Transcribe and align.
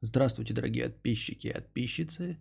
Здравствуйте, 0.00 0.54
дорогие 0.54 0.84
подписчики 0.84 1.48
и 1.48 1.52
подписчицы. 1.52 2.38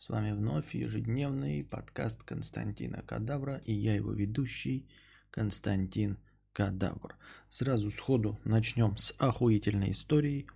С 0.00 0.08
вами 0.08 0.32
вновь 0.32 0.74
ежедневный 0.74 1.64
подкаст 1.64 2.24
Константина 2.24 3.02
Кадавра 3.02 3.60
и 3.64 3.72
я 3.72 3.94
его 3.94 4.10
ведущий 4.10 4.90
Константин 5.30 6.18
Кадавр. 6.52 7.14
Сразу 7.48 7.92
сходу 7.92 8.40
начнем 8.42 8.96
с 8.96 9.14
охуительной 9.18 9.92
истории, 9.92 10.48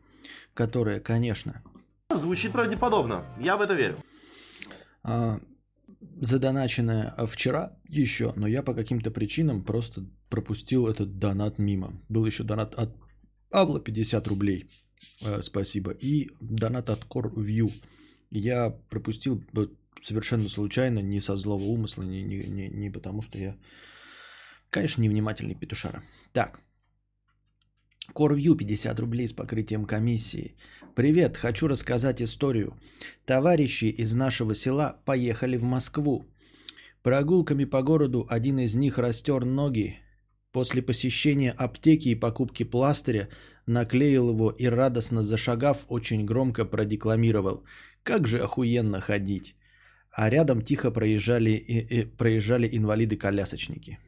которая, 0.53 0.99
конечно... 0.99 1.63
Звучит 2.13 2.51
правдеподобно, 2.51 3.25
я 3.39 3.57
в 3.57 3.61
это 3.61 3.75
верю. 3.75 3.99
А, 5.05 5.39
задоначенная 6.21 7.15
вчера 7.29 7.79
еще, 7.87 8.33
но 8.35 8.49
я 8.49 8.65
по 8.65 8.75
каким-то 8.75 9.13
причинам 9.13 9.63
просто 9.63 10.07
пропустил 10.29 10.89
этот 10.89 11.21
донат 11.21 11.59
мимо. 11.59 12.03
Был 12.09 12.27
еще 12.27 12.43
донат 12.43 12.75
от 12.75 12.97
Павла 13.53 13.81
50 13.81 14.27
рублей. 14.29 14.67
Э, 15.25 15.43
спасибо. 15.43 15.91
И 15.91 16.31
донат 16.41 16.91
от 16.91 17.05
CoreView. 17.05 17.71
Я 18.31 18.71
пропустил 18.91 19.45
совершенно 20.03 20.49
случайно, 20.49 21.01
не 21.03 21.21
со 21.21 21.37
злого 21.37 21.65
умысла, 21.65 22.03
не, 22.03 22.23
не, 22.23 22.47
не, 22.49 22.69
не 22.69 22.93
потому 22.93 23.23
что 23.23 23.39
я, 23.39 23.57
конечно, 24.71 25.03
невнимательный 25.03 25.55
петушара. 25.55 26.03
Так. 26.33 26.61
CoreView 28.15 28.57
50 28.57 29.01
рублей 29.01 29.29
с 29.29 29.33
покрытием 29.33 29.85
комиссии. 29.85 30.57
Привет, 30.95 31.37
хочу 31.37 31.69
рассказать 31.69 32.23
историю. 32.23 32.73
Товарищи 33.27 33.85
из 33.85 34.15
нашего 34.15 34.55
села 34.55 34.97
поехали 35.05 35.59
в 35.59 35.65
Москву. 35.65 36.25
Прогулками 37.03 37.65
по 37.65 37.83
городу 37.83 38.27
один 38.31 38.59
из 38.59 38.77
них 38.77 38.99
растер 38.99 39.45
ноги. 39.45 39.99
После 40.53 40.83
посещения 40.83 41.51
аптеки 41.51 42.11
и 42.11 42.21
покупки 42.21 42.65
пластыря 42.65 43.29
наклеил 43.67 44.31
его 44.31 44.51
и 44.51 44.67
радостно 44.67 45.23
зашагав, 45.23 45.87
очень 45.89 46.27
громко 46.27 46.67
продекламировал. 46.67 47.65
Как 48.03 48.27
же 48.27 48.39
охуенно 48.39 49.01
ходить. 49.01 49.57
А 50.11 50.29
рядом 50.29 50.61
тихо 50.61 50.91
проезжали, 50.91 51.51
и, 51.53 52.01
и, 52.01 52.05
проезжали 52.05 52.69
инвалиды-колясочники. 52.69 53.99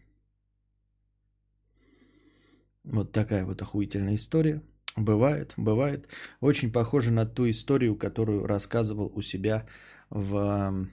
Вот 2.84 3.12
такая 3.12 3.46
вот 3.46 3.62
охуительная 3.62 4.16
история. 4.16 4.60
Бывает, 4.96 5.54
бывает. 5.56 6.08
Очень 6.40 6.70
похоже 6.70 7.10
на 7.10 7.24
ту 7.24 7.48
историю, 7.48 7.96
которую 7.96 8.46
рассказывал 8.46 9.10
у 9.14 9.22
себя 9.22 9.66
в 10.10 10.86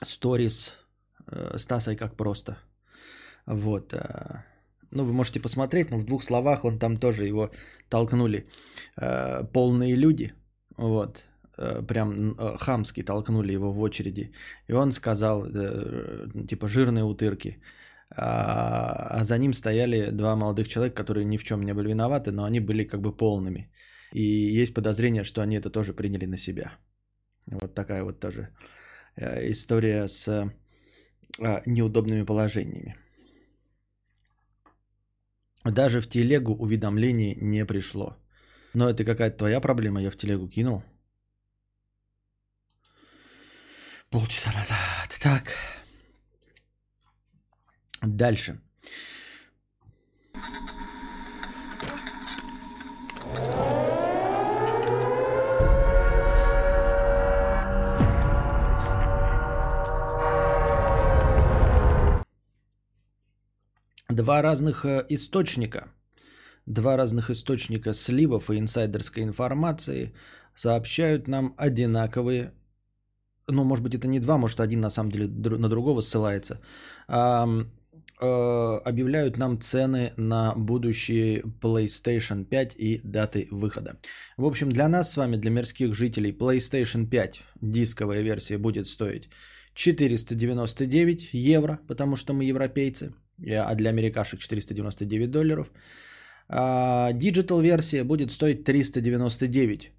сторис 0.00 0.76
э, 1.26 1.58
Стасой 1.58 1.96
как 1.96 2.16
просто. 2.16 2.58
Вот. 3.48 3.92
Э, 3.92 4.42
ну, 4.90 5.04
вы 5.04 5.12
можете 5.12 5.40
посмотреть, 5.40 5.90
но 5.90 5.98
в 5.98 6.04
двух 6.04 6.22
словах 6.22 6.64
он 6.64 6.78
там 6.78 6.96
тоже 6.96 7.24
его 7.24 7.50
толкнули. 7.88 8.46
Э, 8.96 9.44
полные 9.52 9.96
люди, 9.96 10.32
вот, 10.76 11.24
э, 11.58 11.82
прям 11.86 12.32
э, 12.32 12.56
хамски 12.58 13.02
толкнули 13.02 13.52
его 13.52 13.72
в 13.72 13.80
очереди. 13.80 14.32
И 14.68 14.72
он 14.72 14.92
сказал, 14.92 15.46
типа, 16.48 16.68
жирные 16.68 17.04
утырки. 17.04 17.58
А, 18.10 19.20
а 19.20 19.24
за 19.24 19.38
ним 19.38 19.52
стояли 19.52 20.10
два 20.10 20.34
молодых 20.36 20.68
человека, 20.68 20.96
которые 20.96 21.24
ни 21.26 21.36
в 21.36 21.44
чем 21.44 21.62
не 21.62 21.74
были 21.74 21.88
виноваты, 21.88 22.30
но 22.32 22.44
они 22.44 22.60
были 22.60 22.84
как 22.84 23.00
бы 23.00 23.16
полными. 23.16 23.70
И 24.14 24.22
есть 24.62 24.74
подозрение, 24.74 25.24
что 25.24 25.42
они 25.42 25.56
это 25.56 25.70
тоже 25.70 25.92
приняли 25.92 26.26
на 26.26 26.38
себя. 26.38 26.72
Вот 27.46 27.74
такая 27.74 28.04
вот 28.04 28.20
тоже 28.20 28.48
история 29.16 30.08
с 30.08 30.50
неудобными 31.66 32.24
положениями. 32.24 32.96
Даже 35.64 36.00
в 36.00 36.08
телегу 36.08 36.54
уведомлений 36.54 37.34
не 37.40 37.66
пришло. 37.66 38.16
Но 38.74 38.88
это 38.88 39.04
какая-то 39.04 39.38
твоя 39.38 39.60
проблема, 39.60 40.00
я 40.00 40.10
в 40.10 40.16
телегу 40.16 40.48
кинул. 40.48 40.82
Полчаса 44.10 44.52
назад. 44.52 45.18
Так. 45.20 45.54
Дальше. 48.00 48.60
Два 64.18 64.42
разных 64.42 64.84
э, 64.84 65.06
источника, 65.10 65.92
два 66.66 66.96
разных 66.96 67.30
источника 67.30 67.92
сливов 67.92 68.50
и 68.50 68.58
инсайдерской 68.58 69.22
информации 69.22 70.12
сообщают 70.56 71.28
нам 71.28 71.54
одинаковые, 71.56 72.52
ну, 73.46 73.62
может 73.62 73.84
быть, 73.84 73.94
это 73.94 74.08
не 74.08 74.18
два, 74.18 74.36
может, 74.36 74.58
один 74.58 74.80
на 74.80 74.90
самом 74.90 75.12
деле 75.12 75.28
на 75.58 75.68
другого 75.68 76.00
ссылается, 76.00 76.60
а, 77.06 77.46
а, 78.20 78.78
объявляют 78.84 79.36
нам 79.36 79.60
цены 79.60 80.12
на 80.16 80.52
будущие 80.56 81.44
PlayStation 81.62 82.44
5 82.44 82.74
и 82.76 83.00
даты 83.04 83.46
выхода. 83.52 84.00
В 84.36 84.44
общем, 84.44 84.68
для 84.68 84.88
нас 84.88 85.12
с 85.12 85.16
вами, 85.16 85.36
для 85.36 85.50
мирских 85.52 85.94
жителей, 85.94 86.32
PlayStation 86.32 87.06
5 87.06 87.42
дисковая 87.60 88.22
версия 88.22 88.58
будет 88.58 88.88
стоить 88.88 89.28
499 89.74 91.34
евро, 91.34 91.78
потому 91.86 92.16
что 92.16 92.34
мы 92.34 92.46
европейцы– 92.46 93.14
а 93.46 93.74
для 93.74 93.90
америкашек 93.90 94.40
499 94.40 95.30
долларов. 95.30 95.70
А 96.48 97.12
digital 97.12 97.60
версия 97.60 98.04
будет 98.04 98.30
стоить 98.30 98.64
399 98.64 99.92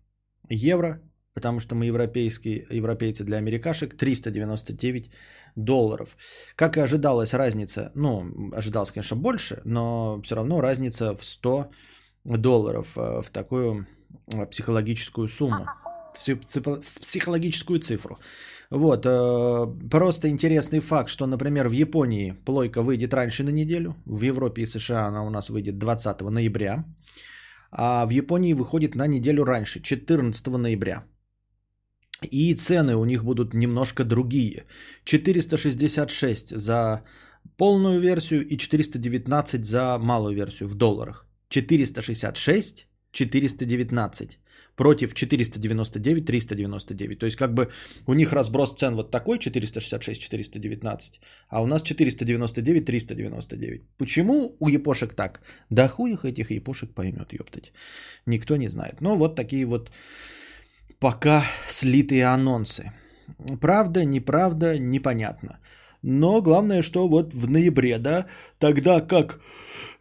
евро, 0.49 1.01
потому 1.33 1.59
что 1.59 1.75
мы 1.75 1.85
европейские, 1.85 2.65
европейцы 2.69 3.23
для 3.23 3.37
америкашек 3.37 3.95
399 3.95 5.11
долларов. 5.55 6.17
Как 6.55 6.77
и 6.77 6.81
ожидалась 6.81 7.33
разница, 7.33 7.91
ну, 7.95 8.51
ожидалось, 8.53 8.91
конечно, 8.91 9.15
больше, 9.17 9.61
но 9.63 10.21
все 10.23 10.35
равно 10.35 10.61
разница 10.61 11.15
в 11.15 11.23
100 11.23 11.69
долларов 12.25 12.97
э, 12.97 13.21
в 13.21 13.29
такую 13.29 13.87
э, 14.33 14.45
психологическую 14.47 15.27
сумму, 15.27 15.67
в 16.19 17.01
психологическую 17.01 17.79
цифру. 17.79 18.17
Вот, 18.71 19.05
э, 19.05 19.89
просто 19.89 20.27
интересный 20.27 20.79
факт, 20.79 21.09
что, 21.09 21.25
например, 21.25 21.67
в 21.67 21.73
Японии 21.73 22.35
плойка 22.45 22.81
выйдет 22.83 23.13
раньше 23.13 23.43
на 23.43 23.51
неделю, 23.51 23.95
в 24.05 24.21
Европе 24.21 24.61
и 24.61 24.65
США 24.65 25.07
она 25.07 25.23
у 25.23 25.29
нас 25.29 25.49
выйдет 25.49 25.77
20 25.79 26.29
ноября, 26.29 26.85
а 27.71 28.05
в 28.05 28.11
Японии 28.11 28.53
выходит 28.53 28.95
на 28.95 29.07
неделю 29.07 29.43
раньше, 29.43 29.81
14 29.81 30.47
ноября. 30.47 31.03
И 32.31 32.53
цены 32.53 32.95
у 32.95 33.05
них 33.05 33.23
будут 33.23 33.53
немножко 33.53 34.03
другие. 34.03 34.65
466 35.05 36.55
за 36.57 37.03
полную 37.57 37.99
версию 37.99 38.45
и 38.47 38.57
419 38.57 39.65
за 39.65 39.97
малую 39.97 40.35
версию 40.35 40.69
в 40.69 40.75
долларах. 40.75 41.25
466, 41.49 42.87
419 43.11 44.39
против 44.79 45.13
499, 45.13 46.25
399. 46.25 47.19
То 47.19 47.25
есть 47.25 47.37
как 47.37 47.53
бы 47.53 47.67
у 48.07 48.13
них 48.13 48.33
разброс 48.33 48.73
цен 48.73 48.95
вот 48.95 49.11
такой 49.11 49.37
466, 49.37 50.21
419, 50.21 51.21
а 51.49 51.61
у 51.61 51.67
нас 51.67 51.81
499, 51.81 52.85
399. 52.85 53.81
Почему 53.97 54.55
у 54.59 54.69
япошек 54.69 55.13
так? 55.13 55.41
Да 55.69 55.87
хуй 55.87 56.11
их 56.11 56.23
этих 56.23 56.51
япошек 56.51 56.93
поймет, 56.93 57.33
ёптать. 57.33 57.73
Никто 58.25 58.57
не 58.57 58.69
знает. 58.69 59.01
Но 59.01 59.17
вот 59.17 59.35
такие 59.35 59.65
вот 59.65 59.91
пока 60.99 61.43
слитые 61.69 62.33
анонсы. 62.33 62.93
Правда, 63.61 64.05
неправда, 64.05 64.79
непонятно. 64.79 65.59
Но 66.03 66.41
главное, 66.41 66.81
что 66.83 67.09
вот 67.09 67.33
в 67.33 67.49
ноябре, 67.49 67.97
да, 67.97 68.25
тогда 68.59 69.01
как, 69.01 69.41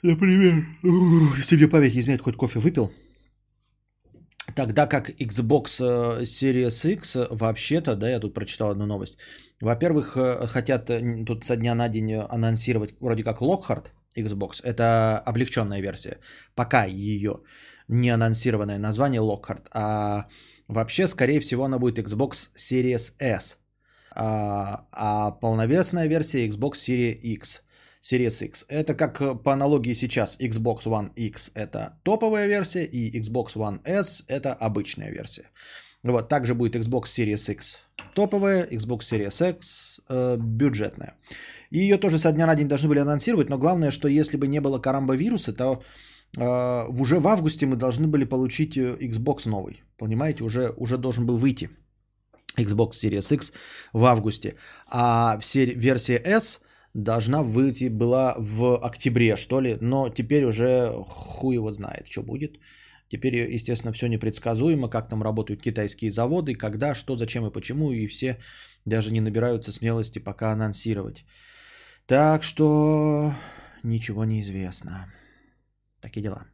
например, 0.05 0.53
себе 1.43 1.69
память 1.69 1.97
изменяет, 1.97 2.23
хоть 2.23 2.37
кофе 2.37 2.61
выпил– 2.61 2.93
Тогда 4.59 4.89
как 4.89 5.11
Xbox 5.11 5.81
э, 5.81 6.23
Series 6.25 6.93
X 6.93 7.17
э, 7.17 7.29
вообще-то, 7.31 7.95
да, 7.95 8.11
я 8.11 8.19
тут 8.19 8.35
прочитал 8.35 8.71
одну 8.71 8.87
новость. 8.87 9.17
Во-первых, 9.61 10.17
э, 10.17 10.49
хотят 10.49 10.91
тут 11.27 11.45
со 11.45 11.57
дня 11.57 11.77
на 11.77 11.89
день 11.89 12.15
анонсировать 12.15 12.95
вроде 13.01 13.23
как 13.23 13.41
Lockhart 13.41 13.93
Xbox. 14.17 14.61
Это 14.65 15.23
облегченная 15.25 15.81
версия. 15.81 16.19
Пока 16.57 16.87
ее 16.87 17.41
не 17.87 18.11
анонсированное 18.11 18.79
название 18.79 19.21
Lockhart. 19.21 19.69
А 19.73 20.27
вообще, 20.67 21.07
скорее 21.07 21.39
всего, 21.39 21.65
она 21.65 21.79
будет 21.79 21.99
Xbox 22.01 22.51
Series 22.57 23.13
S. 23.21 23.59
А, 24.11 24.87
а 24.91 25.31
полновесная 25.41 26.09
версия 26.09 26.49
Xbox 26.49 26.73
Series 26.89 27.21
X. 27.23 27.63
Series 28.01 28.45
X. 28.45 28.65
Это 28.69 28.95
как 28.95 29.21
э, 29.21 29.35
по 29.35 29.53
аналогии 29.53 29.95
сейчас 29.95 30.39
Xbox 30.41 30.85
One 30.85 31.11
X 31.17 31.51
это 31.55 31.99
топовая 32.05 32.47
версия 32.47 32.85
и 32.85 33.21
Xbox 33.21 33.57
One 33.57 33.81
S 33.85 34.25
это 34.29 34.55
обычная 34.55 35.11
версия. 35.11 35.51
Вот, 36.03 36.29
также 36.29 36.55
будет 36.55 36.77
Xbox 36.77 37.05
Series 37.07 37.53
X 37.53 37.81
топовая, 38.15 38.67
Xbox 38.67 39.01
Series 39.01 39.51
X 39.51 40.01
э, 40.09 40.37
бюджетная. 40.39 41.15
И 41.71 41.79
ее 41.79 41.99
тоже 41.99 42.19
со 42.19 42.33
дня 42.33 42.47
на 42.47 42.55
день 42.55 42.69
должны 42.69 42.89
были 42.89 43.01
анонсировать, 43.01 43.51
но 43.51 43.59
главное, 43.59 43.91
что 43.91 44.09
если 44.09 44.37
бы 44.37 44.49
не 44.49 44.61
было 44.61 44.81
карамба 44.81 45.17
вируса, 45.17 45.53
то 45.53 45.83
э, 46.37 47.01
уже 47.03 47.21
в 47.21 47.27
августе 47.29 47.67
мы 47.67 47.77
должны 47.77 48.07
были 48.07 48.25
получить 48.25 48.77
э, 48.77 48.97
Xbox 49.01 49.49
новый. 49.49 49.83
Понимаете, 49.97 50.45
уже, 50.45 50.73
уже 50.77 50.97
должен 50.97 51.27
был 51.27 51.37
выйти 51.39 51.71
Xbox 52.57 52.93
Series 52.93 53.35
X 53.35 53.53
в 53.93 54.05
августе. 54.05 54.55
А 54.87 55.39
все, 55.41 55.67
версия 55.67 56.21
S 56.25 56.61
должна 56.95 57.43
выйти 57.43 57.89
была 57.89 58.35
в 58.39 58.77
октябре, 58.77 59.37
что 59.37 59.61
ли. 59.61 59.77
Но 59.81 60.09
теперь 60.09 60.45
уже 60.45 60.93
хуй 61.09 61.55
его 61.55 61.73
знает, 61.73 62.07
что 62.11 62.23
будет. 62.23 62.59
Теперь, 63.09 63.55
естественно, 63.55 63.93
все 63.93 64.07
непредсказуемо, 64.09 64.89
как 64.89 65.09
там 65.09 65.23
работают 65.23 65.63
китайские 65.63 66.11
заводы, 66.11 66.55
когда, 66.55 66.95
что, 66.95 67.17
зачем 67.17 67.47
и 67.47 67.53
почему, 67.53 67.91
и 67.91 68.07
все 68.07 68.39
даже 68.85 69.13
не 69.13 69.21
набираются 69.21 69.73
смелости 69.73 70.19
пока 70.19 70.53
анонсировать. 70.53 71.25
Так 72.07 72.43
что 72.43 73.33
ничего 73.83 74.25
не 74.25 74.41
известно. 74.41 75.13
Такие 76.01 76.23
дела. 76.23 76.47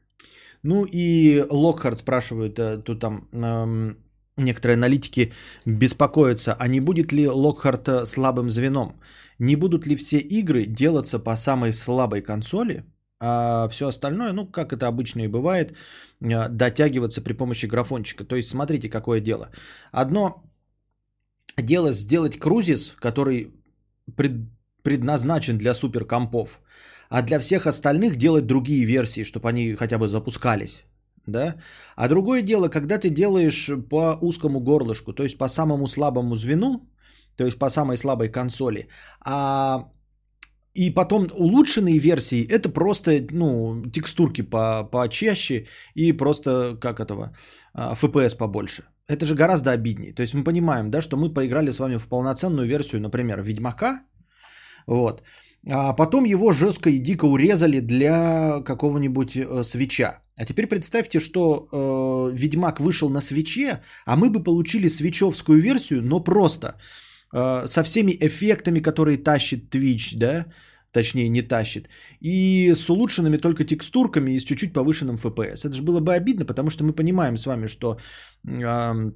Ну 0.63 0.87
и 0.87 1.45
Локхард 1.51 1.99
спрашивает, 1.99 2.59
э, 2.59 2.79
тут 2.79 3.01
там 3.01 3.29
эм, 3.33 3.97
некоторые 4.37 4.75
аналитики 4.75 5.33
беспокоятся, 5.67 6.57
а 6.59 6.69
не 6.69 6.81
будет 6.81 7.13
ли 7.13 7.29
Локхард 7.29 7.89
э, 7.89 8.07
слабым 8.07 8.49
звеном? 8.51 9.01
Не 9.39 9.57
будут 9.57 9.87
ли 9.87 9.97
все 9.97 10.19
игры 10.19 10.67
делаться 10.67 11.19
по 11.19 11.37
самой 11.37 11.73
слабой 11.73 12.23
консоли, 12.23 12.85
а 13.21 13.69
все 13.69 13.89
остальное, 13.89 14.33
ну, 14.33 14.47
как 14.47 14.73
это 14.73 14.87
обычно 14.87 15.23
и 15.23 15.29
бывает, 15.29 15.77
э, 16.21 16.49
дотягиваться 16.49 17.23
при 17.23 17.33
помощи 17.33 17.67
графончика. 17.67 18.25
То 18.25 18.37
есть, 18.37 18.49
смотрите, 18.49 18.91
какое 18.91 19.21
дело. 19.21 19.51
Одно 19.93 20.45
дело 21.57 21.93
сделать 21.93 22.39
крузис, 22.39 22.95
который 23.01 23.53
пред, 24.17 24.33
предназначен 24.83 25.59
для 25.59 25.75
суперкомпов, 25.75 26.61
а 27.09 27.23
для 27.23 27.39
всех 27.39 27.67
остальных 27.67 28.17
делать 28.17 28.47
другие 28.47 28.85
версии, 28.85 29.25
чтобы 29.25 29.49
они 29.49 29.75
хотя 29.75 29.99
бы 29.99 30.09
запускались. 30.09 30.85
Да? 31.27 31.55
А 31.97 32.09
другое 32.09 32.43
дело, 32.43 32.69
когда 32.69 32.99
ты 32.99 33.09
делаешь 33.09 33.71
по 33.89 34.19
узкому 34.21 34.61
горлышку, 34.61 35.13
то 35.13 35.23
есть 35.23 35.39
по 35.39 35.49
самому 35.49 35.87
слабому 35.87 36.37
звену, 36.37 36.89
то 37.37 37.45
есть 37.45 37.59
по 37.59 37.71
самой 37.71 37.97
слабой 37.97 38.29
консоли, 38.29 38.89
а 39.21 39.85
и 40.75 40.91
потом 40.91 41.29
улучшенные 41.33 41.99
версии 41.99 42.47
это 42.49 42.69
просто 42.69 43.11
ну, 43.31 43.83
текстурки 43.93 44.43
по, 44.43 44.85
почаще 44.85 45.67
и 45.95 46.13
просто 46.13 46.77
как 46.81 47.01
этого 47.01 47.37
FPS 47.77 48.37
побольше. 48.37 48.83
Это 49.07 49.27
же 49.27 49.35
гораздо 49.35 49.71
обиднее. 49.71 50.15
То 50.15 50.23
есть 50.23 50.35
мы 50.35 50.45
понимаем, 50.45 50.91
да, 50.91 51.01
что 51.01 51.17
мы 51.17 51.33
поиграли 51.33 51.71
с 51.71 51.79
вами 51.79 51.97
в 51.97 52.09
полноценную 52.09 52.67
версию, 52.67 53.03
например, 53.03 53.41
Ведьмака, 53.41 54.03
вот, 54.87 55.23
а 55.71 55.93
потом 55.93 56.25
его 56.25 56.53
жестко 56.53 56.91
и 56.91 56.99
дико 56.99 57.27
урезали 57.27 57.81
для 57.81 58.61
какого-нибудь 58.65 59.37
э, 59.37 59.65
свеча. 59.65 60.23
А 60.37 60.45
теперь 60.45 60.67
представьте, 60.67 61.21
что 61.21 61.69
э, 61.73 62.37
Ведьмак 62.37 62.81
вышел 62.81 63.09
на 63.11 63.21
свече, 63.21 63.81
а 64.05 64.17
мы 64.17 64.31
бы 64.31 64.43
получили 64.43 64.89
свечевскую 64.89 65.61
версию, 65.61 66.03
но 66.03 66.21
просто 66.21 66.75
со 67.35 67.83
всеми 67.83 68.17
эффектами, 68.21 68.81
которые 68.81 69.19
тащит 69.19 69.75
Twitch, 69.75 70.17
да, 70.17 70.47
точнее 70.93 71.29
не 71.29 71.43
тащит, 71.43 71.89
и 72.21 72.73
с 72.75 72.89
улучшенными 72.91 73.39
только 73.39 73.65
текстурками 73.65 74.33
и 74.33 74.39
с 74.39 74.45
чуть-чуть 74.45 74.73
повышенным 74.73 75.17
FPS. 75.17 75.65
Это 75.65 75.75
же 75.75 75.83
было 75.83 76.01
бы 76.01 76.15
обидно, 76.15 76.47
потому 76.47 76.71
что 76.71 76.85
мы 76.85 76.93
понимаем 76.93 77.37
с 77.37 77.47
вами, 77.47 77.67
что 77.67 77.99
э, 78.47 79.11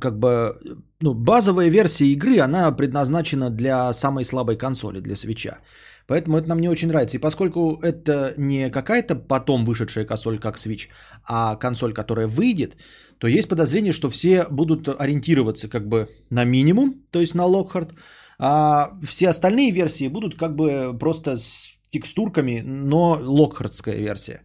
как 0.00 0.18
бы 0.18 0.54
ну, 1.00 1.14
базовая 1.14 1.70
версия 1.70 2.06
игры, 2.06 2.40
она 2.40 2.70
предназначена 2.72 3.50
для 3.50 3.92
самой 3.92 4.24
слабой 4.24 4.56
консоли, 4.56 5.00
для 5.00 5.16
свеча. 5.16 5.58
Поэтому 6.06 6.38
это 6.38 6.48
нам 6.48 6.60
не 6.60 6.68
очень 6.68 6.88
нравится. 6.88 7.16
И 7.16 7.20
поскольку 7.20 7.78
это 7.82 8.34
не 8.36 8.70
какая-то 8.70 9.16
потом 9.16 9.64
вышедшая 9.64 10.04
консоль, 10.04 10.38
как 10.38 10.56
Switch, 10.56 10.88
а 11.24 11.56
консоль, 11.56 11.92
которая 11.92 12.26
выйдет, 12.26 12.76
то 13.18 13.26
есть 13.26 13.48
подозрение, 13.48 13.92
что 13.92 14.08
все 14.08 14.46
будут 14.50 14.88
ориентироваться 14.88 15.68
как 15.68 15.88
бы 15.88 16.08
на 16.30 16.44
минимум, 16.44 16.94
то 17.10 17.20
есть 17.20 17.34
на 17.34 17.42
Lockhart, 17.42 17.92
а 18.38 18.92
все 19.02 19.28
остальные 19.28 19.72
версии 19.72 20.08
будут 20.08 20.36
как 20.36 20.54
бы 20.54 20.96
просто 20.98 21.36
с 21.36 21.76
текстурками, 21.90 22.62
но 22.64 23.18
локхардская 23.20 23.96
версия. 23.96 24.42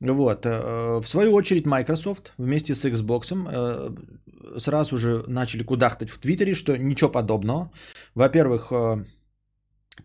Вот. 0.00 0.46
Э, 0.46 1.00
в 1.00 1.06
свою 1.08 1.34
очередь 1.34 1.66
Microsoft 1.66 2.32
вместе 2.38 2.74
с 2.74 2.84
Xbox 2.84 3.32
э, 3.32 4.58
сразу 4.58 4.96
же 4.96 5.24
начали 5.28 5.62
кудахтать 5.62 6.10
в 6.10 6.18
Твиттере, 6.18 6.54
что 6.54 6.76
ничего 6.76 7.10
подобного. 7.10 7.70
Во-первых, 8.14 8.72
э, 8.72 9.04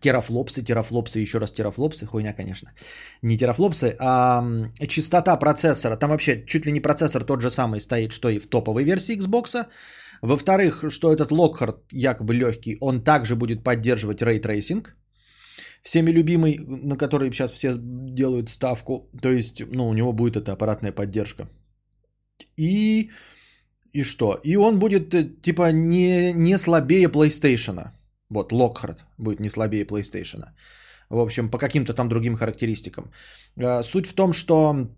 терафлопсы, 0.00 0.62
терафлопсы, 0.62 1.20
еще 1.20 1.38
раз 1.38 1.52
терафлопсы, 1.52 2.06
хуйня, 2.06 2.32
конечно. 2.32 2.72
Не 3.22 3.36
терафлопсы, 3.36 3.96
а 3.98 4.44
частота 4.88 5.36
процессора. 5.36 5.96
Там 5.96 6.10
вообще 6.10 6.44
чуть 6.46 6.66
ли 6.66 6.72
не 6.72 6.80
процессор 6.80 7.24
тот 7.24 7.40
же 7.40 7.50
самый 7.50 7.80
стоит, 7.80 8.12
что 8.12 8.28
и 8.28 8.38
в 8.38 8.46
топовой 8.46 8.84
версии 8.84 9.16
Xbox. 9.16 9.66
Во-вторых, 10.22 10.84
что 10.88 11.12
этот 11.12 11.30
Lockhart 11.30 11.78
якобы 11.92 12.34
легкий, 12.34 12.76
он 12.80 13.04
также 13.04 13.36
будет 13.36 13.62
поддерживать 13.64 14.22
ray 14.22 14.42
tracing, 14.42 14.96
всеми 15.82 16.10
любимый, 16.10 16.58
на 16.58 16.96
который 16.96 17.30
сейчас 17.32 17.52
все 17.52 17.74
делают 17.78 18.48
ставку. 18.48 19.10
То 19.22 19.30
есть, 19.30 19.62
ну, 19.72 19.88
у 19.88 19.94
него 19.94 20.12
будет 20.12 20.36
эта 20.36 20.52
аппаратная 20.52 20.92
поддержка. 20.92 21.48
И, 22.58 23.10
и 23.92 24.02
что? 24.02 24.40
И 24.44 24.56
он 24.56 24.78
будет, 24.78 25.14
э, 25.14 25.24
типа, 25.42 25.72
не, 25.72 26.32
не 26.32 26.58
слабее 26.58 27.08
PlayStation. 27.08 27.90
Вот, 28.30 28.52
Lockhart 28.52 28.98
будет 29.18 29.40
не 29.40 29.48
слабее 29.48 29.84
PlayStation. 29.84 30.44
В 31.10 31.18
общем, 31.18 31.50
по 31.50 31.58
каким-то 31.58 31.94
там 31.94 32.08
другим 32.08 32.36
характеристикам. 32.36 33.10
А, 33.56 33.82
суть 33.82 34.06
в 34.06 34.14
том, 34.14 34.32
что 34.32 34.88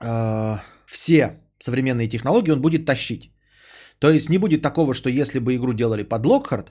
э, 0.00 0.56
все 0.86 1.40
современные 1.58 2.08
технологии 2.08 2.52
он 2.52 2.60
будет 2.60 2.84
тащить. 2.84 3.32
То 3.98 4.10
есть 4.10 4.28
не 4.28 4.38
будет 4.38 4.62
такого, 4.62 4.94
что 4.94 5.08
если 5.08 5.38
бы 5.38 5.54
игру 5.54 5.72
делали 5.72 6.02
под 6.02 6.26
Lockhart, 6.26 6.68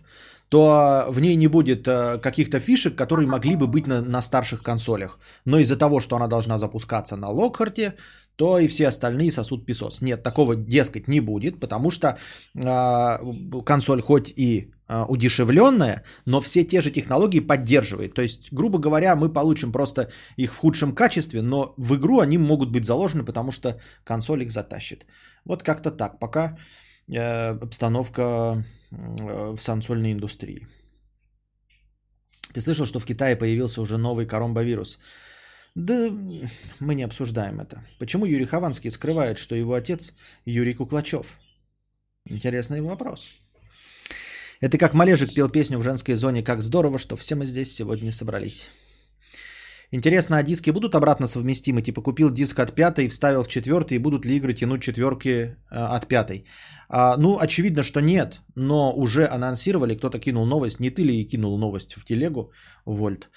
то 0.49 1.05
в 1.09 1.19
ней 1.19 1.35
не 1.35 1.47
будет 1.47 1.87
э, 1.87 2.19
каких-то 2.21 2.59
фишек, 2.59 2.95
которые 2.95 3.27
могли 3.27 3.55
бы 3.55 3.67
быть 3.67 3.87
на, 3.87 4.01
на 4.01 4.21
старших 4.21 4.61
консолях. 4.61 5.19
Но 5.45 5.57
из-за 5.57 5.75
того, 5.75 5.99
что 5.99 6.15
она 6.15 6.27
должна 6.27 6.57
запускаться 6.57 7.17
на 7.17 7.31
Lockhart, 7.31 7.93
то 8.35 8.59
и 8.59 8.67
все 8.67 8.87
остальные 8.87 9.31
сосут 9.31 9.65
песос. 9.65 10.01
Нет, 10.01 10.23
такого, 10.23 10.55
дескать, 10.55 11.07
не 11.07 11.19
будет, 11.19 11.59
потому 11.59 11.89
что 11.89 12.07
э, 12.53 13.63
консоль 13.65 14.01
хоть 14.01 14.29
и 14.35 14.59
э, 14.59 14.74
удешевленная, 14.87 16.03
но 16.25 16.41
все 16.41 16.63
те 16.63 16.81
же 16.81 16.91
технологии 16.91 17.39
поддерживает. 17.39 18.13
То 18.13 18.21
есть, 18.21 18.51
грубо 18.51 18.77
говоря, 18.77 19.15
мы 19.15 19.33
получим 19.33 19.71
просто 19.71 20.09
их 20.37 20.53
в 20.53 20.57
худшем 20.57 20.93
качестве, 20.93 21.41
но 21.41 21.73
в 21.77 21.95
игру 21.95 22.19
они 22.19 22.37
могут 22.37 22.71
быть 22.71 22.85
заложены, 22.85 23.23
потому 23.23 23.51
что 23.51 23.79
консоль 24.03 24.43
их 24.43 24.51
затащит. 24.51 25.05
Вот 25.45 25.63
как-то 25.63 25.91
так. 25.91 26.19
Пока 26.19 26.57
Э, 27.07 27.49
обстановка 27.61 28.63
э, 28.91 29.55
в 29.55 29.61
сансольной 29.61 30.11
индустрии. 30.11 30.67
Ты 32.53 32.61
слышал, 32.61 32.85
что 32.85 32.99
в 32.99 33.05
Китае 33.05 33.35
появился 33.35 33.81
уже 33.81 33.97
новый 33.97 34.25
коромбовирус? 34.25 34.99
Да 35.75 36.09
мы 36.79 36.95
не 36.95 37.03
обсуждаем 37.03 37.59
это. 37.59 37.83
Почему 37.99 38.25
Юрий 38.25 38.45
Хованский 38.45 38.91
скрывает, 38.91 39.37
что 39.37 39.55
его 39.55 39.73
отец 39.73 40.13
Юрий 40.45 40.73
Куклачев? 40.73 41.37
Интересный 42.25 42.81
вопрос. 42.81 43.29
Это 44.61 44.77
как 44.77 44.93
Малежик 44.93 45.33
пел 45.33 45.49
песню 45.49 45.77
в 45.79 45.83
женской 45.83 46.15
зоне 46.15 46.43
«Как 46.43 46.61
здорово, 46.61 46.97
что 46.97 47.15
все 47.15 47.35
мы 47.35 47.45
здесь 47.45 47.75
сегодня 47.75 48.11
собрались». 48.11 48.69
Интересно, 49.91 50.37
а 50.37 50.43
диски 50.43 50.71
будут 50.71 50.95
обратно 50.95 51.27
совместимы? 51.27 51.81
Типа 51.81 52.01
купил 52.01 52.31
диск 52.31 52.59
от 52.59 52.73
пятой, 52.73 53.07
вставил 53.07 53.43
в 53.43 53.47
четвертый, 53.47 53.95
и 53.95 53.99
будут 53.99 54.25
ли 54.25 54.35
игры 54.35 54.53
тянуть 54.53 54.81
четверки 54.81 55.29
э, 55.29 55.55
от 55.71 56.07
пятой? 56.07 56.45
А, 56.89 57.17
ну, 57.17 57.37
очевидно, 57.39 57.83
что 57.83 58.01
нет, 58.01 58.41
но 58.55 58.91
уже 58.95 59.27
анонсировали, 59.27 59.95
кто-то 59.95 60.19
кинул 60.19 60.45
новость, 60.45 60.79
не 60.79 60.89
ты 60.89 61.03
ли 61.03 61.27
кинул 61.27 61.57
новость 61.57 61.93
в 61.93 62.03
телегу, 62.03 62.51
Вольт, 62.85 63.29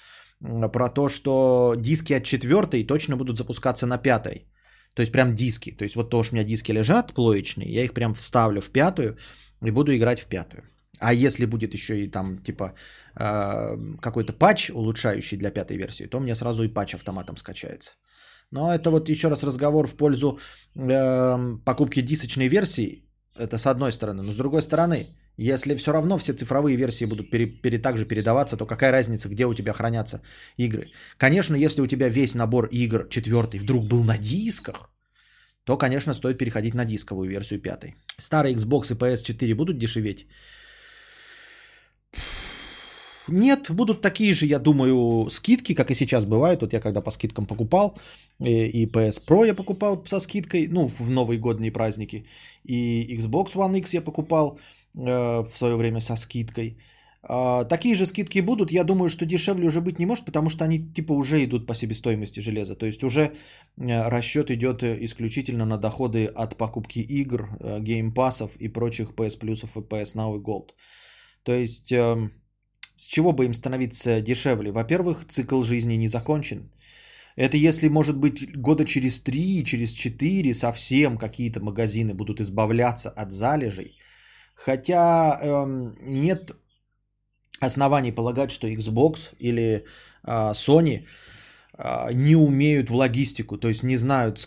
про 0.73 0.89
то, 0.89 1.07
что 1.07 1.75
диски 1.77 2.13
от 2.13 2.23
четвертой 2.23 2.83
точно 2.83 3.15
будут 3.15 3.37
запускаться 3.37 3.85
на 3.85 3.97
пятой. 3.97 4.47
То 4.95 5.01
есть 5.01 5.11
прям 5.11 5.35
диски. 5.35 5.71
То 5.71 5.83
есть 5.83 5.95
вот 5.95 6.09
то, 6.09 6.23
что 6.23 6.33
у 6.33 6.35
меня 6.35 6.47
диски 6.47 6.71
лежат 6.71 7.13
плоечные, 7.13 7.71
я 7.71 7.83
их 7.83 7.93
прям 7.93 8.13
вставлю 8.13 8.59
в 8.61 8.71
пятую 8.71 9.17
и 9.65 9.71
буду 9.71 9.95
играть 9.95 10.19
в 10.19 10.25
пятую. 10.25 10.63
А 10.99 11.13
если 11.13 11.45
будет 11.45 11.73
еще 11.73 11.93
и 12.03 12.11
там 12.11 12.37
типа 12.37 12.73
э, 13.15 13.77
какой-то 14.01 14.33
патч, 14.33 14.69
улучшающий 14.69 15.37
для 15.37 15.51
пятой 15.51 15.77
версии, 15.77 16.07
то 16.07 16.19
мне 16.19 16.35
сразу 16.35 16.63
и 16.63 16.73
патч 16.73 16.95
автоматом 16.95 17.37
скачается. 17.37 17.91
Но 18.51 18.73
это 18.73 18.89
вот 18.89 19.09
еще 19.09 19.29
раз 19.29 19.43
разговор 19.43 19.87
в 19.87 19.95
пользу 19.95 20.39
э, 20.75 21.57
покупки 21.65 22.01
дисочной 22.01 22.47
версии. 22.47 23.05
Это 23.37 23.57
с 23.57 23.67
одной 23.67 23.91
стороны. 23.91 24.23
Но 24.23 24.33
с 24.33 24.37
другой 24.37 24.61
стороны, 24.61 25.15
если 25.37 25.75
все 25.75 25.91
равно 25.91 26.17
все 26.17 26.33
цифровые 26.33 26.75
версии 26.75 27.05
будут 27.05 27.29
пере, 27.31 27.45
пере, 27.45 27.77
также 27.77 28.05
передаваться, 28.05 28.57
то 28.57 28.65
какая 28.65 28.91
разница, 28.91 29.29
где 29.29 29.45
у 29.45 29.53
тебя 29.53 29.73
хранятся 29.73 30.21
игры? 30.57 30.91
Конечно, 31.17 31.55
если 31.55 31.81
у 31.81 31.87
тебя 31.87 32.09
весь 32.09 32.35
набор 32.35 32.67
игр 32.71 33.07
четвертый 33.09 33.59
вдруг 33.59 33.87
был 33.87 34.03
на 34.03 34.17
дисках, 34.17 34.89
то, 35.63 35.77
конечно, 35.77 36.13
стоит 36.13 36.37
переходить 36.37 36.73
на 36.73 36.85
дисковую 36.85 37.29
версию 37.29 37.61
пятой. 37.61 37.95
Старые 38.17 38.55
Xbox 38.55 38.91
и 38.91 38.95
PS4 38.95 39.55
будут 39.55 39.77
дешеветь? 39.77 40.27
Нет, 43.29 43.71
будут 43.71 44.01
такие 44.01 44.33
же, 44.33 44.45
я 44.45 44.59
думаю, 44.59 45.29
скидки, 45.29 45.75
как 45.75 45.91
и 45.91 45.95
сейчас 45.95 46.25
бывают. 46.25 46.61
Вот 46.61 46.73
я 46.73 46.79
когда 46.79 47.01
по 47.01 47.11
скидкам 47.11 47.45
покупал, 47.45 47.97
и 48.39 48.85
PS 48.85 49.21
Pro 49.27 49.45
я 49.45 49.53
покупал 49.53 50.03
со 50.05 50.19
скидкой, 50.19 50.67
ну, 50.67 50.87
в 50.87 51.09
новые 51.09 51.39
годные 51.39 51.71
праздники, 51.71 52.25
и 52.63 53.17
Xbox 53.17 53.55
One 53.55 53.77
X 53.79 53.93
я 53.93 54.01
покупал 54.01 54.59
э, 54.95 54.99
в 54.99 55.51
свое 55.57 55.75
время 55.75 55.99
со 55.99 56.15
скидкой. 56.15 56.77
А, 57.21 57.65
такие 57.65 57.95
же 57.95 58.05
скидки 58.05 58.39
будут, 58.39 58.71
я 58.71 58.83
думаю, 58.83 59.09
что 59.09 59.25
дешевле 59.25 59.67
уже 59.67 59.81
быть 59.81 59.99
не 59.99 60.05
может, 60.05 60.25
потому 60.25 60.49
что 60.49 60.63
они 60.63 60.79
типа 60.79 61.11
уже 61.13 61.43
идут 61.43 61.67
по 61.67 61.75
себестоимости 61.75 62.39
железа. 62.39 62.75
То 62.75 62.85
есть 62.85 63.03
уже 63.03 63.33
э, 63.77 64.09
расчет 64.09 64.51
идет 64.51 64.83
э, 64.83 64.97
исключительно 65.05 65.65
на 65.65 65.77
доходы 65.77 66.25
от 66.25 66.57
покупки 66.57 66.99
игр, 66.99 67.49
э, 67.59 67.79
геймпасов 67.81 68.55
и 68.55 68.69
прочих 68.69 69.11
PS 69.11 69.39
Plus 69.39 69.65
и 69.65 69.79
PS 69.79 70.15
Now 70.15 70.37
и 70.37 70.39
Gold. 70.41 70.69
То 71.43 71.53
есть 71.53 71.91
эм, 71.91 72.31
с 72.99 73.07
чего 73.07 73.31
бы 73.31 73.45
им 73.45 73.53
становиться 73.53 74.21
дешевле? 74.21 74.71
Во-первых, 74.71 75.25
цикл 75.25 75.63
жизни 75.63 75.97
не 75.97 76.09
закончен. 76.09 76.69
Это 77.37 77.55
если, 77.55 77.89
может 77.89 78.17
быть, 78.17 78.61
года 78.61 78.83
через 78.83 79.21
три, 79.21 79.63
через 79.63 79.93
четыре 79.93 80.53
совсем 80.53 81.17
какие-то 81.17 81.61
магазины 81.61 82.13
будут 82.13 82.41
избавляться 82.41 83.09
от 83.09 83.31
залежей. 83.31 83.97
Хотя 84.53 85.39
эм, 85.41 85.95
нет 86.01 86.51
оснований 87.61 88.11
полагать, 88.11 88.51
что 88.51 88.67
Xbox 88.67 89.33
или 89.39 89.85
а, 90.23 90.51
Sony 90.51 91.05
а, 91.73 92.11
не 92.11 92.35
умеют 92.35 92.89
в 92.89 92.95
логистику, 92.95 93.57
то 93.57 93.69
есть 93.69 93.83
не 93.83 93.97
знают, 93.97 94.39
с 94.39 94.45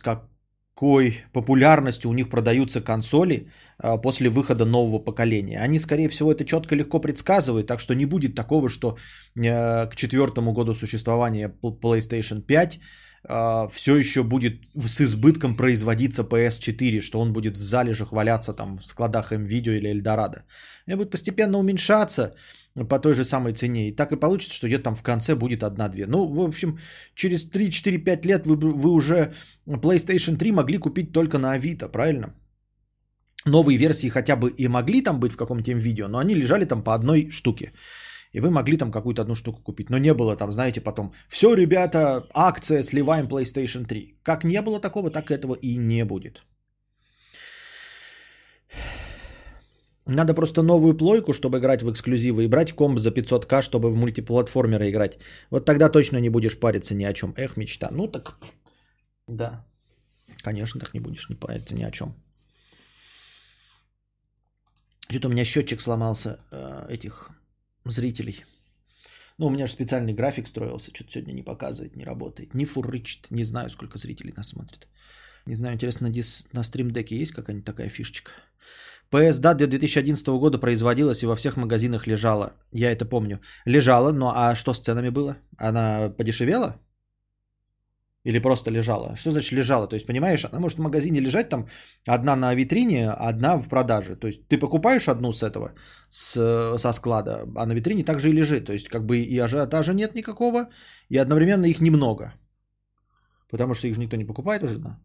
какой 0.74 1.24
популярностью 1.32 2.10
у 2.10 2.14
них 2.14 2.28
продаются 2.28 2.80
консоли 2.80 3.46
а, 3.78 3.98
после 3.98 4.28
выхода 4.30 4.64
нового 4.64 5.04
поколения. 5.04 5.60
Они, 5.60 5.78
скорее 5.78 6.08
всего, 6.08 6.32
это 6.32 6.44
четко 6.44 6.74
легко 6.74 7.00
предсказывают, 7.00 7.66
так 7.66 7.80
что 7.80 7.94
не 7.94 8.06
будет 8.06 8.34
такого, 8.34 8.68
что 8.68 8.96
а, 9.36 9.86
к 9.86 9.96
четвертому 9.96 10.52
году 10.52 10.74
существования 10.74 11.52
PlayStation 11.62 12.40
5 12.40 12.80
Uh, 13.24 13.68
все 13.70 13.94
еще 13.94 14.24
будет 14.24 14.54
с 14.74 15.00
избытком 15.00 15.56
производиться 15.56 16.24
PS4, 16.24 17.00
что 17.00 17.20
он 17.20 17.32
будет 17.32 17.56
в 17.56 17.60
залежах 17.60 18.10
валяться 18.10 18.52
там 18.52 18.76
в 18.76 18.84
складах 18.84 19.30
NVIDIA 19.30 19.76
или 19.76 19.92
Eldorado. 19.92 20.42
И 20.88 20.94
будет 20.96 21.10
постепенно 21.12 21.58
уменьшаться, 21.58 22.34
по 22.74 22.98
той 22.98 23.14
же 23.14 23.24
самой 23.24 23.52
цене. 23.52 23.88
И 23.88 23.96
так 23.96 24.12
и 24.12 24.20
получится, 24.20 24.54
что 24.54 24.66
где-то 24.66 24.84
там 24.84 24.94
в 24.94 25.02
конце 25.02 25.34
будет 25.34 25.62
одна-две. 25.62 26.06
Ну, 26.06 26.26
в 26.26 26.40
общем, 26.40 26.78
через 27.14 27.50
3-4-5 27.50 28.26
лет 28.26 28.46
вы, 28.46 28.56
вы 28.56 28.90
уже 28.90 29.34
PlayStation 29.66 30.36
3 30.36 30.52
могли 30.52 30.78
купить 30.78 31.12
только 31.12 31.38
на 31.38 31.52
Авито, 31.52 31.88
правильно? 31.88 32.34
Новые 33.44 33.76
версии 33.76 34.08
хотя 34.08 34.36
бы 34.36 34.50
и 34.50 34.68
могли 34.68 35.02
там 35.02 35.20
быть 35.20 35.32
в 35.32 35.36
каком-то 35.36 35.72
видео, 35.72 36.08
но 36.08 36.18
они 36.18 36.34
лежали 36.34 36.64
там 36.64 36.82
по 36.82 36.94
одной 36.94 37.30
штуке. 37.30 37.72
И 38.32 38.40
вы 38.40 38.50
могли 38.50 38.78
там 38.78 38.90
какую-то 38.90 39.22
одну 39.22 39.34
штуку 39.34 39.62
купить. 39.62 39.90
Но 39.90 39.98
не 39.98 40.14
было 40.14 40.36
там, 40.36 40.52
знаете, 40.52 40.80
потом, 40.80 41.12
все, 41.28 41.54
ребята, 41.54 42.26
акция, 42.34 42.82
сливаем 42.82 43.26
PlayStation 43.26 43.84
3. 43.84 44.20
Как 44.22 44.44
не 44.44 44.62
было 44.62 44.80
такого, 44.80 45.10
так 45.10 45.30
этого 45.30 45.54
и 45.54 45.76
не 45.76 46.04
будет. 46.04 46.42
Надо 50.06 50.34
просто 50.34 50.62
новую 50.62 50.96
плойку, 50.96 51.32
чтобы 51.32 51.58
играть 51.58 51.82
в 51.82 51.90
эксклюзивы, 51.90 52.44
и 52.44 52.48
брать 52.48 52.72
комп 52.72 52.98
за 52.98 53.10
500к, 53.10 53.62
чтобы 53.62 53.90
в 53.90 53.96
мультиплатформеры 53.96 54.90
играть. 54.90 55.18
Вот 55.50 55.64
тогда 55.64 55.88
точно 55.88 56.18
не 56.18 56.30
будешь 56.30 56.58
париться 56.58 56.94
ни 56.94 57.04
о 57.04 57.12
чем. 57.12 57.34
Эх, 57.36 57.56
мечта. 57.56 57.88
Ну 57.92 58.08
так, 58.08 58.36
да. 59.28 59.64
Конечно, 60.42 60.80
так 60.80 60.94
не 60.94 61.00
будешь 61.00 61.28
не 61.28 61.36
париться 61.36 61.74
ни 61.74 61.84
о 61.84 61.90
чем. 61.90 62.14
Что-то 65.08 65.28
у 65.28 65.30
меня 65.30 65.44
счетчик 65.44 65.80
сломался 65.80 66.38
э, 66.50 66.86
этих 66.94 67.30
зрителей. 67.84 68.44
Ну, 69.38 69.46
у 69.46 69.50
меня 69.50 69.66
же 69.66 69.72
специальный 69.72 70.14
график 70.14 70.48
строился, 70.48 70.90
что-то 70.94 71.12
сегодня 71.12 71.32
не 71.32 71.42
показывает, 71.42 71.96
не 71.96 72.04
работает. 72.04 72.54
Не 72.54 72.64
фуррычит, 72.64 73.30
не 73.30 73.44
знаю, 73.44 73.70
сколько 73.70 73.98
зрителей 73.98 74.32
нас 74.36 74.48
смотрит. 74.48 74.88
Не 75.46 75.54
знаю, 75.54 75.74
интересно, 75.74 76.08
на, 76.08 76.12
дис... 76.12 76.46
на 76.52 76.62
стримдеке 76.62 77.16
есть 77.16 77.32
какая-нибудь 77.32 77.66
такая 77.66 77.88
фишечка? 77.88 78.30
PS 79.12 79.40
до 79.40 79.54
2011 79.54 80.26
года 80.28 80.58
производилась 80.58 81.22
и 81.22 81.26
во 81.26 81.36
всех 81.36 81.56
магазинах 81.56 82.06
лежала. 82.06 82.52
Я 82.72 82.90
это 82.90 83.04
помню. 83.04 83.40
Лежала, 83.66 84.12
но 84.12 84.32
а 84.34 84.54
что 84.54 84.72
с 84.72 84.80
ценами 84.80 85.10
было? 85.10 85.36
Она 85.58 86.08
подешевела? 86.16 86.76
Или 88.24 88.38
просто 88.38 88.70
лежала? 88.70 89.16
Что 89.16 89.32
значит 89.32 89.52
лежала? 89.52 89.88
То 89.88 89.96
есть, 89.96 90.06
понимаешь, 90.06 90.44
она 90.44 90.60
может 90.60 90.78
в 90.78 90.82
магазине 90.82 91.20
лежать 91.20 91.48
там 91.48 91.66
одна 92.06 92.36
на 92.36 92.54
витрине, 92.54 93.10
одна 93.10 93.58
в 93.58 93.68
продаже. 93.68 94.16
То 94.16 94.28
есть, 94.28 94.48
ты 94.48 94.58
покупаешь 94.58 95.08
одну 95.08 95.32
с 95.32 95.42
этого, 95.42 95.72
с, 96.08 96.78
со 96.78 96.92
склада, 96.92 97.44
а 97.56 97.66
на 97.66 97.74
витрине 97.74 98.04
также 98.04 98.28
и 98.28 98.32
лежит. 98.32 98.66
То 98.66 98.72
есть, 98.72 98.88
как 98.88 99.04
бы 99.04 99.18
и 99.18 99.38
ажиотажа 99.38 99.92
нет 99.92 100.14
никакого, 100.14 100.68
и 101.10 101.18
одновременно 101.18 101.66
их 101.66 101.80
немного. 101.80 102.32
Потому 103.50 103.74
что 103.74 103.88
их 103.88 103.94
же 103.94 104.00
никто 104.00 104.16
не 104.16 104.24
покупает 104.24 104.62
уже. 104.62 104.78
Да? 104.78 104.98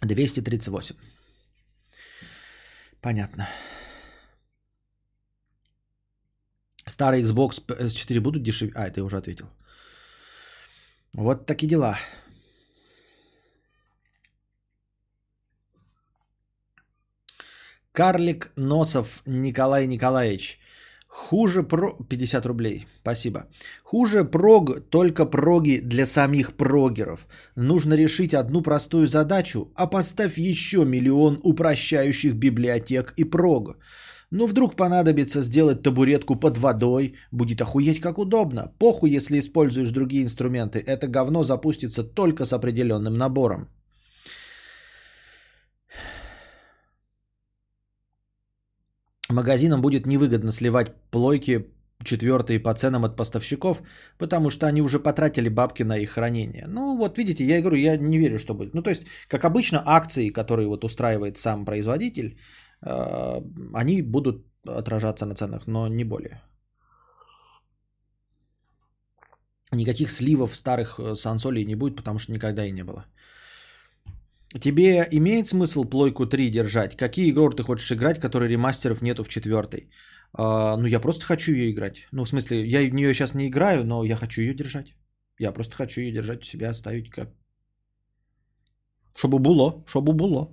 238. 0.00 0.96
Понятно. 3.00 3.48
Старый 6.86 7.22
Xbox 7.22 7.64
S4 7.66 8.20
будут 8.20 8.42
дешевле? 8.42 8.72
А, 8.74 8.88
это 8.88 9.00
я 9.00 9.04
уже 9.04 9.18
ответил. 9.18 9.48
Вот 11.12 11.46
такие 11.46 11.68
дела. 11.68 11.98
Карлик 17.92 18.52
Носов 18.56 19.22
Николай 19.26 19.86
Николаевич. 19.86 20.58
Хуже 21.10 21.62
про... 21.62 21.96
50 22.08 22.46
рублей, 22.46 22.86
спасибо. 23.02 23.44
Хуже 23.82 24.24
прог, 24.24 24.80
только 24.90 25.26
проги 25.26 25.80
для 25.80 26.06
самих 26.06 26.54
прогеров. 26.56 27.26
Нужно 27.56 27.94
решить 27.94 28.32
одну 28.32 28.62
простую 28.62 29.08
задачу, 29.08 29.72
а 29.74 29.88
поставь 29.88 30.38
еще 30.38 30.84
миллион 30.84 31.40
упрощающих 31.42 32.34
библиотек 32.34 33.12
и 33.16 33.24
прог. 33.24 33.76
Ну, 34.30 34.46
вдруг 34.46 34.76
понадобится 34.76 35.42
сделать 35.42 35.82
табуретку 35.82 36.36
под 36.36 36.58
водой, 36.58 37.14
будет 37.32 37.60
охуеть 37.60 38.00
как 38.00 38.18
удобно. 38.18 38.72
Похуй, 38.78 39.10
если 39.10 39.40
используешь 39.40 39.90
другие 39.90 40.22
инструменты, 40.22 40.78
это 40.78 41.08
говно 41.08 41.42
запустится 41.42 42.04
только 42.04 42.44
с 42.44 42.52
определенным 42.52 43.14
набором. 43.14 43.68
Магазинам 49.32 49.80
будет 49.80 50.06
невыгодно 50.06 50.52
сливать 50.52 50.94
плойки 51.10 51.66
четвертые 52.04 52.60
по 52.60 52.74
ценам 52.74 53.04
от 53.04 53.16
поставщиков, 53.16 53.82
потому 54.18 54.50
что 54.50 54.66
они 54.66 54.82
уже 54.82 54.98
потратили 54.98 55.48
бабки 55.48 55.82
на 55.84 55.98
их 55.98 56.10
хранение. 56.10 56.66
Ну 56.68 56.96
вот 56.96 57.18
видите, 57.18 57.44
я 57.44 57.60
говорю, 57.60 57.76
я 57.76 57.96
не 57.96 58.18
верю, 58.18 58.38
что 58.38 58.54
будет. 58.54 58.74
Ну 58.74 58.82
то 58.82 58.90
есть, 58.90 59.02
как 59.28 59.44
обычно, 59.44 59.82
акции, 59.84 60.30
которые 60.30 60.68
вот 60.68 60.84
устраивает 60.84 61.38
сам 61.38 61.64
производитель, 61.64 62.38
э, 62.82 63.40
они 63.74 64.02
будут 64.02 64.46
отражаться 64.66 65.26
на 65.26 65.34
ценах, 65.34 65.66
но 65.66 65.88
не 65.88 66.04
более. 66.04 66.42
Никаких 69.72 70.10
сливов 70.10 70.56
старых 70.56 70.98
э, 70.98 71.16
сансолей 71.16 71.64
не 71.64 71.76
будет, 71.76 71.96
потому 71.96 72.18
что 72.18 72.32
никогда 72.32 72.64
и 72.64 72.72
не 72.72 72.84
было. 72.84 73.04
Тебе 74.58 75.06
имеет 75.12 75.46
смысл 75.46 75.84
плойку 75.84 76.26
3 76.26 76.50
держать? 76.50 76.96
Какие 76.96 77.28
игры 77.28 77.54
ты 77.54 77.62
хочешь 77.62 77.92
играть, 77.92 78.20
которые 78.20 78.48
ремастеров 78.48 79.00
нету 79.00 79.22
в 79.22 79.28
четвертой? 79.28 79.90
А, 80.32 80.76
ну, 80.76 80.86
я 80.86 81.00
просто 81.00 81.24
хочу 81.24 81.52
ее 81.52 81.70
играть. 81.70 82.08
Ну, 82.12 82.24
в 82.24 82.28
смысле, 82.28 82.66
я 82.66 82.80
в 82.90 82.94
нее 82.94 83.14
сейчас 83.14 83.34
не 83.34 83.46
играю, 83.46 83.84
но 83.84 84.02
я 84.04 84.16
хочу 84.16 84.42
ее 84.42 84.54
держать. 84.54 84.94
Я 85.38 85.52
просто 85.52 85.76
хочу 85.76 86.00
ее 86.00 86.12
держать 86.12 86.42
у 86.42 86.44
себя, 86.44 86.70
оставить 86.70 87.10
как... 87.10 87.30
Чтобы 89.14 89.38
было, 89.38 89.84
чтобы 89.86 90.12
было. 90.12 90.48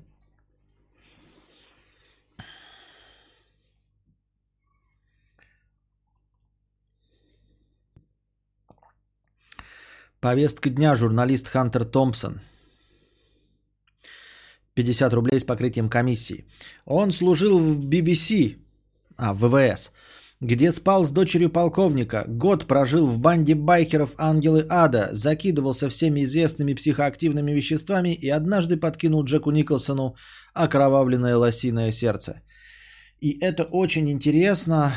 Повестка 10.20 10.70
дня. 10.70 10.96
Журналист 10.96 11.48
Хантер 11.48 11.86
Томпсон. 11.86 12.42
50 14.78 15.14
рублей 15.14 15.40
с 15.40 15.44
покрытием 15.44 15.90
комиссии. 15.90 16.46
Он 16.86 17.12
служил 17.12 17.60
в 17.60 17.88
BBC, 17.90 18.58
а, 19.18 19.34
в 19.34 19.40
ВВС, 19.40 19.92
где 20.42 20.72
спал 20.72 21.04
с 21.04 21.12
дочерью 21.12 21.50
полковника, 21.50 22.26
год 22.28 22.68
прожил 22.68 23.08
в 23.08 23.18
банде 23.18 23.56
байкеров 23.56 24.14
«Ангелы 24.18 24.66
Ада», 24.70 25.10
закидывался 25.14 25.90
всеми 25.90 26.24
известными 26.24 26.76
психоактивными 26.76 27.56
веществами 27.56 28.14
и 28.14 28.30
однажды 28.30 28.78
подкинул 28.78 29.24
Джеку 29.24 29.52
Николсону 29.52 30.16
окровавленное 30.54 31.38
лосиное 31.38 31.92
сердце. 31.92 32.42
И 33.20 33.40
это 33.42 33.64
очень 33.64 34.10
интересно, 34.10 34.94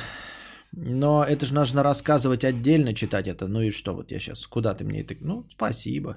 но 0.72 1.24
это 1.24 1.46
же 1.46 1.54
нужно 1.54 1.82
рассказывать 1.82 2.44
отдельно, 2.44 2.92
читать 2.92 3.28
это. 3.28 3.48
Ну 3.48 3.62
и 3.62 3.70
что, 3.70 3.94
вот 3.94 4.12
я 4.12 4.18
сейчас, 4.18 4.46
куда 4.46 4.74
ты 4.74 4.84
мне 4.84 5.00
это... 5.00 5.14
Ну, 5.20 5.46
спасибо. 5.50 6.16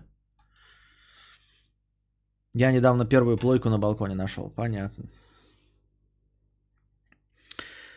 Я 2.55 2.71
недавно 2.71 3.05
первую 3.05 3.37
плойку 3.37 3.69
на 3.69 3.79
балконе 3.79 4.15
нашел. 4.15 4.51
Понятно. 4.55 5.05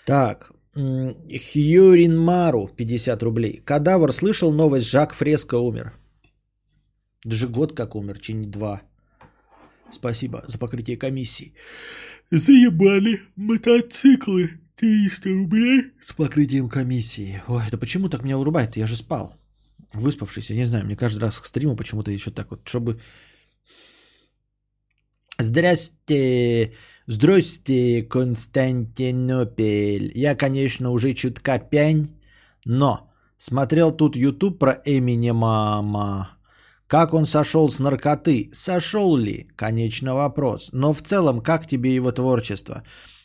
Так, 0.07 0.53
Хьюрин 0.75 2.19
Мару, 2.19 2.69
50 2.69 3.23
рублей. 3.23 3.63
Кадавр 3.65 4.13
слышал 4.13 4.53
новость, 4.53 4.87
Жак 4.87 5.15
Фреско 5.15 5.57
умер. 5.57 5.93
Даже 7.25 7.49
год 7.49 7.73
как 7.73 7.95
умер, 7.95 8.19
чи 8.21 8.35
не 8.35 8.47
два. 8.47 8.83
Спасибо 9.91 10.45
за 10.47 10.59
покрытие 10.59 10.97
комиссии. 10.97 11.55
Заебали 12.31 13.21
мотоциклы. 13.37 14.51
300 14.77 15.29
рублей 15.31 15.93
с 16.03 16.13
покрытием 16.13 16.69
комиссии. 16.69 17.43
Ой, 17.49 17.63
это 17.67 17.79
почему 17.79 18.09
так 18.09 18.23
меня 18.23 18.39
урубает? 18.39 18.77
Я 18.77 18.87
же 18.87 18.97
спал. 18.97 19.35
Выспавшийся, 19.95 20.55
не 20.55 20.67
знаю, 20.67 20.85
мне 20.85 20.97
каждый 20.97 21.21
раз 21.21 21.41
к 21.41 21.47
стриму 21.47 21.77
почему-то 21.77 22.11
еще 22.11 22.31
так 22.31 22.51
вот, 22.51 22.61
чтобы... 22.69 23.01
Здрасте, 25.39 26.73
здрасте, 27.07 28.03
Константинополь. 28.03 30.11
Я, 30.15 30.35
конечно, 30.35 30.91
уже 30.91 31.13
чутка 31.13 31.59
пянь, 31.59 32.09
но 32.65 33.11
смотрел 33.37 33.93
тут 33.93 34.17
YouTube 34.17 34.59
про 34.59 34.81
Эминема. 34.87 36.39
Как 36.87 37.13
он 37.13 37.27
сошел 37.27 37.69
с 37.69 37.81
наркоты? 37.81 38.49
Сошел 38.53 39.17
ли? 39.17 39.49
Конечно, 39.57 40.15
вопрос. 40.15 40.71
Но 40.73 40.95
в 40.95 41.03
целом, 41.03 41.41
как 41.41 41.67
тебе 41.67 41.95
его 41.95 42.13
творчество? 42.13 42.83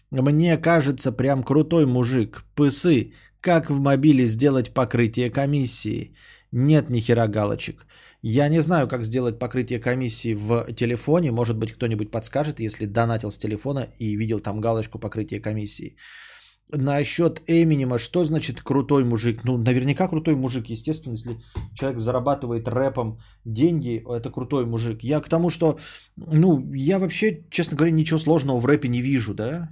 Мне 0.09 0.57
кажется, 0.57 1.13
прям 1.13 1.43
крутой 1.43 1.85
мужик. 1.85 2.43
Пысы. 2.55 3.13
Как 3.39 3.69
в 3.69 3.79
мобиле 3.79 4.25
сделать 4.25 4.73
покрытие 4.73 5.29
комиссии? 5.29 6.13
Нет 6.51 6.89
ни 6.89 6.99
хера 6.99 7.27
галочек. 7.27 7.85
Я 8.23 8.49
не 8.49 8.61
знаю, 8.61 8.87
как 8.87 9.03
сделать 9.03 9.39
покрытие 9.39 9.79
комиссии 9.79 10.35
в 10.35 10.73
телефоне. 10.73 11.31
Может 11.31 11.57
быть, 11.57 11.71
кто-нибудь 11.73 12.11
подскажет, 12.11 12.59
если 12.59 12.85
донатил 12.85 13.31
с 13.31 13.37
телефона 13.37 13.87
и 13.97 14.15
видел 14.15 14.39
там 14.39 14.61
галочку 14.61 14.99
покрытия 14.99 15.39
комиссии. 15.39 15.95
Насчет 16.73 17.41
Эминема, 17.47 17.97
что 17.97 18.23
значит 18.23 18.61
крутой 18.61 19.03
мужик? 19.03 19.43
Ну, 19.43 19.57
наверняка 19.57 20.07
крутой 20.07 20.35
мужик, 20.35 20.69
естественно, 20.69 21.13
если 21.13 21.41
человек 21.73 21.99
зарабатывает 21.99 22.67
рэпом 22.67 23.19
деньги, 23.43 24.03
это 24.07 24.29
крутой 24.31 24.65
мужик. 24.65 25.03
Я 25.03 25.19
к 25.19 25.27
тому, 25.27 25.49
что, 25.49 25.79
ну, 26.15 26.73
я 26.73 26.99
вообще, 26.99 27.43
честно 27.49 27.75
говоря, 27.75 27.91
ничего 27.91 28.19
сложного 28.19 28.59
в 28.59 28.65
рэпе 28.65 28.87
не 28.87 29.01
вижу, 29.01 29.33
да? 29.33 29.69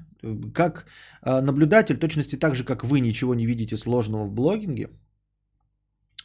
Как 0.54 0.88
а, 1.22 1.42
наблюдатель, 1.42 1.98
точности 1.98 2.36
так 2.36 2.56
же, 2.56 2.66
как 2.66 2.84
вы 2.84 3.00
ничего 3.00 3.34
не 3.34 3.46
видите 3.46 3.78
сложного 3.78 4.26
в 4.26 4.34
блогинге, 4.34 4.90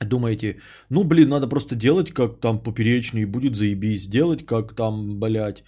думаете, 0.01 0.61
ну, 0.91 1.05
блин, 1.05 1.29
надо 1.29 1.49
просто 1.49 1.75
делать, 1.77 2.13
как 2.13 2.41
там 2.41 2.63
поперечный, 2.63 3.27
будет 3.27 3.57
заебись, 3.57 4.09
делать, 4.09 4.47
как 4.47 4.75
там, 4.75 5.21
блядь, 5.21 5.63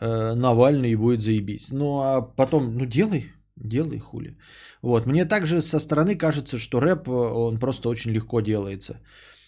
э, 0.00 0.34
Навальный, 0.34 0.96
будет 0.96 1.22
заебись. 1.22 1.70
Ну, 1.72 2.00
а 2.00 2.22
потом, 2.36 2.76
ну, 2.76 2.86
делай, 2.86 3.32
делай 3.56 3.98
хули. 3.98 4.36
Вот, 4.82 5.06
мне 5.06 5.24
также 5.24 5.62
со 5.62 5.80
стороны 5.80 6.16
кажется, 6.16 6.58
что 6.58 6.80
рэп, 6.80 7.08
он 7.08 7.58
просто 7.58 7.88
очень 7.88 8.12
легко 8.12 8.40
делается. 8.40 9.00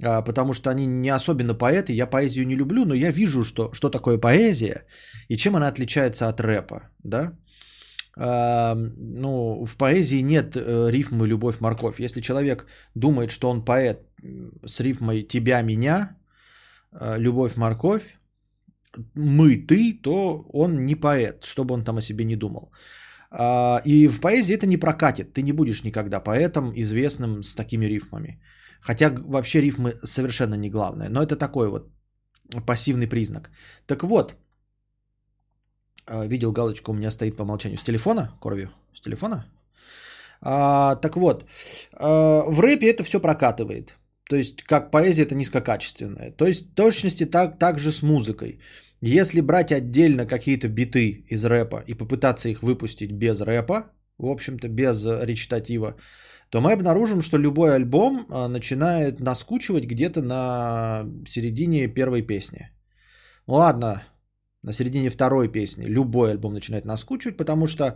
А, 0.03 0.23
потому 0.23 0.53
что 0.53 0.71
они 0.71 0.87
не 0.87 1.15
особенно 1.15 1.55
поэты, 1.55 1.93
я 1.93 2.07
поэзию 2.07 2.47
не 2.47 2.57
люблю, 2.57 2.85
но 2.85 2.95
я 2.95 3.11
вижу, 3.11 3.45
что, 3.45 3.73
что 3.73 3.91
такое 3.91 4.19
поэзия 4.19 4.87
и 5.29 5.37
чем 5.37 5.57
она 5.57 5.69
отличается 5.69 6.29
от 6.29 6.41
рэпа, 6.41 6.91
да. 7.03 7.33
А, 8.17 8.75
ну, 8.97 9.65
в 9.65 9.77
поэзии 9.77 10.23
нет 10.23 10.57
э, 10.57 10.91
рифмы 10.91 11.27
«любовь, 11.27 11.61
морковь». 11.61 12.01
Если 12.01 12.21
человек 12.21 12.67
думает, 12.95 13.31
что 13.31 13.51
он 13.51 13.65
поэт 13.65 13.99
с 14.67 14.81
рифмой 14.81 15.23
«тебя, 15.23 15.63
меня», 15.63 16.17
э, 16.93 17.19
«любовь, 17.19 17.57
морковь», 17.57 18.17
«мы, 19.15 19.57
ты», 19.57 20.01
то 20.03 20.45
он 20.53 20.85
не 20.85 20.95
поэт, 20.95 21.45
чтобы 21.45 21.75
он 21.75 21.85
там 21.85 21.97
о 21.97 22.03
себе 22.03 22.25
не 22.25 22.37
думал. 22.37 22.71
А, 23.37 23.83
и 23.85 24.09
в 24.09 24.21
поэзии 24.21 24.55
это 24.55 24.67
не 24.67 24.77
прокатит. 24.77 25.33
Ты 25.33 25.43
не 25.43 25.53
будешь 25.53 25.83
никогда 25.83 26.21
поэтом, 26.21 26.73
известным 26.77 27.43
с 27.43 27.55
такими 27.55 27.87
рифмами. 27.87 28.41
Хотя 28.81 29.11
вообще 29.11 29.61
рифмы 29.61 29.95
совершенно 30.05 30.55
не 30.55 30.71
главное. 30.71 31.09
Но 31.09 31.23
это 31.23 31.37
такой 31.37 31.69
вот 31.69 31.91
пассивный 32.67 33.09
признак. 33.09 33.51
Так 33.87 34.05
вот, 34.05 34.37
а, 36.07 36.27
видел 36.27 36.53
галочку, 36.53 36.93
у 36.93 36.95
меня 36.95 37.11
стоит 37.11 37.37
по 37.37 37.43
умолчанию. 37.43 37.79
С 37.79 37.83
телефона, 37.83 38.33
Корвью? 38.41 38.71
С 38.95 39.01
телефона? 39.01 39.47
А, 40.41 40.97
так 40.97 41.17
вот, 41.17 41.45
а, 41.93 42.45
в 42.47 42.61
рэпе 42.61 42.87
это 42.87 43.03
все 43.03 43.21
прокатывает. 43.21 43.97
То 44.35 44.39
есть, 44.39 44.63
как 44.63 44.91
поэзия, 44.91 45.23
это 45.23 45.35
низкокачественная. 45.37 46.33
То 46.33 46.45
есть, 46.45 46.67
в 46.67 46.75
точности 46.75 47.25
так, 47.25 47.59
так 47.59 47.79
же 47.79 47.93
с 47.93 48.03
музыкой. 48.03 48.59
Если 49.01 49.41
брать 49.41 49.71
отдельно 49.71 50.27
какие-то 50.27 50.67
биты 50.69 51.25
из 51.31 51.45
рэпа 51.45 51.85
и 51.87 51.95
попытаться 51.95 52.49
их 52.49 52.63
выпустить 52.63 53.13
без 53.13 53.41
рэпа, 53.41 53.93
в 54.19 54.27
общем-то, 54.27 54.69
без 54.69 55.05
речитатива, 55.05 55.95
то 56.51 56.61
мы 56.61 56.73
обнаружим, 56.73 57.23
что 57.23 57.39
любой 57.39 57.77
альбом 57.77 58.27
а, 58.29 58.49
начинает 58.49 59.21
наскучивать 59.21 59.85
где-то 59.85 60.21
на 60.21 61.05
середине 61.29 61.87
первой 61.87 62.23
песни. 62.23 62.71
Ладно, 63.47 64.03
на 64.65 64.73
середине 64.73 65.11
второй 65.11 65.49
песни 65.53 65.87
любой 65.87 66.31
альбом 66.31 66.55
начинает 66.55 66.85
наскучивать, 66.85 67.37
потому 67.37 67.67
что 67.67 67.85
э, 67.85 67.95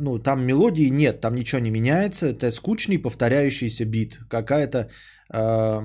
ну, 0.00 0.18
там 0.18 0.44
мелодии 0.44 0.90
нет, 0.90 1.20
там 1.20 1.34
ничего 1.34 1.60
не 1.60 1.70
меняется, 1.70 2.26
это 2.26 2.50
скучный 2.50 2.98
повторяющийся 2.98 3.84
бит, 3.84 4.18
какая-то 4.28 4.78
э, 5.32 5.80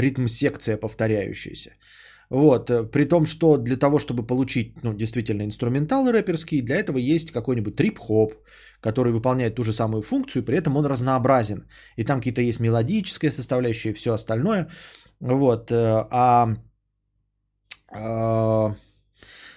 ритм-секция 0.00 0.76
повторяющаяся. 0.76 1.70
Вот, 2.30 2.70
при 2.90 3.04
том, 3.04 3.26
что 3.26 3.58
для 3.58 3.76
того, 3.76 3.98
чтобы 3.98 4.26
получить, 4.26 4.82
ну, 4.82 4.94
действительно 4.94 5.42
инструменталы 5.42 6.12
рэперские, 6.12 6.62
для 6.62 6.76
этого 6.76 6.96
есть 6.96 7.30
какой-нибудь 7.30 7.76
трип-хоп, 7.76 8.32
который 8.80 9.12
выполняет 9.12 9.54
ту 9.54 9.64
же 9.64 9.72
самую 9.72 10.02
функцию, 10.02 10.42
при 10.42 10.56
этом 10.56 10.76
он 10.76 10.86
разнообразен. 10.86 11.66
И 11.96 12.04
там 12.04 12.20
какие-то 12.20 12.40
есть 12.40 12.60
мелодическая 12.60 13.30
составляющая 13.30 13.90
и 13.90 13.94
все 13.94 14.14
остальное. 14.14 14.68
Вот, 15.20 15.70
э, 15.70 16.06
а 16.10 16.56
а, 17.94 18.74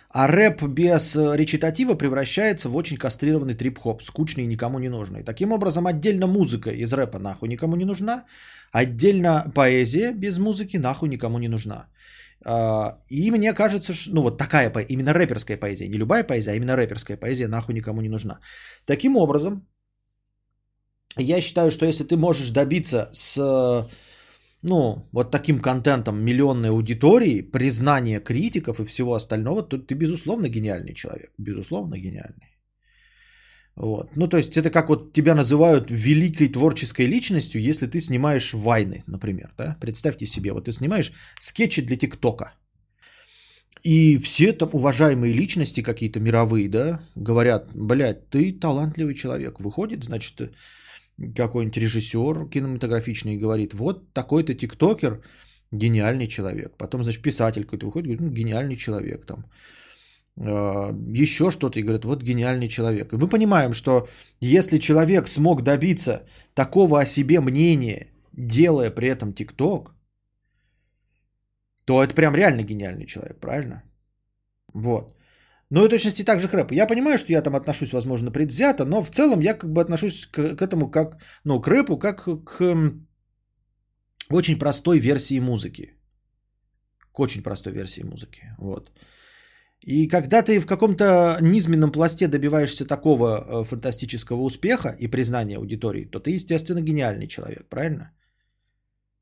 а 0.10 0.28
рэп 0.28 0.64
без 0.64 1.16
речитатива 1.16 1.96
превращается 1.96 2.70
в 2.70 2.76
очень 2.76 2.98
кастрированный 2.98 3.54
трип-хоп, 3.54 4.04
скучный 4.04 4.44
и 4.44 4.48
никому 4.48 4.80
не 4.80 4.90
нужный. 4.90 5.24
Таким 5.24 5.52
образом, 5.52 5.88
отдельно 5.88 6.28
музыка 6.28 6.72
из 6.72 6.94
рэпа 6.94 7.20
нахуй 7.20 7.50
никому 7.50 7.76
не 7.76 7.86
нужна, 7.86 8.26
отдельно 8.72 9.52
поэзия 9.56 10.14
без 10.14 10.38
музыки 10.38 10.78
нахуй 10.78 11.10
никому 11.10 11.40
не 11.40 11.48
нужна. 11.48 11.88
А, 12.46 12.98
и 13.10 13.32
мне 13.32 13.54
кажется, 13.54 13.94
что 13.94 14.14
ну 14.14 14.22
вот 14.22 14.38
такая 14.38 14.72
именно 14.90 15.14
рэперская 15.14 15.58
поэзия, 15.58 15.88
не 15.88 15.98
любая 15.98 16.24
поэзия, 16.24 16.52
а 16.52 16.56
именно 16.56 16.76
рэперская 16.76 17.18
поэзия 17.18 17.48
нахуй 17.48 17.74
никому 17.74 18.02
не 18.02 18.10
нужна. 18.10 18.40
Таким 18.86 19.18
образом, 19.18 19.68
я 21.18 21.42
считаю, 21.42 21.72
что 21.72 21.86
если 21.86 22.04
ты 22.04 22.18
можешь 22.18 22.52
добиться 22.52 23.10
с 23.14 23.88
ну, 24.66 25.08
вот 25.12 25.32
таким 25.32 25.60
контентом 25.60 26.18
миллионной 26.18 26.70
аудитории, 26.70 27.42
признание 27.42 28.20
критиков 28.20 28.80
и 28.80 28.86
всего 28.86 29.14
остального, 29.14 29.62
то 29.62 29.78
ты, 29.78 29.96
безусловно, 29.96 30.50
гениальный 30.50 30.96
человек. 30.96 31.32
Безусловно, 31.38 32.00
гениальный. 32.00 32.58
Вот. 33.76 34.16
Ну, 34.16 34.28
то 34.28 34.38
есть 34.38 34.58
это 34.58 34.72
как 34.72 34.90
вот 34.90 35.14
тебя 35.14 35.36
называют 35.36 35.92
великой 35.92 36.48
творческой 36.48 37.06
личностью, 37.08 37.62
если 37.62 37.86
ты 37.88 38.00
снимаешь 38.00 38.54
вайны, 38.54 39.04
например. 39.08 39.54
Да? 39.58 39.78
Представьте 39.80 40.26
себе, 40.26 40.52
вот 40.52 40.66
ты 40.66 40.72
снимаешь 40.72 41.12
скетчи 41.40 41.82
для 41.82 41.98
ТикТока. 41.98 42.54
И 43.84 44.18
все 44.18 44.52
там 44.52 44.70
уважаемые 44.74 45.34
личности 45.34 45.84
какие-то 45.84 46.20
мировые, 46.20 46.70
да, 46.70 47.02
говорят, 47.16 47.70
блядь, 47.76 48.30
ты 48.30 48.52
талантливый 48.52 49.14
человек. 49.14 49.60
Выходит, 49.60 50.04
значит, 50.04 50.56
какой-нибудь 51.18 51.78
режиссер 51.78 52.50
кинематографичный 52.50 53.38
говорит, 53.38 53.74
вот 53.74 54.14
такой-то 54.14 54.54
тиктокер, 54.54 55.22
гениальный 55.72 56.28
человек. 56.28 56.78
Потом, 56.78 57.04
значит, 57.04 57.22
писатель 57.22 57.64
какой-то 57.64 57.86
выходит, 57.86 58.08
говорит, 58.08 58.22
ну, 58.22 58.30
гениальный 58.30 58.76
человек 58.76 59.26
там. 59.26 59.46
А, 60.38 60.94
еще 61.18 61.52
что-то 61.52 61.80
и 61.80 61.84
говорят, 61.84 62.06
вот 62.06 62.24
гениальный 62.24 62.68
человек. 62.68 63.14
И 63.14 63.18
мы 63.18 63.28
понимаем, 63.28 63.74
что 63.74 64.08
если 64.42 64.78
человек 64.78 65.28
смог 65.28 65.62
добиться 65.62 66.24
такого 66.54 67.00
о 67.00 67.06
себе 67.06 67.40
мнения, 67.40 68.08
делая 68.34 68.92
при 68.92 69.08
этом 69.08 69.34
ТикТок, 69.34 69.94
то 71.86 72.04
это 72.04 72.16
прям 72.16 72.36
реально 72.36 72.64
гениальный 72.64 73.06
человек, 73.06 73.40
правильно? 73.40 73.84
Вот. 74.74 75.15
Ну 75.72 75.86
и 75.86 75.90
точности 75.90 76.26
так 76.26 76.40
же 76.40 76.48
к 76.48 76.54
рэпу. 76.54 76.74
Я 76.74 76.88
понимаю, 76.88 77.18
что 77.18 77.32
я 77.32 77.42
там 77.42 77.56
отношусь, 77.56 77.94
возможно, 77.94 78.32
предвзято, 78.32 78.86
но 78.86 79.04
в 79.04 79.10
целом 79.10 79.40
я 79.40 79.54
как 79.54 79.72
бы 79.72 79.82
отношусь 79.82 80.28
к, 80.28 80.56
к 80.56 80.62
этому 80.62 80.92
как, 80.92 81.18
ну, 81.44 81.62
к 81.62 81.68
рэпу, 81.68 81.98
как 81.98 82.26
к 82.26 82.76
очень 84.30 84.60
простой 84.60 85.00
версии 85.00 85.40
музыки. 85.40 85.94
К 87.12 87.20
очень 87.20 87.44
простой 87.44 87.74
версии 87.74 88.04
музыки. 88.04 88.56
Вот. 88.58 88.92
И 89.82 90.08
когда 90.08 90.42
ты 90.42 90.60
в 90.60 90.66
каком-то 90.66 91.38
низменном 91.42 91.92
пласте 91.92 92.28
добиваешься 92.28 92.86
такого 92.88 93.28
э, 93.28 93.64
фантастического 93.64 94.42
успеха 94.42 94.96
и 95.00 95.08
признания 95.08 95.58
аудитории, 95.58 96.06
то 96.06 96.20
ты, 96.20 96.32
естественно, 96.32 96.82
гениальный 96.82 97.28
человек, 97.28 97.70
правильно? 97.70 98.12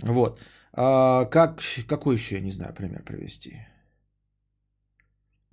Вот. 0.04 0.40
А 0.74 1.26
как, 1.26 1.62
какой 1.88 2.16
еще, 2.16 2.36
я 2.36 2.42
не 2.42 2.52
знаю, 2.52 2.74
пример 2.74 3.04
привести? 3.04 3.68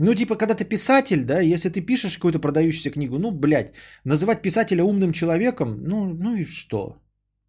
Ну, 0.02 0.14
типа, 0.14 0.36
когда 0.36 0.54
ты 0.54 0.64
писатель, 0.64 1.24
да, 1.24 1.40
если 1.40 1.68
ты 1.68 1.82
пишешь 1.82 2.14
какую-то 2.14 2.38
продающуюся 2.38 2.90
книгу, 2.90 3.18
ну, 3.18 3.30
блядь, 3.30 3.72
называть 4.04 4.42
писателя 4.42 4.82
умным 4.82 5.12
человеком, 5.12 5.82
ну, 5.84 6.14
ну 6.14 6.36
и 6.36 6.44
что? 6.44 6.96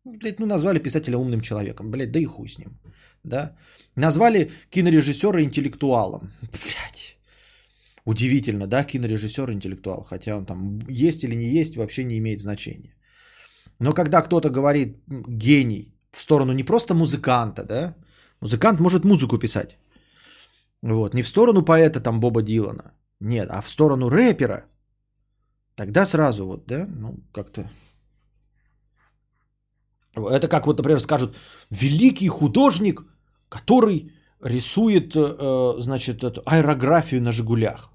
Ну, 0.05 0.17
блядь, 0.17 0.39
ну, 0.39 0.45
назвали 0.45 0.79
писателя 0.79 1.17
умным 1.17 1.39
человеком, 1.41 1.91
блядь, 1.91 2.11
да 2.11 2.19
и 2.19 2.25
хуй 2.25 2.49
с 2.49 2.57
ним, 2.57 2.77
да. 3.23 3.55
Назвали 3.95 4.51
кинорежиссера 4.69 5.41
интеллектуалом, 5.41 6.31
блядь. 6.41 7.17
Удивительно, 8.05 8.67
да, 8.67 8.83
кинорежиссер 8.83 9.49
интеллектуал, 9.51 10.03
хотя 10.03 10.35
он 10.35 10.45
там 10.45 10.79
есть 10.89 11.23
или 11.23 11.35
не 11.35 11.59
есть, 11.59 11.75
вообще 11.75 12.03
не 12.03 12.17
имеет 12.17 12.41
значения. 12.41 12.95
Но 13.79 13.93
когда 13.93 14.21
кто-то 14.21 14.49
говорит 14.49 14.97
гений 15.07 15.93
в 16.11 16.21
сторону 16.21 16.53
не 16.53 16.63
просто 16.63 16.93
музыканта, 16.93 17.63
да, 17.63 17.95
музыкант 18.41 18.79
может 18.79 19.05
музыку 19.05 19.37
писать, 19.37 19.77
вот, 20.81 21.13
не 21.13 21.21
в 21.21 21.27
сторону 21.27 21.63
поэта 21.63 21.99
там 21.99 22.19
Боба 22.19 22.41
Дилана, 22.41 22.93
нет, 23.19 23.49
а 23.51 23.61
в 23.61 23.69
сторону 23.69 24.09
рэпера, 24.09 24.65
тогда 25.75 26.05
сразу 26.05 26.45
вот, 26.45 26.65
да, 26.67 26.87
ну, 26.87 27.19
как-то... 27.33 27.69
Это 30.15 30.47
как 30.47 30.67
вот, 30.67 30.77
например, 30.77 30.99
скажут, 30.99 31.35
великий 31.69 32.27
художник, 32.27 33.05
который 33.49 34.11
рисует, 34.43 35.15
э, 35.15 35.75
значит, 35.79 36.23
эту 36.23 36.41
аэрографию 36.45 37.21
на 37.21 37.31
«Жигулях». 37.31 37.91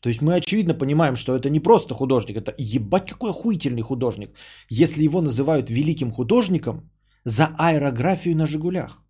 То 0.00 0.08
есть 0.08 0.22
мы 0.22 0.34
очевидно 0.34 0.74
понимаем, 0.74 1.16
что 1.16 1.34
это 1.34 1.48
не 1.48 1.60
просто 1.60 1.94
художник, 1.94 2.36
это 2.36 2.54
ебать 2.58 3.10
какой 3.10 3.30
охуительный 3.30 3.82
художник, 3.82 4.36
если 4.68 5.04
его 5.04 5.20
называют 5.20 5.70
великим 5.70 6.10
художником 6.10 6.90
за 7.24 7.54
аэрографию 7.58 8.36
на 8.36 8.46
«Жигулях». 8.46 9.03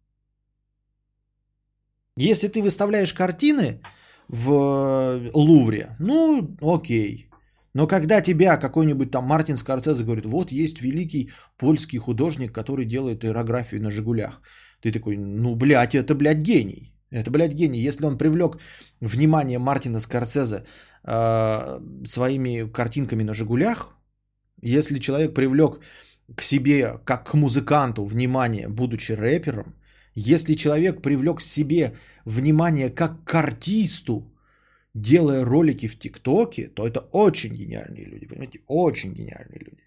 Если 2.16 2.48
ты 2.48 2.62
выставляешь 2.62 3.12
картины 3.12 3.81
в 4.29 5.31
Лувре, 5.35 5.96
ну 5.98 6.57
окей. 6.62 7.29
Но 7.74 7.88
когда 7.88 8.20
тебя 8.20 8.57
какой-нибудь 8.57 9.11
там 9.11 9.24
Мартин 9.24 9.57
Скорцезе 9.57 10.05
говорит, 10.05 10.27
вот 10.27 10.53
есть 10.53 10.81
великий 10.81 11.31
польский 11.59 11.98
художник, 11.98 12.53
который 12.53 12.87
делает 12.87 13.24
аэрографию 13.24 13.83
на 13.83 13.90
«Жигулях», 13.90 14.40
ты 14.81 14.92
такой, 14.92 15.16
ну, 15.16 15.57
блядь, 15.57 15.94
это, 15.94 16.14
блядь, 16.14 16.42
гений. 16.42 16.94
Это, 17.11 17.31
блядь, 17.31 17.55
гений. 17.55 17.81
Если 17.81 18.07
он 18.07 18.18
привлек 18.18 18.59
внимание 19.00 19.59
Мартина 19.59 19.98
Скорцезе 19.98 20.64
э, 21.05 21.81
своими 22.07 22.70
картинками 22.70 23.24
на 23.24 23.35
«Жигулях», 23.35 23.96
если 24.62 25.00
человек 25.00 25.35
привлек 25.35 25.81
к 26.37 26.42
себе, 26.42 26.98
как 27.05 27.31
к 27.31 27.35
музыканту, 27.35 28.05
внимание, 28.05 28.68
будучи 28.68 29.12
рэпером, 29.12 29.74
если 30.14 30.55
человек 30.55 31.03
привлек 31.03 31.38
к 31.38 31.42
себе 31.42 31.96
внимание 32.24 32.90
как 32.90 33.24
к 33.24 33.35
артисту, 33.35 34.33
делая 34.94 35.44
ролики 35.44 35.88
в 35.88 35.98
ТикТоке, 35.98 36.68
то 36.68 36.87
это 36.87 37.00
очень 37.12 37.53
гениальные 37.53 38.05
люди, 38.07 38.27
понимаете, 38.27 38.61
очень 38.68 39.12
гениальные 39.12 39.61
люди. 39.61 39.85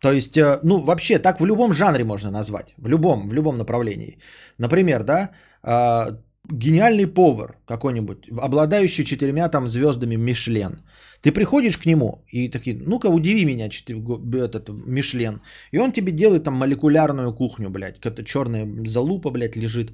То 0.00 0.12
есть, 0.12 0.36
э, 0.36 0.60
ну, 0.62 0.78
вообще, 0.78 1.18
так 1.18 1.40
в 1.40 1.46
любом 1.46 1.72
жанре 1.72 2.04
можно 2.04 2.30
назвать. 2.30 2.74
В 2.78 2.88
любом, 2.88 3.28
в 3.28 3.34
любом 3.34 3.58
направлении. 3.58 4.18
Например, 4.58 5.02
да, 5.02 5.30
а, 5.62 6.18
гениальный 6.50 7.06
повар 7.06 7.58
какой-нибудь, 7.66 8.28
обладающий 8.38 9.04
четырьмя 9.04 9.48
там 9.48 9.68
звездами 9.68 10.16
Мишлен. 10.16 10.82
Ты 11.22 11.32
приходишь 11.32 11.78
к 11.78 11.86
нему 11.86 12.24
и 12.28 12.48
такие, 12.50 12.76
ну-ка, 12.86 13.08
удиви 13.08 13.44
меня, 13.44 13.68
этот 13.68 14.68
Мишлен. 14.68 15.40
И 15.72 15.78
он 15.78 15.92
тебе 15.92 16.12
делает 16.12 16.44
там 16.44 16.54
молекулярную 16.54 17.34
кухню, 17.34 17.70
блядь. 17.70 18.00
Какая-то 18.00 18.24
черная 18.24 18.66
залупа, 18.86 19.30
блядь, 19.30 19.56
лежит 19.56 19.92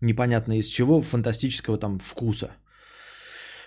непонятно 0.00 0.58
из 0.58 0.66
чего, 0.66 1.00
фантастического 1.00 1.78
там 1.78 1.98
вкуса. 1.98 2.50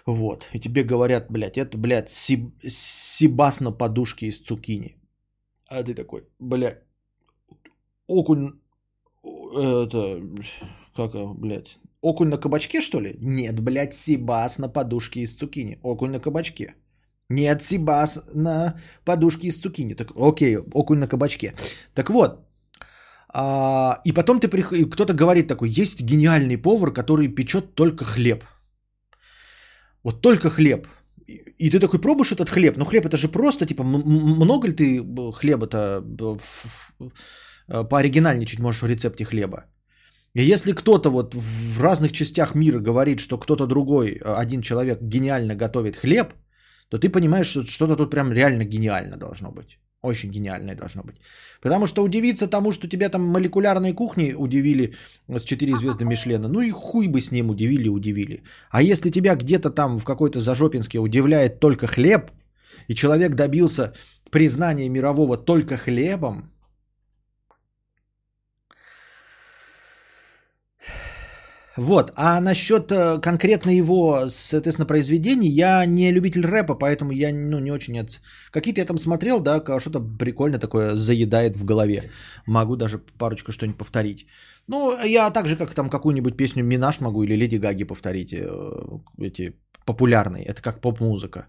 Вот. 0.06 0.50
И 0.54 0.60
тебе 0.60 0.84
говорят, 0.84 1.32
блядь, 1.32 1.58
это, 1.58 1.78
блядь, 1.78 2.10
сибас 2.10 3.62
на 3.62 3.72
подушке 3.72 4.28
из 4.28 4.40
цукини. 4.40 4.96
А 5.70 5.84
ты 5.84 5.94
такой, 5.96 6.28
блядь, 6.40 6.84
окунь, 8.08 8.60
это, 9.24 10.22
как, 10.96 11.12
блядь, 11.40 11.80
окунь 12.04 12.30
на 12.30 12.38
кабачке, 12.38 12.82
что 12.82 13.02
ли? 13.02 13.18
Нет, 13.22 13.60
блядь, 13.60 13.94
сибас 13.94 14.60
на 14.60 14.70
подушке 14.70 15.22
из 15.22 15.36
цукини. 15.36 15.80
Окунь 15.84 16.12
на 16.12 16.20
кабачке. 16.20 16.76
Нет, 17.30 17.62
сибас 17.62 18.20
на 18.36 18.76
подушке 19.06 19.48
из 19.48 19.60
цукини. 19.60 19.96
Так, 19.96 20.12
окей, 20.16 20.58
окунь 20.58 21.00
на 21.00 21.08
кабачке. 21.08 21.54
Так 21.94 22.10
вот, 22.10 22.40
а, 23.34 24.02
и 24.06 24.12
потом 24.14 24.40
ты 24.40 24.48
прих... 24.48 24.72
кто-то 24.92 25.14
говорит 25.14 25.48
такой, 25.48 25.70
есть 25.70 26.02
гениальный 26.02 26.58
повар, 26.58 26.94
который 26.94 27.28
печет 27.28 27.76
только 27.76 28.06
хлеб. 28.06 28.44
Вот 30.04 30.22
только 30.22 30.50
хлеб. 30.50 30.88
И 31.58 31.70
ты 31.70 31.80
такой 31.80 32.02
пробуешь 32.02 32.32
этот 32.32 32.50
хлеб, 32.50 32.78
но 32.78 32.86
хлеб 32.86 33.06
это 33.06 33.18
же 33.18 33.30
просто, 33.30 33.66
типа, 33.66 33.84
много 33.84 34.68
ли 34.68 34.74
ты 34.74 35.02
хлеба-то 35.32 36.04
э, 37.70 37.84
пооригинальничать 37.90 38.60
можешь 38.60 38.82
в 38.82 38.88
рецепте 38.88 39.24
хлеба? 39.24 39.66
И 40.36 40.54
если 40.54 40.74
кто-то 40.74 41.10
вот 41.12 41.36
в 41.36 41.82
разных 41.82 42.12
частях 42.12 42.56
мира 42.56 42.80
говорит, 42.80 43.20
что 43.20 43.38
кто-то 43.38 43.68
другой, 43.68 44.12
э, 44.14 44.36
один 44.44 44.62
человек 44.62 45.00
гениально 45.02 45.56
готовит 45.56 45.96
хлеб, 45.96 46.34
то 46.90 46.98
ты 46.98 47.10
понимаешь, 47.10 47.48
что 47.48 47.66
что-то 47.66 47.96
тут 47.96 48.12
прям 48.12 48.32
реально 48.32 48.66
гениально 48.66 49.18
должно 49.18 49.52
быть. 49.52 49.80
Очень 50.02 50.32
гениальное 50.32 50.76
должно 50.76 51.04
быть. 51.04 51.16
Потому 51.62 51.88
что 51.88 52.04
удивиться 52.04 52.48
тому, 52.48 52.72
что 52.72 52.90
тебя 52.90 53.10
там 53.10 53.22
молекулярной 53.22 53.94
кухни 53.94 54.34
удивили 54.38 54.96
с 55.30 55.44
4 55.44 55.76
звезды 55.78 56.06
Мишлена, 56.06 56.48
ну 56.50 56.62
и 56.62 56.72
хуй 56.72 57.08
бы 57.08 57.22
с 57.22 57.32
ним 57.32 57.50
удивили, 57.50 57.88
удивили. 57.88 58.44
А 58.70 58.82
если 58.82 59.12
тебя 59.12 59.36
где-то 59.36 59.70
там 59.70 59.98
в 60.00 60.04
какой-то 60.04 60.40
зажопинске 60.40 61.00
удивляет 61.00 61.60
только 61.60 61.88
хлеб, 61.88 62.32
и 62.90 62.96
человек 62.96 63.36
добился 63.36 63.94
признания 64.30 64.90
мирового 64.90 65.38
только 65.38 65.78
хлебом, 65.78 66.53
Вот, 71.78 72.14
а 72.16 72.40
насчет 72.40 72.92
э, 72.92 73.20
конкретно 73.20 73.72
его, 73.72 74.30
соответственно, 74.30 74.86
произведений, 74.86 75.50
я 75.50 75.86
не 75.86 76.12
любитель 76.12 76.46
рэпа, 76.46 76.76
поэтому 76.76 77.12
я 77.12 77.34
ну, 77.34 77.60
не 77.60 77.72
очень... 77.72 78.00
От... 78.00 78.22
Какие-то 78.52 78.82
я 78.82 78.86
там 78.86 78.98
смотрел, 78.98 79.40
да, 79.40 79.60
что-то 79.80 80.00
прикольно 80.00 80.60
такое 80.60 80.96
заедает 80.96 81.58
в 81.58 81.66
голове. 81.66 82.12
Могу 82.46 82.76
даже 82.76 83.00
парочку 83.18 83.52
что-нибудь 83.52 83.78
повторить. 83.78 84.28
Ну, 84.68 85.04
я 85.04 85.32
так 85.32 85.48
же, 85.48 85.56
как 85.56 85.74
там 85.74 85.90
какую-нибудь 85.90 86.38
песню 86.38 86.64
Минаш 86.64 87.00
могу 87.00 87.24
или 87.24 87.36
Леди 87.36 87.56
Гаги 87.56 87.86
повторить, 87.86 88.34
э, 88.34 88.48
эти 89.18 89.56
популярные. 89.86 90.46
Это 90.46 90.62
как 90.62 90.80
поп-музыка. 90.80 91.48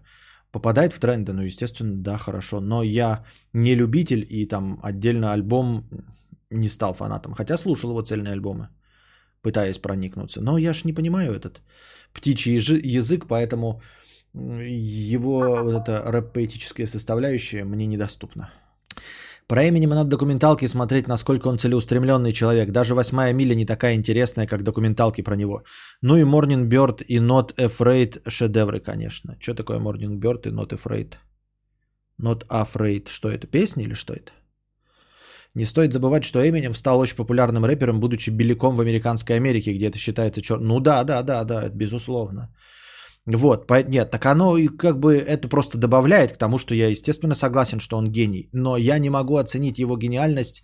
Попадает 0.51 0.93
в 0.93 0.99
тренды, 0.99 1.33
ну, 1.33 1.43
естественно, 1.43 1.93
да, 1.97 2.17
хорошо. 2.17 2.61
Но 2.61 2.81
я 2.81 3.23
не 3.53 3.75
любитель 3.75 4.25
и 4.27 4.47
там 4.47 4.79
отдельно 4.81 5.33
альбом 5.33 5.83
не 6.49 6.69
стал 6.69 6.93
фанатом. 6.95 7.33
Хотя 7.33 7.57
слушал 7.57 7.91
его 7.91 8.01
цельные 8.01 8.33
альбомы 8.33 8.69
пытаясь 9.45 9.77
проникнуться. 9.77 10.41
Но 10.41 10.57
я 10.57 10.73
ж 10.73 10.85
не 10.85 10.93
понимаю 10.93 11.33
этот 11.33 11.61
птичий 12.13 12.57
язык, 12.97 13.25
поэтому 13.27 13.81
его 14.33 15.63
вот 15.63 15.73
эта 15.81 16.11
рэп-поэтическая 16.11 16.87
составляющая 16.87 17.63
мне 17.63 17.85
недоступна. 17.85 18.49
Про 19.47 19.61
Эминема 19.61 19.95
надо 19.95 20.09
документалки 20.09 20.67
смотреть, 20.67 21.07
насколько 21.07 21.49
он 21.49 21.59
целеустремленный 21.59 22.31
человек. 22.31 22.71
Даже 22.71 22.95
«Восьмая 22.95 23.33
миля» 23.33 23.55
не 23.55 23.65
такая 23.65 23.93
интересная, 23.93 24.47
как 24.47 24.63
документалки 24.63 25.23
про 25.23 25.35
него. 25.35 25.63
Ну 26.01 26.17
и 26.17 26.23
Morning 26.23 26.67
Bird 26.67 27.03
и 27.03 27.19
Not 27.19 27.53
Afraid 27.57 28.27
шедевры, 28.27 28.79
конечно. 28.79 29.37
Что 29.39 29.53
такое 29.53 29.79
Morning 29.79 30.19
Bird 30.19 30.47
и 30.47 30.51
Not 30.51 30.71
Afraid? 30.71 31.13
Not 32.19 32.47
Afraid. 32.47 33.09
Что 33.09 33.29
это, 33.29 33.45
песни 33.45 33.83
или 33.83 33.93
что 33.93 34.13
это? 34.13 34.31
Не 35.55 35.65
стоит 35.65 35.93
забывать, 35.93 36.23
что 36.23 36.39
Эминем 36.39 36.73
стал 36.73 36.99
очень 36.99 37.15
популярным 37.15 37.65
рэпером, 37.65 37.99
будучи 37.99 38.29
беликом 38.29 38.75
в 38.75 38.81
американской 38.81 39.37
Америке, 39.37 39.73
где 39.73 39.87
это 39.87 39.97
считается 39.97 40.41
черт. 40.41 40.61
Ну 40.61 40.79
да, 40.79 41.03
да, 41.03 41.23
да, 41.23 41.43
да, 41.43 41.69
безусловно. 41.69 42.53
Вот, 43.25 43.71
нет, 43.87 44.11
так 44.11 44.25
оно 44.25 44.57
и 44.57 44.67
как 44.67 44.99
бы 44.99 45.15
это 45.15 45.47
просто 45.47 45.77
добавляет 45.77 46.31
к 46.31 46.37
тому, 46.37 46.59
что 46.59 46.75
я, 46.75 46.89
естественно, 46.89 47.33
согласен, 47.35 47.79
что 47.79 47.97
он 47.97 48.11
гений. 48.11 48.49
Но 48.53 48.77
я 48.77 48.99
не 48.99 49.09
могу 49.09 49.37
оценить 49.37 49.79
его 49.79 49.97
гениальность, 49.97 50.61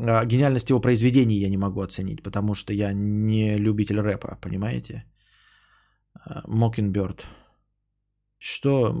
а, 0.00 0.24
гениальность 0.24 0.70
его 0.70 0.80
произведений 0.80 1.40
я 1.40 1.50
не 1.50 1.58
могу 1.58 1.82
оценить, 1.82 2.22
потому 2.22 2.54
что 2.54 2.72
я 2.72 2.92
не 2.94 3.58
любитель 3.58 4.00
рэпа, 4.00 4.38
понимаете? 4.40 5.04
Мокинберд. 6.46 7.26
Что, 8.38 8.94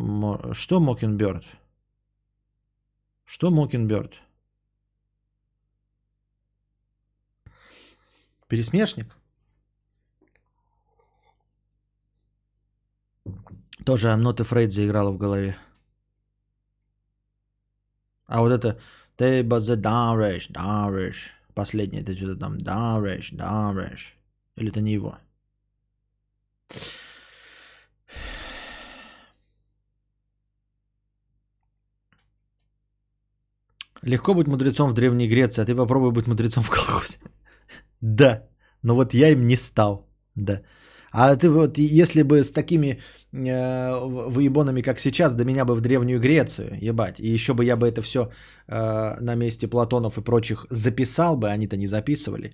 что 0.52 0.80
Мокинберд? 0.80 1.44
Что 3.24 3.50
Мокинберд? 3.50 4.20
Пересмешник? 8.48 9.14
Тоже 13.84 14.08
not 14.08 14.38
afraid 14.38 14.70
заиграла 14.70 15.10
в 15.10 15.18
голове. 15.18 15.56
А 18.26 18.40
вот 18.40 18.52
это 18.52 18.78
but 19.18 19.60
the 19.60 19.76
downrish, 19.76 20.50
downrish. 20.50 21.30
последнее, 21.54 22.02
это 22.02 22.16
что-то 22.16 22.36
там 22.36 22.60
Дареш, 22.60 23.30
Дареш. 23.32 24.14
Или 24.56 24.70
это 24.70 24.80
не 24.80 24.92
его? 24.92 25.18
Легко 34.02 34.34
быть 34.34 34.46
мудрецом 34.46 34.90
в 34.90 34.94
Древней 34.94 35.28
Греции, 35.28 35.62
а 35.62 35.66
ты 35.66 35.74
попробуй 35.74 36.12
быть 36.12 36.28
мудрецом 36.28 36.62
в 36.62 36.70
колхозе. 36.70 37.18
Да, 38.00 38.42
но 38.82 38.94
вот 38.94 39.14
я 39.14 39.30
им 39.30 39.46
не 39.46 39.56
стал. 39.56 40.08
Да. 40.34 40.62
А 41.10 41.34
ты 41.36 41.48
вот, 41.48 41.78
если 41.78 42.22
бы 42.22 42.44
с 42.44 42.52
такими 42.52 43.00
э, 43.32 44.28
выебонами, 44.30 44.82
как 44.82 45.00
сейчас, 45.00 45.34
до 45.34 45.44
меня 45.44 45.64
бы 45.64 45.74
в 45.74 45.80
Древнюю 45.80 46.20
Грецию, 46.20 46.78
ебать, 46.80 47.18
и 47.18 47.28
еще 47.28 47.54
бы 47.54 47.64
я 47.64 47.76
бы 47.76 47.88
это 47.88 48.02
все 48.02 48.20
э, 48.20 49.16
на 49.20 49.34
месте 49.34 49.68
Платонов 49.68 50.18
и 50.18 50.22
прочих 50.22 50.66
записал 50.70 51.36
бы, 51.36 51.48
они-то 51.48 51.76
не 51.76 51.86
записывали, 51.86 52.52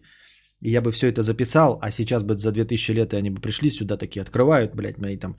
и 0.61 0.71
я 0.71 0.81
бы 0.81 0.93
все 0.93 1.09
это 1.09 1.23
записал, 1.23 1.79
а 1.83 1.91
сейчас 1.91 2.23
бы 2.23 2.37
за 2.37 2.53
2000 2.53 2.93
лет 2.93 3.13
и 3.13 3.17
они 3.17 3.31
бы 3.31 3.41
пришли 3.41 3.71
сюда 3.71 3.97
такие, 3.97 4.23
открывают, 4.23 4.75
блядь, 4.75 4.99
мои 4.99 5.17
там 5.19 5.37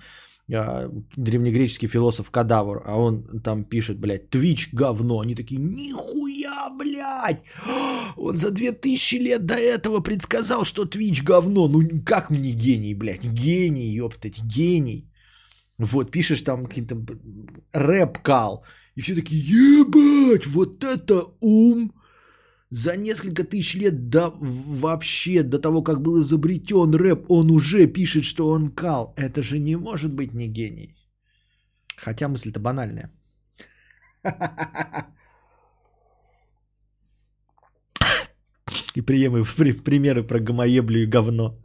древнегреческий 0.47 1.87
философ 1.87 2.29
Кадавр, 2.29 2.83
а 2.85 2.95
он 2.95 3.41
там 3.41 3.63
пишет, 3.63 3.99
блядь, 3.99 4.29
Твич 4.29 4.69
говно, 4.73 5.19
они 5.19 5.35
такие, 5.35 5.59
нихуя, 5.59 6.69
блядь, 6.69 7.41
он 8.17 8.37
за 8.37 8.51
2000 8.51 9.15
лет 9.15 9.45
до 9.45 9.55
этого 9.55 10.01
предсказал, 10.01 10.63
что 10.63 10.85
Твич 10.85 11.23
говно. 11.23 11.67
Ну 11.67 11.81
как 12.05 12.29
мне 12.29 12.51
гений, 12.51 12.93
блядь? 12.93 13.23
Гений, 13.23 13.95
ёптать, 13.95 14.41
гений. 14.43 15.09
Вот, 15.77 16.11
пишешь 16.11 16.43
там 16.43 16.65
какие-то 16.65 16.95
рэп-кал. 17.73 18.63
И 18.95 19.01
все 19.01 19.15
такие, 19.15 19.41
ебать, 19.41 20.45
вот 20.47 20.83
это 20.83 21.25
ум. 21.41 21.91
За 22.69 22.95
несколько 22.97 23.43
тысяч 23.43 23.75
лет 23.75 24.09
до 24.09 24.31
вообще, 24.39 25.43
до 25.43 25.59
того, 25.59 25.83
как 25.83 26.01
был 26.01 26.21
изобретен 26.21 26.95
рэп, 26.95 27.25
он 27.29 27.51
уже 27.51 27.87
пишет, 27.87 28.23
что 28.23 28.49
он 28.49 28.71
кал. 28.71 29.13
Это 29.17 29.41
же 29.41 29.59
не 29.59 29.77
может 29.77 30.13
быть 30.13 30.33
не 30.33 30.47
гений. 30.47 30.95
Хотя 31.97 32.27
мысль-то 32.27 32.59
банальная. 32.59 33.11
И 38.95 39.01
приемы, 39.01 39.43
при, 39.57 39.73
примеры 39.73 40.23
про 40.23 40.39
гомоеблю 40.39 41.03
и 41.03 41.05
говно. 41.05 41.55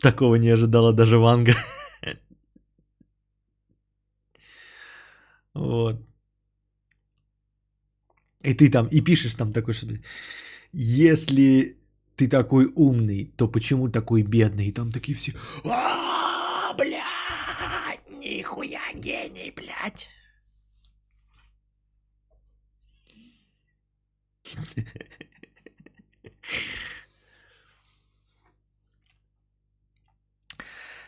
Такого 0.00 0.36
не 0.36 0.52
ожидала 0.52 0.92
даже 0.92 1.18
Ванга. 1.18 1.54
Вот. 5.54 5.96
И 8.46 8.54
ты 8.54 8.70
там, 8.70 8.86
и 8.86 9.00
пишешь 9.00 9.34
там 9.34 9.50
такой, 9.50 9.74
что 9.74 9.88
если 10.72 11.76
ты 12.16 12.28
такой 12.28 12.66
умный, 12.76 13.32
то 13.36 13.48
почему 13.48 13.88
такой 13.88 14.22
бедный? 14.22 14.68
И 14.68 14.72
там 14.72 14.92
такие 14.92 15.18
все, 15.18 15.32
а, 15.64 16.72
блядь, 16.74 18.08
нихуя 18.08 18.80
гений, 18.94 19.52
блядь. 19.56 20.08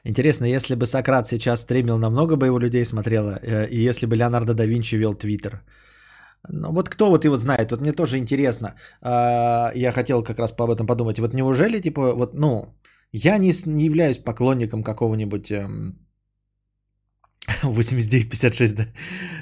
Интересно, 0.04 0.46
если 0.46 0.74
бы 0.74 0.86
Сократ 0.86 1.28
сейчас 1.28 1.60
стримил, 1.60 1.98
намного 1.98 2.36
бы 2.36 2.46
его 2.46 2.58
людей 2.58 2.84
смотрело, 2.84 3.38
э, 3.42 3.68
и 3.68 3.88
если 3.88 4.06
бы 4.06 4.16
Леонардо 4.16 4.54
да 4.54 4.66
Винчи 4.66 4.96
вел 4.96 5.14
Твиттер. 5.14 5.62
Ну 6.48 6.72
вот 6.72 6.88
кто 6.88 7.10
вот 7.10 7.24
его 7.24 7.36
знает, 7.36 7.70
вот 7.70 7.80
мне 7.80 7.92
тоже 7.92 8.18
интересно. 8.18 8.74
А, 9.00 9.72
я 9.74 9.92
хотел 9.92 10.22
как 10.22 10.38
раз 10.38 10.54
об 10.58 10.70
этом 10.70 10.86
подумать. 10.86 11.18
Вот 11.18 11.34
неужели, 11.34 11.80
типа, 11.80 12.14
вот, 12.14 12.34
ну, 12.34 12.74
я 13.12 13.38
не, 13.38 13.52
не 13.66 13.84
являюсь 13.84 14.18
поклонником 14.18 14.82
какого-нибудь 14.82 15.50
эм, 15.50 15.98
89-56, 17.62 18.74
да. 18.74 18.86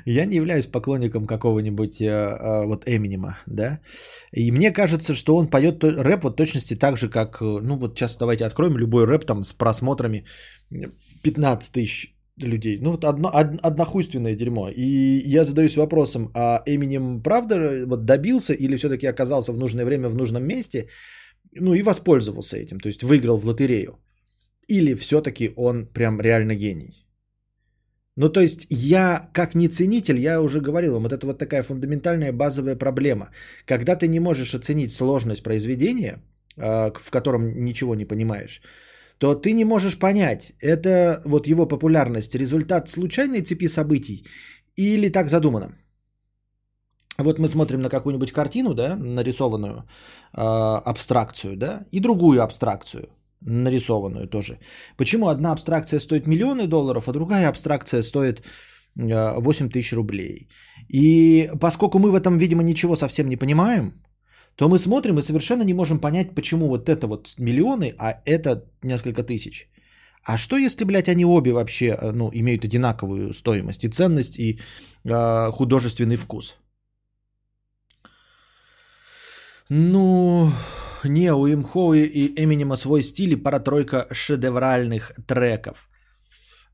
Я 0.05 0.27
не 0.27 0.37
являюсь 0.37 0.67
поклонником 0.67 1.27
какого-нибудь 1.27 2.01
э, 2.01 2.07
э, 2.07 2.67
вот 2.67 2.85
Эминема, 2.87 3.39
да. 3.47 3.81
И 4.33 4.51
мне 4.53 4.73
кажется, 4.73 5.15
что 5.15 5.37
он 5.37 5.51
поет 5.51 5.85
рэп 5.85 6.25
вот 6.25 6.37
точности 6.37 6.75
так 6.75 6.97
же, 6.97 7.09
как, 7.09 7.41
э, 7.41 7.45
ну 7.45 7.77
вот 7.77 7.99
сейчас 7.99 8.17
давайте 8.17 8.45
откроем 8.45 8.79
любой 8.79 9.07
рэп 9.07 9.25
там 9.25 9.45
с 9.45 9.53
просмотрами 9.53 10.25
15 11.23 11.73
тысяч 11.73 12.16
людей. 12.43 12.79
Ну 12.81 12.91
вот 12.91 13.05
одно, 13.05 13.29
од, 13.29 13.59
однохуйственное 13.63 14.37
дерьмо. 14.37 14.69
И 14.69 15.23
я 15.37 15.45
задаюсь 15.45 15.77
вопросом, 15.77 16.31
а 16.35 16.63
Эминем 16.67 17.23
правда 17.23 17.85
вот 17.87 18.05
добился 18.05 18.53
или 18.53 18.77
все-таки 18.77 19.07
оказался 19.07 19.53
в 19.53 19.59
нужное 19.59 19.85
время 19.85 20.09
в 20.09 20.17
нужном 20.17 20.45
месте, 20.45 20.89
ну 21.53 21.75
и 21.75 21.83
воспользовался 21.83 22.57
этим, 22.57 22.81
то 22.81 22.89
есть 22.89 23.03
выиграл 23.03 23.39
в 23.39 23.47
лотерею. 23.47 23.99
Или 24.69 24.95
все-таки 24.95 25.53
он 25.57 25.87
прям 25.87 26.21
реально 26.21 26.55
гений. 26.55 27.07
Ну, 28.19 28.31
то 28.31 28.41
есть 28.41 28.67
я, 28.71 29.29
как 29.33 29.55
не 29.55 29.69
ценитель, 29.69 30.19
я 30.19 30.41
уже 30.41 30.61
говорил 30.61 30.93
вам, 30.93 31.03
вот 31.03 31.13
это 31.13 31.27
вот 31.27 31.39
такая 31.39 31.63
фундаментальная 31.63 32.33
базовая 32.33 32.75
проблема. 32.75 33.31
Когда 33.67 33.95
ты 33.95 34.09
не 34.09 34.21
можешь 34.21 34.55
оценить 34.55 34.91
сложность 34.91 35.43
произведения, 35.43 36.23
а, 36.57 36.91
в 36.95 37.11
котором 37.11 37.65
ничего 37.65 37.95
не 37.95 38.07
понимаешь, 38.07 38.63
то 39.19 39.35
ты 39.35 39.53
не 39.53 39.65
можешь 39.65 39.99
понять, 39.99 40.53
это 40.61 41.23
вот 41.25 41.47
его 41.47 41.67
популярность 41.67 42.35
результат 42.35 42.89
случайной 42.89 43.43
цепи 43.43 43.69
событий 43.69 44.27
или 44.77 45.09
так 45.09 45.29
задумано. 45.29 45.75
Вот 47.19 47.39
мы 47.39 47.49
смотрим 47.49 47.81
на 47.81 47.89
какую-нибудь 47.89 48.33
картину, 48.33 48.75
да, 48.75 48.97
нарисованную 48.97 49.85
э, 50.37 50.43
абстракцию, 50.85 51.57
да, 51.57 51.87
и 51.91 52.01
другую 52.01 52.43
абстракцию 52.43 53.09
нарисованную 53.41 54.29
тоже. 54.29 54.59
Почему 54.97 55.29
одна 55.29 55.53
абстракция 55.53 56.01
стоит 56.01 56.27
миллионы 56.27 56.67
долларов, 56.67 57.09
а 57.09 57.13
другая 57.13 57.49
абстракция 57.49 58.03
стоит 58.03 58.43
8 58.97 59.67
э, 59.67 59.71
тысяч 59.71 59.93
рублей? 59.93 60.49
И 60.89 61.51
поскольку 61.61 61.99
мы 61.99 62.11
в 62.11 62.21
этом, 62.21 62.39
видимо, 62.39 62.63
ничего 62.63 62.97
совсем 62.97 63.29
не 63.29 63.37
понимаем, 63.37 63.93
то 64.57 64.69
мы 64.69 64.79
смотрим 64.79 65.19
и 65.19 65.23
совершенно 65.23 65.65
не 65.65 65.75
можем 65.75 66.01
понять, 66.01 66.35
почему 66.35 66.69
вот 66.69 66.89
это 66.89 67.07
вот 67.07 67.35
миллионы, 67.39 67.95
а 67.99 68.21
это 68.25 68.65
несколько 68.83 69.23
тысяч. 69.23 69.69
А 70.25 70.37
что 70.39 70.57
если, 70.57 70.85
блядь, 70.85 71.09
они 71.09 71.25
обе 71.25 71.53
вообще 71.53 71.87
э, 71.87 72.13
ну, 72.13 72.31
имеют 72.35 72.65
одинаковую 72.65 73.33
стоимость 73.33 73.85
и 73.85 73.89
ценность, 73.89 74.39
и 74.39 74.59
э, 75.05 75.51
художественный 75.53 76.17
вкус? 76.17 76.57
Ну, 79.69 80.51
не, 81.05 81.33
у 81.33 81.47
Имхоуи 81.47 82.05
и 82.05 82.43
Эминема 82.43 82.77
свой 82.77 83.03
стиль 83.03 83.33
и 83.33 83.37
пара-тройка 83.37 84.07
шедевральных 84.11 85.13
треков. 85.27 85.89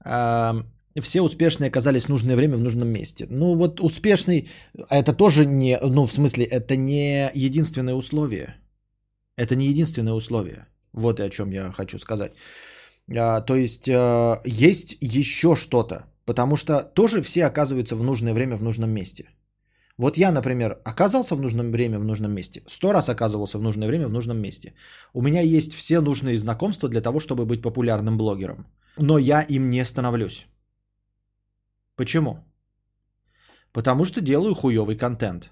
А, 0.04 0.54
все 1.00 1.22
успешные 1.22 1.68
оказались 1.68 2.04
в 2.04 2.08
нужное 2.08 2.36
время 2.36 2.56
в 2.56 2.62
нужном 2.62 2.88
месте. 2.88 3.26
Ну 3.30 3.54
вот 3.54 3.80
успешный, 3.80 4.48
это 4.90 5.12
тоже 5.12 5.46
не, 5.46 5.78
ну 5.78 6.06
в 6.06 6.12
смысле, 6.12 6.44
это 6.44 6.76
не 6.76 7.30
единственное 7.34 7.94
условие. 7.94 8.56
Это 9.36 9.56
не 9.56 9.66
единственное 9.66 10.14
условие. 10.14 10.66
Вот 10.92 11.20
и 11.20 11.22
о 11.22 11.30
чем 11.30 11.50
я 11.50 11.72
хочу 11.72 11.98
сказать. 11.98 12.32
А, 13.16 13.40
то 13.40 13.54
есть 13.56 13.88
а, 13.88 14.40
есть 14.44 14.96
еще 15.00 15.54
что-то, 15.54 16.06
потому 16.24 16.56
что 16.56 16.82
тоже 16.94 17.22
все 17.22 17.46
оказываются 17.46 17.96
в 17.96 18.04
нужное 18.04 18.34
время 18.34 18.56
в 18.56 18.62
нужном 18.62 18.90
месте. 18.90 19.24
Вот 19.98 20.16
я, 20.16 20.32
например, 20.32 20.78
оказался 20.84 21.36
в 21.36 21.40
нужном 21.40 21.70
время 21.70 21.98
в 21.98 22.04
нужном 22.04 22.32
месте. 22.32 22.62
Сто 22.66 22.92
раз 22.92 23.08
оказывался 23.08 23.58
в 23.58 23.62
нужное 23.62 23.88
время 23.88 24.06
в 24.06 24.10
нужном 24.10 24.38
месте. 24.38 24.74
У 25.12 25.22
меня 25.22 25.42
есть 25.42 25.74
все 25.74 26.00
нужные 26.00 26.38
знакомства 26.38 26.88
для 26.88 27.00
того, 27.00 27.20
чтобы 27.20 27.44
быть 27.44 27.62
популярным 27.62 28.16
блогером. 28.16 28.66
Но 28.98 29.18
я 29.18 29.42
им 29.42 29.70
не 29.70 29.84
становлюсь. 29.84 30.46
Почему? 31.96 32.38
Потому 33.72 34.04
что 34.04 34.20
делаю 34.20 34.54
хуёвый 34.54 34.96
контент. 34.96 35.50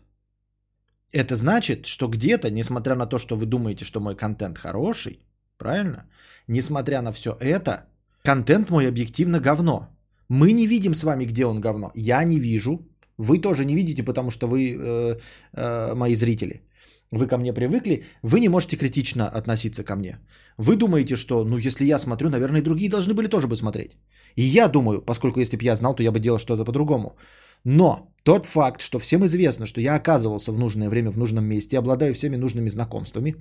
Это 1.13 1.35
значит, 1.35 1.87
что 1.87 2.09
где-то, 2.09 2.51
несмотря 2.51 2.95
на 2.95 3.07
то, 3.07 3.19
что 3.19 3.37
вы 3.37 3.47
думаете, 3.47 3.85
что 3.85 4.01
мой 4.01 4.17
контент 4.17 4.59
хороший, 4.59 5.19
правильно? 5.59 6.09
Несмотря 6.49 7.03
на 7.03 7.13
все 7.13 7.31
это, 7.41 7.87
контент 8.23 8.71
мой 8.71 8.89
объективно 8.89 9.41
говно. 9.41 9.89
Мы 10.29 10.53
не 10.53 10.67
видим 10.67 10.95
с 10.95 11.03
вами, 11.03 11.25
где 11.25 11.47
он 11.47 11.61
говно. 11.61 11.91
Я 11.95 12.25
не 12.25 12.39
вижу, 12.39 12.87
вы 13.19 13.39
тоже 13.41 13.65
не 13.65 13.75
видите, 13.75 14.03
потому 14.05 14.31
что 14.31 14.47
вы 14.47 14.73
э, 14.73 15.19
э, 15.53 15.95
мои 15.95 16.15
зрители. 16.15 16.63
Вы 17.13 17.27
ко 17.27 17.37
мне 17.39 17.53
привыкли, 17.53 18.05
вы 18.23 18.41
не 18.41 18.49
можете 18.49 18.77
критично 18.77 19.29
относиться 19.29 19.85
ко 19.85 19.97
мне. 19.97 20.19
Вы 20.59 20.77
думаете, 20.77 21.17
что, 21.17 21.45
ну, 21.45 21.57
если 21.57 21.85
я 21.85 21.99
смотрю, 21.99 22.31
наверное, 22.31 22.61
и 22.61 22.65
другие 22.65 22.91
должны 22.91 23.15
были 23.15 23.27
тоже 23.27 23.49
бы 23.49 23.57
смотреть. 23.57 23.97
И 24.37 24.43
я 24.43 24.69
думаю, 24.69 25.03
поскольку 25.03 25.41
если 25.41 25.57
бы 25.57 25.65
я 25.65 25.75
знал, 25.75 25.95
то 25.95 26.03
я 26.03 26.13
бы 26.13 26.21
делал 26.21 26.39
что-то 26.39 26.65
по-другому. 26.65 27.17
Но 27.65 28.13
тот 28.23 28.47
факт, 28.47 28.81
что 28.81 28.99
всем 28.99 29.25
известно, 29.25 29.67
что 29.67 29.81
я 29.81 29.97
оказывался 29.97 30.53
в 30.53 30.59
нужное 30.59 30.89
время 30.89 31.11
в 31.11 31.19
нужном 31.19 31.45
месте, 31.45 31.79
обладаю 31.79 32.15
всеми 32.15 32.37
нужными 32.37 32.71
знакомствами 32.71 33.35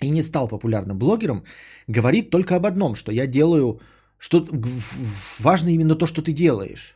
и 0.00 0.10
не 0.10 0.22
стал 0.22 0.48
популярным 0.48 0.98
блогером, 0.98 1.44
говорит 1.88 2.30
только 2.30 2.54
об 2.56 2.66
одном, 2.66 2.94
что 2.94 3.12
я 3.12 3.26
делаю, 3.26 3.80
что 4.18 4.46
важно 5.40 5.70
именно 5.70 5.96
то, 5.96 6.06
что 6.06 6.22
ты 6.22 6.32
делаешь. 6.32 6.95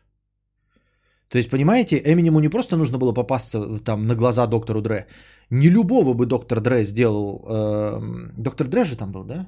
То 1.31 1.39
есть, 1.39 1.51
понимаете, 1.51 2.03
Эминему 2.05 2.41
не 2.41 2.49
просто 2.49 2.77
нужно 2.77 2.99
было 2.99 3.13
попасться 3.13 3.59
э, 3.59 3.79
там 3.85 4.07
на 4.07 4.15
глаза 4.17 4.47
доктору 4.47 4.83
Дре. 4.83 5.07
Не 5.51 5.71
любого 5.71 6.15
бы 6.15 6.27
доктор 6.27 6.61
Дре 6.61 6.85
сделал... 6.85 7.47
Э, 7.49 8.01
доктор 8.37 8.67
Дре 8.67 8.85
же 8.85 8.97
там 8.97 9.13
был, 9.13 9.25
да? 9.25 9.47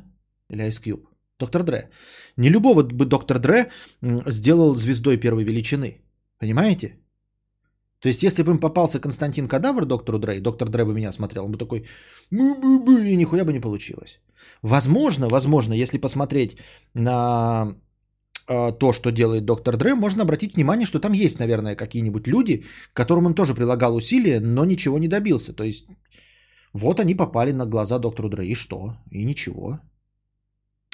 Или 0.51 0.65
Ice 0.65 0.81
Cube? 0.81 1.09
Доктор 1.39 1.63
Дре. 1.63 1.91
Не 2.37 2.51
любого 2.51 2.83
бы 2.85 3.05
доктор 3.05 3.39
Дре 3.39 3.71
сделал 4.27 4.77
звездой 4.77 5.17
первой 5.17 5.45
величины. 5.45 6.03
Понимаете? 6.39 6.99
То 7.99 8.09
есть, 8.09 8.23
если 8.23 8.45
бы 8.45 8.53
им 8.53 8.59
попался 8.59 9.01
Константин 9.01 9.47
Кадавр 9.47 9.85
доктору 9.85 10.19
Дре, 10.19 10.41
доктор 10.41 10.69
Дре 10.69 10.85
бы 10.85 10.95
меня 10.95 11.13
смотрел, 11.13 11.45
он 11.45 11.53
бы 11.53 11.59
такой, 11.59 11.85
и 12.31 13.17
нихуя 13.17 13.45
бы 13.45 13.53
не 13.53 13.61
получилось. 13.61 14.21
Возможно, 14.63 15.29
возможно, 15.29 15.75
если 15.75 15.99
посмотреть 15.99 16.59
на 16.95 17.75
то, 18.47 18.93
что 18.93 19.11
делает 19.11 19.45
доктор 19.45 19.77
Дре, 19.77 19.95
можно 19.95 20.23
обратить 20.23 20.55
внимание, 20.55 20.87
что 20.87 21.01
там 21.01 21.13
есть, 21.13 21.39
наверное, 21.39 21.77
какие-нибудь 21.77 22.27
люди, 22.27 22.65
которым 22.93 23.27
он 23.27 23.35
тоже 23.35 23.55
прилагал 23.55 23.97
усилия, 23.97 24.41
но 24.41 24.65
ничего 24.65 24.99
не 24.99 25.09
добился. 25.09 25.53
То 25.53 25.65
есть, 25.65 25.87
вот 26.73 27.01
они 27.01 27.15
попали 27.15 27.53
на 27.53 27.67
глаза 27.67 27.99
доктору 27.99 28.29
Дре, 28.29 28.47
и 28.47 28.55
что? 28.55 28.97
И 29.11 29.25
ничего. 29.25 29.81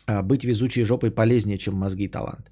А 0.07 0.23
быть 0.23 0.45
везучей 0.45 0.85
жопой 0.85 1.11
полезнее, 1.11 1.59
чем 1.59 1.75
мозги 1.75 2.05
и 2.05 2.09
талант. 2.09 2.51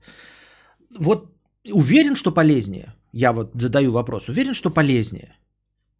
Вот 0.98 1.32
уверен, 1.72 2.16
что 2.16 2.35
полезнее. 2.35 2.94
Я 3.12 3.32
вот 3.32 3.50
задаю 3.54 3.92
вопрос. 3.92 4.28
Уверен, 4.28 4.54
что 4.54 4.70
полезнее. 4.70 5.37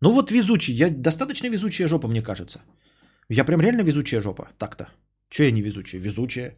Ну 0.03 0.13
вот 0.13 0.31
везучий. 0.31 0.75
Я 0.75 0.91
достаточно 0.91 1.49
везучая 1.49 1.89
жопа, 1.89 2.09
мне 2.09 2.23
кажется. 2.23 2.61
Я 3.31 3.45
прям 3.45 3.61
реально 3.61 3.83
везучая 3.83 4.21
жопа. 4.21 4.49
Так-то. 4.59 4.89
Че 5.31 5.45
я 5.45 5.51
не 5.51 5.63
везучая? 5.63 6.01
Везучая. 6.01 6.57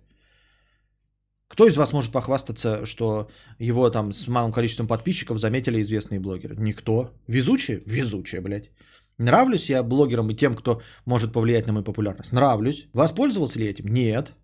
Кто 1.48 1.66
из 1.66 1.76
вас 1.76 1.92
может 1.92 2.12
похвастаться, 2.12 2.84
что 2.84 3.30
его 3.58 3.90
там 3.90 4.12
с 4.12 4.28
малым 4.28 4.52
количеством 4.52 4.86
подписчиков 4.86 5.38
заметили 5.38 5.80
известные 5.80 6.20
блогеры? 6.20 6.54
Никто. 6.58 7.10
Везучие? 7.26 7.80
Везучие, 7.86 8.40
блядь. 8.40 8.70
Нравлюсь 9.18 9.70
я 9.70 9.82
блогерам 9.82 10.30
и 10.30 10.36
тем, 10.36 10.54
кто 10.54 10.80
может 11.06 11.32
повлиять 11.32 11.66
на 11.66 11.72
мою 11.72 11.84
популярность? 11.84 12.32
Нравлюсь. 12.32 12.86
Воспользовался 12.92 13.58
ли 13.58 13.66
этим? 13.66 13.88
Нет. 13.88 14.34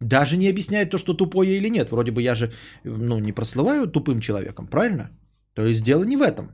Даже 0.00 0.36
не 0.36 0.48
объясняет 0.48 0.90
то, 0.90 0.98
что 0.98 1.14
тупой 1.14 1.46
я 1.48 1.56
или 1.56 1.68
нет. 1.70 1.90
Вроде 1.90 2.10
бы 2.10 2.22
я 2.22 2.34
же 2.34 2.52
ну, 2.84 3.18
не 3.18 3.32
прослываю 3.32 3.86
тупым 3.86 4.20
человеком, 4.20 4.66
правильно? 4.66 5.10
То 5.54 5.66
есть 5.66 5.82
дело 5.82 6.04
не 6.04 6.16
в 6.16 6.22
этом. 6.22 6.52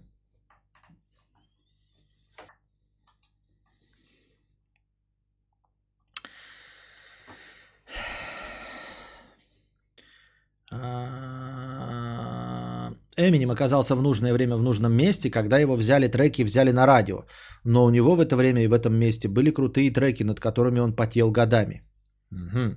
Эминем 13.17 13.51
оказался 13.51 13.95
в 13.95 14.03
нужное 14.03 14.33
время 14.33 14.57
в 14.57 14.63
нужном 14.63 14.93
месте, 14.93 15.31
когда 15.31 15.59
его 15.59 15.77
взяли 15.77 16.09
треки, 16.09 16.45
взяли 16.45 16.73
на 16.73 16.87
радио. 16.87 17.25
Но 17.65 17.85
у 17.85 17.91
него 17.91 18.17
в 18.17 18.21
это 18.21 18.37
время 18.37 18.63
и 18.63 18.69
в 18.69 18.73
этом 18.73 18.95
месте 18.95 19.29
были 19.29 19.51
крутые 19.51 19.91
треки, 19.91 20.25
над 20.25 20.41
которыми 20.41 20.81
он 20.81 20.97
потел 20.97 21.31
годами. 21.31 21.83
Угу. 22.31 22.77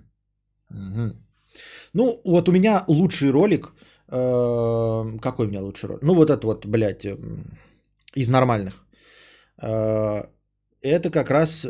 Угу. 0.71 1.13
Ну, 1.93 2.21
вот 2.25 2.49
у 2.49 2.51
меня 2.51 2.84
лучший 2.88 3.31
ролик. 3.31 3.73
Э, 4.10 5.19
какой 5.21 5.45
у 5.45 5.49
меня 5.49 5.62
лучший 5.62 5.88
ролик? 5.88 6.03
Ну, 6.03 6.15
вот 6.15 6.29
этот 6.29 6.43
вот, 6.43 6.65
блядь, 6.65 7.05
из 8.15 8.29
нормальных. 8.29 8.86
Э, 9.62 10.23
это 10.81 11.10
как 11.10 11.31
раз... 11.31 11.67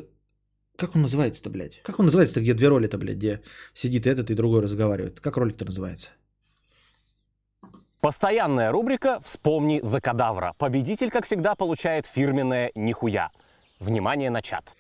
Как 0.78 0.96
он 0.96 1.02
называется-то, 1.02 1.50
блядь? 1.50 1.82
Как 1.84 2.00
он 2.00 2.06
называется-то, 2.06 2.42
где 2.42 2.54
две 2.54 2.68
роли-то, 2.68 2.98
блядь, 2.98 3.18
где 3.18 3.42
сидит 3.74 4.08
этот 4.08 4.30
и 4.30 4.36
другой 4.36 4.62
разговаривает? 4.62 5.20
Как 5.20 5.38
ролик-то 5.38 5.66
называется? 5.66 6.12
Постоянная 8.02 8.72
рубрика 8.72 9.20
«Вспомни 9.24 9.80
за 9.84 10.00
кадавра». 10.00 10.54
Победитель, 10.58 11.10
как 11.10 11.26
всегда, 11.26 11.56
получает 11.56 12.06
фирменное 12.06 12.72
«Нихуя». 12.76 13.32
Внимание 13.80 14.30
на 14.30 14.42
чат. 14.42 14.76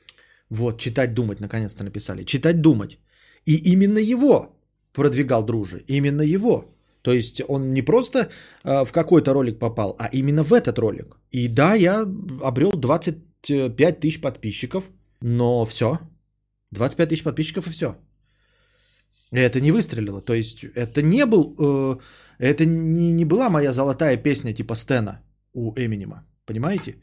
Вот, 0.49 0.79
читать, 0.79 1.13
думать, 1.13 1.39
наконец-то 1.39 1.83
написали. 1.83 2.23
Читать, 2.23 2.61
думать. 2.61 2.99
И 3.45 3.55
именно 3.73 3.99
его 3.99 4.55
продвигал 4.93 5.43
Дружи, 5.43 5.83
именно 5.87 6.21
его. 6.21 6.65
То 7.01 7.13
есть 7.13 7.41
он 7.47 7.73
не 7.73 7.81
просто 7.81 8.29
э, 8.63 8.85
в 8.85 8.91
какой-то 8.91 9.33
ролик 9.33 9.59
попал, 9.59 9.95
а 9.99 10.09
именно 10.13 10.43
в 10.43 10.53
этот 10.53 10.77
ролик. 10.79 11.17
И 11.31 11.47
да, 11.47 11.75
я 11.75 12.05
обрел 12.43 12.71
25 12.71 13.99
тысяч 13.99 14.21
подписчиков, 14.21 14.83
но 15.21 15.65
все. 15.65 15.99
25 16.71 17.09
тысяч 17.09 17.23
подписчиков 17.23 17.67
и 17.67 17.71
все. 17.71 17.95
Это 19.31 19.59
не 19.59 19.71
выстрелило. 19.71 20.21
То 20.21 20.33
есть 20.33 20.63
это 20.63 21.01
не 21.01 21.25
был, 21.25 21.55
э, 21.59 21.97
это 22.37 22.65
не, 22.65 23.11
не 23.13 23.25
была 23.25 23.49
моя 23.49 23.71
золотая 23.71 24.17
песня 24.17 24.53
типа 24.53 24.75
Стена 24.75 25.21
у 25.53 25.73
Эминема. 25.75 26.25
Понимаете? 26.45 26.95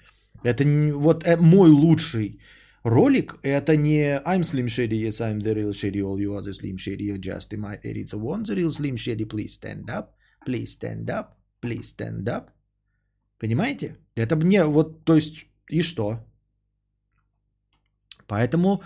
Это 0.42 0.64
не, 0.64 0.92
вот 0.92 1.24
э, 1.24 1.36
мой 1.36 1.70
лучший 1.70 2.40
ролик 2.84 3.38
это 3.42 3.76
не 3.76 4.20
I'm 4.24 4.42
Slim 4.42 4.66
Shady, 4.66 5.00
yes 5.02 5.20
I'm 5.20 5.40
the 5.40 5.54
real 5.54 5.72
Shady, 5.72 6.02
all 6.02 6.18
you 6.18 6.34
other 6.36 6.52
Slim 6.52 6.76
Shady, 6.76 7.04
you're 7.04 7.18
just 7.18 7.52
my 7.56 7.78
edit 7.82 8.10
the 8.10 8.18
one, 8.18 8.44
the 8.44 8.56
real 8.56 8.70
Slim 8.70 8.96
Shady, 8.96 9.24
please 9.24 9.54
stand 9.54 9.90
up, 9.90 10.16
please 10.44 10.72
stand 10.72 11.10
up, 11.10 11.36
please 11.60 11.94
stand 11.94 12.28
up. 12.28 12.50
Понимаете? 13.38 13.96
Это 14.14 14.36
мне 14.36 14.64
вот, 14.64 15.04
то 15.04 15.14
есть, 15.16 15.46
и 15.68 15.82
что? 15.82 16.24
Поэтому 18.32 18.82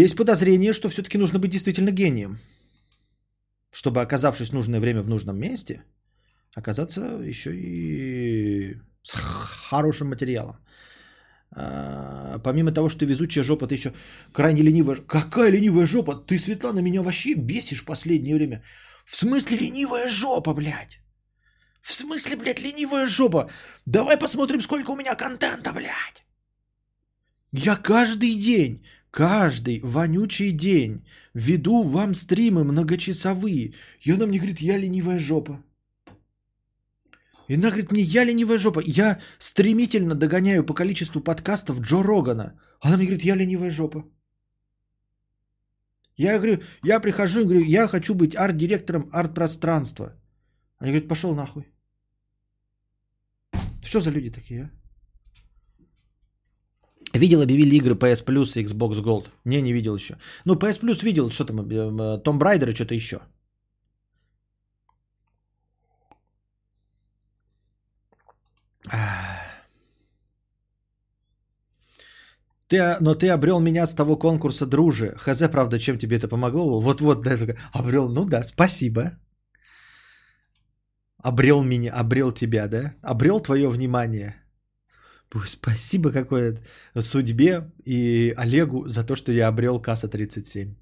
есть 0.00 0.16
подозрение, 0.16 0.72
что 0.72 0.88
все-таки 0.88 1.18
нужно 1.18 1.38
быть 1.38 1.50
действительно 1.50 1.90
гением, 1.90 2.38
чтобы, 3.72 4.00
оказавшись 4.00 4.50
в 4.50 4.54
нужное 4.54 4.80
время 4.80 5.02
в 5.02 5.08
нужном 5.08 5.36
месте, 5.36 5.82
оказаться 6.54 7.00
еще 7.24 7.50
и 7.50 8.76
с 9.02 9.12
хорошим 9.70 10.08
материалом. 10.08 10.56
А, 11.50 12.38
помимо 12.44 12.70
того, 12.70 12.88
что 12.88 13.06
везучая 13.06 13.44
жопа, 13.44 13.66
ты 13.66 13.74
еще 13.74 13.92
крайне 14.32 14.62
ленивая. 14.62 14.96
Какая 14.96 15.50
ленивая 15.50 15.86
жопа? 15.86 16.14
Ты, 16.14 16.38
Светлана, 16.38 16.78
меня 16.80 17.02
вообще 17.02 17.34
бесишь 17.34 17.82
в 17.82 17.84
последнее 17.84 18.36
время. 18.36 18.62
В 19.04 19.16
смысле 19.16 19.56
ленивая 19.56 20.08
жопа, 20.08 20.54
блядь? 20.54 21.00
В 21.82 21.92
смысле, 21.92 22.36
блядь, 22.36 22.62
ленивая 22.62 23.06
жопа? 23.06 23.50
Давай 23.86 24.16
посмотрим, 24.16 24.60
сколько 24.60 24.92
у 24.92 24.96
меня 24.96 25.16
контента, 25.16 25.72
блядь. 25.72 26.27
Я 27.52 27.76
каждый 27.76 28.34
день, 28.34 28.82
каждый 29.10 29.80
вонючий 29.82 30.52
день 30.52 31.04
веду 31.34 31.82
вам 31.82 32.14
стримы 32.14 32.64
многочасовые. 32.64 33.74
И 34.00 34.12
она 34.12 34.26
мне 34.26 34.38
говорит, 34.38 34.60
я 34.60 34.78
ленивая 34.78 35.18
жопа. 35.18 35.62
И 37.48 37.54
она 37.54 37.68
говорит 37.68 37.92
мне, 37.92 38.02
я 38.02 38.24
ленивая 38.24 38.58
жопа. 38.58 38.82
Я 38.84 39.20
стремительно 39.38 40.14
догоняю 40.14 40.64
по 40.64 40.74
количеству 40.74 41.20
подкастов 41.20 41.80
Джо 41.80 42.02
Рогана. 42.02 42.60
Она 42.80 42.96
мне 42.96 43.06
говорит, 43.06 43.24
я 43.24 43.36
ленивая 43.36 43.70
жопа. 43.70 44.04
Я 46.16 46.38
говорю, 46.38 46.62
я 46.84 47.00
прихожу 47.00 47.40
и 47.40 47.44
говорю, 47.44 47.64
я 47.64 47.88
хочу 47.88 48.14
быть 48.14 48.36
арт-директором 48.36 49.08
арт-пространства. 49.12 50.20
Они 50.78 50.90
говорят, 50.90 51.08
пошел 51.08 51.34
нахуй. 51.34 51.72
Что 53.84 54.00
за 54.00 54.10
люди 54.10 54.30
такие, 54.30 54.64
а? 54.64 54.77
Видел, 57.14 57.42
объявили 57.42 57.76
игры 57.76 57.94
PS 57.94 58.24
Plus 58.24 58.60
и 58.60 58.64
Xbox 58.64 59.02
Gold. 59.02 59.28
Не, 59.44 59.62
не 59.62 59.72
видел 59.72 59.94
еще. 59.96 60.18
Ну, 60.44 60.54
PS 60.54 60.80
Plus 60.80 61.02
видел, 61.02 61.30
что 61.30 61.44
там, 61.44 62.22
Том 62.22 62.38
Брайдер 62.38 62.68
и 62.68 62.74
что-то 62.74 62.94
еще. 62.94 63.20
Ты, 72.68 72.96
но 73.00 73.14
ты 73.14 73.30
обрел 73.30 73.60
меня 73.60 73.86
с 73.86 73.94
того 73.94 74.18
конкурса, 74.18 74.66
друже. 74.66 75.14
Хз, 75.16 75.42
правда, 75.50 75.78
чем 75.78 75.98
тебе 75.98 76.18
это 76.18 76.28
помогло? 76.28 76.80
Вот-вот, 76.82 77.22
да, 77.22 77.36
обрел, 77.72 78.08
ну 78.10 78.26
да, 78.26 78.42
спасибо. 78.42 79.12
Обрел 81.22 81.62
меня, 81.62 81.94
обрел 81.94 82.32
тебя, 82.32 82.68
да? 82.68 82.94
Обрел 83.02 83.40
твое 83.40 83.68
внимание. 83.70 84.34
Спасибо 85.46 86.10
какое 86.10 86.58
судьбе 86.98 87.70
и 87.84 88.34
Олегу 88.36 88.88
за 88.88 89.04
то, 89.04 89.14
что 89.14 89.32
я 89.32 89.48
обрел 89.48 89.80
касса 89.80 90.08
37. 90.08 90.74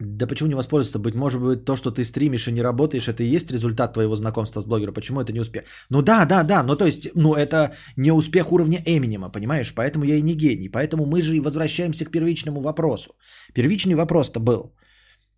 Да 0.00 0.26
почему 0.28 0.48
не 0.48 0.54
воспользоваться? 0.54 0.98
Быть 0.98 1.14
может 1.14 1.42
быть, 1.42 1.64
то, 1.64 1.76
что 1.76 1.90
ты 1.90 2.04
стримишь 2.04 2.46
и 2.46 2.52
не 2.52 2.62
работаешь, 2.62 3.08
это 3.08 3.22
и 3.22 3.36
есть 3.36 3.50
результат 3.50 3.94
твоего 3.94 4.14
знакомства 4.14 4.60
с 4.60 4.66
блогером. 4.66 4.94
Почему 4.94 5.20
это 5.20 5.32
не 5.32 5.40
успех? 5.40 5.64
Ну 5.90 6.02
да, 6.02 6.24
да, 6.24 6.44
да. 6.44 6.62
Ну 6.62 6.76
то 6.76 6.86
есть, 6.86 7.08
ну 7.14 7.34
это 7.34 7.74
не 7.96 8.12
успех 8.12 8.52
уровня 8.52 8.80
Эминема, 8.86 9.28
понимаешь? 9.28 9.74
Поэтому 9.74 10.04
я 10.04 10.16
и 10.16 10.22
не 10.22 10.34
гений. 10.34 10.68
Поэтому 10.68 11.04
мы 11.04 11.20
же 11.22 11.36
и 11.36 11.40
возвращаемся 11.40 12.04
к 12.04 12.12
первичному 12.12 12.60
вопросу. 12.60 13.10
Первичный 13.54 13.94
вопрос-то 13.94 14.38
был. 14.38 14.72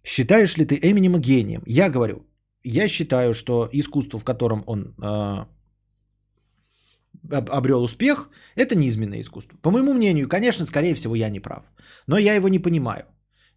Считаешь 0.05 0.57
ли 0.59 0.67
ты 0.67 0.79
Эминема 0.83 1.19
гением? 1.19 1.63
Я 1.67 1.89
говорю, 1.89 2.27
я 2.63 2.89
считаю, 2.89 3.33
что 3.35 3.69
искусство, 3.73 4.19
в 4.19 4.25
котором 4.25 4.63
он 4.67 4.95
э, 5.03 5.47
обрел 7.31 7.83
успех, 7.83 8.29
это 8.57 8.75
низменное 8.75 9.21
искусство. 9.21 9.59
По 9.63 9.71
моему 9.71 9.93
мнению, 9.93 10.29
конечно, 10.29 10.65
скорее 10.65 10.95
всего, 10.95 11.15
я 11.15 11.31
не 11.31 11.41
прав. 11.41 11.65
Но 12.07 12.19
я 12.19 12.35
его 12.35 12.49
не 12.49 12.59
понимаю. 12.59 13.05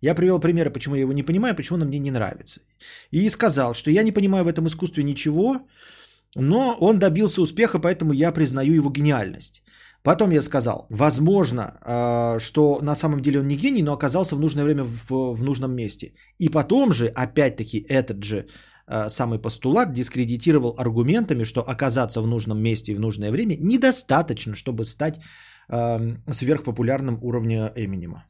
Я 0.01 0.15
привел 0.15 0.39
примеры, 0.39 0.69
почему 0.69 0.95
я 0.95 1.01
его 1.01 1.13
не 1.13 1.23
понимаю, 1.23 1.55
почему 1.55 1.79
он 1.79 1.87
мне 1.87 1.99
не 1.99 2.11
нравится. 2.11 2.61
И 3.11 3.29
сказал, 3.29 3.73
что 3.73 3.91
я 3.91 4.03
не 4.03 4.11
понимаю 4.11 4.43
в 4.43 4.47
этом 4.47 4.67
искусстве 4.67 5.03
ничего, 5.03 5.67
но 6.35 6.77
он 6.79 6.99
добился 6.99 7.41
успеха, 7.41 7.79
поэтому 7.79 8.13
я 8.13 8.31
признаю 8.31 8.73
его 8.73 8.89
гениальность. 8.89 9.63
Потом 10.03 10.31
я 10.31 10.41
сказал, 10.41 10.87
возможно, 10.89 11.61
э, 11.61 12.39
что 12.39 12.79
на 12.81 12.95
самом 12.95 13.21
деле 13.21 13.39
он 13.39 13.47
не 13.47 13.55
гений, 13.55 13.83
но 13.83 13.93
оказался 13.93 14.35
в 14.35 14.39
нужное 14.39 14.65
время 14.65 14.83
в, 14.83 15.33
в 15.33 15.43
нужном 15.43 15.73
месте. 15.73 16.13
И 16.39 16.49
потом 16.49 16.91
же, 16.91 17.07
опять-таки, 17.07 17.85
этот 17.87 18.23
же 18.23 18.47
самый 19.09 19.39
постулат 19.39 19.91
дискредитировал 19.93 20.75
аргументами, 20.77 21.45
что 21.45 21.61
оказаться 21.61 22.21
в 22.21 22.27
нужном 22.27 22.61
месте 22.61 22.91
и 22.91 22.95
в 22.95 22.99
нужное 22.99 23.31
время 23.31 23.57
недостаточно, 23.59 24.55
чтобы 24.55 24.85
стать 24.85 25.19
э, 25.69 26.15
сверхпопулярным 26.31 27.17
уровня 27.21 27.71
Эминема. 27.75 28.23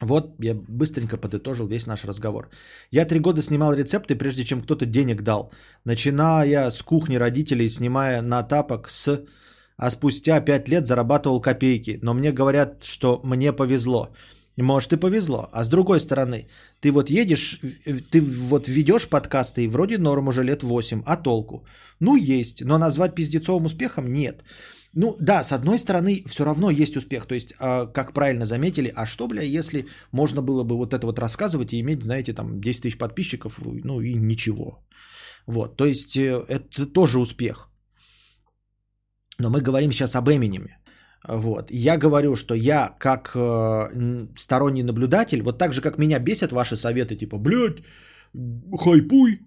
Вот 0.00 0.34
я 0.44 0.54
быстренько 0.54 1.18
подытожил 1.18 1.66
весь 1.68 1.86
наш 1.86 2.04
разговор. 2.04 2.48
Я 2.90 3.04
три 3.04 3.20
года 3.20 3.42
снимал 3.42 3.74
рецепты, 3.74 4.16
прежде 4.16 4.44
чем 4.44 4.62
кто-то 4.62 4.86
денег 4.86 5.22
дал. 5.22 5.52
Начиная 5.84 6.70
с 6.70 6.82
кухни 6.82 7.16
родителей, 7.16 7.68
снимая 7.68 8.22
на 8.22 8.42
тапок 8.42 8.88
с... 8.88 9.24
А 9.76 9.90
спустя 9.90 10.40
пять 10.40 10.68
лет 10.68 10.86
зарабатывал 10.86 11.40
копейки. 11.40 11.98
Но 12.02 12.14
мне 12.14 12.32
говорят, 12.32 12.84
что 12.84 13.20
мне 13.24 13.52
повезло. 13.52 14.08
Может 14.62 14.92
и 14.92 14.96
повезло. 14.96 15.48
А 15.52 15.64
с 15.64 15.68
другой 15.68 16.00
стороны, 16.00 16.48
ты 16.80 16.90
вот 16.90 17.10
едешь, 17.10 17.60
ты 18.10 18.20
вот 18.20 18.68
ведешь 18.68 19.08
подкасты 19.08 19.64
и 19.64 19.68
вроде 19.68 19.98
норм 19.98 20.28
уже 20.28 20.44
лет 20.44 20.62
8, 20.62 21.02
а 21.06 21.16
толку? 21.16 21.64
Ну 22.00 22.16
есть, 22.16 22.64
но 22.64 22.78
назвать 22.78 23.14
пиздецовым 23.14 23.66
успехом 23.66 24.12
нет. 24.12 24.44
Ну 24.92 25.16
да, 25.20 25.44
с 25.44 25.52
одной 25.52 25.78
стороны, 25.78 26.24
все 26.26 26.44
равно 26.44 26.70
есть 26.70 26.96
успех. 26.96 27.26
То 27.26 27.34
есть, 27.34 27.54
а, 27.58 27.86
как 27.86 28.12
правильно 28.12 28.44
заметили, 28.44 28.92
а 28.96 29.06
что, 29.06 29.28
бля, 29.28 29.42
если 29.42 29.86
можно 30.12 30.42
было 30.42 30.64
бы 30.64 30.76
вот 30.76 30.94
это 30.94 31.06
вот 31.06 31.18
рассказывать 31.18 31.72
и 31.72 31.80
иметь, 31.80 32.02
знаете, 32.02 32.32
там 32.32 32.60
10 32.60 32.82
тысяч 32.82 32.98
подписчиков, 32.98 33.60
ну 33.84 34.00
и 34.00 34.14
ничего. 34.14 34.84
Вот, 35.46 35.76
то 35.76 35.86
есть, 35.86 36.16
э, 36.16 36.44
это 36.48 36.86
тоже 36.86 37.18
успех. 37.18 37.70
Но 39.38 39.48
мы 39.48 39.62
говорим 39.62 39.92
сейчас 39.92 40.16
об 40.16 40.28
Эминеме. 40.28 40.79
Вот. 41.28 41.70
Я 41.70 41.96
говорю, 41.98 42.36
что 42.36 42.54
я 42.54 42.94
как 42.98 43.32
э, 43.34 44.28
сторонний 44.36 44.82
наблюдатель, 44.82 45.42
вот 45.42 45.58
так 45.58 45.72
же, 45.72 45.82
как 45.82 45.98
меня 45.98 46.18
бесят 46.18 46.52
ваши 46.52 46.76
советы, 46.76 47.16
типа, 47.16 47.38
блядь, 47.38 47.82
хайпуй, 48.78 49.40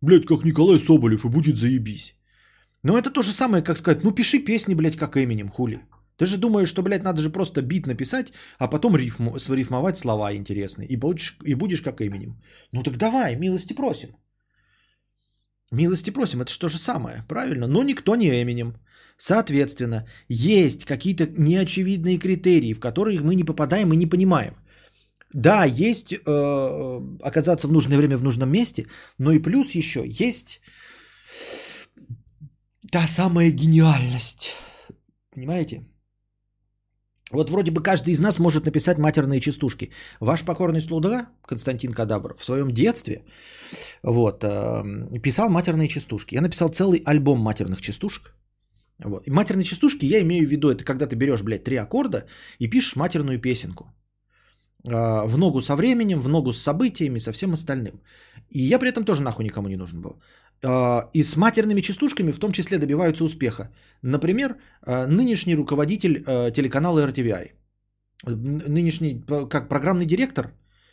блядь, 0.00 0.26
как 0.26 0.44
Николай 0.44 0.78
Соболев, 0.78 1.24
и 1.24 1.28
будет 1.28 1.56
заебись. 1.56 2.16
Но 2.82 2.98
это 2.98 3.10
то 3.10 3.22
же 3.22 3.32
самое, 3.32 3.62
как 3.62 3.78
сказать, 3.78 4.04
ну 4.04 4.12
пиши 4.12 4.44
песни, 4.44 4.74
блядь, 4.74 4.96
как 4.96 5.16
Эминем, 5.16 5.48
хули. 5.48 5.80
Ты 6.16 6.26
же 6.26 6.38
думаешь, 6.38 6.68
что, 6.68 6.82
блядь, 6.82 7.02
надо 7.02 7.22
же 7.22 7.30
просто 7.30 7.62
бит 7.62 7.86
написать, 7.86 8.32
а 8.58 8.68
потом 8.68 8.96
рифму, 8.96 9.38
срифмовать 9.38 9.96
слова 9.96 10.32
интересные, 10.32 10.86
и, 10.88 10.96
будешь, 10.96 11.38
и 11.44 11.54
будешь 11.54 11.82
как 11.82 12.00
Эминем. 12.00 12.42
Ну 12.72 12.82
так 12.82 12.96
давай, 12.96 13.36
милости 13.36 13.72
просим. 13.72 14.16
Милости 15.72 16.10
просим, 16.10 16.40
это 16.40 16.52
же 16.52 16.58
то 16.58 16.68
же 16.68 16.78
самое, 16.78 17.24
правильно? 17.28 17.66
Но 17.66 17.82
никто 17.82 18.16
не 18.16 18.28
Эминем. 18.28 18.74
Соответственно, 19.16 20.06
есть 20.28 20.84
какие-то 20.84 21.26
неочевидные 21.38 22.18
критерии, 22.18 22.74
в 22.74 22.80
которые 22.80 23.20
мы 23.20 23.34
не 23.34 23.44
попадаем 23.44 23.92
и 23.92 23.96
не 23.96 24.06
понимаем. 24.06 24.54
Да, 25.32 25.64
есть 25.64 26.12
э, 26.12 27.00
оказаться 27.22 27.68
в 27.68 27.72
нужное 27.72 27.98
время 27.98 28.16
в 28.16 28.22
нужном 28.22 28.50
месте, 28.50 28.86
но 29.18 29.32
и 29.32 29.42
плюс 29.42 29.74
еще 29.74 30.04
есть 30.06 30.60
та 32.90 33.06
самая 33.06 33.50
гениальность. 33.50 34.52
Понимаете? 35.34 35.84
Вот 37.32 37.50
вроде 37.50 37.72
бы 37.72 37.82
каждый 37.82 38.12
из 38.12 38.20
нас 38.20 38.38
может 38.38 38.64
написать 38.66 38.98
матерные 38.98 39.40
частушки. 39.40 39.90
Ваш 40.20 40.44
покорный 40.44 40.80
слуга, 40.80 41.26
Константин 41.46 41.92
Кадабр, 41.92 42.36
в 42.38 42.44
своем 42.44 42.70
детстве 42.70 43.24
вот, 44.02 44.44
э, 44.44 45.20
писал 45.22 45.48
матерные 45.48 45.88
частушки. 45.88 46.36
Я 46.36 46.42
написал 46.42 46.68
целый 46.68 47.02
альбом 47.04 47.40
матерных 47.40 47.80
частушек. 47.80 48.34
Вот. 48.98 49.26
И 49.26 49.30
матерные 49.30 49.64
частушки 49.64 50.06
я 50.06 50.20
имею 50.20 50.46
в 50.46 50.50
виду, 50.50 50.70
это 50.70 50.84
когда 50.84 51.06
ты 51.06 51.16
берешь, 51.16 51.42
блядь, 51.42 51.64
три 51.64 51.76
аккорда 51.76 52.26
и 52.58 52.68
пишешь 52.68 52.96
матерную 52.96 53.40
песенку. 53.40 53.84
Э, 54.86 55.26
в 55.26 55.38
ногу 55.38 55.60
со 55.60 55.76
временем, 55.76 56.20
в 56.20 56.28
ногу 56.28 56.52
с 56.52 56.62
событиями, 56.62 57.18
со 57.18 57.32
всем 57.32 57.52
остальным. 57.52 58.00
И 58.50 58.62
я 58.62 58.78
при 58.78 58.88
этом 58.88 59.04
тоже 59.04 59.22
нахуй 59.22 59.44
никому 59.44 59.68
не 59.68 59.76
нужен 59.76 60.00
был. 60.00 60.20
А, 60.64 61.08
и 61.12 61.22
с 61.22 61.36
матерными 61.36 61.82
частушками 61.82 62.32
в 62.32 62.38
том 62.38 62.52
числе 62.52 62.78
добиваются 62.78 63.24
успеха. 63.24 63.70
Например, 64.02 64.56
а, 64.82 65.06
нынешний 65.06 65.54
руководитель 65.56 66.24
а, 66.26 66.50
телеканала 66.50 67.06
RTVI, 67.06 67.50
нынешний 68.26 69.22
как 69.50 69.68
программный 69.68 70.06
директор 70.06 70.52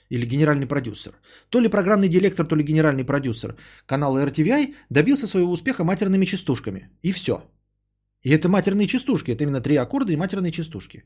или 0.10 0.26
генеральный 0.26 0.68
продюсер, 0.68 1.14
то 1.50 1.62
ли 1.62 1.70
программный 1.70 2.10
директор, 2.10 2.46
то 2.46 2.56
ли 2.56 2.64
генеральный 2.64 3.06
продюсер 3.06 3.56
канала 3.86 4.26
RTVI 4.26 4.76
добился 4.90 5.28
своего 5.28 5.52
успеха 5.52 5.84
матерными 5.84 6.26
частушками. 6.26 6.90
И 7.02 7.12
все. 7.12 7.42
И 8.24 8.30
это 8.30 8.50
матерные 8.50 8.88
частушки, 8.88 9.32
это 9.32 9.44
именно 9.44 9.62
три 9.62 9.78
аккорда 9.78 10.12
и 10.12 10.18
матерные 10.18 10.52
частушки. 10.52 11.04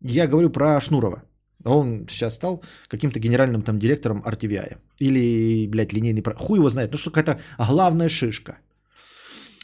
Я 0.00 0.26
говорю 0.26 0.50
про 0.50 0.80
Шнурова. 0.80 1.22
Он 1.64 2.06
сейчас 2.08 2.34
стал 2.34 2.62
каким-то 2.88 3.18
генеральным 3.18 3.62
там 3.62 3.78
директором 3.78 4.22
RTVI. 4.24 4.78
Или, 5.00 5.66
блядь, 5.68 5.92
линейный... 5.92 6.22
Хуй 6.36 6.58
его 6.58 6.68
знает. 6.68 6.92
Ну, 6.92 6.98
что 6.98 7.10
какая-то 7.10 7.40
главная 7.58 8.08
шишка. 8.08 8.58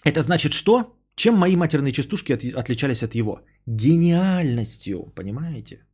Это 0.05 0.21
значит 0.21 0.53
что? 0.53 0.97
Чем 1.15 1.35
мои 1.37 1.57
матерные 1.57 1.93
частушки 1.93 2.33
от, 2.33 2.45
отличались 2.45 3.03
от 3.03 3.15
его? 3.15 3.41
Гениальностью, 3.67 5.13
понимаете? 5.15 5.87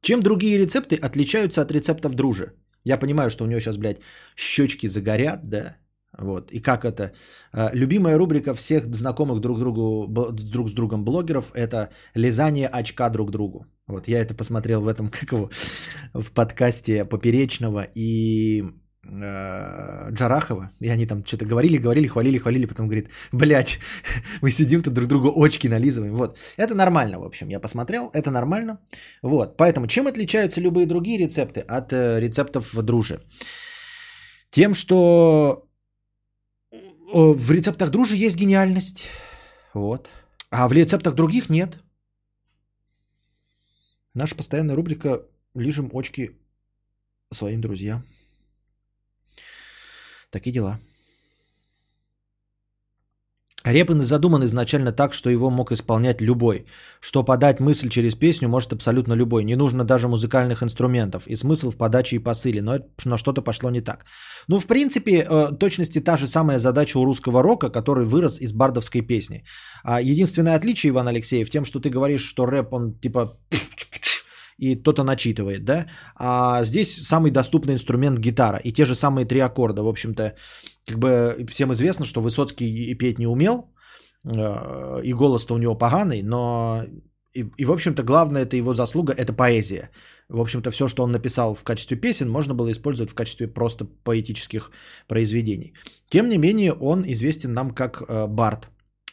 Чем 0.00 0.20
другие 0.20 0.58
рецепты 0.58 0.96
отличаются 0.96 1.62
от 1.62 1.72
рецептов 1.72 2.14
дружи? 2.14 2.52
Я 2.84 2.96
понимаю, 2.96 3.30
что 3.30 3.44
у 3.44 3.48
него 3.48 3.60
сейчас, 3.60 3.76
блядь, 3.76 4.00
щечки 4.36 4.88
загорят, 4.88 5.48
да? 5.48 5.76
Вот. 6.18 6.50
И 6.52 6.60
как 6.60 6.84
это? 6.84 7.12
А, 7.52 7.70
любимая 7.72 8.18
рубрика 8.18 8.54
всех 8.54 8.86
знакомых 8.94 9.40
друг, 9.40 9.58
другу, 9.58 10.06
друг 10.32 10.68
с 10.68 10.72
другом 10.72 11.04
блогеров– 11.04 11.52
это 11.54 11.88
лизание 12.14 12.68
очка 12.68 13.08
друг 13.10 13.30
другу. 13.30 13.66
Вот 13.86 14.08
я 14.08 14.20
это 14.20 14.34
посмотрел 14.34 14.82
в 14.82 14.88
этом, 14.88 15.08
как 15.20 15.32
его, 15.32 15.50
в 16.14 16.30
подкасте 16.32 17.04
Поперечного 17.06 17.86
и 17.94 18.62
э, 19.04 20.10
Джарахова. 20.12 20.70
И 20.80 20.90
они 20.90 21.06
там 21.06 21.24
что-то 21.24 21.46
говорили, 21.46 21.78
говорили, 21.78 22.08
хвалили, 22.08 22.38
хвалили, 22.38 22.66
потом 22.66 22.88
говорит, 22.88 23.08
блядь, 23.32 23.78
мы 24.42 24.50
сидим 24.50 24.82
тут 24.82 24.92
друг 24.92 25.08
другу 25.08 25.32
очки 25.42 25.68
нализываем. 25.68 26.14
Вот. 26.14 26.38
Это 26.58 26.74
нормально, 26.74 27.20
в 27.20 27.24
общем, 27.24 27.48
я 27.48 27.60
посмотрел, 27.60 28.10
это 28.12 28.30
нормально. 28.30 28.80
Вот. 29.22 29.56
Поэтому 29.56 29.86
чем 29.86 30.06
отличаются 30.06 30.60
любые 30.60 30.86
другие 30.86 31.18
рецепты 31.18 31.60
от 31.60 31.92
э, 31.92 32.20
рецептов 32.20 32.74
в 32.74 32.82
друже? 32.82 33.22
Тем, 34.50 34.74
что 34.74 35.71
в 37.12 37.50
рецептах 37.50 37.90
дружи 37.90 38.16
есть 38.16 38.36
гениальность. 38.36 39.08
Вот. 39.74 40.08
А 40.50 40.68
в 40.68 40.72
рецептах 40.72 41.14
других 41.14 41.48
нет. 41.48 41.78
Наша 44.14 44.34
постоянная 44.34 44.76
рубрика 44.76 45.26
«Лижем 45.54 45.90
очки 45.92 46.32
своим 47.30 47.60
друзьям». 47.60 48.04
Такие 50.30 50.52
дела. 50.52 50.80
Репин 53.64 54.02
задуман 54.02 54.44
изначально 54.44 54.92
так, 54.92 55.14
что 55.14 55.30
его 55.30 55.50
мог 55.50 55.72
исполнять 55.72 56.20
любой. 56.20 56.66
Что 57.00 57.24
подать 57.24 57.60
мысль 57.60 57.88
через 57.88 58.14
песню 58.14 58.48
может 58.48 58.72
абсолютно 58.72 59.14
любой. 59.14 59.44
Не 59.44 59.56
нужно 59.56 59.84
даже 59.84 60.08
музыкальных 60.08 60.62
инструментов. 60.62 61.26
И 61.26 61.36
смысл 61.36 61.70
в 61.70 61.76
подаче 61.76 62.16
и 62.16 62.18
посыле. 62.18 62.62
Но, 62.62 62.78
но 63.04 63.18
что-то 63.18 63.42
пошло 63.42 63.70
не 63.70 63.80
так. 63.80 64.04
Ну, 64.48 64.58
в 64.58 64.66
принципе, 64.66 65.26
э, 65.30 65.58
точности 65.58 66.00
та 66.00 66.16
же 66.16 66.26
самая 66.26 66.58
задача 66.58 66.98
у 66.98 67.04
русского 67.04 67.42
рока, 67.42 67.70
который 67.70 68.04
вырос 68.04 68.40
из 68.40 68.52
бардовской 68.52 69.02
песни. 69.02 69.44
А 69.84 70.00
единственное 70.00 70.56
отличие, 70.56 70.90
Иван 70.90 71.08
Алексеев, 71.08 71.50
тем, 71.50 71.64
что 71.64 71.80
ты 71.80 71.90
говоришь, 71.90 72.26
что 72.28 72.46
рэп, 72.46 72.72
он 72.72 72.98
типа 73.00 73.32
и 74.62 74.76
кто-то 74.76 75.02
начитывает, 75.02 75.64
да? 75.64 75.86
А 76.16 76.64
здесь 76.64 77.02
самый 77.02 77.30
доступный 77.30 77.74
инструмент 77.74 78.18
гитара 78.18 78.60
и 78.64 78.72
те 78.72 78.84
же 78.84 78.94
самые 78.94 79.26
три 79.26 79.40
аккорда. 79.40 79.82
В 79.82 79.88
общем-то, 79.88 80.34
как 80.86 80.98
бы 80.98 81.46
всем 81.50 81.72
известно, 81.72 82.04
что 82.04 82.20
Высоцкий 82.20 82.66
и 82.66 82.94
петь 82.94 83.18
не 83.18 83.26
умел, 83.26 83.72
э, 84.24 85.02
и 85.04 85.12
голос-то 85.12 85.54
у 85.54 85.58
него 85.58 85.74
поганый, 85.78 86.22
но 86.22 86.84
и, 87.34 87.46
и, 87.56 87.64
в 87.64 87.70
общем-то, 87.70 88.02
главное 88.02 88.42
это 88.42 88.56
его 88.56 88.74
заслуга, 88.74 89.12
это 89.12 89.32
поэзия. 89.32 89.90
В 90.28 90.40
общем-то, 90.40 90.70
все, 90.70 90.88
что 90.88 91.02
он 91.02 91.12
написал 91.12 91.54
в 91.54 91.62
качестве 91.62 91.96
песен, 91.96 92.28
можно 92.28 92.54
было 92.54 92.70
использовать 92.70 93.10
в 93.10 93.14
качестве 93.14 93.48
просто 93.48 93.84
поэтических 94.04 94.70
произведений. 95.08 95.74
Тем 96.08 96.28
не 96.28 96.38
менее, 96.38 96.72
он 96.72 97.04
известен 97.06 97.52
нам 97.52 97.70
как 97.70 98.02
э, 98.02 98.26
Барт. 98.26 98.68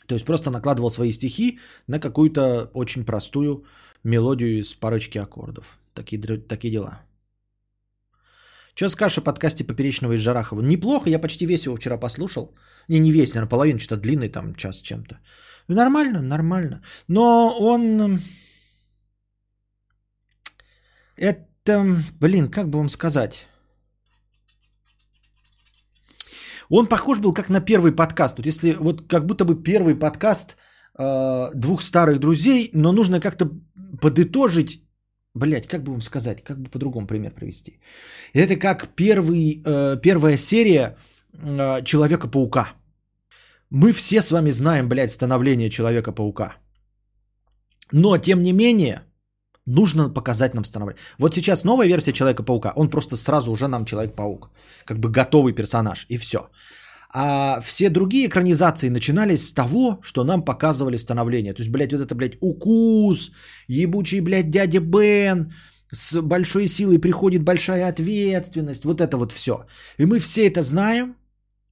То 0.07 0.15
есть 0.15 0.25
просто 0.25 0.51
накладывал 0.51 0.89
свои 0.89 1.11
стихи 1.11 1.59
на 1.87 1.99
какую-то 1.99 2.71
очень 2.73 3.05
простую 3.05 3.63
мелодию 4.03 4.59
из 4.59 4.73
парочки 4.73 5.19
аккордов. 5.19 5.79
Такие, 5.93 6.21
такие 6.21 6.71
дела. 6.71 7.08
Что 8.79 8.89
скажешь 8.89 9.17
о 9.17 9.21
подкасте 9.21 9.65
Поперечного 9.65 10.13
из 10.13 10.21
Жарахова? 10.21 10.61
Неплохо, 10.61 11.09
я 11.09 11.19
почти 11.19 11.45
весь 11.45 11.65
его 11.65 11.75
вчера 11.75 11.97
послушал. 11.97 12.55
Не, 12.87 12.99
не 12.99 13.11
весь, 13.11 13.33
наверное, 13.33 13.49
половину, 13.49 13.79
что-то 13.79 14.01
длинный, 14.01 14.29
там, 14.29 14.55
час 14.55 14.81
чем-то. 14.81 15.19
Нормально, 15.67 16.21
нормально. 16.21 16.81
Но 17.09 17.57
он... 17.59 18.21
Это 21.17 21.45
как-то, 21.65 21.95
блин, 22.21 22.49
как 22.49 22.69
бы 22.69 22.77
вам 22.77 22.89
сказать? 22.89 23.47
Он 26.69 26.87
похож 26.87 27.19
был 27.19 27.33
как 27.33 27.49
на 27.49 27.59
первый 27.59 27.91
подкаст. 27.91 28.37
Вот 28.37 28.45
если 28.45 28.77
вот 28.79 29.07
как 29.07 29.25
будто 29.25 29.43
бы 29.43 29.61
первый 29.61 29.95
подкаст 29.95 30.55
э, 30.97 31.51
двух 31.53 31.81
старых 31.81 32.19
друзей, 32.19 32.71
но 32.73 32.93
нужно 32.93 33.19
как-то 33.19 33.49
подытожить. 34.01 34.88
Блять, 35.35 35.67
как 35.67 35.83
бы 35.83 35.91
вам 35.91 36.01
сказать, 36.01 36.43
как 36.43 36.57
бы 36.59 36.69
по-другому 36.69 37.07
пример 37.07 37.31
привести. 37.31 37.79
Это 38.33 38.55
как 38.55 38.87
первый, 38.95 39.61
э, 39.63 40.01
первая 40.01 40.37
серия 40.37 40.97
э, 41.33 41.83
Человека-паука. 41.83 42.73
Мы 43.69 43.91
все 43.93 44.21
с 44.21 44.31
вами 44.31 44.51
знаем, 44.51 44.89
блядь, 44.89 45.11
становление 45.11 45.69
Человека-паука. 45.69 46.55
Но, 47.91 48.17
тем 48.17 48.41
не 48.41 48.53
менее, 48.53 49.03
нужно 49.67 50.09
показать 50.09 50.53
нам 50.53 50.65
становление. 50.65 51.01
Вот 51.19 51.35
сейчас 51.35 51.63
новая 51.63 51.87
версия 51.87 52.13
Человека-паука, 52.13 52.73
он 52.75 52.89
просто 52.89 53.15
сразу 53.15 53.51
уже 53.51 53.67
нам 53.67 53.85
Человек-паук. 53.85 54.49
Как 54.85 54.97
бы 54.97 55.09
готовый 55.09 55.53
персонаж, 55.53 56.05
и 56.09 56.17
все. 56.17 56.49
А 57.11 57.59
все 57.61 57.89
другие 57.89 58.27
экранизации 58.27 58.89
начинались 58.89 59.47
с 59.47 59.53
того, 59.53 59.99
что 60.03 60.23
нам 60.23 60.45
показывали 60.45 60.97
становление. 60.97 61.53
То 61.53 61.61
есть, 61.61 61.71
блядь, 61.71 61.91
вот 61.91 62.01
это, 62.01 62.15
блядь, 62.15 62.37
укус, 62.39 63.31
ебучий, 63.67 64.21
блядь, 64.21 64.51
дядя 64.51 64.79
Бен, 64.79 65.51
с 65.91 66.21
большой 66.21 66.67
силой 66.67 66.99
приходит 66.99 67.43
большая 67.43 67.89
ответственность, 67.89 68.85
вот 68.85 69.01
это 69.01 69.17
вот 69.17 69.31
все. 69.31 69.65
И 69.97 70.05
мы 70.05 70.19
все 70.19 70.47
это 70.47 70.61
знаем, 70.61 71.15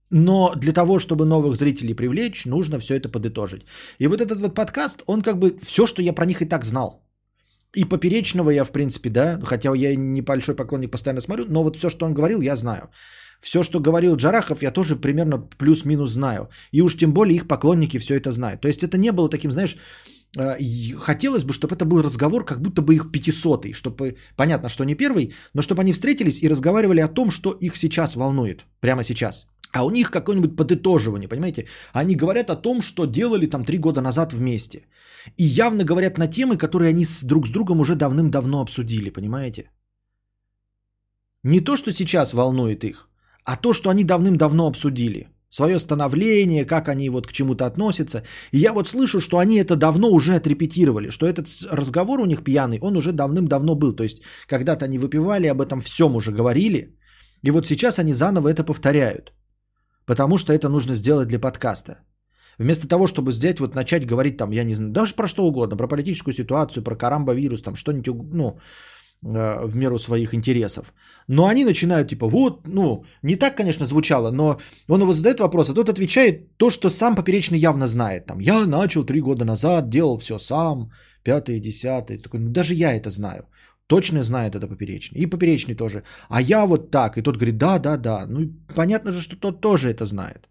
но 0.10 0.54
для 0.56 0.74
того, 0.74 0.98
чтобы 0.98 1.26
новых 1.26 1.56
зрителей 1.56 1.94
привлечь, 1.94 2.46
нужно 2.46 2.80
все 2.80 2.96
это 2.96 3.10
подытожить. 3.10 3.66
И 4.00 4.08
вот 4.08 4.22
этот 4.22 4.42
вот 4.42 4.56
подкаст, 4.56 5.04
он 5.06 5.22
как 5.22 5.38
бы 5.38 5.60
все, 5.62 5.86
что 5.86 6.02
я 6.02 6.14
про 6.14 6.26
них 6.26 6.42
и 6.42 6.46
так 6.46 6.66
знал. 6.66 7.04
И 7.76 7.86
Поперечного 7.86 8.50
я, 8.50 8.64
в 8.64 8.72
принципе, 8.72 9.10
да, 9.10 9.40
хотя 9.44 9.72
я 9.76 9.96
небольшой 9.96 10.56
поклонник, 10.56 10.92
постоянно 10.92 11.22
смотрю, 11.22 11.46
но 11.50 11.64
вот 11.64 11.78
все, 11.78 11.90
что 11.90 12.06
он 12.06 12.14
говорил, 12.14 12.42
я 12.42 12.56
знаю. 12.56 12.90
Все, 13.42 13.64
что 13.64 13.80
говорил 13.80 14.16
Джарахов, 14.16 14.62
я 14.62 14.72
тоже 14.72 14.96
примерно 14.96 15.38
плюс-минус 15.58 16.12
знаю. 16.12 16.50
И 16.72 16.82
уж 16.82 16.98
тем 16.98 17.14
более 17.14 17.36
их 17.36 17.48
поклонники 17.48 18.00
все 18.00 18.16
это 18.16 18.32
знают. 18.32 18.62
То 18.62 18.68
есть 18.68 18.84
это 18.84 18.98
не 18.98 19.12
было 19.12 19.30
таким, 19.30 19.52
знаешь, 19.52 19.78
э, 20.38 20.58
хотелось 20.98 21.44
бы, 21.44 21.54
чтобы 21.54 21.76
это 21.76 21.86
был 21.86 22.02
разговор, 22.02 22.46
как 22.46 22.62
будто 22.62 22.82
бы 22.82 22.96
их 22.96 23.12
пятисотый, 23.12 23.74
чтобы, 23.74 24.18
понятно, 24.36 24.70
что 24.70 24.84
не 24.84 24.96
первый, 24.96 25.34
но 25.54 25.62
чтобы 25.62 25.82
они 25.82 25.94
встретились 25.94 26.42
и 26.42 26.50
разговаривали 26.50 27.02
о 27.02 27.08
том, 27.08 27.32
что 27.32 27.52
их 27.52 27.76
сейчас 27.76 28.16
волнует, 28.16 28.66
прямо 28.82 29.04
сейчас. 29.04 29.48
А 29.74 29.84
у 29.84 29.90
них 29.90 30.10
какое-нибудь 30.10 30.56
подытоживание, 30.56 31.28
понимаете? 31.28 31.68
Они 31.94 32.16
говорят 32.16 32.50
о 32.50 32.56
том, 32.56 32.82
что 32.82 33.06
делали 33.06 33.48
там 33.48 33.64
три 33.64 33.78
года 33.78 34.02
назад 34.02 34.34
вместе. 34.34 34.88
И 35.38 35.44
явно 35.44 35.84
говорят 35.84 36.18
на 36.18 36.28
темы, 36.28 36.58
которые 36.58 36.90
они 36.90 37.06
с, 37.06 37.24
друг 37.24 37.48
с 37.48 37.52
другом 37.52 37.80
уже 37.80 37.96
давным-давно 37.96 38.62
обсудили, 38.62 39.10
понимаете? 39.10 39.70
Не 41.44 41.62
то, 41.62 41.78
что 41.78 41.92
сейчас 41.92 42.34
волнует 42.34 42.84
их, 42.84 43.07
а 43.48 43.56
то, 43.56 43.74
что 43.74 43.90
они 43.90 44.04
давным-давно 44.04 44.68
обсудили. 44.68 45.28
Свое 45.50 45.80
становление, 45.80 46.66
как 46.66 46.90
они 46.90 47.10
вот 47.10 47.28
к 47.28 47.32
чему-то 47.32 47.66
относятся. 47.66 48.24
И 48.52 48.58
я 48.60 48.74
вот 48.74 48.88
слышу, 48.88 49.22
что 49.22 49.38
они 49.38 49.56
это 49.56 49.76
давно 49.76 50.10
уже 50.12 50.36
отрепетировали, 50.36 51.10
что 51.10 51.26
этот 51.26 51.48
разговор 51.72 52.20
у 52.20 52.26
них 52.26 52.44
пьяный, 52.44 52.80
он 52.82 52.98
уже 52.98 53.12
давным-давно 53.14 53.76
был. 53.76 53.96
То 53.96 54.04
есть, 54.04 54.22
когда-то 54.48 54.86
они 54.86 54.98
выпивали, 55.00 55.48
об 55.48 55.62
этом 55.62 55.80
всем 55.80 56.16
уже 56.16 56.32
говорили. 56.32 56.98
И 57.46 57.52
вот 57.52 57.66
сейчас 57.66 58.00
они 58.00 58.14
заново 58.14 58.50
это 58.50 58.66
повторяют. 58.66 59.34
Потому 60.06 60.38
что 60.38 60.52
это 60.52 60.68
нужно 60.68 60.94
сделать 60.94 61.28
для 61.30 61.40
подкаста. 61.40 62.00
Вместо 62.60 62.88
того, 62.88 63.08
чтобы 63.08 63.32
сделать, 63.32 63.60
вот 63.60 63.76
начать 63.76 64.06
говорить 64.06 64.38
там, 64.38 64.52
я 64.52 64.66
не 64.66 64.76
знаю, 64.76 64.92
даже 64.92 65.16
про 65.16 65.28
что 65.28 65.46
угодно, 65.48 65.78
про 65.78 65.88
политическую 65.88 66.34
ситуацию, 66.34 66.84
про 66.84 66.96
карамбовирус, 66.96 67.62
там 67.62 67.76
что-нибудь, 67.76 68.34
ну, 68.34 68.60
в 69.22 69.76
меру 69.76 69.98
своих 69.98 70.34
интересов. 70.34 70.94
Но 71.28 71.48
они 71.48 71.66
начинают 71.66 72.10
типа, 72.10 72.28
вот, 72.28 72.68
ну, 72.68 73.04
не 73.24 73.36
так, 73.36 73.58
конечно, 73.58 73.86
звучало, 73.86 74.32
но 74.32 74.60
он 74.90 75.02
его 75.02 75.14
задает 75.14 75.40
вопрос, 75.40 75.70
а 75.70 75.74
тот 75.74 75.90
отвечает 75.90 76.58
то, 76.58 76.70
что 76.70 76.90
сам 76.90 77.16
Поперечный 77.16 77.60
явно 77.60 77.88
знает. 77.88 78.26
Там, 78.26 78.40
я 78.40 78.66
начал 78.66 79.04
три 79.06 79.22
года 79.22 79.46
назад, 79.46 79.90
делал 79.90 80.18
все 80.18 80.40
сам, 80.40 80.92
пятое, 81.24 81.60
десятое. 81.60 82.20
Такой, 82.20 82.40
ну, 82.40 82.52
даже 82.52 82.74
я 82.74 82.96
это 82.96 83.10
знаю. 83.10 83.44
Точно 83.88 84.24
знает 84.24 84.56
это 84.56 84.68
поперечный. 84.68 85.22
И 85.22 85.30
поперечный 85.30 85.76
тоже. 85.76 86.04
А 86.30 86.42
я 86.42 86.66
вот 86.66 86.92
так. 86.92 87.18
И 87.18 87.22
тот 87.22 87.38
говорит, 87.38 87.58
да, 87.58 87.80
да, 87.80 87.98
да. 87.98 88.26
Ну, 88.28 88.54
понятно 88.76 89.12
же, 89.12 89.22
что 89.22 89.36
тот 89.36 89.62
тоже 89.62 89.90
это 89.90 90.06
знает. 90.06 90.50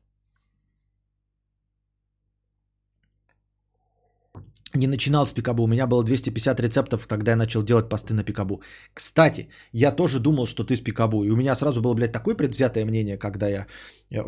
Не 4.74 4.86
начинал 4.86 5.26
с 5.26 5.32
Пикабу. 5.32 5.62
У 5.62 5.66
меня 5.66 5.86
было 5.86 6.04
250 6.04 6.60
рецептов, 6.60 7.06
когда 7.06 7.32
я 7.32 7.36
начал 7.36 7.62
делать 7.62 7.88
посты 7.88 8.14
на 8.14 8.24
Пикабу. 8.24 8.60
Кстати, 8.94 9.48
я 9.72 9.92
тоже 9.92 10.20
думал, 10.20 10.46
что 10.46 10.64
ты 10.64 10.76
с 10.76 10.80
Пикабу. 10.80 11.24
И 11.24 11.30
у 11.30 11.36
меня 11.36 11.54
сразу 11.54 11.80
было, 11.80 11.94
блядь, 11.94 12.12
такое 12.12 12.34
предвзятое 12.34 12.84
мнение, 12.84 13.18
когда 13.18 13.48
я 13.48 13.66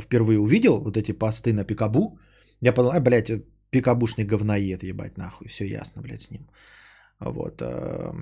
впервые 0.00 0.38
увидел 0.38 0.80
вот 0.80 0.96
эти 0.96 1.12
посты 1.12 1.52
на 1.52 1.64
Пикабу. 1.64 2.18
Я 2.60 2.72
подумал, 2.72 2.96
а, 2.96 3.00
блядь, 3.00 3.30
пикабушный 3.70 4.24
говноед, 4.24 4.82
ебать, 4.82 5.18
нахуй. 5.18 5.48
Все 5.48 5.64
ясно, 5.64 6.02
блядь, 6.02 6.22
с 6.22 6.30
ним. 6.30 6.48
Вот. 7.20 7.60
Э, 7.62 8.12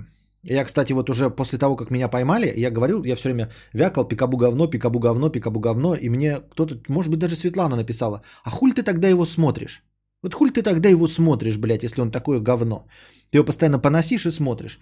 я, 0.43 0.63
кстати, 0.65 0.93
вот 0.93 1.09
уже 1.09 1.29
после 1.29 1.59
того, 1.59 1.75
как 1.75 1.91
меня 1.91 2.07
поймали, 2.07 2.53
я 2.55 2.71
говорил, 2.71 3.03
я 3.03 3.15
все 3.15 3.29
время 3.29 3.51
вякал 3.73 4.07
пикабу 4.07 4.37
говно, 4.37 4.67
пикабу 4.67 4.99
говно, 4.99 5.29
пикабу 5.29 5.59
говно, 5.59 5.95
и 5.95 6.09
мне 6.09 6.37
кто-то, 6.37 6.79
может 6.89 7.11
быть, 7.11 7.19
даже 7.19 7.35
Светлана 7.35 7.75
написала, 7.75 8.21
а 8.43 8.49
хуль 8.49 8.73
ты 8.73 8.83
тогда 8.83 9.07
его 9.07 9.25
смотришь? 9.25 9.83
Вот 10.23 10.33
хуль 10.33 10.51
ты 10.51 10.63
тогда 10.63 10.89
его 10.89 11.07
смотришь, 11.07 11.57
блядь, 11.57 11.83
если 11.83 12.01
он 12.01 12.11
такое 12.11 12.39
говно? 12.39 12.87
Ты 13.29 13.37
его 13.37 13.45
постоянно 13.45 13.79
поносишь 13.79 14.25
и 14.25 14.31
смотришь. 14.31 14.79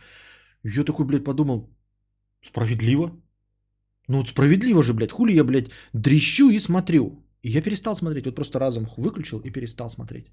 Я 0.64 0.84
такой, 0.84 1.06
блядь, 1.06 1.24
подумал, 1.24 1.70
справедливо. 2.42 3.12
Ну 4.08 4.18
вот 4.18 4.30
справедливо 4.30 4.84
же, 4.84 4.94
блядь, 4.94 5.12
хули 5.12 5.34
я, 5.34 5.44
блядь, 5.44 5.72
дрещу 5.94 6.50
и 6.50 6.60
смотрю. 6.60 7.24
И 7.42 7.50
я 7.50 7.62
перестал 7.62 7.96
смотреть, 7.96 8.26
вот 8.26 8.36
просто 8.36 8.60
разом 8.60 8.88
выключил 8.98 9.40
и 9.40 9.52
перестал 9.52 9.90
смотреть 9.90 10.32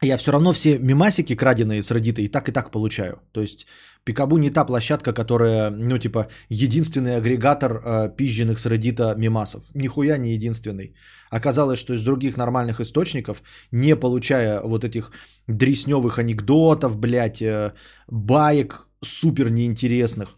я 0.00 0.16
все 0.16 0.32
равно 0.32 0.52
все 0.52 0.78
мимасики, 0.78 1.36
краденые 1.36 1.82
с 1.82 1.90
Reddit, 1.90 2.20
и 2.20 2.28
так 2.28 2.48
и 2.48 2.52
так 2.52 2.70
получаю. 2.70 3.20
То 3.32 3.40
есть 3.40 3.66
Пикабу 4.04 4.38
не 4.38 4.50
та 4.50 4.64
площадка, 4.64 5.12
которая, 5.12 5.70
ну, 5.70 5.98
типа, 5.98 6.28
единственный 6.48 7.16
агрегатор 7.16 7.82
э, 7.84 8.16
пизженных 8.16 8.58
с 8.58 8.66
Reddit 8.66 9.18
мимасов. 9.18 9.62
Нихуя 9.74 10.18
не 10.18 10.32
единственный. 10.32 10.94
Оказалось, 11.30 11.78
что 11.78 11.94
из 11.94 12.04
других 12.04 12.36
нормальных 12.36 12.80
источников, 12.80 13.42
не 13.72 13.96
получая 13.96 14.62
вот 14.62 14.84
этих 14.84 15.10
дресневых 15.46 16.18
анекдотов, 16.18 16.96
блядь, 16.96 17.42
э, 17.42 17.72
баек 18.06 18.86
супер 19.02 19.50
неинтересных 19.50 20.36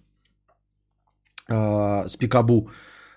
э, 1.48 2.08
с 2.08 2.16
Пикабу, 2.16 2.70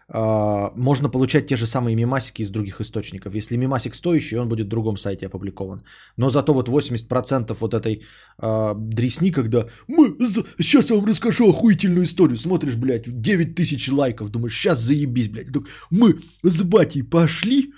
можно 0.09 1.09
получать 1.09 1.47
те 1.47 1.55
же 1.55 1.65
самые 1.65 1.95
мимасики 1.95 2.43
из 2.43 2.51
других 2.51 2.81
источников. 2.81 3.35
Если 3.35 3.57
мимасик 3.57 3.95
стоящий, 3.95 4.37
он 4.37 4.49
будет 4.49 4.67
в 4.67 4.69
другом 4.69 4.97
сайте 4.97 5.27
опубликован. 5.27 5.81
Но 6.17 6.29
зато 6.29 6.53
вот 6.53 6.69
80% 6.69 7.57
вот 7.59 7.73
этой 7.73 8.03
э, 8.41 8.73
дресни, 8.77 9.31
когда 9.31 9.67
мы, 9.87 10.17
сейчас 10.59 10.89
я 10.89 10.97
вам 10.97 11.05
расскажу 11.05 11.49
охуительную 11.49 12.03
историю, 12.03 12.37
смотришь, 12.37 12.75
блядь, 12.75 13.21
9 13.21 13.55
тысяч 13.55 13.89
лайков, 13.89 14.29
думаешь, 14.29 14.53
сейчас 14.53 14.79
заебись, 14.79 15.29
блядь. 15.29 15.51
Так 15.51 15.63
мы 15.89 16.19
с 16.43 16.63
батей 16.63 17.03
пошли, 17.03 17.73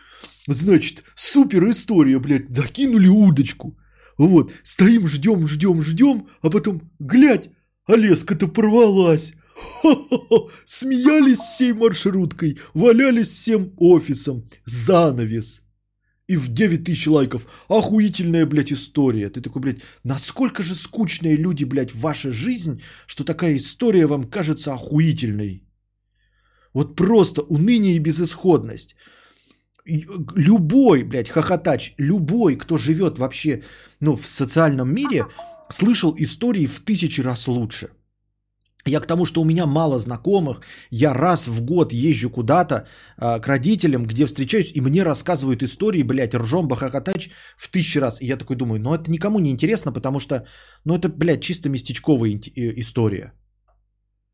значит, 0.47 1.03
супер 1.15 1.69
история, 1.69 2.19
блядь, 2.19 2.49
докинули 2.49 3.07
удочку. 3.07 3.77
Вот, 4.17 4.51
стоим, 4.63 5.07
ждем, 5.07 5.47
ждем, 5.47 5.81
ждем, 5.83 6.27
а 6.41 6.49
потом, 6.49 6.81
глядь, 6.99 7.49
а 7.85 7.95
леска-то 7.95 8.47
порвалась. 8.47 9.33
Хо-хо-хо, 9.55 10.49
смеялись 10.65 11.39
всей 11.39 11.73
маршруткой, 11.73 12.59
валялись 12.73 13.29
всем 13.29 13.73
офисом. 13.77 14.43
Занавес. 14.65 15.61
И 16.27 16.35
в 16.37 16.49
9 16.49 16.83
тысяч 16.83 17.07
лайков. 17.07 17.45
Охуительная, 17.69 18.45
блядь, 18.45 18.73
история. 18.73 19.29
Ты 19.29 19.41
такой, 19.41 19.61
блядь, 19.61 19.81
насколько 20.03 20.63
же 20.63 20.75
скучные 20.75 21.37
люди, 21.37 21.65
блядь, 21.65 21.93
ваша 21.93 22.31
жизнь, 22.31 22.81
что 23.07 23.23
такая 23.23 23.55
история 23.55 24.07
вам 24.07 24.23
кажется 24.23 24.73
охуительной. 24.73 25.63
Вот 26.73 26.95
просто 26.95 27.41
уныние 27.41 27.95
и 27.95 27.99
безысходность. 27.99 28.95
Любой, 29.85 31.03
блядь, 31.03 31.29
хохотач, 31.29 31.93
любой, 31.97 32.55
кто 32.55 32.77
живет 32.77 33.19
вообще, 33.19 33.63
ну, 33.99 34.15
в 34.15 34.27
социальном 34.27 34.93
мире, 34.93 35.27
слышал 35.69 36.15
истории 36.17 36.65
в 36.65 36.79
тысячи 36.79 37.21
раз 37.21 37.47
лучше. 37.47 37.89
Я 38.87 38.99
к 38.99 39.07
тому, 39.07 39.25
что 39.25 39.41
у 39.41 39.45
меня 39.45 39.65
мало 39.65 39.97
знакомых, 39.97 40.61
я 40.91 41.13
раз 41.13 41.47
в 41.47 41.65
год 41.65 41.93
езжу 41.93 42.29
куда-то 42.29 42.75
э, 43.17 43.39
к 43.39 43.47
родителям, 43.47 44.05
где 44.05 44.27
встречаюсь, 44.27 44.71
и 44.75 44.81
мне 44.81 45.03
рассказывают 45.03 45.63
истории, 45.63 46.03
блядь, 46.03 46.35
ржом 46.35 46.67
бахахатач 46.67 47.31
в 47.57 47.67
тысячи 47.71 47.97
раз. 47.97 48.21
И 48.21 48.27
я 48.27 48.37
такой 48.37 48.55
думаю, 48.55 48.79
ну 48.79 48.93
это 48.93 49.09
никому 49.09 49.39
не 49.39 49.49
интересно, 49.49 49.91
потому 49.91 50.19
что, 50.19 50.45
ну 50.85 50.95
это, 50.95 51.09
блядь, 51.09 51.41
чисто 51.41 51.69
местечковая 51.69 52.29
э, 52.29 52.73
история. 52.79 53.33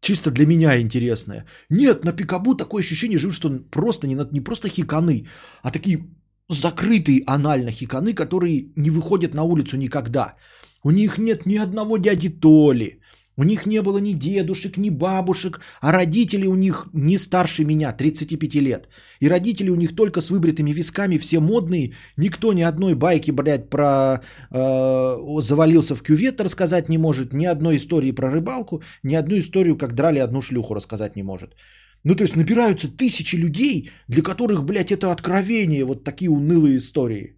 Чисто 0.01 0.31
для 0.31 0.45
меня 0.45 0.81
интересная. 0.81 1.45
Нет, 1.69 2.03
на 2.03 2.11
Пикабу 2.11 2.55
такое 2.55 2.81
ощущение 2.81 3.17
живет, 3.17 3.35
что 3.35 3.49
просто 3.71 4.07
не, 4.07 4.17
не 4.31 4.41
просто 4.41 4.67
хиканы, 4.67 5.27
а 5.61 5.71
такие 5.71 6.09
закрытые 6.49 7.23
анально 7.25 7.71
хиканы, 7.71 8.13
которые 8.13 8.73
не 8.75 8.89
выходят 8.89 9.33
на 9.33 9.43
улицу 9.43 9.77
никогда. 9.77 10.35
У 10.83 10.91
них 10.91 11.17
нет 11.17 11.45
ни 11.45 11.57
одного 11.57 11.97
дяди 11.97 12.29
Толи, 12.29 13.00
У 13.41 13.43
них 13.43 13.65
не 13.65 13.81
было 13.81 13.97
ни 13.97 14.13
дедушек, 14.13 14.77
ни 14.77 14.91
бабушек, 14.91 15.61
а 15.81 15.91
родители 15.91 16.47
у 16.47 16.55
них 16.55 16.87
не 16.93 17.17
старше 17.17 17.65
меня, 17.65 17.91
35 17.91 18.61
лет. 18.61 18.87
И 19.21 19.29
родители 19.29 19.71
у 19.71 19.75
них 19.75 19.95
только 19.95 20.21
с 20.21 20.29
выбритыми 20.29 20.73
висками, 20.73 21.17
все 21.17 21.39
модные. 21.39 21.93
Никто 22.17 22.53
ни 22.53 22.61
одной 22.61 22.93
байки, 22.93 23.31
блядь, 23.31 23.69
про 23.69 24.21
э, 24.51 25.41
завалился 25.41 25.95
в 25.95 26.03
кювет 26.03 26.41
рассказать 26.41 26.89
не 26.89 26.97
может, 26.97 27.33
ни 27.33 27.47
одной 27.47 27.77
истории 27.77 28.11
про 28.11 28.29
рыбалку, 28.29 28.83
ни 29.03 29.15
одну 29.15 29.39
историю, 29.39 29.75
как 29.75 29.95
драли 29.95 30.19
одну 30.19 30.41
шлюху 30.41 30.75
рассказать 30.75 31.15
не 31.15 31.23
может. 31.23 31.55
Ну, 32.03 32.15
то 32.15 32.23
есть 32.23 32.35
набираются 32.35 32.95
тысячи 32.95 33.37
людей, 33.37 33.89
для 34.07 34.21
которых, 34.21 34.63
блядь, 34.63 34.91
это 34.91 35.11
откровение, 35.11 35.83
вот 35.83 36.03
такие 36.03 36.29
унылые 36.29 36.77
истории. 36.77 37.37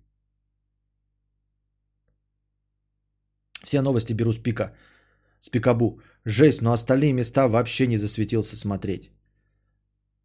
Все 3.64 3.82
новости 3.82 4.14
беру 4.14 4.34
с 4.34 4.38
пика. 4.38 4.74
С 5.44 5.50
пикабу. 5.50 6.00
Жесть, 6.26 6.62
но 6.62 6.72
остальные 6.72 7.14
места 7.14 7.48
вообще 7.48 7.88
не 7.88 7.98
засветился 7.98 8.56
смотреть. 8.56 9.12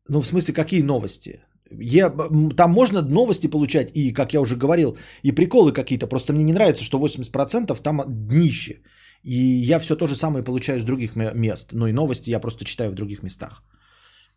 Ну, 0.09 0.21
в 0.21 0.27
смысле, 0.27 0.55
какие 0.55 0.83
новости? 0.83 1.41
Я, 1.81 2.11
там 2.57 2.71
можно 2.71 3.03
новости 3.03 3.51
получать, 3.51 3.91
и, 3.95 4.12
как 4.12 4.33
я 4.33 4.41
уже 4.41 4.57
говорил, 4.57 4.97
и 5.25 5.33
приколы 5.33 5.73
какие-то. 5.73 6.07
Просто 6.07 6.33
мне 6.33 6.45
не 6.45 6.53
нравится, 6.53 6.85
что 6.85 7.01
80% 7.01 7.83
там 7.83 8.03
днище. 8.07 8.83
И 9.25 9.35
я 9.71 9.81
все 9.81 9.97
то 9.97 10.07
же 10.07 10.14
самое 10.14 10.45
получаю 10.45 10.81
с 10.81 10.85
других 10.85 11.16
мест. 11.16 11.73
Ну 11.73 11.89
и 11.89 11.93
новости 11.93 12.31
я 12.31 12.41
просто 12.41 12.64
читаю 12.64 12.91
в 12.93 12.95
других 12.95 13.23
местах. 13.23 13.64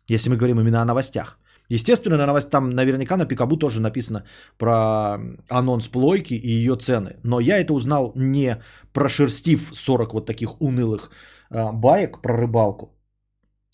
Если 0.08 0.30
мы 0.30 0.36
говорим 0.36 0.60
именно 0.60 0.82
о 0.82 0.84
новостях. 0.84 1.38
Естественно, 1.74 2.18
на 2.18 2.26
новость, 2.26 2.50
там 2.50 2.70
наверняка 2.70 3.16
на 3.16 3.24
Пикабу 3.24 3.56
тоже 3.56 3.80
написано 3.80 4.24
про 4.58 5.18
анонс 5.48 5.88
плойки 5.88 6.34
и 6.34 6.48
ее 6.48 6.76
цены. 6.76 7.16
Но 7.24 7.40
я 7.40 7.58
это 7.58 7.72
узнал 7.72 8.12
не 8.14 8.56
прошерстив 8.92 9.70
40 9.72 10.12
вот 10.12 10.26
таких 10.26 10.60
унылых 10.60 11.10
э, 11.50 11.72
баек 11.72 12.20
про 12.22 12.36
рыбалку, 12.36 12.94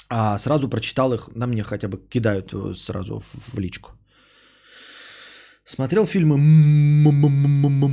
а 0.09 0.39
сразу 0.39 0.69
прочитал 0.69 1.13
их, 1.13 1.29
на 1.35 1.47
мне 1.47 1.63
хотя 1.65 1.89
бы 1.89 1.99
кидают 2.09 2.55
э, 2.55 2.75
сразу 2.77 3.19
в, 3.21 3.55
в 3.55 3.59
личку. 3.59 3.91
Смотрел 5.65 6.07
фильмы 6.07 6.39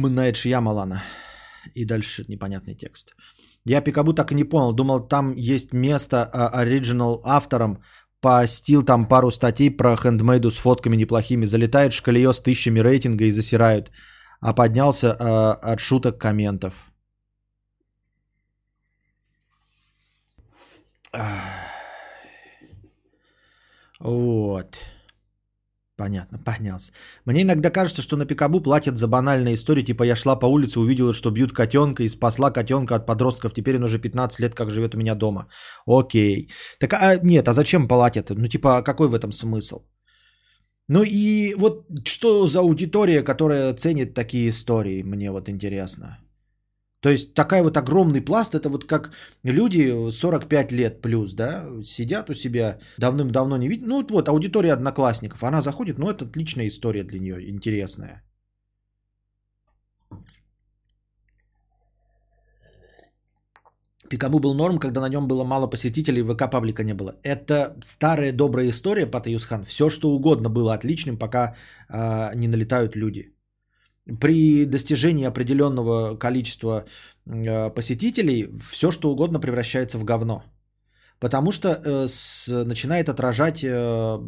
Найт 0.10 0.36
Шьямалана. 0.36 1.02
И 1.74 1.86
дальше 1.86 2.26
непонятный 2.28 2.76
текст. 2.76 3.16
Я 3.66 3.82
Пикабу 3.82 4.14
так 4.14 4.32
и 4.32 4.36
не 4.36 4.44
понял. 4.44 4.74
Думал, 4.74 5.08
там 5.08 5.34
есть 5.36 5.74
место 5.74 6.26
оригинал 6.26 7.22
авторам 7.26 7.82
постил 8.22 8.84
там 8.84 9.08
пару 9.08 9.32
статей 9.32 9.70
про 9.70 9.96
хендмейду 9.96 10.52
с 10.52 10.58
фотками 10.58 10.96
неплохими. 10.96 11.46
Залетает 11.46 11.94
шкалье 11.94 12.34
с 12.34 12.42
тысячами 12.42 12.80
рейтинга 12.80 13.26
и 13.26 13.32
засирают. 13.32 13.92
А 14.42 14.54
поднялся 14.54 15.08
э, 15.08 15.74
от 15.74 15.80
шуток 15.80 16.18
комментов. 16.20 16.74
Вот. 24.00 24.78
Понятно, 25.98 26.38
поднялся. 26.38 26.92
Мне 27.24 27.44
иногда 27.44 27.70
кажется, 27.70 28.02
что 28.02 28.18
на 28.18 28.26
Пикабу 28.26 28.60
платят 28.60 28.98
за 28.98 29.08
банальные 29.08 29.54
истории, 29.54 29.86
типа 29.86 30.04
я 30.04 30.16
шла 30.16 30.36
по 30.36 30.46
улице, 30.46 30.80
увидела, 30.80 31.14
что 31.14 31.32
бьют 31.32 31.54
котенка 31.54 32.04
и 32.04 32.10
спасла 32.10 32.52
котенка 32.52 32.96
от 32.96 33.06
подростков, 33.06 33.54
теперь 33.54 33.78
он 33.78 33.84
уже 33.84 33.98
15 34.00 34.40
лет 34.40 34.56
как 34.56 34.72
живет 34.72 34.94
у 34.94 34.98
меня 34.98 35.16
дома. 35.16 35.48
Окей. 35.88 36.50
Так 36.80 36.94
а 36.94 37.18
нет, 37.24 37.48
а 37.48 37.54
зачем 37.54 37.88
платят? 37.88 38.30
Ну 38.30 38.48
типа 38.48 38.82
какой 38.82 39.08
в 39.08 39.16
этом 39.16 39.32
смысл? 39.32 39.84
Ну 40.90 41.04
и 41.04 41.56
вот 41.56 41.86
что 42.06 42.46
за 42.46 42.60
аудитория, 42.60 43.24
которая 43.24 43.74
ценит 43.74 44.14
такие 44.14 44.50
истории, 44.50 45.02
мне 45.04 45.32
вот 45.32 45.48
интересно. 45.48 46.20
То 47.06 47.12
есть 47.12 47.34
такая 47.36 47.62
вот 47.62 47.78
огромный 47.78 48.20
пласт, 48.20 48.56
это 48.56 48.68
вот 48.68 48.86
как 48.86 49.12
люди 49.44 50.10
45 50.10 50.72
лет 50.72 51.02
плюс, 51.02 51.34
да, 51.34 51.64
сидят 51.84 52.30
у 52.30 52.34
себя, 52.34 52.80
давным-давно 52.98 53.58
не 53.58 53.68
видят. 53.70 53.88
Ну 53.88 53.98
вот, 53.98 54.12
вот 54.12 54.28
аудитория 54.28 54.74
одноклассников, 54.74 55.44
она 55.44 55.62
заходит, 55.62 56.00
ну 56.00 56.10
это 56.10 56.26
отличная 56.26 56.68
история 56.68 57.04
для 57.04 57.20
нее, 57.20 57.48
интересная. 57.48 58.24
Пикабу 64.10 64.40
был 64.40 64.56
норм, 64.56 64.80
когда 64.80 65.02
на 65.02 65.10
нем 65.10 65.28
было 65.28 65.44
мало 65.44 65.68
посетителей, 65.68 66.24
ВК 66.24 66.50
паблика 66.50 66.84
не 66.84 66.96
было. 66.96 67.14
Это 67.22 67.78
старая 67.84 68.32
добрая 68.32 68.70
история, 68.70 69.06
Патаюсхан. 69.06 69.64
Все, 69.64 69.90
что 69.90 70.10
угодно 70.10 70.50
было 70.50 70.74
отличным, 70.74 71.20
пока 71.20 71.56
э, 71.88 72.36
не 72.36 72.48
налетают 72.48 72.96
люди 72.96 73.35
при 74.20 74.66
достижении 74.66 75.26
определенного 75.26 76.16
количества 76.16 76.86
э, 77.26 77.70
посетителей 77.74 78.50
все 78.60 78.92
что 78.92 79.12
угодно 79.12 79.40
превращается 79.40 79.98
в 79.98 80.04
говно. 80.04 80.44
Потому 81.20 81.52
что 81.52 81.70
э, 81.70 82.08
с, 82.08 82.66
начинает 82.66 83.10
отражать 83.10 83.64
э, 83.64 84.20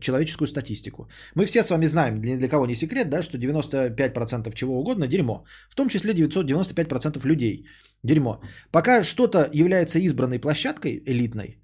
человеческую 0.00 0.48
статистику. 0.48 1.08
Мы 1.34 1.46
все 1.46 1.62
с 1.62 1.70
вами 1.70 1.86
знаем, 1.86 2.20
ни 2.22 2.36
для 2.36 2.48
кого 2.48 2.66
не 2.66 2.74
секрет, 2.74 3.10
да, 3.10 3.22
что 3.22 3.38
95% 3.38 4.54
чего 4.54 4.80
угодно 4.80 5.08
дерьмо. 5.08 5.44
В 5.68 5.74
том 5.74 5.88
числе 5.88 6.14
995% 6.14 7.26
людей 7.26 7.66
дерьмо. 8.02 8.40
Пока 8.70 9.02
что-то 9.02 9.50
является 9.52 9.98
избранной 9.98 10.38
площадкой 10.38 11.02
элитной, 11.06 11.58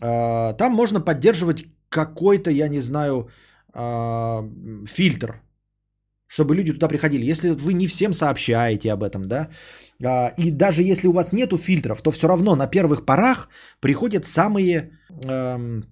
э, 0.00 0.54
там 0.56 0.72
можно 0.72 1.00
поддерживать 1.00 1.66
какой-то, 1.88 2.50
я 2.50 2.68
не 2.68 2.80
знаю, 2.80 3.28
э, 3.74 4.50
фильтр 4.86 5.42
чтобы 6.30 6.54
люди 6.54 6.72
туда 6.72 6.88
приходили. 6.88 7.30
Если 7.30 7.50
вы 7.50 7.72
не 7.72 7.86
всем 7.86 8.12
сообщаете 8.12 8.92
об 8.92 9.02
этом, 9.02 9.28
да, 9.28 9.48
а, 10.04 10.32
и 10.38 10.50
даже 10.50 10.82
если 10.82 11.08
у 11.08 11.12
вас 11.12 11.32
нету 11.32 11.58
фильтров, 11.58 12.02
то 12.02 12.10
все 12.10 12.28
равно 12.28 12.56
на 12.56 12.66
первых 12.66 13.04
порах 13.04 13.48
приходят 13.80 14.24
самые 14.24 14.90
эм, 15.24 15.84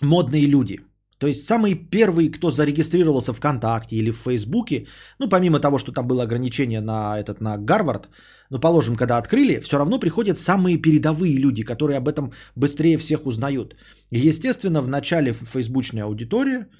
модные 0.00 0.46
люди. 0.46 0.78
То 1.18 1.26
есть 1.26 1.46
самые 1.46 1.74
первые, 1.74 2.30
кто 2.30 2.50
зарегистрировался 2.50 3.32
ВКонтакте 3.32 3.96
или 3.96 4.12
в 4.12 4.18
Фейсбуке, 4.18 4.86
ну 5.18 5.28
помимо 5.28 5.58
того, 5.58 5.78
что 5.78 5.92
там 5.92 6.06
было 6.06 6.22
ограничение 6.22 6.80
на 6.80 7.18
этот 7.18 7.40
на 7.40 7.56
Гарвард, 7.56 8.08
ну 8.50 8.60
положим, 8.60 8.94
когда 8.94 9.18
открыли, 9.18 9.60
все 9.60 9.78
равно 9.78 9.98
приходят 9.98 10.38
самые 10.38 10.78
передовые 10.78 11.38
люди, 11.38 11.64
которые 11.64 11.96
об 11.96 12.08
этом 12.08 12.32
быстрее 12.56 12.98
всех 12.98 13.26
узнают. 13.26 13.74
И 14.12 14.28
естественно, 14.28 14.80
в 14.80 14.88
начале 14.88 15.32
фейсбучная 15.32 16.04
аудитория– 16.04 16.68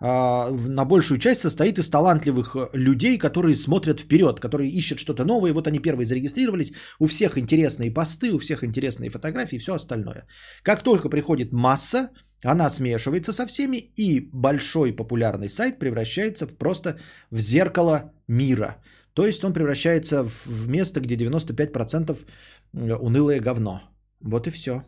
на 0.00 0.84
большую 0.84 1.18
часть 1.18 1.40
состоит 1.40 1.78
из 1.78 1.90
талантливых 1.90 2.54
э, 2.54 2.68
людей, 2.72 3.18
которые 3.18 3.56
смотрят 3.56 4.00
вперед, 4.00 4.40
которые 4.40 4.70
ищут 4.70 4.98
что-то 4.98 5.24
новое. 5.24 5.52
Вот 5.52 5.66
они 5.66 5.80
первые 5.80 6.06
зарегистрировались. 6.06 6.72
У 7.00 7.06
всех 7.06 7.36
интересные 7.36 7.90
посты, 7.90 8.32
у 8.32 8.38
всех 8.38 8.62
интересные 8.62 9.10
фотографии 9.10 9.56
и 9.56 9.58
все 9.58 9.74
остальное. 9.74 10.26
Как 10.62 10.82
только 10.82 11.08
приходит 11.08 11.52
масса, 11.52 12.10
она 12.44 12.70
смешивается 12.70 13.32
со 13.32 13.46
всеми, 13.46 13.76
и 13.96 14.30
большой 14.32 14.92
популярный 14.92 15.48
сайт 15.48 15.78
превращается 15.80 16.46
в 16.46 16.56
просто 16.56 16.98
в 17.32 17.40
зеркало 17.40 18.12
мира. 18.28 18.76
То 19.14 19.26
есть 19.26 19.42
он 19.42 19.52
превращается 19.52 20.22
в 20.22 20.68
место, 20.68 21.00
где 21.00 21.16
95% 21.16 22.24
унылое 22.72 23.40
говно. 23.40 23.80
Вот 24.20 24.46
и 24.46 24.50
все. 24.50 24.84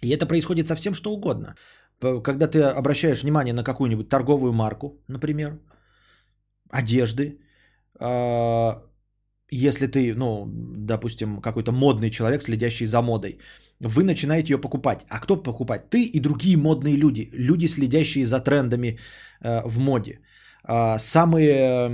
И 0.00 0.08
это 0.08 0.26
происходит 0.26 0.68
со 0.68 0.74
всем 0.74 0.94
что 0.94 1.12
угодно 1.12 1.54
когда 2.02 2.46
ты 2.46 2.62
обращаешь 2.62 3.22
внимание 3.22 3.54
на 3.54 3.64
какую-нибудь 3.64 4.08
торговую 4.08 4.52
марку, 4.52 5.00
например, 5.08 5.58
одежды, 6.70 7.38
а, 8.00 8.82
если 9.50 9.86
ты, 9.86 10.14
ну, 10.14 10.46
допустим, 10.76 11.40
какой-то 11.40 11.72
модный 11.72 12.10
человек, 12.10 12.42
следящий 12.42 12.86
за 12.86 13.02
модой, 13.02 13.38
вы 13.80 14.04
начинаете 14.04 14.52
ее 14.52 14.60
покупать. 14.60 15.04
А 15.08 15.20
кто 15.20 15.36
покупать? 15.36 15.90
Ты 15.90 16.02
и 16.04 16.20
другие 16.20 16.56
модные 16.56 16.96
люди, 16.96 17.28
люди, 17.32 17.66
следящие 17.66 18.24
за 18.24 18.40
трендами 18.40 18.98
э, 19.40 19.62
в 19.64 19.78
моде. 19.78 20.20
А, 20.64 20.98
самые 20.98 21.88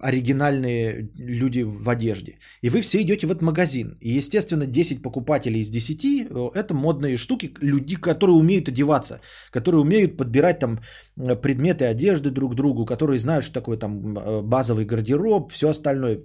оригинальные 0.00 1.10
люди 1.16 1.60
в 1.62 1.88
одежде. 1.88 2.38
И 2.62 2.70
вы 2.70 2.80
все 2.80 3.02
идете 3.02 3.26
в 3.26 3.30
этот 3.30 3.42
магазин. 3.42 3.98
И, 4.00 4.18
естественно, 4.18 4.66
10 4.66 5.02
покупателей 5.02 5.60
из 5.60 5.68
10 5.68 6.04
э, 6.04 6.50
это 6.54 6.74
модные 6.74 7.16
штуки, 7.18 7.52
люди, 7.60 7.96
которые 7.96 8.36
умеют 8.36 8.68
одеваться, 8.68 9.20
которые 9.50 9.82
умеют 9.82 10.16
подбирать 10.16 10.58
там 10.58 10.78
э, 11.18 11.36
предметы 11.36 11.84
одежды 11.84 12.30
друг 12.30 12.54
другу, 12.54 12.86
которые 12.86 13.18
знают, 13.18 13.44
что 13.44 13.60
такое 13.60 13.76
там 13.76 14.16
э, 14.16 14.42
базовый 14.42 14.86
гардероб, 14.86 15.52
все 15.52 15.68
остальное. 15.68 16.20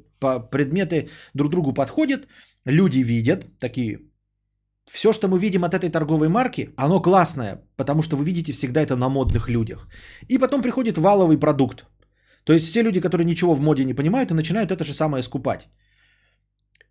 Предметы 0.51 1.09
друг 1.33 1.51
другу 1.51 1.73
подходят, 1.73 2.27
люди 2.65 2.99
видят, 2.99 3.57
такие 3.59 3.99
все, 4.91 5.13
что 5.13 5.27
мы 5.27 5.39
видим 5.39 5.63
от 5.63 5.73
этой 5.73 5.89
торговой 5.89 6.29
марки, 6.29 6.69
оно 6.77 7.01
классное, 7.01 7.61
потому 7.77 8.01
что 8.01 8.17
вы 8.17 8.25
видите 8.25 8.51
всегда 8.51 8.81
это 8.81 8.95
на 8.95 9.09
модных 9.09 9.49
людях. 9.49 9.87
И 10.27 10.37
потом 10.37 10.61
приходит 10.61 10.97
валовый 10.97 11.39
продукт. 11.39 11.85
То 12.43 12.53
есть 12.53 12.67
все 12.67 12.83
люди, 12.83 12.99
которые 13.01 13.25
ничего 13.25 13.55
в 13.55 13.61
моде 13.61 13.85
не 13.85 13.93
понимают, 13.93 14.31
и 14.31 14.33
начинают 14.33 14.71
это 14.71 14.83
же 14.83 14.93
самое 14.93 15.23
скупать. 15.23 15.69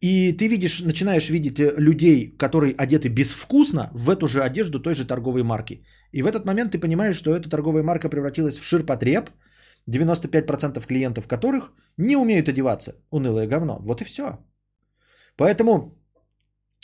И 0.00 0.32
ты 0.32 0.48
видишь, 0.48 0.80
начинаешь 0.80 1.30
видеть 1.30 1.60
э, 1.60 1.74
людей, 1.78 2.36
которые 2.38 2.74
одеты 2.74 3.08
безвкусно 3.08 3.90
в 3.94 4.10
эту 4.10 4.26
же 4.26 4.42
одежду 4.42 4.80
той 4.80 4.94
же 4.94 5.06
торговой 5.06 5.42
марки. 5.42 5.84
И 6.12 6.22
в 6.22 6.26
этот 6.26 6.44
момент 6.44 6.72
ты 6.72 6.80
понимаешь, 6.80 7.16
что 7.16 7.36
эта 7.36 7.48
торговая 7.48 7.84
марка 7.84 8.08
превратилась 8.08 8.58
в 8.58 8.64
ширпотреб, 8.64 9.30
95% 9.88 10.86
клиентов 10.86 11.28
которых 11.28 11.72
не 11.98 12.16
умеют 12.16 12.48
одеваться. 12.48 12.94
Унылое 13.10 13.46
говно. 13.46 13.78
Вот 13.80 14.00
и 14.00 14.04
все. 14.04 14.38
Поэтому 15.36 16.01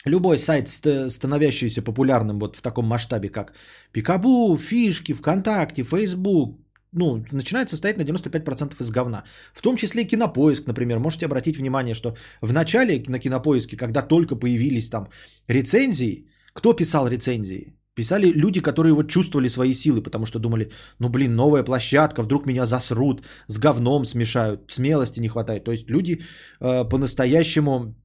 любой 0.05 0.37
сайт, 0.37 0.69
ст- 0.69 1.09
становящийся 1.09 1.81
популярным 1.81 2.39
вот 2.39 2.55
в 2.55 2.61
таком 2.61 2.85
масштабе, 2.85 3.29
как 3.29 3.53
Пикабу, 3.91 4.57
Фишки, 4.57 5.13
ВКонтакте, 5.13 5.83
Фейсбук, 5.83 6.59
ну, 6.91 7.23
начинает 7.31 7.69
состоять 7.69 7.97
на 7.97 8.03
95% 8.03 8.81
из 8.81 8.91
говна. 8.91 9.23
В 9.53 9.61
том 9.61 9.75
числе 9.75 10.01
и 10.01 10.07
кинопоиск, 10.07 10.67
например. 10.67 10.99
Можете 10.99 11.25
обратить 11.25 11.57
внимание, 11.57 11.93
что 11.93 12.15
в 12.41 12.53
начале 12.53 13.03
на 13.07 13.19
кинопоиске, 13.19 13.77
когда 13.77 14.01
только 14.01 14.35
появились 14.35 14.89
там 14.89 15.09
рецензии, 15.47 16.27
кто 16.53 16.73
писал 16.73 17.07
рецензии? 17.07 17.75
Писали 17.95 18.31
люди, 18.31 18.61
которые 18.61 18.93
вот 18.93 19.09
чувствовали 19.09 19.49
свои 19.49 19.73
силы, 19.73 20.01
потому 20.01 20.25
что 20.25 20.39
думали, 20.39 20.71
ну 20.99 21.09
блин, 21.09 21.35
новая 21.35 21.63
площадка, 21.63 22.23
вдруг 22.23 22.45
меня 22.45 22.65
засрут, 22.65 23.23
с 23.47 23.59
говном 23.59 24.05
смешают, 24.05 24.71
смелости 24.71 25.19
не 25.19 25.27
хватает. 25.27 25.63
То 25.65 25.71
есть 25.71 25.89
люди 25.89 26.21
э, 26.61 26.89
по-настоящему 26.89 27.95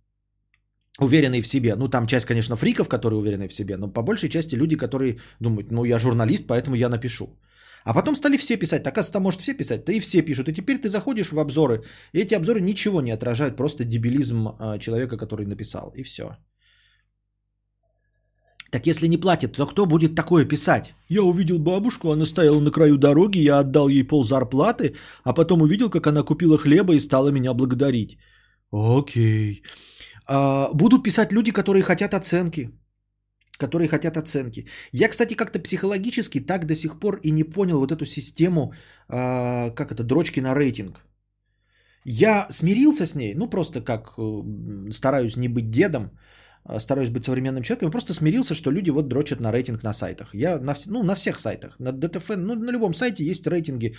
уверенные 1.01 1.43
в 1.43 1.47
себе. 1.47 1.75
Ну, 1.77 1.89
там 1.89 2.07
часть, 2.07 2.27
конечно, 2.27 2.57
фриков, 2.57 2.89
которые 2.89 3.19
уверены 3.19 3.49
в 3.49 3.55
себе, 3.55 3.77
но 3.77 3.89
по 3.89 4.03
большей 4.03 4.29
части 4.29 4.57
люди, 4.57 4.77
которые 4.77 5.19
думают, 5.41 5.71
ну, 5.71 5.85
я 5.85 5.99
журналист, 5.99 6.47
поэтому 6.47 6.77
я 6.77 6.89
напишу. 6.89 7.27
А 7.85 7.93
потом 7.93 8.17
стали 8.17 8.39
все 8.39 8.57
писать. 8.57 8.83
Так, 8.83 8.95
оказывается, 8.95 9.21
может 9.21 9.41
все 9.41 9.55
писать. 9.55 9.85
Да 9.85 9.93
и 9.93 10.01
все 10.01 10.23
пишут. 10.23 10.49
И 10.49 10.55
теперь 10.55 10.79
ты 10.79 10.89
заходишь 10.89 11.33
в 11.33 11.39
обзоры, 11.39 11.85
и 12.13 12.21
эти 12.21 12.35
обзоры 12.35 12.61
ничего 12.61 13.01
не 13.03 13.13
отражают, 13.13 13.57
просто 13.57 13.85
дебилизм 13.85 14.49
э, 14.49 14.79
человека, 14.79 15.17
который 15.17 15.47
написал. 15.47 15.93
И 15.97 16.03
все. 16.03 16.37
Так 18.71 18.87
если 18.87 19.07
не 19.07 19.19
платит, 19.19 19.53
то 19.53 19.67
кто 19.67 19.87
будет 19.87 20.15
такое 20.15 20.49
писать? 20.49 20.95
Я 21.09 21.23
увидел 21.23 21.59
бабушку, 21.59 22.11
она 22.11 22.27
стояла 22.27 22.61
на 22.61 22.71
краю 22.71 22.97
дороги, 22.97 23.39
я 23.39 23.61
отдал 23.61 23.89
ей 23.89 24.03
пол 24.03 24.25
зарплаты, 24.25 24.97
а 25.23 25.33
потом 25.33 25.63
увидел, 25.63 25.91
как 25.91 26.07
она 26.07 26.25
купила 26.25 26.59
хлеба 26.59 26.95
и 26.95 27.01
стала 27.01 27.29
меня 27.29 27.55
благодарить. 27.55 28.19
Окей. 28.73 29.63
А, 30.27 30.71
будут 30.75 31.03
писать 31.03 31.33
люди, 31.33 31.53
которые 31.53 31.83
хотят 31.83 32.15
оценки. 32.15 32.71
Которые 33.59 33.89
хотят 33.89 34.17
оценки. 34.17 34.67
Я, 34.93 35.09
кстати, 35.09 35.35
как-то 35.35 35.61
психологически 35.61 36.41
так 36.41 36.67
до 36.67 36.75
сих 36.75 36.99
пор 36.99 37.21
и 37.23 37.31
не 37.31 37.45
понял 37.45 37.79
вот 37.79 37.93
эту 37.93 38.05
систему, 38.07 38.73
а, 39.09 39.71
как 39.71 39.93
это, 39.93 40.03
дрочки 40.03 40.41
на 40.41 40.55
рейтинг. 40.55 41.05
Я 42.05 42.47
смирился 42.51 43.07
с 43.07 43.15
ней, 43.15 43.35
ну 43.35 43.49
просто 43.49 43.81
как 43.81 44.15
э, 44.19 44.93
стараюсь 44.93 45.37
не 45.37 45.49
быть 45.49 45.71
дедом, 45.71 46.11
стараюсь 46.79 47.11
быть 47.11 47.25
современным 47.25 47.63
человеком, 47.63 47.89
я 47.89 47.93
просто 47.93 48.15
смирился, 48.15 48.55
что 48.55 48.71
люди 48.71 48.91
вот 48.91 49.09
дрочат 49.09 49.41
на 49.41 49.53
рейтинг 49.53 49.83
на 49.83 49.93
сайтах. 49.93 50.35
Я 50.35 50.59
на, 50.59 50.75
ну, 50.87 51.03
на 51.03 51.15
всех 51.15 51.39
сайтах. 51.39 51.79
На 51.79 51.93
ДТФ, 51.93 52.29
ну, 52.37 52.55
на 52.55 52.73
любом 52.73 52.95
сайте 52.95 53.25
есть 53.25 53.47
рейтинги 53.47 53.95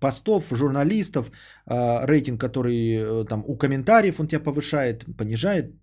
постов, 0.00 0.52
журналистов, 0.52 1.30
э, 1.66 2.06
рейтинг, 2.06 2.40
который 2.40 2.74
э, 2.74 3.24
там 3.24 3.44
у 3.46 3.56
комментариев 3.56 4.20
он 4.20 4.26
тебя 4.26 4.40
повышает, 4.40 5.04
понижает. 5.16 5.74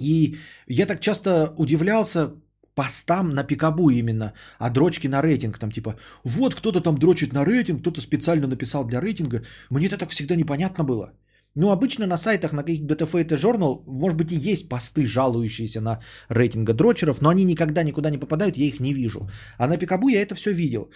И 0.00 0.36
я 0.66 0.86
так 0.86 1.00
часто 1.00 1.54
удивлялся 1.56 2.32
постам 2.74 3.30
на 3.30 3.44
пикабу 3.44 3.90
именно, 3.90 4.32
а 4.58 4.70
дрочки 4.70 5.08
на 5.08 5.22
рейтинг, 5.22 5.58
там 5.58 5.70
типа, 5.70 5.96
вот 6.24 6.54
кто-то 6.54 6.80
там 6.80 6.98
дрочит 6.98 7.32
на 7.32 7.44
рейтинг, 7.44 7.80
кто-то 7.80 8.00
специально 8.00 8.46
написал 8.46 8.84
для 8.84 9.00
рейтинга. 9.00 9.42
Мне 9.70 9.86
это 9.86 9.98
так 9.98 10.10
всегда 10.10 10.36
непонятно 10.36 10.84
было. 10.84 11.12
Ну, 11.58 11.70
обычно 11.70 12.06
на 12.06 12.18
сайтах, 12.18 12.52
на 12.52 12.62
каких-то 12.62 12.94
DTF 12.94 13.36
журнал, 13.36 13.82
может 13.86 14.16
быть, 14.16 14.30
и 14.32 14.50
есть 14.52 14.68
посты, 14.68 15.06
жалующиеся 15.06 15.80
на 15.80 16.00
рейтинга 16.30 16.72
дрочеров, 16.72 17.20
но 17.20 17.28
они 17.28 17.44
никогда 17.44 17.82
никуда 17.82 18.10
не 18.10 18.18
попадают, 18.18 18.56
я 18.56 18.66
их 18.66 18.80
не 18.80 18.94
вижу. 18.94 19.28
А 19.58 19.66
на 19.66 19.76
Пикабу 19.76 20.08
я 20.08 20.22
это 20.22 20.34
все 20.36 20.52
видел. 20.52 20.90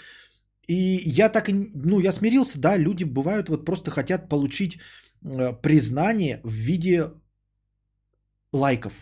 И 0.69 1.03
я 1.05 1.29
так, 1.29 1.49
ну, 1.49 2.01
я 2.01 2.13
смирился, 2.13 2.61
да, 2.61 2.79
люди 2.79 3.05
бывают 3.05 3.49
вот 3.49 3.65
просто 3.65 3.91
хотят 3.91 4.29
получить 4.29 4.79
э, 5.25 5.53
признание 5.63 6.41
в 6.45 6.53
виде 6.53 7.11
лайков 8.53 8.93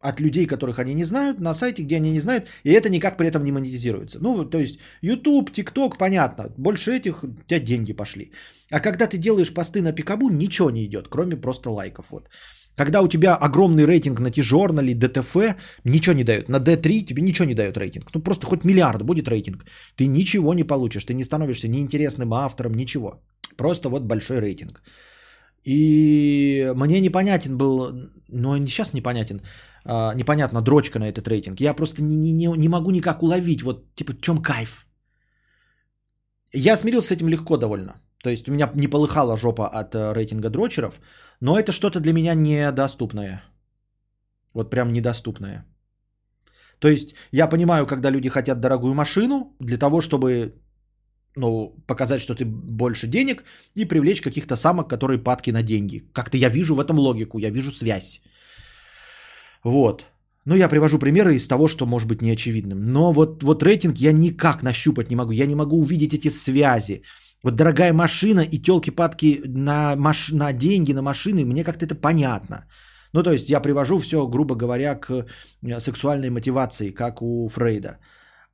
от 0.00 0.20
людей, 0.20 0.46
которых 0.46 0.78
они 0.78 0.94
не 0.94 1.04
знают, 1.04 1.40
на 1.40 1.54
сайте, 1.54 1.82
где 1.82 1.96
они 1.96 2.12
не 2.12 2.20
знают, 2.20 2.48
и 2.64 2.70
это 2.70 2.88
никак 2.88 3.16
при 3.16 3.28
этом 3.28 3.44
не 3.44 3.52
монетизируется. 3.52 4.18
Ну, 4.20 4.44
то 4.44 4.58
есть 4.58 4.78
YouTube, 5.02 5.50
TikTok, 5.50 5.98
понятно, 5.98 6.52
больше 6.58 6.90
этих 6.90 7.24
у 7.24 7.28
тебя 7.46 7.60
деньги 7.60 7.92
пошли. 7.92 8.32
А 8.70 8.80
когда 8.80 9.06
ты 9.06 9.18
делаешь 9.18 9.54
посты 9.54 9.80
на 9.82 9.92
Пикабу, 9.92 10.28
ничего 10.30 10.70
не 10.70 10.84
идет, 10.84 11.08
кроме 11.08 11.36
просто 11.36 11.70
лайков. 11.70 12.10
Вот. 12.10 12.28
Когда 12.76 13.00
у 13.00 13.08
тебя 13.08 13.36
огромный 13.36 13.86
рейтинг 13.86 14.20
на 14.20 14.30
T-Journal, 14.30 14.94
DTF, 14.94 15.54
ничего 15.84 16.14
не 16.14 16.24
дают. 16.24 16.48
На 16.48 16.58
D3 16.58 17.06
тебе 17.06 17.22
ничего 17.22 17.48
не 17.48 17.54
дает 17.54 17.76
рейтинг. 17.78 18.10
Ну 18.14 18.20
просто 18.20 18.46
хоть 18.46 18.64
миллиард 18.64 19.02
будет 19.02 19.28
рейтинг. 19.28 19.64
Ты 19.96 20.06
ничего 20.06 20.52
не 20.52 20.64
получишь. 20.64 21.04
Ты 21.04 21.14
не 21.14 21.24
становишься 21.24 21.68
неинтересным 21.68 22.34
автором, 22.34 22.74
ничего. 22.74 23.22
Просто 23.56 23.88
вот 23.88 24.02
большой 24.02 24.40
рейтинг. 24.40 24.82
И 25.64 26.72
мне 26.76 27.00
непонятен 27.00 27.56
был, 27.56 28.10
ну 28.28 28.54
и 28.56 28.66
сейчас 28.66 28.92
непонятен, 28.92 29.40
а, 29.88 30.14
непонятно, 30.14 30.62
дрочка 30.62 30.98
на 30.98 31.08
этот 31.08 31.28
рейтинг. 31.28 31.60
Я 31.60 31.74
просто 31.74 32.02
не, 32.02 32.16
не, 32.16 32.32
не, 32.32 32.46
не 32.56 32.68
могу 32.68 32.90
никак 32.90 33.22
уловить, 33.22 33.62
вот 33.62 33.94
типа, 33.94 34.12
в 34.12 34.20
чем 34.20 34.42
кайф. 34.42 34.86
Я 36.52 36.76
смирился 36.76 37.08
с 37.08 37.12
этим 37.12 37.28
легко 37.28 37.56
довольно. 37.56 37.94
То 38.22 38.30
есть 38.30 38.48
у 38.48 38.52
меня 38.52 38.70
не 38.74 38.88
полыхала 38.88 39.36
жопа 39.36 39.68
от 39.68 39.94
э, 39.94 40.12
рейтинга 40.12 40.50
дрочеров, 40.50 41.00
но 41.40 41.58
это 41.58 41.72
что-то 41.72 42.00
для 42.00 42.12
меня 42.12 42.34
недоступное. 42.34 43.42
Вот 44.54 44.70
прям 44.70 44.92
недоступное. 44.92 45.64
То 46.78 46.88
есть 46.88 47.14
я 47.32 47.46
понимаю, 47.48 47.86
когда 47.86 48.10
люди 48.10 48.28
хотят 48.28 48.60
дорогую 48.60 48.94
машину 48.94 49.54
для 49.60 49.78
того, 49.78 50.00
чтобы 50.00 50.54
ну, 51.36 51.74
показать, 51.86 52.20
что 52.20 52.34
ты 52.34 52.44
больше 52.44 53.06
денег 53.06 53.44
и 53.74 53.84
привлечь 53.84 54.22
каких-то 54.22 54.56
самок, 54.56 54.88
которые 54.88 55.22
падки 55.22 55.52
на 55.52 55.62
деньги. 55.62 56.02
Как-то 56.12 56.36
я 56.38 56.48
вижу 56.48 56.74
в 56.74 56.80
этом 56.80 56.98
логику, 56.98 57.38
я 57.38 57.50
вижу 57.50 57.70
связь. 57.70 58.20
Вот. 59.66 60.06
Ну, 60.44 60.54
я 60.54 60.68
привожу 60.68 60.98
примеры 60.98 61.34
из 61.34 61.48
того, 61.48 61.66
что 61.68 61.86
может 61.86 62.08
быть 62.08 62.22
неочевидным. 62.22 62.80
Но 62.92 63.12
вот, 63.12 63.42
вот 63.42 63.62
рейтинг 63.62 63.98
я 63.98 64.12
никак 64.12 64.62
нащупать 64.62 65.10
не 65.10 65.16
могу. 65.16 65.32
Я 65.32 65.46
не 65.46 65.56
могу 65.56 65.76
увидеть 65.80 66.14
эти 66.14 66.30
связи. 66.30 67.02
Вот 67.42 67.56
дорогая 67.56 67.92
машина 67.92 68.40
и 68.40 68.58
телки-падки 68.62 69.42
на, 69.44 69.96
маш... 69.96 70.30
на 70.32 70.52
деньги, 70.52 70.92
на 70.92 71.02
машины, 71.02 71.44
мне 71.44 71.64
как-то 71.64 71.84
это 71.84 71.96
понятно. 71.96 72.56
Ну, 73.12 73.22
то 73.22 73.32
есть 73.32 73.50
я 73.50 73.60
привожу 73.60 73.98
все, 73.98 74.28
грубо 74.28 74.54
говоря, 74.54 74.94
к 74.94 75.26
э, 75.62 75.80
сексуальной 75.80 76.30
мотивации, 76.30 76.92
как 76.92 77.22
у 77.22 77.48
Фрейда. 77.48 77.98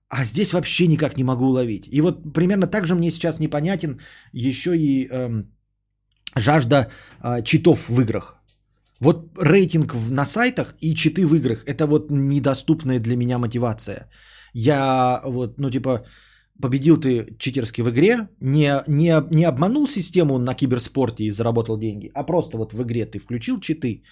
А 0.08 0.24
здесь 0.24 0.52
вообще 0.52 0.86
никак 0.86 1.18
не 1.18 1.24
могу 1.24 1.44
уловить. 1.44 1.88
И 1.92 2.00
вот 2.00 2.32
примерно 2.32 2.66
так 2.66 2.86
же 2.86 2.94
мне 2.94 3.10
сейчас 3.10 3.38
непонятен 3.38 4.00
еще 4.32 4.70
и 4.78 5.08
эм, 5.10 5.52
жажда 6.36 6.88
э, 7.22 7.42
читов 7.44 7.90
в 7.90 8.00
играх. 8.00 8.41
Вот 9.02 9.16
рейтинг 9.40 9.94
на 10.10 10.24
сайтах 10.24 10.74
и 10.80 10.94
читы 10.94 11.26
в 11.26 11.34
играх– 11.34 11.64
это 11.66 11.86
вот 11.86 12.10
недоступная 12.10 13.00
для 13.00 13.16
меня 13.16 13.38
мотивация. 13.38 14.08
Я 14.54 15.20
вот, 15.24 15.58
ну 15.58 15.70
типа, 15.70 16.04
победил 16.62 17.00
ты 17.00 17.36
читерски 17.38 17.82
в 17.82 17.90
игре, 17.90 18.28
не, 18.40 18.82
не, 18.86 19.22
не 19.32 19.44
обманул 19.44 19.88
систему 19.88 20.38
на 20.38 20.54
киберспорте 20.54 21.24
и 21.24 21.30
заработал 21.30 21.78
деньги, 21.78 22.10
а 22.14 22.22
просто 22.22 22.58
вот 22.58 22.72
в 22.72 22.82
игре 22.82 23.06
ты 23.06 23.18
включил 23.18 23.60
читы, 23.60 24.04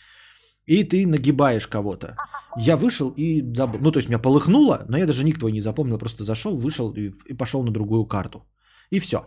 и 0.66 0.82
ты 0.84 1.06
нагибаешь 1.06 1.68
кого-то. 1.68 2.16
Я 2.58 2.76
вышел 2.76 3.14
и 3.16 3.42
забыл. 3.54 3.78
Ну, 3.80 3.92
то 3.92 3.98
есть 3.98 4.08
меня 4.08 4.18
полыхнуло, 4.18 4.84
но 4.88 4.98
я 4.98 5.06
даже 5.06 5.24
ник 5.24 5.42
не 5.42 5.60
запомнил, 5.60 5.98
просто 5.98 6.24
зашел, 6.24 6.56
вышел 6.56 6.92
и, 6.92 7.12
и 7.28 7.34
пошел 7.34 7.62
на 7.62 7.70
другую 7.70 8.06
карту. 8.06 8.40
И 8.90 8.98
все. 8.98 9.18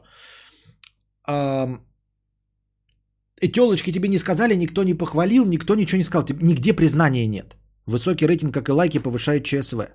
И 3.43 3.51
телочки 3.51 3.91
тебе 3.91 4.07
не 4.07 4.19
сказали, 4.19 4.55
никто 4.55 4.83
не 4.83 4.93
похвалил, 4.93 5.45
никто 5.45 5.75
ничего 5.75 5.97
не 5.97 6.03
сказал. 6.03 6.25
Нигде 6.41 6.73
признания 6.73 7.27
нет. 7.27 7.57
Высокий 7.85 8.27
рейтинг, 8.27 8.53
как 8.53 8.69
и 8.69 8.71
лайки, 8.71 8.99
повышает 8.99 9.43
ЧСВ. 9.43 9.87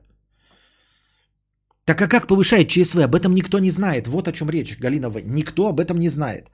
Так 1.86 2.02
а 2.02 2.08
как 2.08 2.26
повышает 2.26 2.68
ЧСВ? 2.68 2.96
Об 2.96 3.14
этом 3.14 3.34
никто 3.34 3.58
не 3.58 3.70
знает. 3.70 4.06
Вот 4.06 4.28
о 4.28 4.32
чем 4.32 4.50
речь, 4.50 4.78
Галина 4.78 5.08
В. 5.08 5.20
Никто 5.24 5.68
об 5.68 5.80
этом 5.80 5.98
не 5.98 6.10
знает. 6.10 6.50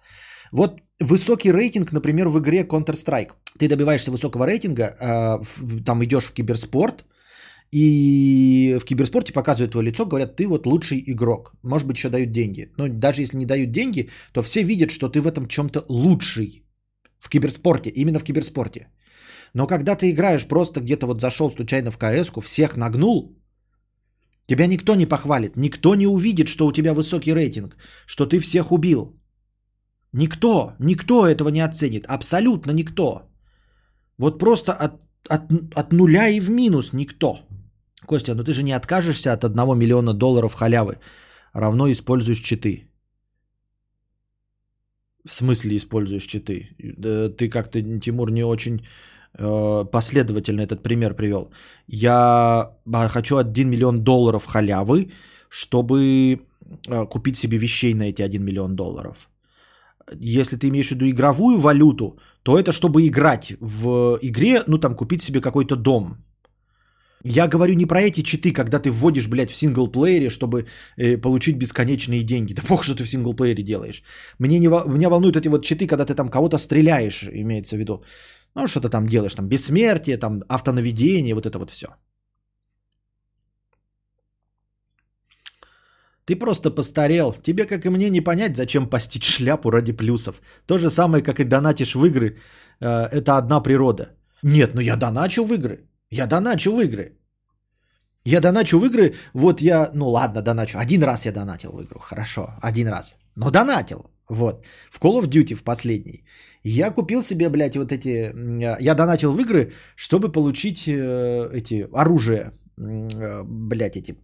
Вот 0.53 0.81
высокий 1.01 1.51
рейтинг, 1.53 1.93
например, 1.93 2.29
в 2.29 2.39
игре 2.39 2.63
Counter-Strike. 2.63 3.33
Ты 3.59 3.69
добиваешься 3.69 4.13
высокого 4.13 4.47
рейтинга, 4.47 4.95
а, 5.01 5.41
там 5.85 6.05
идешь 6.05 6.27
в 6.27 6.33
киберспорт, 6.33 7.05
и 7.73 8.79
в 8.81 8.85
киберспорте 8.85 9.33
показывают 9.33 9.73
твое 9.73 9.87
лицо, 9.87 10.07
говорят, 10.07 10.37
ты 10.37 10.47
вот 10.47 10.67
лучший 10.67 11.03
игрок. 11.07 11.55
Может 11.65 11.89
быть, 11.89 11.97
еще 11.97 12.09
дают 12.09 12.31
деньги. 12.31 12.71
Но 12.79 12.87
даже 12.87 13.23
если 13.23 13.37
не 13.37 13.47
дают 13.47 13.73
деньги, 13.73 14.11
то 14.33 14.43
все 14.43 14.63
видят, 14.63 14.93
что 14.93 15.09
ты 15.09 15.21
в 15.21 15.27
этом 15.27 15.49
чем-то 15.49 15.85
лучший. 15.89 16.64
В 17.25 17.29
киберспорте, 17.31 17.91
именно 17.91 18.19
в 18.19 18.25
киберспорте. 18.25 18.89
Но 19.55 19.67
когда 19.67 19.97
ты 19.97 20.11
играешь 20.11 20.47
просто 20.47 20.81
где-то 20.81 21.07
вот 21.07 21.21
зашел 21.21 21.51
случайно 21.51 21.91
в 21.91 21.97
кс 21.97 22.31
всех 22.43 22.77
нагнул, 22.77 23.39
тебя 24.47 24.67
никто 24.67 24.95
не 24.95 25.07
похвалит, 25.07 25.57
никто 25.57 25.95
не 25.95 26.07
увидит, 26.07 26.49
что 26.49 26.67
у 26.67 26.73
тебя 26.73 26.93
высокий 26.93 27.35
рейтинг, 27.35 27.77
что 28.07 28.27
ты 28.27 28.41
всех 28.41 28.73
убил. 28.73 29.19
Никто, 30.13 30.75
никто 30.79 31.27
этого 31.27 31.49
не 31.49 31.65
оценит, 31.65 32.05
абсолютно 32.07 32.73
никто. 32.73 33.23
Вот 34.19 34.39
просто 34.39 34.73
от, 34.73 34.93
от, 35.29 35.53
от 35.75 35.93
нуля 35.93 36.29
и 36.29 36.41
в 36.41 36.51
минус 36.51 36.93
никто. 36.93 37.39
Костя, 38.07 38.35
ну 38.35 38.45
ты 38.45 38.53
же 38.53 38.63
не 38.63 38.77
откажешься 38.77 39.33
от 39.33 39.45
одного 39.45 39.75
миллиона 39.75 40.13
долларов 40.13 40.55
халявы, 40.55 40.99
равно 41.55 41.91
используешь 41.91 42.43
читы. 42.43 42.94
В 45.27 45.33
смысле 45.33 45.77
используешь 45.77 46.27
читы? 46.27 46.69
Ты 47.39 47.49
как-то, 47.49 47.81
Тимур, 48.01 48.31
не 48.31 48.45
очень 48.45 48.87
э, 49.39 49.85
последовательно 49.91 50.61
этот 50.63 50.83
пример 50.83 51.15
привел. 51.15 51.51
Я 51.87 52.71
а, 52.93 53.09
хочу 53.09 53.37
1 53.37 53.71
миллион 53.71 54.05
долларов 54.05 54.45
халявы, 54.47 55.11
чтобы 55.49 56.41
э, 56.89 57.07
купить 57.07 57.37
себе 57.37 57.59
вещей 57.59 57.95
на 57.95 58.11
эти 58.11 58.23
1 58.23 58.45
миллион 58.45 58.77
долларов. 58.77 59.31
Если 60.21 60.57
ты 60.57 60.69
имеешь 60.69 60.89
в 60.89 60.91
виду 60.91 61.07
игровую 61.07 61.59
валюту, 61.59 62.19
то 62.43 62.59
это 62.59 62.73
чтобы 62.73 63.07
играть 63.07 63.55
в 63.61 64.19
игре, 64.23 64.63
ну 64.67 64.79
там 64.79 64.95
купить 64.95 65.23
себе 65.23 65.41
какой-то 65.41 65.77
дом. 65.77 66.19
Я 67.27 67.49
говорю 67.49 67.75
не 67.75 67.87
про 67.87 68.03
эти 68.03 68.23
читы, 68.23 68.53
когда 68.53 68.79
ты 68.79 68.91
вводишь, 68.91 69.29
блядь, 69.29 69.51
в 69.51 69.57
синглплеере, 69.57 70.29
чтобы 70.29 70.67
э, 70.99 71.17
получить 71.17 71.57
бесконечные 71.57 72.23
деньги. 72.23 72.53
Да 72.55 72.63
бог, 72.69 72.85
что 72.85 72.95
ты 72.95 73.05
в 73.05 73.09
синглплеере 73.09 73.63
делаешь. 73.63 74.03
Мне 74.39 74.59
не, 74.59 74.69
меня 74.69 75.09
волнуют 75.09 75.37
эти 75.37 75.49
вот 75.49 75.65
читы, 75.65 75.87
когда 75.87 76.05
ты 76.05 76.15
там 76.15 76.29
кого-то 76.29 76.59
стреляешь, 76.59 77.25
имеется 77.33 77.77
в 77.77 77.79
виду. 77.79 78.05
Ну, 78.55 78.69
что-то 78.69 78.91
там 78.91 79.07
делаешь, 79.07 79.35
там 79.35 79.49
бессмертие, 79.49 80.19
там 80.19 80.43
автонаведение, 80.49 81.35
вот 81.35 81.47
это 81.47 81.59
вот 81.59 81.71
все. 81.71 81.87
Ты 86.27 86.37
просто 86.37 86.71
постарел. 86.71 87.33
Тебе, 87.33 87.65
как 87.65 87.87
и 87.87 87.91
мне, 87.91 88.11
не 88.11 88.21
понять, 88.21 88.57
зачем 88.57 88.87
постить 88.87 89.25
шляпу 89.25 89.71
ради 89.71 89.93
плюсов. 89.93 90.43
То 90.67 90.79
же 90.79 90.91
самое, 90.91 91.23
как 91.23 91.41
и 91.41 91.45
донатишь 91.45 91.95
в 91.95 92.05
игры. 92.05 92.37
Э, 92.81 93.09
это 93.13 93.39
одна 93.39 93.63
природа. 93.63 94.09
Нет, 94.43 94.75
ну 94.75 94.81
я 94.81 94.97
доначу 94.97 95.45
в 95.45 95.55
игры. 95.55 95.89
Я 96.15 96.27
доначу 96.27 96.73
в 96.73 96.81
игры. 96.81 97.19
Я 98.25 98.41
доначу 98.41 98.79
в 98.79 98.85
игры, 98.85 99.15
вот 99.35 99.61
я, 99.61 99.91
ну 99.95 100.09
ладно, 100.09 100.43
доначу. 100.43 100.79
Один 100.79 101.03
раз 101.03 101.27
я 101.27 101.33
донатил 101.33 101.73
в 101.73 101.83
игру, 101.83 102.01
хорошо, 102.01 102.55
один 102.63 102.89
раз. 102.89 103.17
Но 103.37 103.51
донатил, 103.51 104.11
вот. 104.29 104.65
В 104.91 105.01
Call 105.01 105.21
of 105.21 105.29
Duty 105.29 105.55
в 105.55 105.65
последний. 105.65 106.25
Я 106.63 106.91
купил 106.91 107.23
себе, 107.23 107.49
блядь, 107.49 107.77
вот 107.77 107.93
эти... 107.93 108.33
Я 108.83 108.95
донатил 108.95 109.33
в 109.33 109.41
игры, 109.41 109.73
чтобы 109.97 110.33
получить 110.33 110.89
э, 110.89 111.51
эти 111.53 111.87
оружие. 111.93 112.53
Э, 112.79 113.43
блядь, 113.45 113.97
эти... 113.97 114.17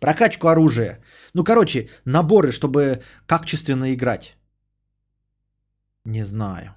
Прокачку 0.00 0.48
оружия. 0.48 0.98
Ну, 1.34 1.44
короче, 1.44 1.88
наборы, 2.04 2.50
чтобы 2.50 3.02
качественно 3.26 3.92
играть. 3.92 4.36
Не 6.04 6.24
знаю. 6.24 6.74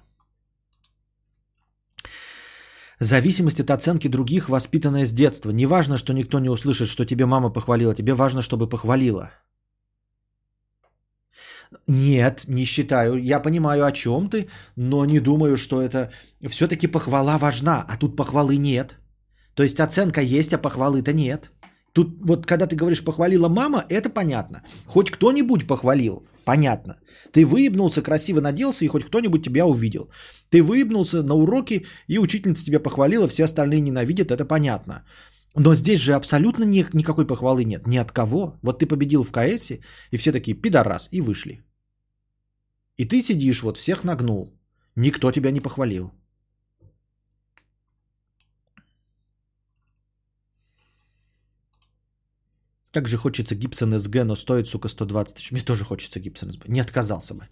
Зависимость 3.00 3.60
от 3.60 3.70
оценки 3.70 4.08
других, 4.08 4.48
воспитанная 4.48 5.06
с 5.06 5.12
детства. 5.12 5.50
Не 5.50 5.66
важно, 5.66 5.96
что 5.96 6.12
никто 6.12 6.38
не 6.38 6.50
услышит, 6.50 6.88
что 6.88 7.06
тебе 7.06 7.24
мама 7.24 7.50
похвалила. 7.50 7.94
Тебе 7.94 8.12
важно, 8.12 8.42
чтобы 8.42 8.68
похвалила. 8.68 9.30
Нет, 11.86 12.44
не 12.48 12.64
считаю. 12.64 13.16
Я 13.16 13.40
понимаю, 13.40 13.86
о 13.86 13.92
чем 13.92 14.28
ты, 14.28 14.48
но 14.76 15.06
не 15.06 15.20
думаю, 15.20 15.56
что 15.56 15.80
это... 15.80 16.12
Все-таки 16.48 16.86
похвала 16.86 17.38
важна, 17.38 17.84
а 17.88 17.96
тут 17.96 18.16
похвалы 18.16 18.58
нет. 18.58 18.96
То 19.54 19.62
есть 19.62 19.80
оценка 19.80 20.20
есть, 20.20 20.52
а 20.52 20.58
похвалы-то 20.58 21.12
нет. 21.14 21.50
Тут 21.92 22.08
вот 22.20 22.46
когда 22.46 22.66
ты 22.66 22.76
говоришь 22.76 23.04
похвалила 23.04 23.48
мама, 23.48 23.84
это 23.88 24.10
понятно. 24.10 24.62
Хоть 24.86 25.10
кто-нибудь 25.10 25.66
похвалил, 25.66 26.24
понятно. 26.44 27.00
Ты 27.32 27.44
выебнулся, 27.44 28.02
красиво 28.02 28.40
наделся, 28.40 28.84
и 28.84 28.88
хоть 28.88 29.04
кто-нибудь 29.04 29.44
тебя 29.44 29.66
увидел. 29.66 30.10
Ты 30.50 30.62
выебнулся 30.62 31.22
на 31.22 31.34
уроке, 31.34 31.86
и 32.08 32.18
учительница 32.18 32.64
тебя 32.64 32.80
похвалила, 32.80 33.28
все 33.28 33.44
остальные 33.44 33.80
ненавидят, 33.80 34.30
это 34.30 34.44
понятно. 34.44 35.04
Но 35.56 35.74
здесь 35.74 36.00
же 36.00 36.14
абсолютно 36.14 36.64
ни, 36.64 36.86
никакой 36.92 37.26
похвалы 37.26 37.64
нет. 37.64 37.86
Ни 37.86 37.96
от 37.96 38.12
кого. 38.12 38.56
Вот 38.62 38.78
ты 38.78 38.86
победил 38.86 39.24
в 39.24 39.32
КС, 39.32 39.72
и 40.12 40.16
все 40.16 40.32
такие 40.32 40.56
пидорас, 40.56 41.08
и 41.10 41.20
вышли. 41.20 41.64
И 42.96 43.04
ты 43.04 43.22
сидишь, 43.22 43.62
вот 43.62 43.76
всех 43.76 44.04
нагнул. 44.04 44.54
Никто 44.94 45.32
тебя 45.32 45.50
не 45.50 45.60
похвалил. 45.60 46.12
Как 52.92 53.08
же 53.08 53.16
хочется 53.16 53.54
Гибсон 53.54 53.98
СГ, 53.98 54.24
но 54.24 54.36
стоит, 54.36 54.66
сука, 54.66 54.88
120 54.88 55.36
тысяч. 55.36 55.52
Мне 55.52 55.62
тоже 55.62 55.84
хочется 55.84 56.20
Гибсон 56.20 56.52
СГ. 56.52 56.68
Не 56.68 56.80
отказался 56.80 57.34
бы. 57.34 57.48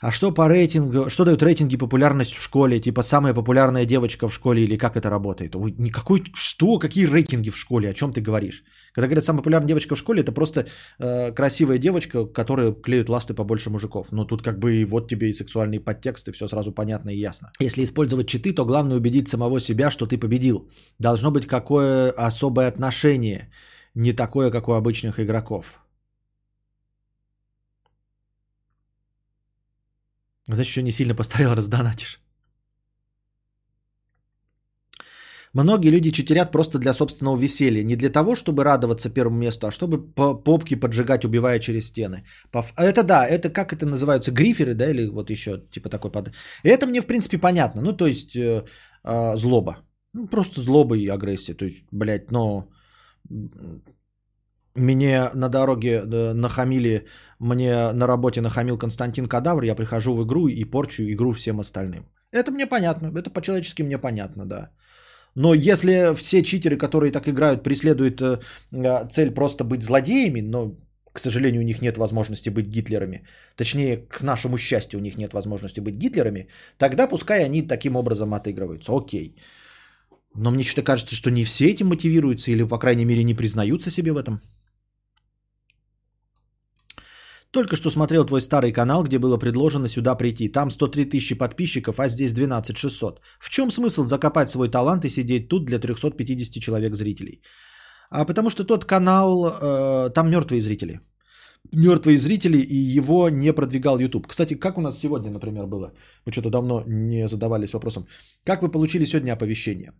А 0.00 0.12
что 0.12 0.30
по 0.30 0.48
рейтингу, 0.48 1.10
что 1.10 1.24
дают 1.24 1.42
рейтинги 1.42 1.76
популярность 1.76 2.32
в 2.32 2.40
школе? 2.40 2.80
Типа 2.80 3.02
самая 3.02 3.34
популярная 3.34 3.84
девочка 3.84 4.28
в 4.28 4.34
школе 4.34 4.62
или 4.62 4.76
как 4.76 4.96
это 4.96 5.10
работает? 5.10 5.56
Ой, 5.56 5.74
никакой, 5.78 6.22
что, 6.34 6.78
какие 6.78 7.06
рейтинги 7.06 7.50
в 7.50 7.56
школе, 7.56 7.90
о 7.90 7.94
чем 7.94 8.12
ты 8.12 8.20
говоришь? 8.20 8.62
Когда 8.94 9.08
говорят 9.08 9.24
самая 9.24 9.38
популярная 9.38 9.68
девочка 9.68 9.96
в 9.96 9.98
школе, 9.98 10.20
это 10.20 10.30
просто 10.30 10.66
э, 11.00 11.32
красивая 11.32 11.78
девочка, 11.78 12.26
которая 12.26 12.72
клеит 12.72 13.08
ласты 13.08 13.34
побольше 13.34 13.70
мужиков. 13.70 14.12
Но 14.12 14.24
тут 14.24 14.42
как 14.42 14.58
бы 14.60 14.76
и 14.76 14.84
вот 14.84 15.08
тебе 15.08 15.30
и 15.30 15.32
сексуальные 15.32 15.80
подтексты, 15.80 16.30
все 16.30 16.46
сразу 16.48 16.72
понятно 16.72 17.10
и 17.10 17.18
ясно. 17.18 17.50
Если 17.58 17.82
использовать 17.82 18.28
читы, 18.28 18.52
то 18.52 18.64
главное 18.64 18.96
убедить 18.96 19.28
самого 19.28 19.58
себя, 19.58 19.90
что 19.90 20.06
ты 20.06 20.16
победил. 20.16 20.70
Должно 21.00 21.32
быть 21.32 21.46
какое 21.46 22.12
особое 22.12 22.68
отношение, 22.68 23.50
не 23.98 24.12
такое, 24.12 24.50
как 24.50 24.68
у 24.68 24.72
обычных 24.72 25.18
игроков. 25.18 25.80
Значит, 30.46 30.70
еще 30.70 30.82
не 30.82 30.92
сильно 30.92 31.14
постарел, 31.14 31.54
раздонатишь. 31.56 32.20
Многие 35.54 35.90
люди 35.90 36.12
читерят 36.12 36.52
просто 36.52 36.78
для 36.78 36.92
собственного 36.92 37.36
веселья. 37.36 37.82
Не 37.82 37.96
для 37.96 38.10
того, 38.10 38.36
чтобы 38.36 38.64
радоваться 38.64 39.10
первому 39.10 39.38
месту, 39.38 39.66
а 39.66 39.70
чтобы 39.70 40.14
по 40.14 40.34
попки 40.34 40.76
поджигать, 40.76 41.24
убивая 41.24 41.58
через 41.58 41.86
стены. 41.86 42.24
Это 42.76 43.02
да, 43.02 43.26
это 43.26 43.50
как 43.50 43.72
это 43.72 43.86
называются, 43.86 44.30
гриферы, 44.30 44.74
да, 44.74 44.90
или 44.90 45.08
вот 45.08 45.30
еще 45.30 45.62
типа 45.70 45.88
такой 45.88 46.12
под... 46.12 46.30
Это 46.62 46.86
мне 46.86 47.00
в 47.00 47.06
принципе 47.06 47.38
понятно. 47.38 47.82
Ну, 47.82 47.96
то 47.96 48.06
есть 48.06 48.36
э, 48.36 48.64
э, 49.04 49.36
злоба. 49.36 49.78
Ну, 50.12 50.28
просто 50.28 50.60
злоба 50.60 50.96
и 50.96 51.08
агрессия. 51.08 51.54
То 51.54 51.64
есть, 51.64 51.84
блядь, 51.90 52.30
но 52.30 52.68
мне 54.74 55.30
на 55.34 55.48
дороге 55.48 56.02
нахамили, 56.34 57.06
мне 57.38 57.92
на 57.92 58.06
работе 58.06 58.40
нахамил 58.40 58.78
Константин 58.78 59.26
Кадавр, 59.26 59.64
я 59.64 59.74
прихожу 59.74 60.14
в 60.14 60.24
игру 60.24 60.48
и 60.48 60.64
порчу 60.64 61.02
игру 61.02 61.32
всем 61.32 61.60
остальным. 61.60 62.06
Это 62.32 62.50
мне 62.50 62.66
понятно, 62.66 63.08
это 63.18 63.30
по-человечески 63.30 63.82
мне 63.82 63.98
понятно, 63.98 64.46
да. 64.46 64.70
Но 65.34 65.54
если 65.54 66.14
все 66.14 66.42
читеры, 66.42 66.76
которые 66.76 67.12
так 67.12 67.28
играют, 67.28 67.62
преследуют 67.62 68.20
э, 68.20 68.40
э, 68.72 69.08
цель 69.08 69.30
просто 69.30 69.64
быть 69.64 69.82
злодеями, 69.82 70.40
но, 70.40 70.76
к 71.12 71.20
сожалению, 71.20 71.60
у 71.60 71.64
них 71.64 71.80
нет 71.80 71.96
возможности 71.96 72.50
быть 72.50 72.66
Гитлерами, 72.66 73.24
точнее, 73.56 73.96
к 74.08 74.22
нашему 74.22 74.58
счастью, 74.58 74.98
у 74.98 75.02
них 75.02 75.16
нет 75.16 75.32
возможности 75.32 75.80
быть 75.80 75.94
Гитлерами, 75.94 76.48
тогда 76.76 77.06
пускай 77.06 77.44
они 77.44 77.62
таким 77.62 77.96
образом 77.96 78.34
отыгрываются. 78.34 78.92
Окей. 78.92 79.36
Но 80.34 80.50
мне 80.50 80.64
что-то 80.64 80.82
кажется, 80.82 81.16
что 81.16 81.30
не 81.30 81.44
все 81.44 81.70
этим 81.70 81.88
мотивируются 81.88 82.50
или, 82.50 82.62
по 82.62 82.78
крайней 82.78 83.04
мере, 83.04 83.24
не 83.24 83.34
признаются 83.34 83.90
себе 83.90 84.12
в 84.12 84.16
этом. 84.16 84.40
Только 87.50 87.76
что 87.76 87.90
смотрел 87.90 88.26
твой 88.26 88.40
старый 88.40 88.72
канал, 88.72 89.02
где 89.02 89.18
было 89.18 89.38
предложено 89.38 89.88
сюда 89.88 90.14
прийти. 90.14 90.52
Там 90.52 90.70
103 90.70 91.06
тысячи 91.06 91.34
подписчиков, 91.34 91.98
а 91.98 92.08
здесь 92.08 92.32
12 92.32 92.76
600. 92.76 93.20
В 93.38 93.48
чем 93.48 93.70
смысл 93.70 94.04
закопать 94.04 94.50
свой 94.50 94.68
талант 94.68 95.04
и 95.04 95.08
сидеть 95.08 95.48
тут 95.48 95.64
для 95.64 95.78
350 95.78 96.62
человек 96.62 96.94
зрителей? 96.94 97.40
А 98.10 98.24
потому 98.24 98.50
что 98.50 98.64
тот 98.64 98.84
канал, 98.84 99.46
э, 99.46 100.10
там 100.14 100.30
мертвые 100.30 100.60
зрители. 100.60 101.00
Мертвые 101.74 102.18
зрители, 102.18 102.58
и 102.58 102.98
его 102.98 103.30
не 103.30 103.52
продвигал 103.52 103.98
YouTube. 103.98 104.26
Кстати, 104.26 104.54
как 104.54 104.78
у 104.78 104.80
нас 104.80 104.98
сегодня, 104.98 105.30
например, 105.30 105.66
было? 105.66 105.92
Мы 106.26 106.32
что-то 106.32 106.50
давно 106.50 106.82
не 106.86 107.28
задавались 107.28 107.72
вопросом. 107.72 108.06
Как 108.44 108.62
вы 108.62 108.70
получили 108.70 109.06
сегодня 109.06 109.32
оповещение? 109.32 109.92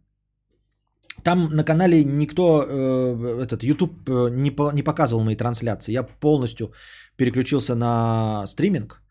Там 1.23 1.49
на 1.57 1.65
канале 1.65 2.05
никто, 2.05 2.65
э, 2.69 3.43
этот 3.43 3.63
YouTube 3.63 4.09
э, 4.09 4.31
не, 4.31 4.51
по, 4.51 4.73
не 4.73 4.83
показывал 4.83 5.25
мои 5.25 5.37
трансляции. 5.37 5.93
Я 5.93 6.03
полностью 6.03 6.73
переключился 7.17 7.75
на 7.75 8.47
стриминг. 8.47 9.03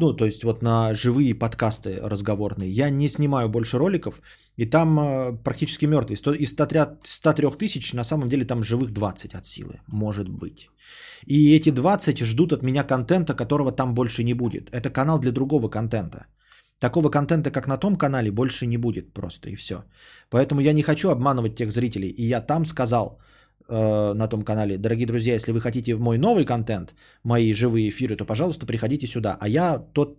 Ну, 0.00 0.16
то 0.16 0.24
есть 0.24 0.44
вот 0.44 0.62
на 0.62 0.94
живые 0.94 1.34
подкасты 1.34 2.00
разговорные. 2.02 2.70
Я 2.70 2.90
не 2.90 3.08
снимаю 3.08 3.48
больше 3.48 3.78
роликов. 3.78 4.22
И 4.56 4.66
там 4.66 4.98
э, 4.98 5.32
практически 5.44 5.86
мертвый. 5.86 6.16
Из 6.38 6.50
103 6.50 7.50
тысяч 7.58 7.92
на 7.94 8.04
самом 8.04 8.28
деле 8.28 8.44
там 8.44 8.62
живых 8.62 8.90
20 8.92 9.34
от 9.34 9.46
силы. 9.46 9.80
Может 9.88 10.28
быть. 10.28 10.70
И 11.26 11.56
эти 11.56 11.70
20 11.70 12.18
ждут 12.24 12.52
от 12.52 12.62
меня 12.62 12.84
контента, 12.84 13.34
которого 13.34 13.72
там 13.72 13.94
больше 13.94 14.24
не 14.24 14.34
будет. 14.34 14.70
Это 14.70 14.90
канал 14.90 15.18
для 15.18 15.32
другого 15.32 15.68
контента. 15.68 16.26
Такого 16.80 17.10
контента, 17.10 17.50
как 17.50 17.68
на 17.68 17.76
том 17.76 17.96
канале, 17.96 18.30
больше 18.30 18.66
не 18.66 18.78
будет 18.78 19.12
просто 19.12 19.50
и 19.50 19.56
все. 19.56 19.84
Поэтому 20.30 20.60
я 20.60 20.72
не 20.72 20.82
хочу 20.82 21.10
обманывать 21.10 21.54
тех 21.54 21.70
зрителей. 21.70 22.08
И 22.08 22.22
я 22.28 22.40
там 22.40 22.64
сказал 22.64 23.18
э, 23.68 24.14
на 24.14 24.28
том 24.28 24.42
канале, 24.42 24.78
дорогие 24.78 25.06
друзья, 25.06 25.34
если 25.34 25.52
вы 25.52 25.60
хотите 25.60 25.94
мой 25.96 26.18
новый 26.18 26.46
контент, 26.46 26.94
мои 27.22 27.52
живые 27.52 27.90
эфиры, 27.90 28.16
то, 28.16 28.24
пожалуйста, 28.24 28.66
приходите 28.66 29.06
сюда. 29.06 29.36
А 29.40 29.48
я 29.48 29.78
тот, 29.92 30.18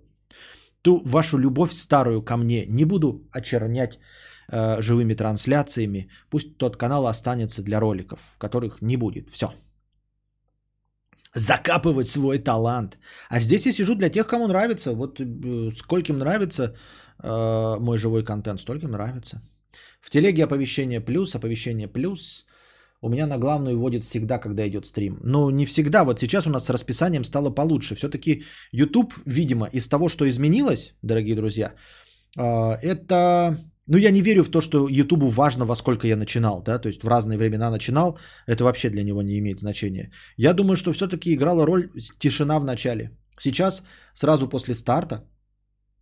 ту 0.84 1.01
вашу 1.03 1.39
любовь 1.39 1.74
старую 1.74 2.22
ко 2.22 2.38
мне 2.38 2.66
не 2.68 2.86
буду 2.86 3.28
очернять 3.32 3.97
э, 4.51 4.82
живыми 4.82 5.16
трансляциями. 5.16 6.09
Пусть 6.30 6.57
тот 6.57 6.78
канал 6.78 7.07
останется 7.07 7.64
для 7.64 7.80
роликов, 7.80 8.20
которых 8.38 8.82
не 8.82 8.97
будет. 8.97 9.30
Все. 9.32 9.51
Закапывать 11.36 12.08
свой 12.08 12.40
талант. 12.40 12.98
А 13.30 13.40
здесь 13.40 13.66
я 13.66 13.74
сижу 13.74 13.96
для 13.96 14.10
тех, 14.10 14.28
кому 14.28 14.48
нравится. 14.48 14.94
Вот 14.94 15.20
э, 15.20 15.72
скольким 15.78 16.18
нравится 16.18 16.76
э, 17.24 17.78
мой 17.80 17.98
живой 17.98 18.24
контент, 18.24 18.60
стольким 18.60 18.92
нравится. 18.92 19.42
В 20.02 20.10
телеге 20.10 20.44
оповещение 20.44 21.00
плюс, 21.00 21.36
оповещение 21.36 21.88
плюс. 21.88 22.46
У 23.04 23.10
меня 23.10 23.28
на 23.28 23.38
главную 23.38 23.80
вводит 23.80 24.04
всегда, 24.04 24.40
когда 24.40 24.68
идет 24.68 24.86
стрим. 24.86 25.20
Ну, 25.24 25.50
не 25.50 25.66
всегда. 25.66 26.04
Вот 26.04 26.20
сейчас 26.20 26.48
у 26.48 26.50
нас 26.50 26.66
с 26.66 26.70
расписанием 26.70 27.24
стало 27.24 27.50
получше. 27.50 27.96
Все-таки 27.96 28.44
YouTube, 28.72 29.14
видимо, 29.26 29.68
из 29.74 29.88
того, 29.88 30.10
что 30.10 30.30
изменилось, 30.30 30.94
дорогие 31.02 31.36
друзья, 31.36 31.74
э, 32.38 32.78
это 32.82 33.58
ну, 33.92 33.98
я 33.98 34.12
не 34.12 34.22
верю 34.22 34.44
в 34.44 34.50
то, 34.50 34.62
что 34.62 34.88
Ютубу 34.89 35.28
важно, 35.28 35.66
во 35.66 35.76
сколько 35.76 36.08
я 36.08 36.16
начинал, 36.16 36.62
да, 36.64 36.80
то 36.80 36.88
есть 36.88 37.04
в 37.04 37.08
разные 37.08 37.38
времена 37.38 37.70
начинал, 37.72 38.18
это 38.48 38.64
вообще 38.64 38.89
для 38.89 39.04
него 39.04 39.22
не 39.22 39.38
имеет 39.39 39.60
значения. 39.60 40.12
Я 40.38 40.54
думаю, 40.54 40.76
что 40.76 40.94
все-таки 40.94 41.34
играла 41.34 41.66
роль 41.66 41.89
тишина 42.20 42.60
в 42.60 42.64
начале. 42.64 43.12
Сейчас, 43.38 43.84
сразу 44.14 44.48
после 44.48 44.76
старта, 44.76 45.28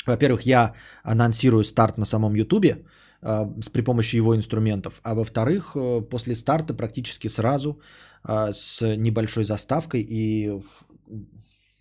во-первых, 0.06 0.46
я 0.46 0.74
анонсирую 1.04 1.64
старт 1.64 1.98
на 1.98 2.06
самом 2.06 2.36
Ютубе 2.36 2.70
э, 2.70 3.62
с, 3.62 3.70
при 3.70 3.82
помощи 3.82 4.18
его 4.18 4.36
инструментов, 4.36 5.02
а 5.04 5.16
во-вторых, 5.16 5.76
э, 5.76 6.02
после 6.10 6.36
старта 6.36 6.76
практически 6.76 7.28
сразу 7.28 7.82
э, 8.24 8.54
с 8.54 8.96
небольшой 8.98 9.44
заставкой 9.44 10.06
и 10.10 10.62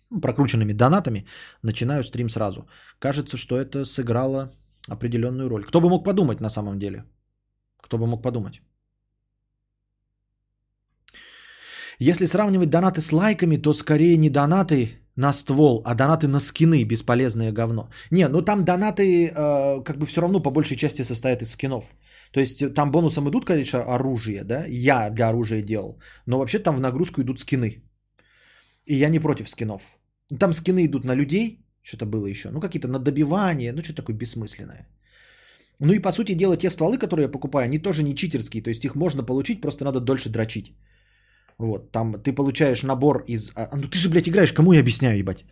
ну, 0.09 0.21
прокрученными 0.21 0.73
донатами 0.73 1.25
начинаю 1.61 2.03
стрим 2.03 2.29
сразу. 2.29 2.67
Кажется, 2.99 3.37
что 3.37 3.57
это 3.57 3.85
сыграло 3.85 4.51
определенную 4.89 5.49
роль. 5.49 5.63
Кто 5.63 5.81
бы 5.81 5.89
мог 5.89 6.05
подумать 6.05 6.41
на 6.41 6.49
самом 6.49 6.79
деле? 6.79 7.03
Кто 7.81 7.97
бы 7.97 8.07
мог 8.07 8.21
подумать? 8.21 8.61
Если 11.99 12.25
сравнивать 12.25 12.69
донаты 12.69 13.01
с 13.01 13.11
лайками, 13.11 13.57
то 13.57 13.73
скорее 13.73 14.17
не 14.17 14.29
донаты 14.29 14.89
на 15.17 15.33
ствол, 15.33 15.81
а 15.85 15.95
донаты 15.95 16.27
на 16.27 16.39
скины, 16.39 16.85
бесполезное 16.85 17.51
говно. 17.51 17.89
Не, 18.11 18.27
ну 18.29 18.41
там 18.41 18.63
донаты 18.63 19.27
э, 19.27 19.83
как 19.83 19.97
бы 19.97 20.05
все 20.05 20.21
равно 20.21 20.39
по 20.39 20.51
большей 20.51 20.77
части 20.77 21.03
состоят 21.03 21.41
из 21.41 21.51
скинов. 21.51 21.83
То 22.31 22.39
есть 22.39 22.73
там 22.73 22.91
бонусом 22.91 23.29
идут, 23.29 23.45
конечно, 23.45 23.79
оружие, 23.79 24.43
да, 24.43 24.65
я 24.69 25.09
для 25.09 25.27
оружия 25.27 25.61
делал, 25.61 25.99
но 26.25 26.39
вообще 26.39 26.59
там 26.59 26.77
в 26.77 26.79
нагрузку 26.79 27.21
идут 27.21 27.39
скины. 27.39 27.83
И 28.85 28.95
я 28.95 29.09
не 29.09 29.19
против 29.19 29.49
скинов. 29.49 29.97
Там 30.39 30.53
скины 30.53 30.85
идут 30.85 31.03
на 31.03 31.15
людей, 31.15 31.65
что-то 31.89 32.05
было 32.05 32.27
еще. 32.27 32.49
Ну, 32.51 32.59
какие-то 32.59 32.87
на 32.87 32.99
добивание, 32.99 33.73
ну, 33.73 33.81
что-то 33.81 34.01
такое 34.01 34.15
бессмысленное. 34.15 34.87
Ну 35.79 35.93
и 35.93 36.01
по 36.01 36.11
сути 36.11 36.35
дела, 36.35 36.57
те 36.57 36.69
стволы, 36.69 36.97
которые 36.97 37.25
я 37.25 37.31
покупаю, 37.31 37.65
они 37.65 37.79
тоже 37.79 38.03
не 38.03 38.15
читерские. 38.15 38.63
То 38.63 38.69
есть 38.69 38.85
их 38.85 38.95
можно 38.95 39.23
получить, 39.23 39.61
просто 39.61 39.85
надо 39.85 39.99
дольше 39.99 40.29
дрочить. 40.29 40.73
Вот, 41.57 41.91
там 41.91 42.21
ты 42.23 42.33
получаешь 42.33 42.83
набор 42.83 43.23
из... 43.27 43.51
А, 43.55 43.69
ну 43.75 43.87
ты 43.87 43.97
же, 43.97 44.09
блядь, 44.09 44.27
играешь, 44.27 44.53
кому 44.53 44.73
я 44.73 44.79
объясняю, 44.79 45.17
ебать? 45.17 45.45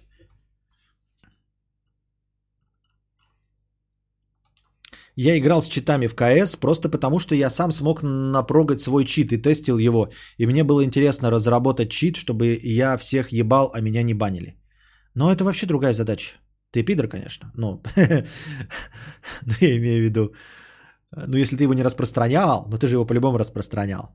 Я 5.20 5.38
играл 5.38 5.62
с 5.62 5.68
читами 5.68 6.08
в 6.08 6.16
КС 6.16 6.56
просто 6.56 6.90
потому, 6.90 7.20
что 7.20 7.36
я 7.36 7.50
сам 7.50 7.72
смог 7.72 8.04
напрогать 8.04 8.82
свой 8.82 9.06
чит 9.06 9.32
и 9.32 9.42
тестил 9.42 9.80
его. 9.80 10.10
И 10.38 10.46
мне 10.46 10.64
было 10.64 10.84
интересно 10.84 11.32
разработать 11.32 11.90
чит, 11.90 12.16
чтобы 12.16 12.60
я 12.64 12.98
всех 12.98 13.32
ебал, 13.32 13.72
а 13.74 13.82
меня 13.82 14.04
не 14.04 14.14
банили. 14.14 14.56
Но 15.18 15.32
это 15.32 15.44
вообще 15.44 15.66
другая 15.66 15.94
задача. 15.94 16.38
Ты 16.72 16.84
пидор, 16.84 17.08
конечно. 17.08 17.52
Ну, 17.56 17.82
ну, 19.46 19.54
я 19.62 19.78
имею 19.78 20.02
в 20.02 20.04
виду, 20.04 20.34
ну, 21.28 21.38
если 21.38 21.58
ты 21.58 21.64
его 21.64 21.74
не 21.74 21.84
распространял, 21.84 22.68
но 22.70 22.78
ты 22.78 22.88
же 22.88 22.96
его 22.96 23.06
по-любому 23.06 23.40
распространял. 23.40 24.14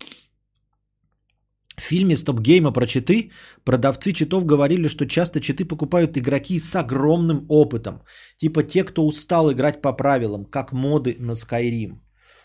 В 1.76 1.82
фильме 1.82 2.16
«Стоп 2.16 2.40
гейма» 2.40 2.72
про 2.72 2.86
читы 2.86 3.30
продавцы 3.64 4.12
читов 4.12 4.44
говорили, 4.46 4.88
что 4.88 5.06
часто 5.06 5.40
читы 5.40 5.64
покупают 5.64 6.16
игроки 6.16 6.60
с 6.60 6.76
огромным 6.76 7.46
опытом. 7.48 8.02
Типа 8.36 8.62
те, 8.62 8.84
кто 8.84 9.06
устал 9.06 9.50
играть 9.50 9.82
по 9.82 9.96
правилам, 9.96 10.44
как 10.44 10.72
моды 10.72 11.16
на 11.18 11.32
Skyrim. 11.32 11.98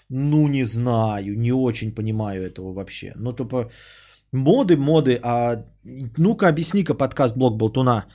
Ну, 0.09 0.47
не 0.47 0.63
знаю, 0.63 1.37
не 1.37 1.51
очень 1.51 1.93
понимаю 1.93 2.41
этого 2.41 2.73
вообще. 2.73 3.13
Ну, 3.15 3.33
типа, 3.33 3.69
моды, 4.31 4.77
моды, 4.77 5.19
а 5.21 5.63
ну-ка 6.17 6.47
объясни-ка 6.47 6.95
подкаст 6.95 7.37
Блок 7.37 7.57
Болтуна 7.57 8.05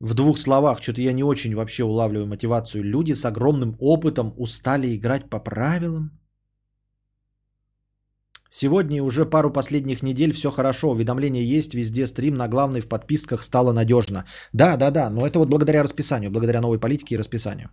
в 0.00 0.14
двух 0.14 0.38
словах, 0.38 0.82
что-то 0.82 1.00
я 1.02 1.12
не 1.12 1.24
очень 1.24 1.54
вообще 1.54 1.84
улавливаю 1.84 2.26
мотивацию. 2.26 2.84
Люди 2.84 3.14
с 3.14 3.24
огромным 3.24 3.76
опытом 3.80 4.34
устали 4.36 4.94
играть 4.94 5.30
по 5.30 5.38
правилам. 5.38 6.10
Сегодня 8.50 9.02
уже 9.02 9.26
пару 9.26 9.50
последних 9.52 10.02
недель 10.02 10.32
все 10.32 10.50
хорошо, 10.50 10.90
уведомления 10.90 11.42
есть, 11.42 11.74
везде 11.74 12.06
стрим 12.06 12.36
на 12.36 12.48
главной 12.48 12.80
в 12.80 12.88
подписках 12.88 13.42
стало 13.42 13.72
надежно. 13.72 14.24
Да, 14.52 14.76
да, 14.76 14.90
да, 14.90 15.10
но 15.10 15.26
это 15.26 15.38
вот 15.40 15.48
благодаря 15.48 15.82
расписанию, 15.82 16.30
благодаря 16.30 16.60
новой 16.60 16.78
политике 16.78 17.14
и 17.14 17.18
расписанию. 17.18 17.70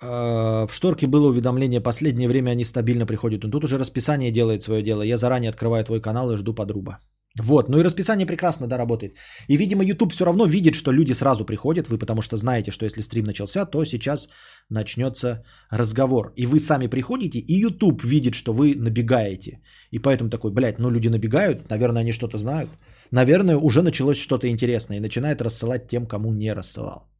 А, 0.00 0.66
в 0.66 0.72
шторке 0.72 1.06
было 1.06 1.28
уведомление, 1.28 1.80
последнее 1.80 2.28
время 2.28 2.52
они 2.52 2.64
стабильно 2.64 3.06
приходят. 3.06 3.42
Но 3.42 3.50
тут 3.50 3.64
уже 3.64 3.78
расписание 3.78 4.30
делает 4.30 4.62
свое 4.62 4.82
дело. 4.82 5.02
Я 5.02 5.16
заранее 5.16 5.50
открываю 5.50 5.84
твой 5.84 6.00
канал 6.00 6.30
и 6.30 6.36
жду 6.36 6.54
подруба. 6.54 6.98
Вот, 7.42 7.68
ну 7.68 7.78
и 7.78 7.84
расписание 7.84 8.26
прекрасно, 8.26 8.68
да, 8.68 8.78
работает. 8.78 9.16
И, 9.48 9.56
видимо, 9.56 9.82
YouTube 9.82 10.12
все 10.12 10.24
равно 10.24 10.46
видит, 10.46 10.74
что 10.74 10.92
люди 10.92 11.12
сразу 11.12 11.44
приходят, 11.44 11.88
вы 11.88 11.98
потому 11.98 12.22
что 12.22 12.36
знаете, 12.36 12.70
что 12.70 12.84
если 12.84 13.02
стрим 13.02 13.24
начался, 13.24 13.66
то 13.66 13.84
сейчас 13.84 14.28
начнется 14.70 15.42
разговор. 15.70 16.32
И 16.36 16.46
вы 16.46 16.60
сами 16.60 16.86
приходите, 16.86 17.40
и 17.40 17.60
YouTube 17.60 18.04
видит, 18.04 18.34
что 18.34 18.52
вы 18.52 18.74
набегаете. 18.76 19.60
И 19.90 19.98
поэтому 19.98 20.30
такой, 20.30 20.52
блядь, 20.52 20.78
ну 20.78 20.90
люди 20.90 21.08
набегают, 21.08 21.68
наверное, 21.70 22.02
они 22.02 22.12
что-то 22.12 22.38
знают. 22.38 22.70
Наверное, 23.10 23.56
уже 23.56 23.82
началось 23.82 24.18
что-то 24.18 24.46
интересное 24.46 24.98
и 24.98 25.00
начинает 25.00 25.42
рассылать 25.42 25.88
тем, 25.88 26.06
кому 26.06 26.32
не 26.32 26.54
рассылал. 26.54 27.10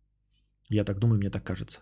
Я 0.71 0.85
так 0.85 0.99
думаю, 0.99 1.19
мне 1.19 1.31
так 1.31 1.43
кажется. 1.43 1.81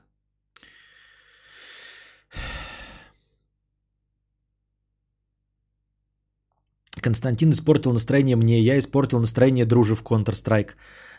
Константин 7.03 7.51
испортил 7.51 7.93
настроение 7.93 8.37
мне, 8.37 8.61
я 8.61 8.79
испортил 8.79 9.21
настроение 9.21 9.67
дружи 9.67 9.95
в 9.95 10.03
Counter-Strike. 10.03 10.71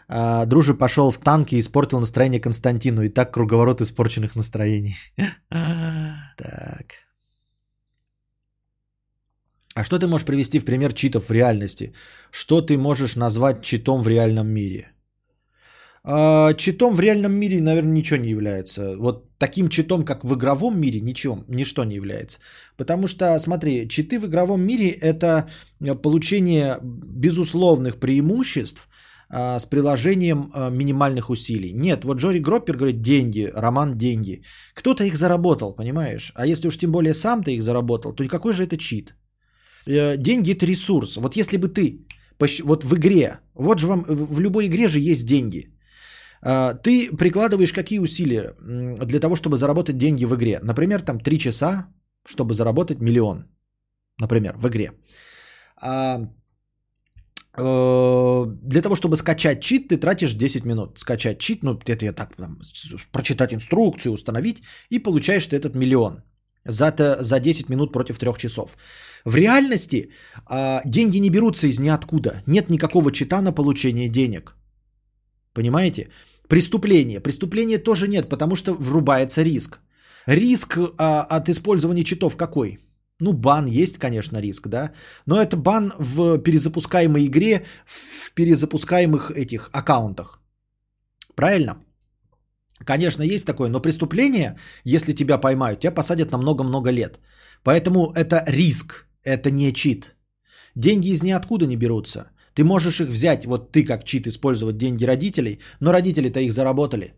А, 0.07 0.45
дружи 0.45 0.73
пошел 0.73 1.11
в 1.11 1.17
танки 1.17 1.55
и 1.55 1.59
испортил 1.59 1.99
настроение 1.99 2.41
Константину. 2.41 3.03
И 3.03 3.09
так 3.09 3.33
круговорот 3.33 3.81
испорченных 3.81 4.35
настроений. 4.35 4.95
Так. 6.37 6.85
А 9.75 9.83
что 9.83 9.97
ты 9.99 10.07
можешь 10.07 10.25
привести 10.25 10.59
в 10.59 10.65
пример 10.65 10.93
читов 10.93 11.29
в 11.29 11.31
реальности? 11.31 11.93
Что 12.31 12.61
ты 12.61 12.77
можешь 12.77 13.15
назвать 13.15 13.63
читом 13.63 14.03
в 14.03 14.07
реальном 14.07 14.47
мире? 14.47 14.92
А, 16.05 16.53
читом 16.53 16.95
в 16.95 16.99
реальном 16.99 17.33
мире, 17.33 17.61
наверное, 17.61 17.93
ничего 17.93 18.19
не 18.19 18.29
является. 18.29 18.97
Вот 18.97 19.37
таким 19.37 19.69
читом, 19.69 20.03
как 20.03 20.25
в 20.25 20.33
игровом 20.33 20.79
мире, 20.79 20.99
ничего, 20.99 21.45
ничто 21.47 21.85
не 21.85 21.95
является. 21.95 22.39
Потому 22.77 23.07
что, 23.07 23.39
смотри, 23.39 23.87
читы 23.87 24.19
в 24.19 24.25
игровом 24.25 24.61
мире– 24.61 24.89
это 25.01 25.49
получение 26.01 26.77
безусловных 26.81 27.99
преимуществ 27.99 28.89
а, 29.29 29.59
с 29.59 29.65
приложением 29.65 30.51
а, 30.53 30.69
минимальных 30.69 31.29
усилий. 31.29 31.71
Нет, 31.73 32.03
вот 32.03 32.17
Джори 32.17 32.39
Гроппер 32.39 32.75
говорит 32.75 33.01
деньги, 33.01 33.49
роман 33.53 33.97
деньги. 33.97 34.43
Кто-то 34.73 35.05
их 35.05 35.15
заработал, 35.15 35.73
понимаешь? 35.73 36.31
А 36.35 36.45
если 36.45 36.67
уж 36.67 36.77
тем 36.77 36.91
более 36.91 37.13
сам 37.13 37.43
ты 37.43 37.55
их 37.55 37.63
заработал, 37.63 38.13
то 38.13 38.27
какой 38.27 38.53
же 38.53 38.63
это 38.63 38.77
чит? 38.77 39.15
Э, 39.87 40.17
деньги 40.17 40.51
это 40.51 40.65
ресурс. 40.65 41.15
Вот 41.15 41.37
если 41.37 41.57
бы 41.57 41.69
ты 41.69 42.05
вот 42.63 42.83
в 42.83 42.93
игре, 42.95 43.39
вот 43.55 43.79
же 43.79 43.87
вам 43.87 44.03
в 44.05 44.41
любой 44.41 44.67
игре 44.67 44.89
же 44.89 44.99
есть 44.99 45.25
деньги. 45.25 45.69
А, 46.45 46.73
ты 46.73 47.09
прикладываешь 47.17 47.73
какие 47.73 47.99
усилия 47.99 48.53
для 49.05 49.19
того, 49.19 49.35
чтобы 49.35 49.57
заработать 49.57 49.97
деньги 49.97 50.25
в 50.25 50.35
игре? 50.35 50.59
Например, 50.63 51.01
там 51.01 51.19
3 51.19 51.39
часа, 51.39 51.87
чтобы 52.25 52.53
заработать 52.53 52.99
миллион. 52.99 53.45
Например, 54.19 54.55
в 54.57 54.67
игре. 54.67 54.91
А, 55.81 56.19
э, 57.57 58.45
для 58.63 58.81
того, 58.81 58.95
чтобы 58.95 59.15
скачать 59.15 59.61
чит, 59.61 59.87
ты 59.87 59.97
тратишь 59.97 60.33
10 60.33 60.65
минут. 60.65 60.99
Скачать 60.99 61.39
чит, 61.39 61.63
ну, 61.63 61.79
это 61.85 62.05
я 62.05 62.13
так, 62.13 62.35
там, 62.35 62.59
прочитать 63.11 63.53
инструкцию, 63.53 64.13
установить, 64.13 64.63
и 64.89 64.99
получаешь 64.99 65.47
ты 65.47 65.55
этот 65.55 65.75
миллион 65.75 66.23
за, 66.65 66.93
за 67.21 67.39
10 67.39 67.69
минут 67.69 67.93
против 67.93 68.19
3 68.19 68.33
часов. 68.37 68.77
В 69.25 69.35
реальности 69.35 70.09
а, 70.45 70.81
деньги 70.85 71.19
не 71.19 71.29
берутся 71.29 71.67
из 71.67 71.79
ниоткуда. 71.79 72.43
Нет 72.47 72.69
никакого 72.69 73.11
чита 73.11 73.41
на 73.41 73.53
получение 73.53 74.09
денег. 74.09 74.55
Понимаете? 75.53 76.09
Преступление. 76.47 77.19
Преступления 77.19 77.77
тоже 77.77 78.07
нет, 78.07 78.29
потому 78.29 78.55
что 78.55 78.73
врубается 78.73 79.43
риск. 79.43 79.79
Риск 80.27 80.77
а, 80.97 81.21
от 81.23 81.49
использования 81.49 82.03
читов 82.03 82.37
какой? 82.37 82.79
Ну, 83.19 83.33
бан 83.33 83.67
есть, 83.67 83.97
конечно, 83.97 84.41
риск, 84.41 84.67
да. 84.67 84.91
Но 85.25 85.41
это 85.41 85.57
бан 85.57 85.93
в 85.99 86.37
перезапускаемой 86.39 87.25
игре, 87.25 87.65
в 87.85 88.33
перезапускаемых 88.33 89.31
этих 89.31 89.69
аккаунтах. 89.71 90.41
Правильно? 91.35 91.77
Конечно, 92.85 93.23
есть 93.23 93.45
такое, 93.45 93.69
но 93.69 93.81
преступление, 93.81 94.57
если 94.83 95.13
тебя 95.13 95.37
поймают, 95.37 95.79
тебя 95.79 95.91
посадят 95.91 96.31
на 96.31 96.37
много-много 96.37 96.91
лет. 96.91 97.19
Поэтому 97.63 98.11
это 98.11 98.43
риск, 98.47 99.07
это 99.23 99.51
не 99.51 99.73
чит. 99.73 100.15
Деньги 100.75 101.09
из 101.09 101.23
ниоткуда 101.23 101.65
не 101.65 101.77
берутся. 101.77 102.31
Ты 102.55 102.63
можешь 102.63 103.01
их 103.01 103.09
взять, 103.09 103.45
вот 103.45 103.71
ты 103.71 103.83
как 103.83 104.03
чит 104.03 104.27
использовать 104.27 104.77
деньги 104.77 105.05
родителей, 105.05 105.59
но 105.79 105.91
родители-то 105.91 106.39
их 106.39 106.53
заработали. 106.53 107.13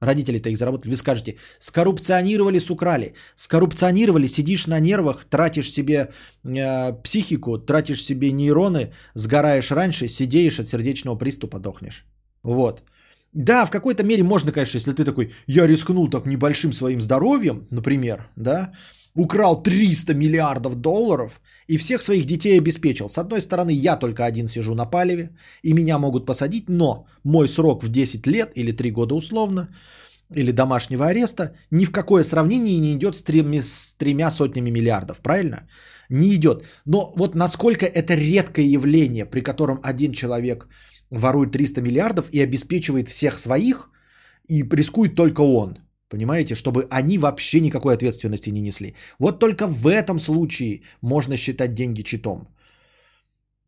Родители-то 0.00 0.48
их 0.48 0.58
заработали. 0.58 0.90
Вы 0.90 0.96
скажете, 0.96 1.36
скоррупционировали, 1.60 2.60
сукрали. 2.60 3.14
Скоррупционировали, 3.36 4.26
сидишь 4.26 4.66
на 4.66 4.80
нервах, 4.80 5.24
тратишь 5.24 5.70
себе 5.70 6.10
э, 6.44 6.92
психику, 7.02 7.58
тратишь 7.58 8.02
себе 8.02 8.32
нейроны, 8.32 8.92
сгораешь 9.14 9.70
раньше, 9.70 10.08
сидеешь 10.08 10.60
от 10.60 10.68
сердечного 10.68 11.16
приступа, 11.16 11.58
дохнешь. 11.58 12.04
Вот. 12.42 12.82
Да, 13.32 13.66
в 13.66 13.70
какой-то 13.70 14.04
мере 14.04 14.22
можно, 14.22 14.52
конечно, 14.52 14.78
если 14.78 14.92
ты 14.92 15.04
такой, 15.04 15.32
я 15.46 15.66
рискнул 15.66 16.08
так 16.10 16.26
небольшим 16.26 16.72
своим 16.72 17.00
здоровьем, 17.00 17.66
например, 17.70 18.28
да, 18.36 18.72
украл 19.16 19.62
300 19.62 20.14
миллиардов 20.14 20.74
долларов 20.74 21.40
и 21.68 21.76
всех 21.76 22.02
своих 22.02 22.26
детей 22.26 22.58
обеспечил. 22.58 23.08
С 23.08 23.18
одной 23.18 23.40
стороны, 23.40 23.70
я 23.70 23.96
только 23.96 24.24
один 24.24 24.48
сижу 24.48 24.74
на 24.74 24.86
палеве, 24.86 25.30
и 25.62 25.72
меня 25.72 25.98
могут 25.98 26.26
посадить, 26.26 26.68
но 26.68 27.06
мой 27.24 27.48
срок 27.48 27.84
в 27.84 27.88
10 27.88 28.26
лет 28.26 28.52
или 28.56 28.72
3 28.72 28.90
года 28.90 29.14
условно, 29.14 29.68
или 30.34 30.52
домашнего 30.52 31.06
ареста, 31.06 31.54
ни 31.70 31.84
в 31.84 31.92
какое 31.92 32.24
сравнение 32.24 32.78
не 32.78 32.92
идет 32.94 33.16
с 33.16 33.22
тремя, 33.22 33.62
с 33.62 33.94
тремя 33.98 34.30
сотнями 34.30 34.70
миллиардов, 34.70 35.20
правильно? 35.20 35.68
Не 36.10 36.34
идет. 36.34 36.64
Но 36.86 37.12
вот 37.16 37.34
насколько 37.34 37.86
это 37.86 38.14
редкое 38.14 38.66
явление, 38.66 39.26
при 39.26 39.42
котором 39.42 39.80
один 39.82 40.12
человек 40.12 40.68
ворует 41.10 41.52
300 41.52 41.82
миллиардов 41.82 42.30
и 42.32 42.40
обеспечивает 42.40 43.08
всех 43.08 43.38
своих, 43.38 43.90
и 44.48 44.62
рискует 44.62 45.14
только 45.14 45.42
он. 45.42 45.83
Понимаете, 46.14 46.54
чтобы 46.54 46.86
они 46.90 47.18
вообще 47.18 47.60
никакой 47.60 47.94
ответственности 47.94 48.50
не 48.50 48.60
несли. 48.60 48.94
Вот 49.18 49.40
только 49.40 49.66
в 49.66 49.88
этом 49.88 50.18
случае 50.20 50.82
можно 51.02 51.36
считать 51.36 51.74
деньги 51.74 52.02
читом. 52.02 52.46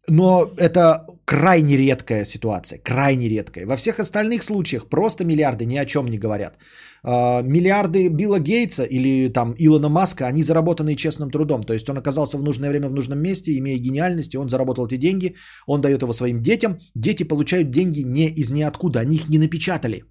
Но 0.09 0.51
это 0.57 1.07
крайне 1.25 1.77
редкая 1.77 2.25
ситуация, 2.25 2.79
крайне 2.79 3.29
редкая. 3.29 3.67
Во 3.67 3.77
всех 3.77 3.99
остальных 3.99 4.45
случаях 4.45 4.89
просто 4.89 5.25
миллиарды 5.25 5.65
ни 5.65 5.77
о 5.77 5.85
чем 5.85 6.07
не 6.07 6.19
говорят. 6.19 6.59
А, 7.03 7.43
миллиарды 7.43 8.09
Билла 8.09 8.39
Гейтса 8.39 8.85
или 8.85 9.33
там 9.33 9.55
Илона 9.59 9.89
Маска, 9.89 10.27
они 10.27 10.45
заработаны 10.45 10.95
честным 10.95 11.31
трудом. 11.31 11.65
То 11.65 11.73
есть 11.73 11.89
он 11.89 11.99
оказался 11.99 12.39
в 12.39 12.43
нужное 12.43 12.71
время 12.71 12.89
в 12.89 12.95
нужном 12.95 13.19
месте, 13.19 13.59
имея 13.59 13.79
гениальность, 13.79 14.37
он 14.37 14.49
заработал 14.49 14.87
эти 14.87 14.97
деньги, 14.99 15.35
он 15.67 15.81
дает 15.81 16.03
его 16.03 16.13
своим 16.13 16.41
детям. 16.43 16.79
Дети 16.95 17.25
получают 17.25 17.71
деньги 17.71 18.03
не 18.03 18.29
из 18.29 18.51
ниоткуда, 18.51 19.01
они 19.01 19.17
их 19.17 19.29
не 19.29 19.39
напечатали. 19.39 20.05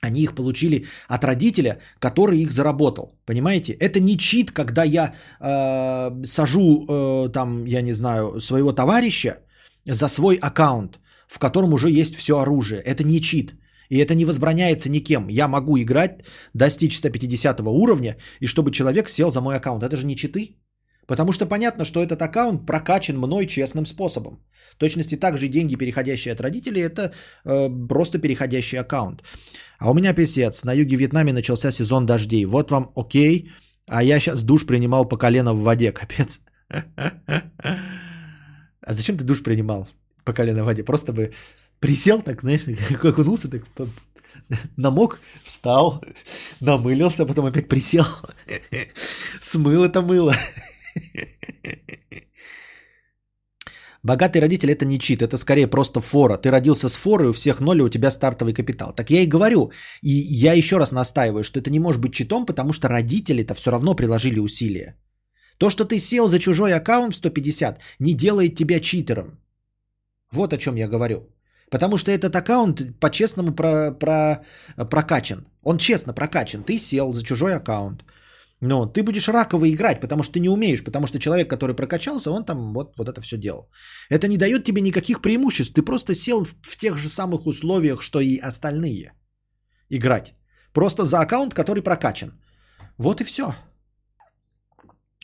Они 0.00 0.22
их 0.22 0.34
получили 0.34 0.86
от 1.08 1.24
родителя, 1.24 1.78
который 1.98 2.38
их 2.38 2.52
заработал. 2.52 3.18
Понимаете? 3.26 3.72
Это 3.72 4.00
не 4.00 4.16
чит, 4.16 4.52
когда 4.52 4.84
я 4.84 5.14
э, 5.40 6.24
сажу 6.24 6.86
э, 6.88 7.32
там, 7.32 7.64
я 7.66 7.82
не 7.82 7.92
знаю, 7.92 8.40
своего 8.40 8.72
товарища 8.72 9.38
за 9.86 10.08
свой 10.08 10.36
аккаунт, 10.36 11.00
в 11.26 11.38
котором 11.38 11.72
уже 11.72 11.90
есть 11.90 12.14
все 12.14 12.38
оружие. 12.38 12.80
Это 12.80 13.02
не 13.04 13.20
чит. 13.20 13.54
И 13.90 13.98
это 13.98 14.14
не 14.14 14.24
возбраняется 14.24 14.90
никем. 14.90 15.28
Я 15.28 15.48
могу 15.48 15.78
играть, 15.78 16.22
достичь 16.54 16.96
150 16.96 17.60
уровня, 17.60 18.16
и 18.40 18.46
чтобы 18.46 18.70
человек 18.70 19.08
сел 19.08 19.30
за 19.30 19.40
мой 19.40 19.56
аккаунт. 19.56 19.82
Это 19.82 19.96
же 19.96 20.06
не 20.06 20.14
читы. 20.14 20.56
Потому 21.08 21.32
что 21.32 21.46
понятно, 21.46 21.84
что 21.84 22.02
этот 22.02 22.20
аккаунт 22.20 22.66
прокачан 22.66 23.16
мной 23.18 23.46
честным 23.46 23.86
способом. 23.86 24.44
В 24.74 24.78
точности 24.78 25.16
также 25.16 25.48
деньги, 25.48 25.76
переходящие 25.76 26.34
от 26.34 26.40
родителей, 26.40 26.82
это 26.82 27.12
э, 27.44 27.70
просто 27.88 28.18
переходящий 28.18 28.78
аккаунт. 28.78 29.22
А 29.78 29.90
у 29.90 29.94
меня 29.94 30.14
писец. 30.14 30.64
На 30.64 30.74
юге 30.74 30.96
Вьетнаме 30.96 31.32
начался 31.32 31.70
сезон 31.70 32.06
дождей. 32.06 32.44
Вот 32.44 32.70
вам 32.70 32.92
окей. 32.94 33.50
А 33.86 34.02
я 34.02 34.20
сейчас 34.20 34.42
душ 34.44 34.66
принимал 34.66 35.08
по 35.08 35.16
колено 35.16 35.54
в 35.54 35.62
воде. 35.62 35.92
Капец. 36.00 36.40
А 38.80 38.92
зачем 38.92 39.16
ты 39.16 39.24
душ 39.24 39.42
принимал 39.42 39.88
по 40.24 40.34
колено 40.34 40.62
в 40.62 40.66
воде? 40.66 40.84
Просто 40.84 41.12
бы 41.12 41.32
присел 41.80 42.20
так, 42.22 42.42
знаешь, 42.42 42.64
как 42.88 43.04
окунулся, 43.04 43.48
так 43.48 43.64
намок, 44.76 45.20
встал, 45.44 46.04
намылился, 46.60 47.24
потом 47.26 47.46
опять 47.46 47.68
присел, 47.68 48.04
смыл 49.40 49.84
это 49.84 50.02
мыло. 50.02 50.34
Богатый 54.02 54.40
родитель 54.40 54.70
это 54.70 54.84
не 54.84 54.98
чит, 54.98 55.22
это 55.22 55.36
скорее 55.36 55.66
просто 55.66 56.00
фора. 56.00 56.36
Ты 56.36 56.50
родился 56.50 56.88
с 56.88 56.94
форой, 56.94 57.28
у 57.28 57.32
всех 57.32 57.60
ноль, 57.60 57.80
у 57.80 57.88
тебя 57.88 58.10
стартовый 58.10 58.54
капитал. 58.54 58.92
Так 58.94 59.10
я 59.10 59.22
и 59.22 59.26
говорю, 59.26 59.72
и 60.02 60.12
я 60.46 60.54
еще 60.54 60.78
раз 60.78 60.92
настаиваю, 60.92 61.42
что 61.42 61.58
это 61.58 61.70
не 61.70 61.80
может 61.80 62.00
быть 62.00 62.14
читом, 62.14 62.46
потому 62.46 62.72
что 62.72 62.88
родители-то 62.88 63.54
все 63.54 63.70
равно 63.70 63.94
приложили 63.94 64.38
усилия. 64.38 64.96
То, 65.58 65.70
что 65.70 65.84
ты 65.84 65.98
сел 65.98 66.28
за 66.28 66.38
чужой 66.38 66.72
аккаунт 66.72 67.14
150, 67.16 67.80
не 67.98 68.14
делает 68.14 68.54
тебя 68.54 68.80
читером. 68.80 69.40
Вот 70.32 70.52
о 70.52 70.58
чем 70.58 70.76
я 70.76 70.88
говорю. 70.88 71.28
Потому 71.70 71.98
что 71.98 72.10
этот 72.10 72.36
аккаунт 72.36 73.00
по-честному 73.00 73.52
про, 73.52 73.90
про, 73.90 74.44
прокачан. 74.76 75.46
Он 75.62 75.78
честно 75.78 76.14
прокачан. 76.14 76.62
Ты 76.62 76.78
сел 76.78 77.12
за 77.12 77.22
чужой 77.24 77.56
аккаунт. 77.56 78.04
Но 78.60 78.86
ты 78.86 79.02
будешь 79.02 79.28
раково 79.28 79.70
играть, 79.70 80.00
потому 80.00 80.22
что 80.22 80.32
ты 80.32 80.40
не 80.40 80.48
умеешь, 80.48 80.82
потому 80.82 81.06
что 81.06 81.18
человек, 81.18 81.48
который 81.48 81.76
прокачался, 81.76 82.30
он 82.30 82.44
там 82.44 82.72
вот, 82.72 82.96
вот 82.96 83.08
это 83.08 83.20
все 83.20 83.36
делал. 83.36 83.70
Это 84.10 84.26
не 84.28 84.36
дает 84.36 84.64
тебе 84.64 84.82
никаких 84.82 85.20
преимуществ. 85.20 85.74
Ты 85.74 85.82
просто 85.82 86.14
сел 86.14 86.44
в 86.44 86.76
тех 86.76 86.96
же 86.96 87.08
самых 87.08 87.46
условиях, 87.46 88.02
что 88.02 88.20
и 88.20 88.38
остальные 88.38 89.12
играть. 89.90 90.34
Просто 90.72 91.04
за 91.04 91.20
аккаунт, 91.20 91.54
который 91.54 91.82
прокачан. 91.82 92.32
Вот 92.98 93.20
и 93.20 93.24
все. 93.24 93.54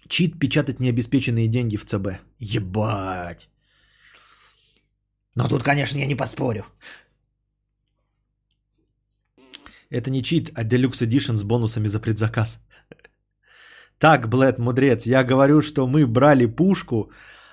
Чит 0.09 0.39
печатать 0.39 0.81
необеспеченные 0.81 1.49
деньги 1.49 1.77
в 1.77 1.85
ЦБ. 1.85 2.21
Ебать. 2.39 3.49
Но 5.37 5.49
тут, 5.49 5.63
конечно, 5.63 5.99
я 5.99 6.07
не 6.07 6.17
поспорю. 6.17 6.65
Это 9.91 10.11
не 10.11 10.23
чит, 10.23 10.51
а 10.55 10.65
Deluxe 10.65 11.07
Edition 11.07 11.37
с 11.37 11.43
бонусами 11.43 11.89
за 11.89 12.01
предзаказ. 12.01 12.61
Так, 13.99 14.29
Блэд, 14.29 14.59
мудрец, 14.59 15.07
я 15.07 15.25
говорю, 15.25 15.63
что 15.63 15.87
мы 15.87 16.07
брали 16.07 16.47
пушку, 16.47 17.11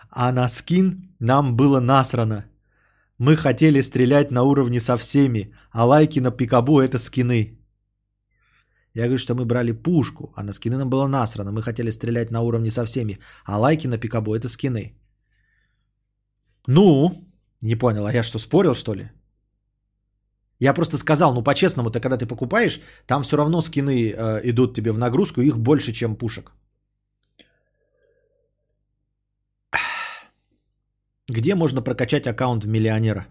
а 0.09 0.31
на 0.31 0.49
скин 0.49 1.15
нам 1.19 1.55
было 1.55 1.79
насрано. 1.79 2.45
Мы 3.17 3.35
хотели 3.35 3.81
стрелять 3.81 4.31
на 4.31 4.43
уровне 4.43 4.81
со 4.81 4.97
всеми, 4.97 5.53
а 5.71 5.85
лайки 5.85 6.19
на 6.19 6.31
пикабу 6.31 6.79
это 6.79 6.97
скины. 6.97 7.59
Я 8.93 9.03
говорю, 9.03 9.17
что 9.17 9.35
мы 9.35 9.45
брали 9.45 9.71
пушку, 9.71 10.33
а 10.35 10.43
на 10.43 10.53
скины 10.53 10.77
нам 10.77 10.89
было 10.89 11.07
насрано. 11.07 11.51
Мы 11.51 11.61
хотели 11.61 11.91
стрелять 11.91 12.31
на 12.31 12.41
уровне 12.41 12.71
со 12.71 12.85
всеми, 12.85 13.19
а 13.45 13.59
лайки 13.59 13.87
на 13.87 13.97
пикабу 13.97 14.35
это 14.35 14.47
скины. 14.49 14.97
Ну, 16.67 17.11
не 17.61 17.75
понял, 17.75 18.05
а 18.05 18.13
я 18.13 18.23
что, 18.23 18.39
спорил 18.39 18.75
что 18.75 18.95
ли? 18.95 19.11
Я 20.61 20.73
просто 20.73 20.97
сказал, 20.97 21.33
ну 21.33 21.43
по-честному-то, 21.43 21.99
когда 21.99 22.17
ты 22.17 22.27
покупаешь, 22.27 22.81
там 23.07 23.23
все 23.23 23.35
равно 23.37 23.61
скины 23.61 24.13
э, 24.13 24.41
идут 24.43 24.75
тебе 24.75 24.91
в 24.91 24.97
нагрузку, 24.97 25.41
их 25.41 25.57
больше, 25.57 25.91
чем 25.91 26.15
пушек. 26.15 26.51
Где 31.27 31.55
можно 31.55 31.81
прокачать 31.81 32.27
аккаунт 32.27 32.63
в 32.63 32.67
миллионера? 32.67 33.25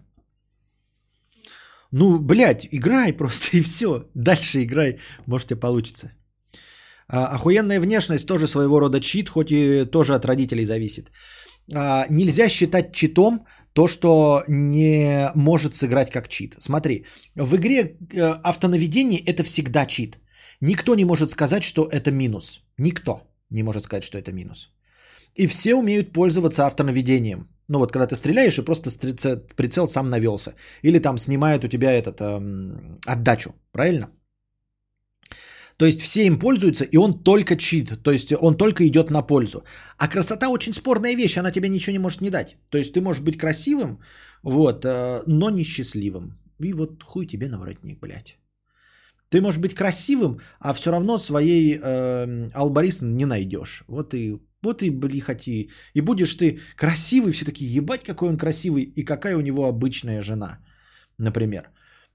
Ну, 1.91 2.19
блядь, 2.19 2.67
играй 2.71 3.13
просто 3.13 3.57
и 3.57 3.61
все. 3.61 4.09
Дальше 4.13 4.63
играй, 4.63 4.99
может 5.25 5.47
тебе 5.47 5.59
получится. 5.59 6.11
А, 7.07 7.27
охуенная 7.27 7.79
внешность 7.79 8.27
тоже 8.27 8.47
своего 8.47 8.79
рода 8.79 8.99
чит, 8.99 9.29
хоть 9.29 9.51
и 9.51 9.85
тоже 9.85 10.15
от 10.15 10.25
родителей 10.25 10.65
зависит. 10.65 11.11
А, 11.73 12.05
нельзя 12.09 12.49
считать 12.49 12.93
читом 12.93 13.45
то, 13.73 13.87
что 13.87 14.43
не 14.47 15.31
может 15.35 15.75
сыграть 15.75 16.11
как 16.11 16.27
чит. 16.27 16.55
Смотри, 16.59 17.05
в 17.35 17.55
игре 17.55 17.97
э, 18.13 18.41
автонаведение 18.43 19.19
это 19.19 19.43
всегда 19.43 19.85
чит. 19.85 20.19
Никто 20.61 20.95
не 20.95 21.05
может 21.05 21.29
сказать, 21.29 21.63
что 21.63 21.87
это 21.91 22.11
минус. 22.11 22.61
Никто 22.77 23.21
не 23.49 23.63
может 23.63 23.83
сказать, 23.83 24.03
что 24.03 24.17
это 24.17 24.31
минус. 24.31 24.71
И 25.35 25.47
все 25.47 25.75
умеют 25.75 26.13
пользоваться 26.13 26.65
автонаведением. 26.65 27.47
Ну 27.67 27.79
вот, 27.79 27.91
когда 27.91 28.07
ты 28.07 28.15
стреляешь, 28.15 28.57
и 28.57 28.65
просто 28.65 28.89
прицел 29.55 29.87
сам 29.87 30.09
навелся. 30.09 30.55
Или 30.83 30.99
там 30.99 31.17
снимает 31.17 31.63
у 31.63 31.67
тебя 31.67 31.91
этот 31.91 32.19
эм, 32.19 32.99
отдачу. 33.07 33.53
Правильно? 33.71 34.07
То 35.81 35.87
есть 35.87 35.99
все 35.99 36.25
им 36.25 36.37
пользуются, 36.37 36.85
и 36.85 36.97
он 36.97 37.23
только 37.23 37.57
чит, 37.57 38.03
то 38.03 38.11
есть 38.11 38.33
он 38.39 38.55
только 38.55 38.83
идет 38.87 39.09
на 39.09 39.23
пользу. 39.23 39.63
А 39.97 40.07
красота 40.07 40.49
очень 40.49 40.73
спорная 40.73 41.15
вещь, 41.15 41.37
она 41.37 41.51
тебе 41.51 41.69
ничего 41.69 41.93
не 41.93 41.99
может 41.99 42.21
не 42.21 42.29
дать. 42.29 42.55
То 42.69 42.77
есть 42.77 42.93
ты 42.93 43.01
можешь 43.01 43.23
быть 43.23 43.39
красивым, 43.39 43.99
вот, 44.43 44.85
э, 44.85 45.23
но 45.25 45.49
не 45.49 45.63
счастливым. 45.63 46.37
И 46.59 46.73
вот 46.73 47.03
хуй 47.03 47.25
тебе 47.25 47.49
на 47.49 47.57
воротник, 47.57 47.99
блядь. 47.99 48.37
Ты 49.31 49.41
можешь 49.41 49.59
быть 49.59 49.73
красивым, 49.73 50.39
а 50.59 50.73
все 50.73 50.91
равно 50.91 51.17
своей 51.17 51.79
э, 51.81 52.51
Албарис 52.53 53.01
не 53.01 53.25
найдешь. 53.25 53.83
Вот 53.87 54.13
и 54.13 54.39
вот 54.61 54.83
и 54.83 54.91
блихоти. 54.91 55.71
И 55.95 56.01
будешь 56.01 56.35
ты 56.35 56.59
красивый, 56.77 57.31
все 57.31 57.45
такие, 57.45 57.73
ебать, 57.73 58.03
какой 58.03 58.29
он 58.29 58.37
красивый, 58.37 58.83
и 58.83 59.03
какая 59.03 59.35
у 59.35 59.41
него 59.41 59.65
обычная 59.65 60.21
жена, 60.21 60.59
например 61.17 61.71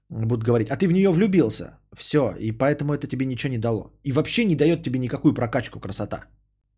будут 0.09 0.43
говорить, 0.43 0.69
а 0.69 0.77
ты 0.77 0.87
в 0.87 0.93
нее 0.93 1.11
влюбился. 1.11 1.79
Все, 1.93 2.33
и 2.39 2.51
поэтому 2.51 2.93
это 2.93 3.07
тебе 3.07 3.25
ничего 3.25 3.51
не 3.51 3.57
дало. 3.57 3.91
И 4.03 4.11
вообще 4.11 4.45
не 4.45 4.55
дает 4.55 4.83
тебе 4.83 4.99
никакую 4.99 5.33
прокачку 5.33 5.79
красота. 5.79 6.25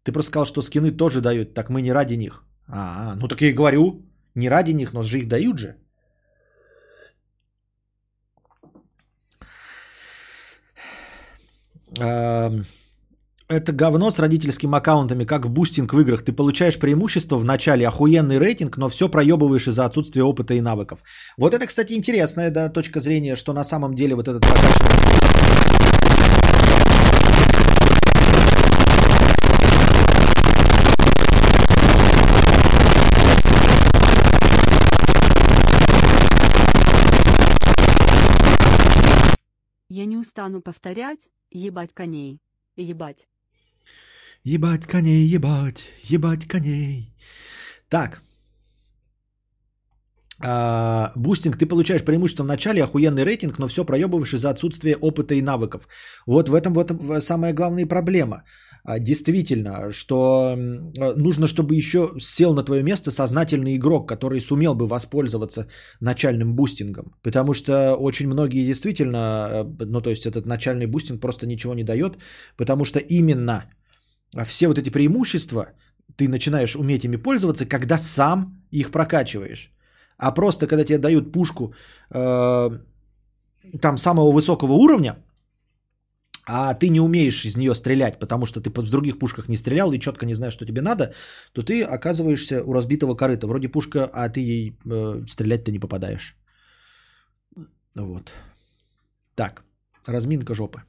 Ты 0.04 0.12
просто 0.12 0.30
сказал, 0.30 0.46
что 0.46 0.62
скины 0.62 0.92
тоже 0.92 1.22
дают, 1.22 1.54
так 1.54 1.70
мы 1.70 1.82
не 1.82 1.92
ради 1.94 2.16
них. 2.16 2.44
А, 2.68 3.16
ну 3.16 3.28
так 3.28 3.42
я 3.42 3.50
и 3.50 3.54
говорю, 3.54 4.06
не 4.36 4.50
ради 4.50 4.72
них, 4.74 4.94
но 4.94 5.02
же 5.02 5.20
их 5.20 5.28
дают 5.28 5.60
же. 5.60 5.76
Эм, 12.00 12.66
это 13.50 13.72
говно 13.72 14.12
с 14.12 14.20
родительскими 14.20 14.78
аккаунтами, 14.78 15.26
как 15.26 15.50
бустинг 15.50 15.94
в 15.94 16.00
играх. 16.00 16.24
Ты 16.24 16.32
получаешь 16.32 16.78
преимущество 16.78 17.36
в 17.36 17.44
начале, 17.44 17.88
охуенный 17.88 18.38
рейтинг, 18.38 18.78
но 18.78 18.90
все 18.90 19.10
проебываешь 19.10 19.68
из-за 19.68 19.86
отсутствия 19.86 20.24
опыта 20.24 20.54
и 20.54 20.62
навыков. 20.62 21.00
Вот 21.36 21.56
это, 21.56 21.66
кстати, 21.66 21.94
интересная 21.94 22.52
да, 22.52 22.70
точка 22.70 23.00
зрения, 23.00 23.36
что 23.36 23.54
на 23.54 23.64
самом 23.64 23.96
деле 23.96 24.16
вот 24.16 24.28
этот 24.28 24.46
Я 39.90 40.06
не 40.06 40.18
устану 40.18 40.62
повторять, 40.62 41.30
ебать 41.50 41.94
коней. 41.96 42.40
Ебать. 42.76 43.28
Ебать 44.56 44.88
коней, 44.88 45.36
ебать, 45.36 45.84
ебать 46.10 46.48
коней. 46.48 47.14
Так. 47.88 48.24
А, 50.42 51.12
бустинг, 51.16 51.58
ты 51.58 51.68
получаешь 51.68 52.04
преимущество 52.04 52.44
в 52.44 52.48
начале, 52.48 52.84
охуенный 52.84 53.26
рейтинг, 53.26 53.60
но 53.60 53.68
все 53.68 53.86
проебываешь 53.86 54.34
из-за 54.34 54.50
отсутствия 54.50 54.96
опыта 54.96 55.36
и 55.36 55.42
навыков. 55.42 55.88
Вот 56.26 56.50
в 56.50 56.56
этом, 56.56 56.74
в 56.74 56.80
этом 56.80 57.22
самая 57.22 57.54
главная 57.54 57.86
проблема. 57.86 58.44
А, 58.84 58.98
действительно, 58.98 59.92
что 59.92 60.56
нужно, 61.16 61.48
чтобы 61.48 61.76
еще 61.76 62.14
сел 62.20 62.56
на 62.56 62.64
твое 62.64 62.82
место 62.82 63.12
сознательный 63.12 63.76
игрок, 63.76 64.10
который 64.10 64.42
сумел 64.42 64.74
бы 64.74 64.88
воспользоваться 64.88 65.68
начальным 66.02 66.56
бустингом. 66.56 67.14
Потому 67.22 67.54
что 67.54 67.96
очень 68.00 68.28
многие 68.28 68.66
действительно, 68.66 69.64
ну 69.80 70.02
то 70.02 70.10
есть 70.10 70.26
этот 70.26 70.48
начальный 70.48 70.88
бустинг 70.88 71.22
просто 71.22 71.46
ничего 71.46 71.76
не 71.76 71.84
дает, 71.84 72.18
потому 72.58 72.84
что 72.84 72.98
именно 72.98 73.66
все 74.46 74.68
вот 74.68 74.78
эти 74.78 74.90
преимущества 74.90 75.66
ты 76.16 76.28
начинаешь 76.28 76.76
уметь 76.76 77.06
ими 77.06 77.18
пользоваться, 77.18 77.66
когда 77.66 77.98
сам 77.98 78.64
их 78.72 78.92
прокачиваешь. 78.92 79.72
А 80.18 80.32
просто 80.32 80.68
когда 80.68 80.84
тебе 80.84 80.98
дают 80.98 81.32
пушку 81.32 81.74
э, 82.14 82.70
там 83.82 83.98
самого 83.98 84.32
высокого 84.32 84.74
уровня, 84.74 85.16
а 86.46 86.74
ты 86.74 86.90
не 86.90 87.00
умеешь 87.00 87.46
из 87.46 87.56
нее 87.56 87.76
стрелять, 87.76 88.20
потому 88.20 88.46
что 88.46 88.60
ты 88.60 88.70
в 88.70 88.90
других 88.90 89.20
пушках 89.20 89.50
не 89.50 89.58
стрелял 89.58 89.94
и 89.94 90.00
четко 90.00 90.26
не 90.26 90.34
знаешь, 90.34 90.54
что 90.54 90.66
тебе 90.66 90.82
надо, 90.82 91.14
то 91.54 91.62
ты 91.62 91.84
оказываешься 91.84 92.64
у 92.64 92.74
разбитого 92.74 93.16
корыта. 93.16 93.48
Вроде 93.48 93.70
пушка, 93.70 94.10
а 94.14 94.30
ты 94.30 94.40
ей 94.40 94.78
э, 94.86 95.26
стрелять-то 95.28 95.72
не 95.72 95.80
попадаешь. 95.80 96.36
Вот. 97.96 98.32
Так, 99.36 99.64
разминка 100.08 100.54
жопы. 100.56 100.82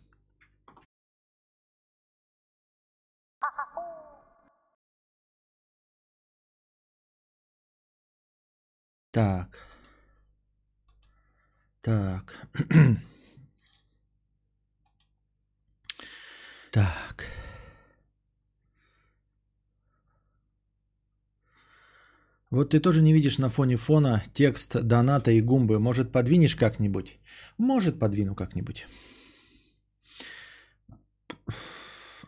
Так. 9.11 9.67
Так. 11.81 12.47
Так. 16.73 17.27
Вот 22.51 22.71
ты 22.71 22.81
тоже 22.81 23.03
не 23.03 23.13
видишь 23.13 23.39
на 23.39 23.49
фоне 23.49 23.77
фона 23.77 24.23
текст 24.35 24.77
доната 24.83 25.33
и 25.33 25.41
гумбы. 25.41 25.81
Может, 25.81 26.13
подвинешь 26.13 26.55
как-нибудь? 26.55 27.19
Может, 27.59 27.99
подвину 27.99 28.35
как-нибудь. 28.37 28.87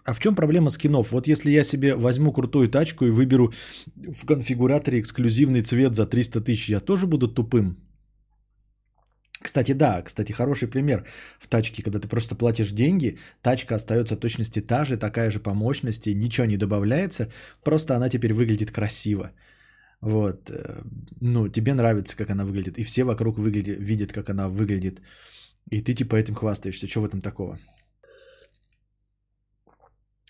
А 0.05 0.15
в 0.15 0.19
чем 0.19 0.35
проблема 0.35 0.70
скинов? 0.70 1.12
Вот 1.12 1.29
если 1.29 1.51
я 1.51 1.65
себе 1.65 1.95
возьму 1.95 2.33
крутую 2.33 2.69
тачку 2.69 3.07
и 3.07 3.11
выберу 3.11 3.53
в 3.97 4.27
конфигураторе 4.27 5.01
эксклюзивный 5.01 5.62
цвет 5.62 5.95
за 5.95 6.07
300 6.07 6.41
тысяч, 6.41 6.70
я 6.70 6.81
тоже 6.81 7.07
буду 7.07 7.29
тупым? 7.29 7.77
Кстати, 9.43 9.73
да, 9.73 10.03
кстати, 10.03 10.33
хороший 10.33 10.69
пример 10.69 11.05
в 11.41 11.49
тачке, 11.49 11.83
когда 11.83 11.99
ты 11.99 12.09
просто 12.09 12.35
платишь 12.35 12.70
деньги, 12.70 13.19
тачка 13.43 13.74
остается 13.74 14.16
точности 14.16 14.61
та 14.61 14.85
же, 14.85 14.97
такая 14.97 15.31
же 15.31 15.41
по 15.41 15.55
мощности, 15.55 16.15
ничего 16.15 16.47
не 16.47 16.57
добавляется, 16.57 17.29
просто 17.65 17.97
она 17.97 18.09
теперь 18.09 18.33
выглядит 18.33 18.70
красиво. 18.70 19.33
Вот, 20.01 20.51
э, 20.51 20.83
ну, 21.20 21.49
тебе 21.49 21.74
нравится, 21.74 22.16
как 22.16 22.31
она 22.31 22.45
выглядит, 22.45 22.79
и 22.79 22.85
все 22.85 23.05
вокруг 23.05 23.39
выглядят, 23.39 23.79
видят, 23.81 24.12
как 24.12 24.31
она 24.31 24.49
выглядит, 24.49 25.01
и 25.70 25.81
ты 25.81 25.95
типа 25.95 26.16
этим 26.16 26.35
хвастаешься, 26.35 26.87
что 26.89 27.01
в 27.01 27.05
этом 27.05 27.20
такого? 27.20 27.59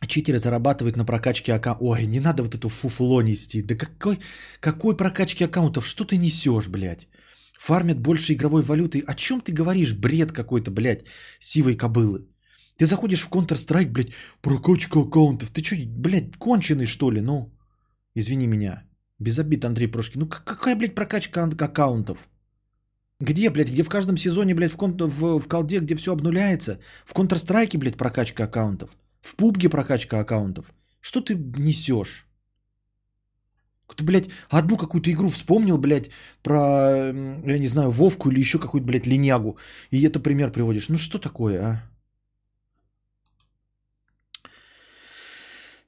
Читеры 0.07 0.39
зарабатывают 0.39 0.97
на 0.97 1.05
прокачке 1.05 1.55
аккаунта. 1.55 1.85
Ой, 1.85 2.07
не 2.07 2.21
надо 2.21 2.43
вот 2.43 2.55
эту 2.55 2.69
фуфло 2.69 3.23
нести. 3.23 3.63
Да 3.63 3.75
какой, 3.77 4.19
какой 4.61 4.97
прокачки 4.97 5.45
аккаунтов? 5.45 5.87
Что 5.87 6.05
ты 6.05 6.17
несешь, 6.17 6.69
блядь? 6.69 7.09
фармят 7.63 8.01
больше 8.01 8.33
игровой 8.33 8.63
валюты. 8.63 9.05
О 9.07 9.15
чем 9.15 9.41
ты 9.41 9.53
говоришь? 9.53 9.95
Бред 9.95 10.33
какой-то, 10.33 10.71
блядь, 10.71 11.07
сивой 11.41 11.77
кобылы. 11.77 12.27
Ты 12.77 12.87
заходишь 12.87 13.23
в 13.23 13.31
Counter-Strike, 13.31 13.93
блядь, 13.93 14.13
прокачка 14.41 15.01
аккаунтов. 15.01 15.51
Ты 15.51 15.63
что, 15.63 15.77
блядь, 15.87 16.37
конченый 16.39 16.87
что 16.87 17.13
ли? 17.13 17.21
Ну, 17.21 17.53
извини 18.17 18.47
меня. 18.47 18.83
Без 19.21 19.39
обид, 19.39 19.65
Андрей 19.65 19.89
Прошкин. 19.89 20.21
Ну 20.21 20.29
какая, 20.29 20.77
блядь, 20.77 20.95
прокачка 20.95 21.45
аккаунтов? 21.45 22.29
Где, 23.21 23.51
блядь, 23.51 23.71
где 23.71 23.85
в 23.85 23.89
каждом 23.89 24.17
сезоне, 24.17 24.55
блядь, 24.55 24.73
в, 24.73 24.77
кон- 24.77 24.97
в, 24.99 25.41
в 25.41 25.49
колде, 25.49 25.79
где 25.79 25.95
все 25.95 26.13
обнуляется? 26.13 26.81
В 27.07 27.15
Counter-Strike, 27.15 27.79
блядь, 27.79 27.97
прокачка 27.97 28.45
аккаунтов? 28.45 28.91
В 29.23 29.35
пубге 29.37 29.69
прокачка 29.71 30.21
аккаунтов? 30.21 30.73
Что 31.01 31.21
ты 31.21 31.35
несешь? 31.59 32.27
Ты, 33.97 34.05
блядь, 34.05 34.31
одну 34.49 34.77
какую-то 34.77 35.11
игру 35.11 35.29
вспомнил, 35.29 35.79
блядь, 35.79 36.11
про, 36.43 37.13
я 37.47 37.59
не 37.59 37.67
знаю, 37.67 37.91
Вовку 37.91 38.31
или 38.31 38.41
еще 38.41 38.59
какую-то, 38.59 38.87
блядь, 38.87 39.07
линягу. 39.07 39.57
И 39.91 40.03
это 40.03 40.21
пример 40.21 40.51
приводишь. 40.51 40.89
Ну 40.89 40.97
что 40.97 41.19
такое, 41.19 41.63
а? 41.63 41.83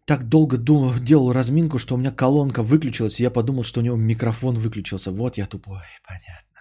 Так 0.05 0.29
долго 0.29 0.59
думал, 0.59 0.95
делал 1.01 1.33
разминку, 1.33 1.79
что 1.79 1.95
у 1.95 1.99
меня 1.99 2.11
колонка 2.11 2.63
выключилась, 2.63 3.21
и 3.21 3.23
я 3.23 3.31
подумал, 3.31 3.63
что 3.63 3.81
у 3.81 3.83
него 3.83 3.97
микрофон 3.97 4.55
выключился. 4.55 5.11
Вот 5.11 5.39
я 5.39 5.47
тупой, 5.47 5.81
понятно. 6.07 6.61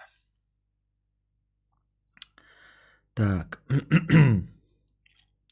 Так. 3.14 3.62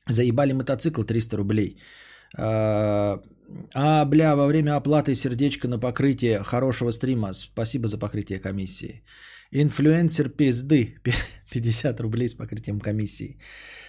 Заебали 0.09 0.53
мотоцикл 0.53 1.03
300 1.03 1.37
рублей. 1.37 1.77
А, 2.37 3.21
а, 3.75 4.05
бля, 4.05 4.35
во 4.37 4.47
время 4.47 4.77
оплаты 4.77 5.15
сердечко 5.15 5.69
на 5.69 5.79
покрытие 5.79 6.43
хорошего 6.43 6.93
стрима. 6.93 7.33
Спасибо 7.33 7.89
за 7.89 7.99
покрытие 7.99 8.41
комиссии. 8.41 9.03
Инфлюенсер 9.53 10.29
пизды. 10.29 10.97
50 11.53 12.01
рублей 12.01 12.29
с 12.29 12.35
покрытием 12.35 12.81
комиссии. 12.81 13.39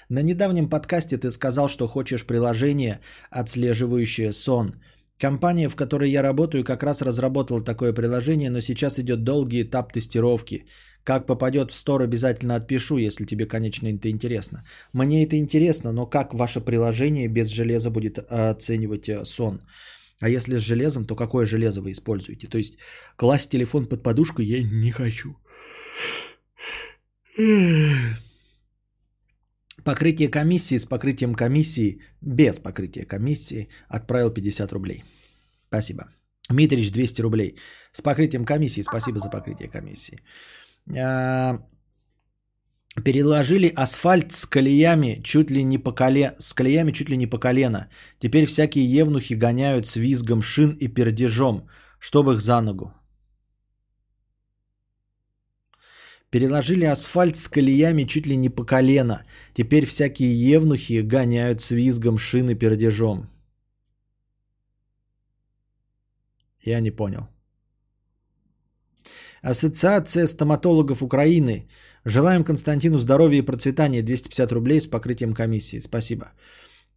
На 0.09 0.21
недавнем 0.21 0.69
подкасте 0.69 1.17
ты 1.17 1.31
сказал, 1.31 1.69
что 1.69 1.87
хочешь 1.87 2.25
приложение, 2.25 2.99
отслеживающее 3.31 4.33
сон. 4.33 4.75
Компания, 5.19 5.69
в 5.69 5.75
которой 5.75 6.11
я 6.11 6.21
работаю, 6.21 6.63
как 6.63 6.83
раз 6.83 7.01
разработала 7.01 7.63
такое 7.63 7.93
приложение, 7.93 8.49
но 8.49 8.61
сейчас 8.61 8.99
идет 8.99 9.23
долгий 9.23 9.61
этап 9.61 9.93
тестировки. 9.93 10.65
Как 11.03 11.25
попадет 11.25 11.71
в 11.71 11.75
стор, 11.75 12.01
обязательно 12.01 12.55
отпишу, 12.55 12.97
если 12.97 13.25
тебе, 13.25 13.45
конечно, 13.45 13.87
это 13.87 14.09
интересно. 14.09 14.63
Мне 14.93 15.25
это 15.25 15.35
интересно, 15.35 15.91
но 15.91 16.05
как 16.05 16.33
ваше 16.33 16.61
приложение 16.61 17.27
без 17.27 17.49
железа 17.49 17.89
будет 17.89 18.19
оценивать 18.19 19.09
э, 19.09 19.25
сон? 19.25 19.61
А 20.21 20.29
если 20.29 20.57
с 20.57 20.61
железом, 20.61 21.05
то 21.05 21.15
какое 21.15 21.45
железо 21.45 21.81
вы 21.81 21.91
используете? 21.91 22.47
То 22.47 22.57
есть 22.57 22.77
класть 23.17 23.49
телефон 23.49 23.85
под 23.85 24.03
подушку 24.03 24.41
я 24.41 24.63
не 24.63 24.91
хочу. 24.91 25.35
Покрытие 29.83 30.29
комиссии 30.29 30.77
с 30.77 30.85
покрытием 30.85 31.35
комиссии, 31.35 31.99
без 32.21 32.59
покрытия 32.59 33.05
комиссии, 33.05 33.67
отправил 33.89 34.31
50 34.31 34.71
рублей. 34.71 35.03
Спасибо. 35.67 36.03
Митрич 36.49 36.91
200 36.91 37.21
рублей. 37.21 37.57
С 37.91 38.01
покрытием 38.01 38.45
комиссии, 38.45 38.83
спасибо 38.83 39.19
за 39.19 39.29
покрытие 39.29 39.67
комиссии. 39.67 40.19
А, 40.89 41.59
переложили 43.03 43.71
асфальт 43.75 44.31
с 44.31 44.45
колеями 44.45 45.21
чуть 45.23 45.51
ли 45.51 45.63
не 45.63 45.77
по 45.77 45.91
коле... 45.91 46.35
с 46.39 46.53
колеями 46.53 46.91
чуть 46.91 47.09
ли 47.09 47.17
не 47.17 47.27
по 47.27 47.37
колено. 47.37 47.89
Теперь 48.19 48.45
всякие 48.45 48.85
евнухи 48.85 49.33
гоняют 49.35 49.87
с 49.87 49.95
визгом 49.95 50.41
шин 50.41 50.71
и 50.71 50.87
пердежом, 50.87 51.67
чтобы 51.99 52.33
их 52.33 52.41
за 52.41 52.61
ногу. 52.61 52.93
Переложили 56.29 56.85
асфальт 56.85 57.37
с 57.37 57.47
колеями 57.47 58.05
чуть 58.05 58.25
ли 58.25 58.35
не 58.35 58.49
по 58.49 58.65
колено. 58.65 59.23
Теперь 59.53 59.85
всякие 59.85 60.33
евнухи 60.33 61.01
гоняют 61.01 61.61
с 61.61 61.71
визгом 61.71 62.17
шин 62.17 62.49
и 62.49 62.55
пердежом. 62.55 63.29
Я 66.61 66.81
не 66.81 66.91
понял. 66.91 67.32
Ассоциация 69.43 70.25
стоматологов 70.25 71.01
Украины. 71.03 71.67
Желаем 72.05 72.43
Константину 72.43 72.97
здоровья 72.97 73.39
и 73.39 73.45
процветания. 73.45 74.01
250 74.01 74.51
рублей 74.51 74.79
с 74.79 74.87
покрытием 74.87 75.33
комиссии. 75.33 75.79
Спасибо. 75.79 76.31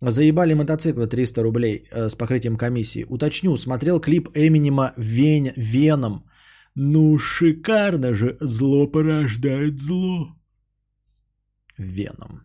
Заебали 0.01 0.55
мотоциклы 0.55 1.09
300 1.09 1.43
рублей 1.43 1.89
э, 1.91 2.09
с 2.09 2.15
покрытием 2.15 2.57
комиссии. 2.57 3.05
Уточню, 3.09 3.57
смотрел 3.57 4.01
клип 4.01 4.29
Эминема 4.35 4.93
Вен... 4.97 5.53
Веном. 5.57 6.25
Ну, 6.77 7.19
шикарно 7.19 8.15
же. 8.15 8.37
Зло 8.41 8.87
порождает 8.87 9.81
зло. 9.81 10.37
Веном. 11.79 12.43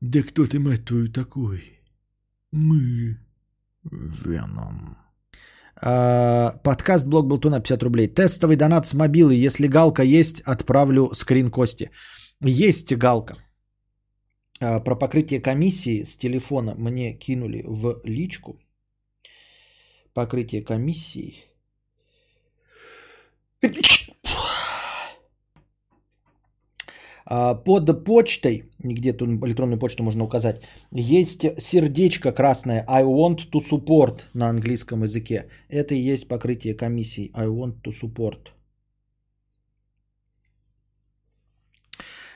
Да 0.00 0.22
кто 0.22 0.46
ты, 0.46 0.58
мать 0.58 0.86
твою, 0.86 1.12
такой? 1.12 1.80
Мы. 2.52 3.18
Веном. 3.82 4.96
А, 5.80 6.58
подкаст 6.64 7.06
Блог 7.06 7.26
Болтуна 7.26 7.60
50 7.60 7.82
рублей. 7.82 8.08
Тестовый 8.08 8.56
донат 8.56 8.86
с 8.86 8.94
мобилы. 8.94 9.46
Если 9.46 9.68
галка 9.68 10.02
есть, 10.02 10.40
отправлю 10.40 11.14
скрин 11.14 11.50
Кости. 11.50 11.90
Есть 12.40 12.92
галка. 12.96 13.34
А, 14.60 14.80
про 14.80 14.96
покрытие 14.96 15.40
комиссии 15.40 16.04
с 16.04 16.16
телефона 16.16 16.74
мне 16.78 17.12
кинули 17.12 17.62
в 17.66 18.00
личку. 18.04 18.58
Покрытие 20.14 20.64
комиссии. 20.64 21.44
А, 23.62 23.68
Под 27.28 28.04
почтой, 28.04 28.70
где-то 28.78 29.26
электронную 29.26 29.78
почту 29.78 30.02
можно 30.02 30.24
указать, 30.24 30.62
есть 30.92 31.42
сердечко 31.60 32.32
красное 32.32 32.84
I 32.88 33.04
want 33.04 33.50
to 33.52 33.60
support 33.60 34.20
на 34.32 34.48
английском 34.48 35.02
языке. 35.02 35.44
Это 35.68 35.94
и 35.94 36.12
есть 36.12 36.28
покрытие 36.28 36.74
комиссии 36.74 37.30
I 37.34 37.46
want 37.46 37.82
to 37.84 37.92
support. 37.92 38.52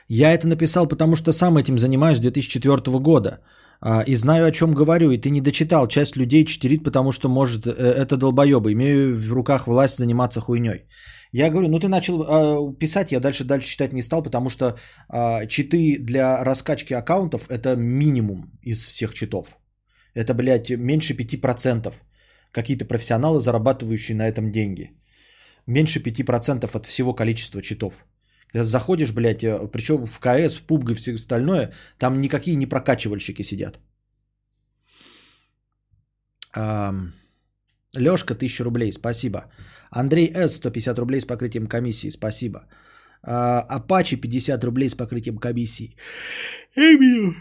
Я 0.07 0.33
это 0.33 0.47
написал, 0.47 0.87
потому 0.87 1.15
что 1.15 1.31
сам 1.31 1.57
этим 1.57 1.79
занимаюсь 1.79 2.17
с 2.17 2.21
2004 2.21 2.99
года. 2.99 3.39
А, 3.81 4.03
И 4.07 4.15
знаю, 4.15 4.45
о 4.45 4.51
чем 4.51 4.73
говорю, 4.73 5.11
и 5.11 5.17
ты 5.17 5.29
не 5.29 5.41
дочитал. 5.41 5.87
Часть 5.87 6.15
людей 6.15 6.45
читерит, 6.45 6.83
потому 6.83 7.11
что, 7.11 7.29
может, 7.29 7.65
э, 7.65 7.71
это 7.71 8.17
долбоебы. 8.17 8.71
Имею 8.71 9.15
в 9.15 9.33
руках 9.33 9.67
власть 9.67 9.97
заниматься 9.97 10.39
хуйней. 10.39 10.85
Я 11.33 11.49
говорю, 11.49 11.67
ну 11.67 11.79
ты 11.79 11.87
начал 11.87 12.21
э, 12.21 12.73
писать, 12.79 13.11
я 13.11 13.19
дальше 13.19 13.43
дальше 13.43 13.67
читать 13.67 13.93
не 13.93 14.03
стал, 14.03 14.21
потому 14.23 14.49
что 14.49 14.65
э, 14.65 15.47
читы 15.47 15.97
для 15.99 16.43
раскачки 16.43 16.93
аккаунтов 16.93 17.49
это 17.49 17.75
минимум 17.75 18.51
из 18.61 18.85
всех 18.87 19.13
читов. 19.13 19.57
Это, 20.13 20.35
блядь, 20.35 20.69
меньше 20.69 21.15
5%. 21.15 21.91
Какие-то 22.51 22.85
профессионалы, 22.85 23.39
зарабатывающие 23.39 24.15
на 24.15 24.27
этом 24.27 24.51
деньги. 24.51 24.91
Меньше 25.65 25.99
5% 25.99 26.69
от 26.75 26.85
всего 26.85 27.15
количества 27.15 27.61
читов. 27.61 28.05
Когда 28.51 28.63
заходишь, 28.63 29.11
блядь, 29.11 29.43
э, 29.43 29.67
причем 29.71 30.05
в 30.05 30.19
КС, 30.19 30.57
в 30.57 30.67
PUBG 30.67 30.91
и 30.91 30.95
все 30.95 31.15
остальное, 31.15 31.73
там 31.97 32.21
никакие 32.21 32.55
не 32.55 32.67
прокачивальщики 32.67 33.41
сидят. 33.43 33.79
Лешка, 37.95 38.35
1000 38.35 38.63
рублей, 38.63 38.91
спасибо. 38.91 39.45
Андрей 39.93 40.31
С, 40.33 40.55
150 40.55 40.99
рублей 40.99 41.21
с 41.21 41.25
покрытием 41.25 41.67
комиссии, 41.67 42.11
спасибо. 42.11 42.67
А, 43.21 43.61
Апачи, 43.69 44.17
50 44.17 44.63
рублей 44.63 44.89
с 44.89 44.95
покрытием 44.95 45.37
комиссии. 45.37 45.95
Эмил 46.75 47.35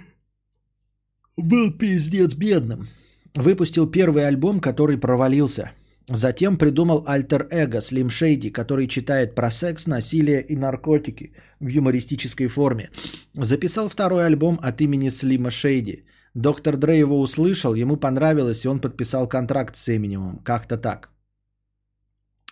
был 1.36 1.78
пиздец 1.78 2.34
бедным. 2.34 2.88
Выпустил 3.34 3.90
первый 3.90 4.26
альбом, 4.26 4.60
который 4.60 5.00
провалился. 5.00 5.72
Затем 6.08 6.58
придумал 6.58 7.04
альтер-эго 7.06 7.78
Slim 7.78 8.08
Shady, 8.08 8.50
который 8.50 8.86
читает 8.86 9.34
про 9.34 9.50
секс, 9.50 9.86
насилие 9.86 10.42
и 10.42 10.56
наркотики 10.56 11.32
в 11.60 11.68
юмористической 11.68 12.48
форме. 12.48 12.90
Записал 13.34 13.88
второй 13.88 14.26
альбом 14.26 14.58
от 14.62 14.80
имени 14.80 15.10
Слима 15.10 15.50
Шейди. 15.50 16.04
Доктор 16.34 16.76
Дрей 16.76 16.98
его 16.98 17.20
услышал, 17.20 17.74
ему 17.74 17.96
понравилось, 17.96 18.64
и 18.64 18.68
он 18.68 18.80
подписал 18.80 19.28
контракт 19.28 19.76
с 19.76 19.88
Эминемом. 19.88 20.38
Как-то 20.44 20.76
так. 20.76 21.12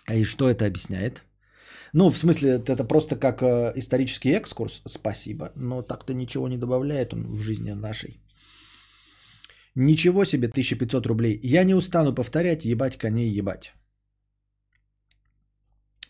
И 0.09 0.23
что 0.23 0.49
это 0.49 0.65
объясняет? 0.65 1.23
Ну, 1.93 2.09
в 2.09 2.17
смысле, 2.17 2.61
это 2.67 2.83
просто 2.83 3.15
как 3.15 3.41
э, 3.41 3.73
исторический 3.75 4.31
экскурс, 4.31 4.81
спасибо, 4.85 5.51
но 5.55 5.81
так-то 5.81 6.13
ничего 6.13 6.47
не 6.47 6.57
добавляет 6.57 7.13
он 7.13 7.35
в 7.35 7.41
жизни 7.41 7.71
нашей. 7.71 8.21
Ничего 9.75 10.25
себе, 10.25 10.47
1500 10.47 11.05
рублей. 11.05 11.39
Я 11.43 11.63
не 11.63 11.75
устану 11.75 12.13
повторять, 12.13 12.65
ебать 12.65 12.97
коней, 12.97 13.29
ебать. 13.29 13.73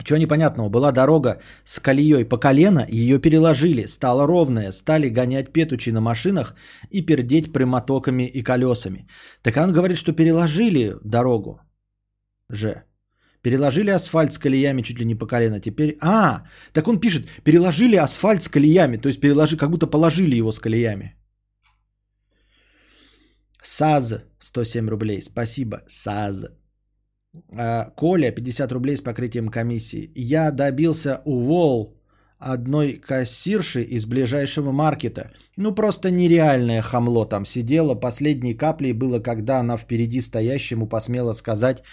Чего 0.03 0.17
непонятного? 0.17 0.69
Была 0.69 0.91
дорога 0.91 1.41
с 1.63 1.79
колеей 1.79 2.25
по 2.25 2.37
колено, 2.37 2.85
ее 2.89 3.19
переложили, 3.19 3.85
стала 3.85 4.27
ровная, 4.27 4.71
стали 4.71 5.09
гонять 5.09 5.53
петучи 5.53 5.91
на 5.91 6.01
машинах 6.01 6.55
и 6.89 7.05
пердеть 7.05 7.53
прямотоками 7.53 8.23
и 8.23 8.43
колесами. 8.43 9.07
Так 9.43 9.57
он 9.57 9.73
говорит, 9.73 9.97
что 9.97 10.13
переложили 10.13 10.95
дорогу 11.03 11.59
же. 12.49 12.83
Переложили 13.41 13.89
асфальт 13.89 14.33
с 14.33 14.37
колеями 14.37 14.83
чуть 14.83 14.99
ли 14.99 15.05
не 15.05 15.15
по 15.15 15.27
колено. 15.27 15.59
Теперь... 15.59 15.97
А, 16.01 16.43
так 16.73 16.87
он 16.87 16.99
пишет, 16.99 17.27
переложили 17.43 17.95
асфальт 17.95 18.43
с 18.43 18.49
колеями. 18.49 18.97
То 18.97 19.09
есть 19.09 19.21
переложили, 19.21 19.59
как 19.59 19.69
будто 19.71 19.87
положили 19.87 20.35
его 20.35 20.51
с 20.51 20.59
колеями. 20.59 21.15
САЗ 23.63 24.23
107 24.39 24.89
рублей. 24.89 25.21
Спасибо, 25.21 25.81
САЗ. 25.87 26.49
А, 27.57 27.89
Коля 27.95 28.31
50 28.31 28.71
рублей 28.71 28.97
с 28.97 29.01
покрытием 29.01 29.49
комиссии. 29.49 30.11
Я 30.15 30.51
добился 30.51 31.21
увол 31.25 31.97
одной 32.37 32.93
кассирши 32.93 33.83
из 33.83 34.05
ближайшего 34.05 34.71
маркета. 34.71 35.31
Ну 35.57 35.75
просто 35.75 36.11
нереальное 36.11 36.81
хамло 36.81 37.25
там 37.25 37.45
сидело. 37.45 37.95
Последней 37.95 38.55
каплей 38.55 38.93
было, 38.93 39.19
когда 39.19 39.59
она 39.59 39.77
впереди 39.77 40.21
стоящему 40.21 40.87
посмела 40.87 41.33
сказать 41.33 41.83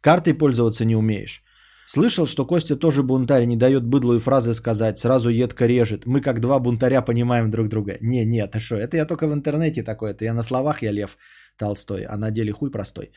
Картой 0.00 0.34
пользоваться 0.34 0.84
не 0.84 0.96
умеешь. 0.96 1.42
Слышал, 1.86 2.26
что 2.26 2.44
Костя 2.44 2.76
тоже 2.76 3.02
бунтарь, 3.02 3.46
не 3.46 3.56
дает 3.56 3.82
быдлу 3.82 4.14
и 4.14 4.18
фразы 4.18 4.52
сказать, 4.52 4.98
сразу 4.98 5.30
едко 5.30 5.66
режет. 5.66 6.06
Мы 6.06 6.20
как 6.20 6.40
два 6.40 6.60
бунтаря 6.60 7.00
понимаем 7.00 7.50
друг 7.50 7.68
друга. 7.68 7.96
Не, 8.00 8.26
не, 8.26 8.42
это 8.42 8.58
что, 8.58 8.76
это 8.76 8.96
я 8.96 9.06
только 9.06 9.26
в 9.26 9.32
интернете 9.32 9.82
такой, 9.82 10.10
это 10.10 10.24
я 10.24 10.34
на 10.34 10.42
словах 10.42 10.82
я 10.82 10.92
Лев 10.92 11.16
Толстой, 11.56 12.04
а 12.04 12.18
на 12.18 12.30
деле 12.30 12.52
хуй 12.52 12.70
простой. 12.70 13.10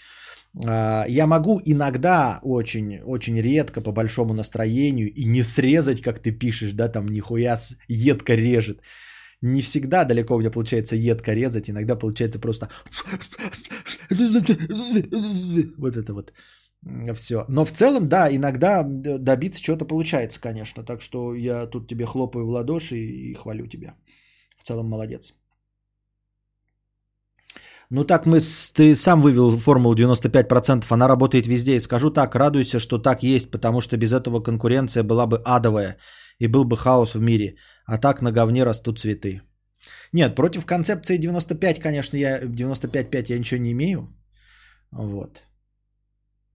А, 0.66 1.06
я 1.08 1.28
могу 1.28 1.60
иногда, 1.66 2.40
очень, 2.44 3.02
очень 3.06 3.42
редко, 3.42 3.82
по 3.82 3.92
большому 3.92 4.34
настроению, 4.34 5.12
и 5.14 5.26
не 5.26 5.44
срезать, 5.44 6.02
как 6.02 6.20
ты 6.20 6.32
пишешь, 6.32 6.72
да, 6.72 6.88
там 6.88 7.08
нихуя 7.08 7.58
едко 7.90 8.36
режет. 8.36 8.82
Не 9.42 9.62
всегда 9.62 10.06
далеко 10.06 10.36
у 10.36 10.40
меня 10.40 10.52
получается 10.52 10.96
едко 10.96 11.34
резать, 11.34 11.70
иногда 11.70 11.96
получается 11.96 12.40
просто 12.40 12.70
вот 15.78 15.98
это 15.98 16.14
вот. 16.14 16.32
Все. 17.14 17.46
Но 17.48 17.66
в 17.66 17.72
целом, 17.72 18.10
да, 18.10 18.28
иногда 18.36 18.84
добиться 18.84 19.62
чего-то 19.62 19.86
получается, 19.86 20.42
конечно. 20.42 20.84
Так 20.84 21.02
что 21.02 21.36
я 21.36 21.68
тут 21.68 21.88
тебе 21.88 22.06
хлопаю 22.06 22.46
в 22.46 22.50
ладоши 22.50 22.96
и 22.96 23.34
хвалю 23.34 23.68
тебя. 23.68 23.94
В 24.58 24.64
целом 24.64 24.90
молодец. 24.90 25.34
Ну 27.92 28.06
так 28.06 28.26
мы, 28.26 28.40
с, 28.40 28.72
ты 28.72 28.96
сам 28.96 29.22
вывел 29.22 29.58
формулу 29.58 29.96
95%, 29.96 30.86
она 30.90 31.08
работает 31.08 31.48
везде. 31.48 31.76
И 31.76 31.80
скажу 31.80 32.10
так, 32.10 32.36
радуйся, 32.36 32.80
что 32.80 32.98
так 32.98 33.24
есть, 33.24 33.52
потому 33.52 33.82
что 33.82 33.98
без 33.98 34.14
этого 34.14 34.40
конкуренция 34.40 35.04
была 35.04 35.28
бы 35.28 35.42
адовая 35.46 35.98
и 36.40 36.48
был 36.48 36.64
бы 36.64 36.78
хаос 36.78 37.14
в 37.14 37.22
мире. 37.22 37.56
А 37.86 37.98
так 37.98 38.22
на 38.22 38.32
говне 38.32 38.64
растут 38.64 39.00
цветы. 39.00 39.42
Нет, 40.14 40.36
против 40.36 40.66
концепции 40.66 41.18
95, 41.18 41.80
конечно, 41.80 42.18
я 42.18 42.42
95-5 42.44 43.26
я 43.30 43.40
ничего 43.40 43.62
не 43.62 43.72
имею. 43.72 44.08
Вот. 44.92 45.44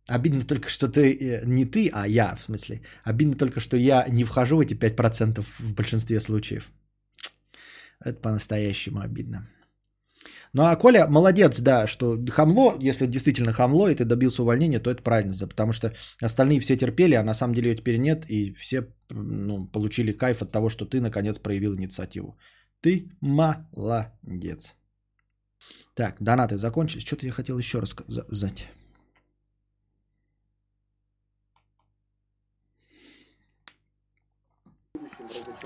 Обидно 0.09 0.43
только, 0.43 0.69
что 0.69 0.89
ты, 0.89 1.01
э, 1.01 1.45
не 1.47 1.65
ты, 1.65 1.91
а 1.93 2.07
я, 2.07 2.37
в 2.37 2.43
смысле. 2.43 2.81
Обидно 3.05 3.35
только, 3.35 3.61
что 3.61 3.77
я 3.77 4.07
не 4.09 4.25
вхожу 4.25 4.57
в 4.57 4.61
эти 4.61 4.75
5% 4.75 5.45
в 5.59 5.75
большинстве 5.75 6.21
случаев. 6.21 6.71
Это 8.05 8.21
по-настоящему 8.21 9.01
обидно. 9.01 9.49
Ну 10.53 10.63
а 10.63 10.77
Коля 10.77 11.07
молодец, 11.09 11.61
да, 11.61 11.87
что 11.87 12.19
хамло, 12.31 12.77
если 12.81 13.07
действительно 13.07 13.53
хамло, 13.53 13.89
и 13.89 13.95
ты 13.95 14.05
добился 14.05 14.43
увольнения, 14.43 14.81
то 14.81 14.91
это 14.91 15.03
правильно, 15.03 15.33
потому 15.49 15.73
что 15.73 15.93
остальные 16.23 16.61
все 16.61 16.77
терпели, 16.77 17.15
а 17.15 17.23
на 17.23 17.35
самом 17.35 17.55
деле 17.55 17.71
ее 17.71 17.77
теперь 17.77 17.99
нет, 17.99 18.25
и 18.29 18.53
все 18.55 18.87
ну, 19.11 19.67
получили 19.67 20.13
кайф 20.13 20.43
от 20.43 20.53
того, 20.53 20.69
что 20.69 20.87
ты 20.87 21.01
наконец 21.01 21.39
проявил 21.39 21.75
инициативу. 21.75 22.39
Ты 22.81 23.11
молодец. 23.21 24.75
Так, 25.95 26.17
донаты 26.21 26.57
закончились. 26.57 27.05
Что-то 27.05 27.27
я 27.27 27.33
хотел 27.33 27.59
еще 27.59 27.81
рассказать. 27.81 28.67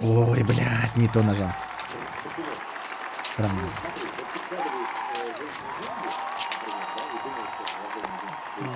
Ой, 0.00 0.42
блядь, 0.42 0.96
не 0.96 1.08
то 1.08 1.22
нажал. 1.22 1.50
Странно. 3.32 3.70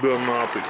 донаты. 0.02 0.61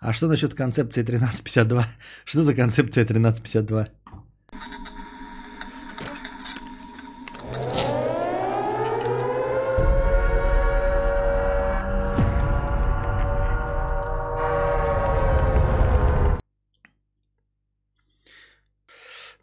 А 0.00 0.12
что 0.12 0.28
насчет 0.28 0.54
концепции 0.54 1.02
1352? 1.02 1.86
Что 2.24 2.42
за 2.42 2.54
концепция 2.54 3.04
1352? 3.04 3.88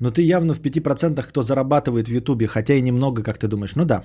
Но 0.01 0.09
ты 0.09 0.23
явно 0.23 0.53
в 0.53 0.59
5% 0.59 1.23
кто 1.23 1.43
зарабатывает 1.43 2.07
в 2.07 2.11
Ютубе, 2.11 2.47
хотя 2.47 2.73
и 2.73 2.81
немного, 2.81 3.23
как 3.23 3.37
ты 3.37 3.47
думаешь. 3.47 3.75
Ну 3.75 3.85
да. 3.85 4.03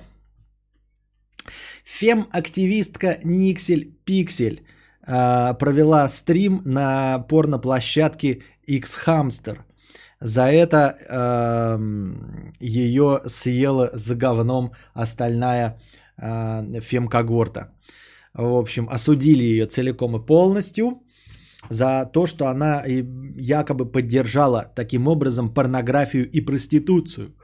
Фем-активистка 1.85 3.19
Никсель 3.23 3.95
Пиксель 4.05 4.61
а, 5.01 5.53
провела 5.53 6.07
стрим 6.09 6.61
на 6.65 7.19
порноплощадке 7.19 8.43
X-Hamster. 8.67 9.57
За 10.21 10.41
это 10.41 10.95
а, 11.09 11.79
ее 12.59 13.21
съела 13.25 13.89
за 13.93 14.15
говном 14.15 14.73
остальная 14.93 15.79
а, 16.17 16.63
фем-когорта. 16.79 17.71
В 18.35 18.53
общем, 18.53 18.87
осудили 18.87 19.43
ее 19.43 19.65
целиком 19.65 20.15
и 20.15 20.25
полностью 20.25 21.01
за 21.69 22.05
то, 22.13 22.27
что 22.27 22.47
она 22.47 22.83
и 22.87 23.03
якобы 23.35 23.91
поддержала 23.91 24.71
таким 24.75 25.07
образом 25.07 25.53
порнографию 25.53 26.29
и 26.29 26.41
проституцию. 26.41 27.35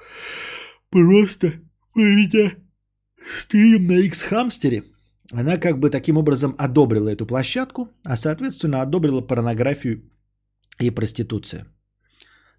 Просто 0.90 1.54
проведя 1.94 2.52
стрим 3.38 3.88
на 3.88 3.94
X-хамстере, 3.94 4.84
она 5.32 5.58
как 5.58 5.80
бы 5.80 5.90
таким 5.90 6.18
образом 6.18 6.56
одобрила 6.58 7.10
эту 7.10 7.26
площадку, 7.26 7.90
а 8.04 8.18
соответственно 8.18 8.82
одобрила 8.82 9.22
порнографию 9.22 10.04
и 10.80 10.92
проституцию. 10.92 11.66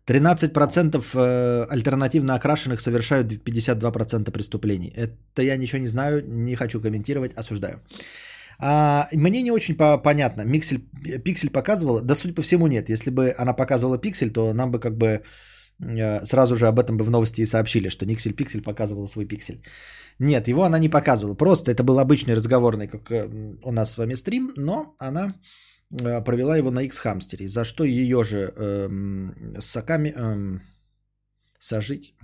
13% 0.07 1.03
э, 1.15 1.67
альтернативно 1.71 2.35
окрашенных 2.35 2.81
совершают 2.81 3.33
52% 3.33 4.31
преступлений. 4.31 4.93
Это 4.95 5.43
я 5.43 5.57
ничего 5.57 5.79
не 5.79 5.87
знаю, 5.87 6.23
не 6.27 6.57
хочу 6.57 6.81
комментировать, 6.81 7.33
осуждаю. 7.35 7.81
А, 8.59 9.09
мне 9.13 9.43
не 9.43 9.51
очень 9.51 9.77
по- 9.77 9.99
понятно. 9.99 10.43
Миксель, 10.45 10.81
пиксель 11.25 11.51
показывала? 11.51 12.01
Да, 12.01 12.15
судя 12.15 12.35
по 12.35 12.43
всему, 12.43 12.67
нет. 12.67 12.89
Если 12.89 13.11
бы 13.11 13.35
она 13.39 13.53
показывала 13.53 13.99
пиксель, 13.99 14.33
то 14.33 14.53
нам 14.55 14.71
бы 14.71 14.81
как 14.81 14.97
бы 14.97 15.23
э, 15.81 16.25
сразу 16.25 16.57
же 16.57 16.67
об 16.67 16.79
этом 16.79 16.97
бы 16.97 17.05
в 17.05 17.11
новости 17.11 17.43
и 17.43 17.47
сообщили, 17.47 17.89
что 17.89 18.07
Никсель 18.07 18.35
Пиксель 18.35 18.63
показывала 18.63 19.07
свой 19.07 19.27
пиксель. 19.27 19.63
Нет, 20.19 20.49
его 20.49 20.63
она 20.65 20.79
не 20.79 20.89
показывала. 20.89 21.35
Просто 21.35 21.71
это 21.71 21.83
был 21.83 21.99
обычный 21.99 22.35
разговорный, 22.35 22.89
как 22.89 23.11
э, 23.11 23.29
у 23.63 23.73
нас 23.73 23.93
с 23.93 23.99
вами 23.99 24.15
стрим, 24.15 24.51
но 24.57 24.95
она 24.99 25.35
э, 25.91 26.25
провела 26.25 26.57
его 26.57 26.71
на 26.71 26.83
X-хамстере, 26.85 27.47
за 27.49 27.65
что 27.65 27.85
ее 27.85 28.25
же 28.25 28.53
эм, 28.57 29.57
соками 29.61 30.13
эм, 30.17 30.63
сожить. 31.59 32.15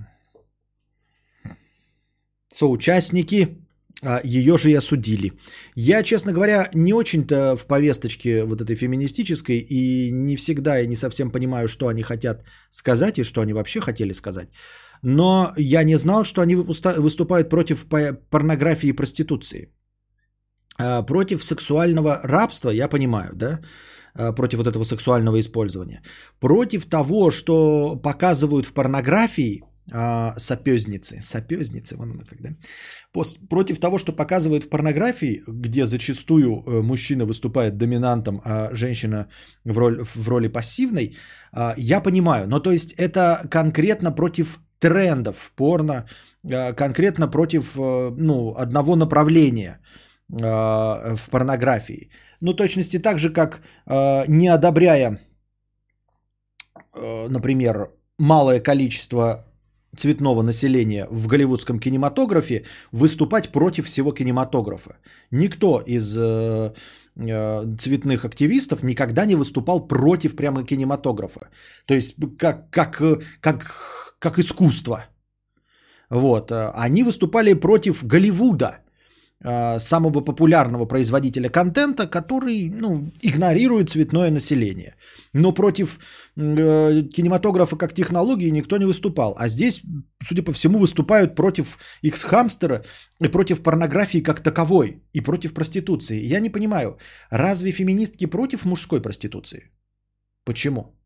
Соучастники 2.53 3.43
а, 3.43 3.70
ее 4.25 4.57
же 4.57 4.71
и 4.71 4.79
осудили. 4.79 5.33
Я, 5.75 6.03
честно 6.03 6.33
говоря, 6.33 6.71
не 6.75 6.93
очень-то 6.93 7.57
в 7.57 7.67
повесточке 7.67 8.45
вот 8.45 8.61
этой 8.61 8.77
феминистической 8.77 9.59
и 9.59 10.11
не 10.13 10.37
всегда 10.37 10.81
и 10.81 10.87
не 10.87 10.97
совсем 10.97 11.31
понимаю, 11.31 11.69
что 11.69 11.89
они 11.89 12.03
хотят 12.03 12.45
сказать 12.71 13.19
и 13.19 13.25
что 13.25 13.41
они 13.41 13.53
вообще 13.53 13.81
хотели 13.81 14.13
сказать. 14.13 14.49
Но 15.03 15.53
я 15.57 15.85
не 15.85 15.99
знал, 15.99 16.25
что 16.25 16.41
они 16.41 16.57
выступают 16.57 17.49
против 17.49 17.87
порнографии 18.31 18.89
и 18.89 18.97
проституции. 18.97 19.69
А, 20.79 21.03
против 21.03 21.45
сексуального 21.45 22.21
рабства, 22.23 22.71
я 22.71 22.89
понимаю, 22.89 23.33
да? 23.35 23.61
А, 24.15 24.33
против 24.33 24.59
вот 24.59 24.67
этого 24.67 24.85
сексуального 24.85 25.39
использования. 25.41 26.03
Против 26.41 26.87
того, 26.87 27.31
что 27.31 27.97
показывают 28.03 28.67
в 28.67 28.73
порнографии, 28.73 29.63
а, 29.93 30.35
сапезницы. 30.39 31.97
Вон 31.97 32.11
она 32.11 32.25
когда. 32.25 32.51
Против 33.49 33.81
того, 33.81 33.99
что 33.99 34.13
показывают 34.13 34.65
в 34.65 34.69
порнографии, 34.69 35.43
где 35.47 35.87
зачастую 35.87 36.63
э, 36.67 36.83
мужчина 36.83 37.25
выступает 37.25 37.77
доминантом, 37.77 38.41
а 38.45 38.71
женщина 38.73 39.29
в, 39.65 39.79
роль, 39.79 40.05
в 40.05 40.29
роли 40.29 40.49
пассивной, 40.49 41.17
а, 41.53 41.75
я 41.77 42.01
понимаю. 42.01 42.47
Но 42.49 42.61
то 42.61 42.73
есть 42.73 42.95
это 42.99 43.43
конкретно 43.51 44.13
против 44.13 44.61
трендов 44.79 45.37
в 45.39 45.53
порно, 45.53 46.07
а, 46.45 46.73
конкретно 46.73 47.29
против 47.29 47.77
э, 47.77 48.11
ну, 48.17 48.55
одного 48.57 48.97
направления 48.97 49.81
в 50.33 51.31
порнографии. 51.31 52.11
Ну, 52.41 52.55
точности 52.55 53.01
так 53.01 53.19
же, 53.19 53.33
как 53.33 53.63
не 54.29 54.47
одобряя, 54.47 55.19
э, 56.95 57.29
например, 57.29 57.91
малое 58.19 58.61
количество 58.61 59.50
цветного 59.97 60.43
населения 60.43 61.07
в 61.11 61.27
голливудском 61.27 61.79
кинематографе 61.79 62.65
выступать 62.93 63.53
против 63.53 63.87
всего 63.87 64.13
кинематографа. 64.13 64.97
Никто 65.31 65.83
из 65.87 66.17
э, 66.17 66.73
э, 67.17 67.77
цветных 67.79 68.25
активистов 68.25 68.83
никогда 68.83 69.27
не 69.27 69.37
выступал 69.37 69.87
против 69.87 70.37
прямо 70.37 70.65
кинематографа. 70.65 71.49
То 71.87 71.95
есть 71.95 72.17
как, 72.39 72.71
как, 72.71 73.03
как, 73.41 74.17
как 74.19 74.39
искусство. 74.39 75.07
Вот. 76.11 76.53
Они 76.53 77.05
выступали 77.05 77.55
против 77.55 78.05
Голливуда, 78.05 78.67
э, 78.67 78.80
самого 79.43 80.21
популярного 80.21 80.85
производителя 80.85 81.49
контента, 81.49 82.07
который 82.07 82.69
ну, 82.69 83.11
игнорирует 83.23 83.91
цветное 83.91 84.31
население. 84.31 84.97
Но 85.33 85.53
против 85.53 85.99
э, 86.37 87.03
кинематографа 87.13 87.77
как 87.77 87.95
технологии 87.95 88.51
никто 88.51 88.77
не 88.77 88.85
выступал. 88.85 89.35
А 89.39 89.49
здесь, 89.49 89.83
судя 90.23 90.43
по 90.43 90.53
всему, 90.53 90.79
выступают 90.79 91.35
против 91.35 91.79
X-хамстера 92.03 92.85
и 93.19 93.29
против 93.29 93.63
порнографии 93.63 94.23
как 94.23 94.43
таковой, 94.43 95.03
и 95.15 95.23
против 95.23 95.55
проституции. 95.55 96.21
Я 96.33 96.41
не 96.41 96.51
понимаю, 96.51 96.99
разве 97.31 97.73
феминистки 97.73 98.27
против 98.27 98.65
мужской 98.67 99.01
проституции? 99.01 99.71
Почему? 100.45 101.00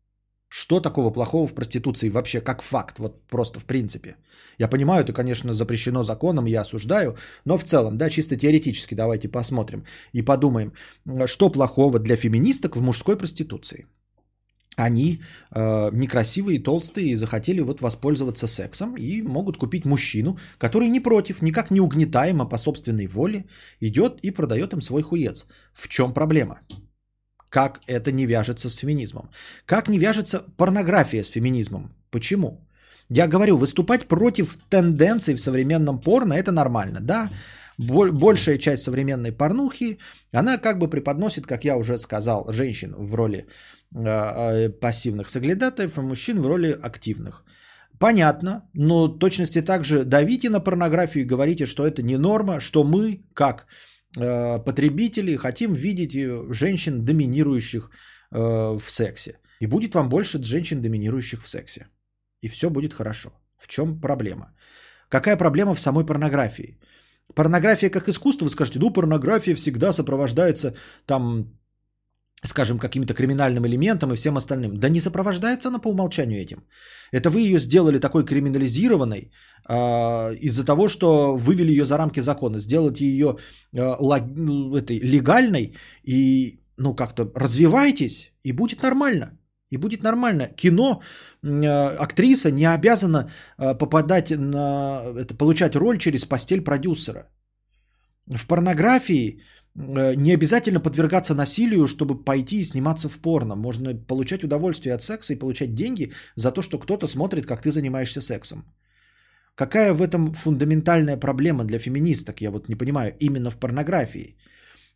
Что 0.47 0.79
такого 0.79 1.11
плохого 1.11 1.47
в 1.47 1.53
проституции 1.53 2.09
вообще 2.09 2.41
как 2.41 2.61
факт, 2.61 2.99
вот 2.99 3.27
просто 3.27 3.59
в 3.59 3.65
принципе? 3.65 4.15
Я 4.59 4.67
понимаю, 4.67 5.03
это, 5.03 5.13
конечно, 5.13 5.53
запрещено 5.53 6.03
законом, 6.03 6.45
я 6.45 6.61
осуждаю, 6.61 7.17
но 7.45 7.57
в 7.57 7.63
целом, 7.63 7.97
да, 7.97 8.09
чисто 8.09 8.37
теоретически 8.37 8.95
давайте 8.95 9.27
посмотрим 9.27 9.85
и 10.13 10.21
подумаем, 10.21 10.73
что 11.25 11.49
плохого 11.49 11.99
для 11.99 12.15
феминисток 12.15 12.77
в 12.77 12.81
мужской 12.81 13.17
проституции 13.17 13.85
они 14.77 15.21
э, 15.51 15.89
некрасивые, 15.93 16.59
толстые 16.63 17.07
и 17.07 17.15
захотели 17.15 17.61
вот 17.61 17.81
воспользоваться 17.81 18.47
сексом 18.47 18.95
и 18.97 19.21
могут 19.21 19.57
купить 19.57 19.85
мужчину, 19.85 20.37
который 20.57 20.89
не 20.89 20.99
против, 20.99 21.41
никак 21.41 21.71
не 21.71 21.79
угнетаем, 21.79 22.41
а 22.41 22.45
по 22.45 22.57
собственной 22.57 23.07
воле 23.07 23.45
идет 23.79 24.19
и 24.21 24.31
продает 24.31 24.73
им 24.73 24.81
свой 24.81 25.01
хуец. 25.01 25.47
В 25.73 25.87
чем 25.87 26.13
проблема? 26.13 26.59
Как 27.55 27.79
это 27.87 28.11
не 28.11 28.25
вяжется 28.25 28.69
с 28.69 28.75
феминизмом? 28.75 29.29
Как 29.65 29.87
не 29.87 29.97
вяжется 29.97 30.43
порнография 30.57 31.23
с 31.23 31.31
феминизмом? 31.31 31.95
Почему? 32.11 32.67
Я 33.09 33.27
говорю, 33.27 33.55
выступать 33.57 34.07
против 34.07 34.57
тенденций 34.69 35.35
в 35.35 35.39
современном 35.39 36.01
порно 36.01 36.33
это 36.33 36.51
нормально, 36.51 36.99
да? 37.01 37.29
большая 37.77 38.57
часть 38.57 38.83
современной 38.83 39.31
порнухи, 39.31 39.99
она 40.33 40.57
как 40.57 40.79
бы 40.79 40.89
преподносит, 40.89 41.45
как 41.45 41.63
я 41.63 41.77
уже 41.77 41.97
сказал, 41.97 42.45
женщин 42.51 42.93
в 42.97 43.15
роли 43.15 43.45
э, 43.95 44.69
пассивных 44.81 45.29
соглядатаев, 45.29 45.97
а 45.97 46.01
мужчин 46.01 46.41
в 46.41 46.47
роли 46.47 46.77
активных. 46.83 47.45
Понятно, 47.99 48.61
но 48.73 49.07
точности 49.07 49.61
также 49.61 50.03
давите 50.03 50.49
на 50.49 50.59
порнографию 50.59 51.23
и 51.23 51.27
говорите, 51.27 51.65
что 51.65 51.87
это 51.87 52.01
не 52.01 52.17
норма, 52.17 52.59
что 52.59 52.83
мы, 52.83 53.21
как 53.33 53.61
э, 53.61 53.65
потребители, 54.15 55.37
хотим 55.37 55.73
видеть 55.73 56.15
э, 56.15 56.53
женщин, 56.53 57.03
доминирующих 57.05 57.89
э, 58.31 58.77
в 58.77 58.89
сексе. 58.89 59.39
И 59.61 59.67
будет 59.67 59.95
вам 59.95 60.09
больше 60.09 60.41
женщин, 60.43 60.81
доминирующих 60.81 61.43
в 61.43 61.47
сексе. 61.47 61.87
И 62.41 62.47
все 62.47 62.69
будет 62.69 62.93
хорошо. 62.93 63.29
В 63.57 63.67
чем 63.67 63.99
проблема? 64.01 64.53
Какая 65.09 65.37
проблема 65.37 65.73
в 65.75 65.79
самой 65.79 66.05
порнографии? 66.05 66.77
Порнография 67.33 67.89
как 67.89 68.07
искусство, 68.07 68.45
вы 68.45 68.51
скажете, 68.51 68.79
ну, 68.79 68.93
порнография 68.93 69.55
всегда 69.55 69.93
сопровождается 69.93 70.75
там, 71.05 71.49
скажем, 72.43 72.79
каким-то 72.79 73.13
криминальным 73.13 73.65
элементом 73.65 74.11
и 74.11 74.15
всем 74.15 74.37
остальным. 74.37 74.77
Да 74.77 74.89
не 74.89 75.01
сопровождается 75.01 75.69
она 75.69 75.79
по 75.79 75.89
умолчанию 75.89 76.41
этим. 76.41 76.57
Это 77.11 77.29
вы 77.29 77.41
ее 77.41 77.59
сделали 77.59 77.99
такой 77.99 78.25
криминализированной 78.25 79.31
э, 79.69 80.35
из-за 80.41 80.65
того, 80.65 80.87
что 80.87 81.35
вывели 81.35 81.71
ее 81.71 81.85
за 81.85 81.97
рамки 81.97 82.21
закона, 82.21 82.59
сделать 82.59 83.01
ее 83.01 83.37
э, 83.73 83.95
лог, 83.99 84.23
этой, 84.75 84.99
легальной 84.99 85.75
и, 86.03 86.59
ну, 86.77 86.95
как-то 86.95 87.31
развивайтесь, 87.35 88.31
и 88.43 88.51
будет 88.51 88.81
нормально. 88.81 89.37
И 89.71 89.77
будет 89.77 90.03
нормально. 90.03 90.47
Кино, 90.55 91.01
э, 91.43 91.97
актриса 91.99 92.51
не 92.51 92.65
обязана 92.65 93.31
э, 93.57 93.77
попадать 93.77 94.31
на, 94.31 95.03
это, 95.17 95.35
получать 95.37 95.75
роль 95.75 95.97
через 95.97 96.25
постель 96.25 96.61
продюсера. 96.61 97.29
В 98.27 98.47
порнографии 98.47 99.41
не 99.75 100.33
обязательно 100.33 100.79
подвергаться 100.79 101.35
насилию, 101.35 101.87
чтобы 101.87 102.23
пойти 102.23 102.59
и 102.59 102.63
сниматься 102.63 103.09
в 103.09 103.17
порно. 103.19 103.55
Можно 103.55 103.93
получать 103.95 104.43
удовольствие 104.43 104.95
от 104.95 105.01
секса 105.01 105.33
и 105.33 105.39
получать 105.39 105.75
деньги 105.75 106.11
за 106.35 106.51
то, 106.51 106.61
что 106.61 106.79
кто-то 106.79 107.07
смотрит, 107.07 107.45
как 107.45 107.61
ты 107.61 107.71
занимаешься 107.71 108.21
сексом. 108.21 108.63
Какая 109.55 109.93
в 109.93 110.01
этом 110.01 110.33
фундаментальная 110.33 111.17
проблема 111.17 111.63
для 111.63 111.79
феминисток, 111.79 112.41
я 112.41 112.51
вот 112.51 112.69
не 112.69 112.75
понимаю, 112.75 113.15
именно 113.19 113.49
в 113.49 113.57
порнографии? 113.57 114.37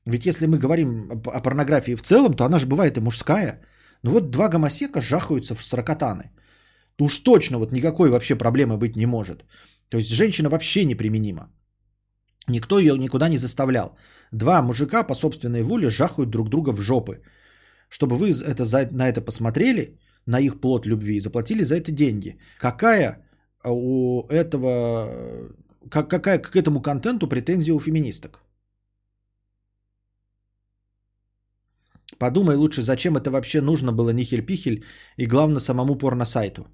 Ведь 0.06 0.26
если 0.26 0.48
мы 0.48 0.58
говорим 0.58 1.12
о 1.12 1.42
порнографии 1.42 1.96
в 1.96 2.02
целом, 2.02 2.34
то 2.34 2.46
она 2.46 2.60
же 2.60 2.68
бывает 2.68 2.98
и 2.98 3.02
мужская. 3.02 3.62
Ну 4.04 4.12
вот 4.12 4.32
два 4.32 4.50
гомосека 4.50 5.02
жахаются 5.02 5.56
в 5.56 5.64
сорокотаны. 5.64 6.32
Уж 7.00 7.20
точно 7.20 7.58
вот 7.58 7.72
никакой 7.72 8.10
вообще 8.10 8.36
проблемы 8.36 8.78
быть 8.78 8.96
не 8.96 9.06
может. 9.06 9.46
То 9.90 9.98
есть 9.98 10.10
женщина 10.10 10.50
вообще 10.50 10.86
неприменима. 10.86 11.50
Никто 12.48 12.80
ее 12.80 12.98
никуда 12.98 13.30
не 13.30 13.38
заставлял. 13.38 13.98
Два 14.32 14.62
мужика 14.62 15.04
по 15.04 15.16
собственной 15.16 15.64
воле 15.64 15.90
жахают 15.90 16.30
друг 16.30 16.50
друга 16.50 16.72
в 16.72 16.82
жопы. 16.82 17.22
Чтобы 17.90 18.16
вы 18.16 18.32
это, 18.32 18.64
за, 18.64 18.88
на 18.92 19.10
это 19.10 19.22
посмотрели, 19.22 19.98
на 20.26 20.40
их 20.40 20.62
плод 20.62 20.86
любви, 20.86 21.16
и 21.16 21.20
заплатили 21.20 21.64
за 21.64 21.76
это 21.76 21.92
деньги. 21.92 22.38
Какая 22.60 23.26
у 23.64 24.24
этого, 24.30 25.52
как, 25.90 26.10
какая 26.10 26.40
к 26.40 26.56
этому 26.56 26.82
контенту 26.82 27.28
претензия 27.28 27.74
у 27.74 27.80
феминисток? 27.80 28.44
Подумай 32.18 32.56
лучше, 32.56 32.82
зачем 32.82 33.16
это 33.18 33.32
вообще 33.32 33.62
нужно 33.62 33.92
было 33.92 34.10
нихель-пихель 34.10 34.84
и 35.18 35.26
главное 35.26 35.60
самому 35.60 35.96
порно-сайту. 35.96 36.68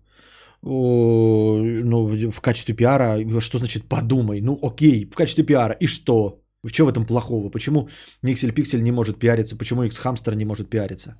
Ну, 0.62 2.32
в 2.32 2.42
качестве 2.42 2.74
пиара, 2.74 3.40
что 3.40 3.58
значит 3.58 3.88
подумай? 3.88 4.42
Ну, 4.42 4.60
окей, 4.62 5.06
в 5.06 5.16
качестве 5.16 5.46
пиара. 5.46 5.76
И 5.80 5.88
что? 5.88 6.42
В 6.66 6.72
чем 6.72 6.88
в 6.88 6.90
этом 6.90 7.06
плохого? 7.06 7.52
Почему 7.52 7.90
Никсель 8.24 8.52
Пиксель 8.52 8.82
не 8.82 8.92
может 8.92 9.20
пиариться? 9.20 9.56
Почему 9.56 9.84
X 9.84 10.02
Hamster 10.04 10.36
не 10.36 10.46
может 10.46 10.70
пиариться? 10.70 11.16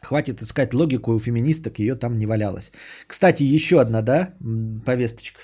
Хватит 0.00 0.42
искать 0.42 0.74
логику 0.74 1.12
у 1.12 1.20
феминисток, 1.20 1.78
ее 1.78 1.96
там 1.96 2.18
не 2.18 2.26
валялось. 2.26 2.72
Кстати, 3.06 3.42
еще 3.42 3.80
одна, 3.80 4.02
да, 4.02 4.34
повесточка. 4.86 5.40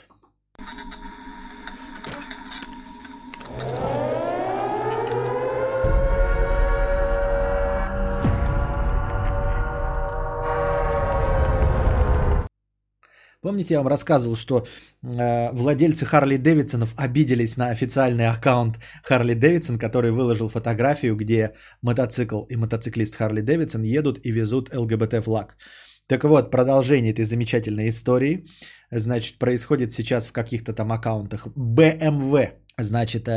Помните, 13.40 13.74
я 13.74 13.78
вам 13.78 13.86
рассказывал, 13.86 14.34
что 14.34 14.66
э, 15.02 15.52
владельцы 15.52 16.04
Харли 16.04 16.38
Дэвидсонов 16.38 16.94
обиделись 16.96 17.56
на 17.56 17.70
официальный 17.70 18.26
аккаунт 18.26 18.80
Харли 19.04 19.34
Дэвидсон, 19.34 19.78
который 19.78 20.10
выложил 20.10 20.48
фотографию, 20.48 21.14
где 21.14 21.54
мотоцикл 21.80 22.42
и 22.42 22.56
мотоциклист 22.56 23.14
Харли 23.14 23.40
Дэвидсон 23.40 23.82
едут 23.82 24.18
и 24.24 24.32
везут 24.32 24.74
ЛГБТ 24.74 25.22
флаг. 25.24 25.56
Так 26.08 26.24
вот, 26.24 26.50
продолжение 26.50 27.12
этой 27.12 27.24
замечательной 27.24 27.90
истории, 27.90 28.46
значит, 28.90 29.38
происходит 29.38 29.92
сейчас 29.92 30.26
в 30.26 30.32
каких-то 30.32 30.72
там 30.72 30.90
аккаунтах 30.90 31.46
BMW. 31.54 32.52
Значит, 32.80 33.28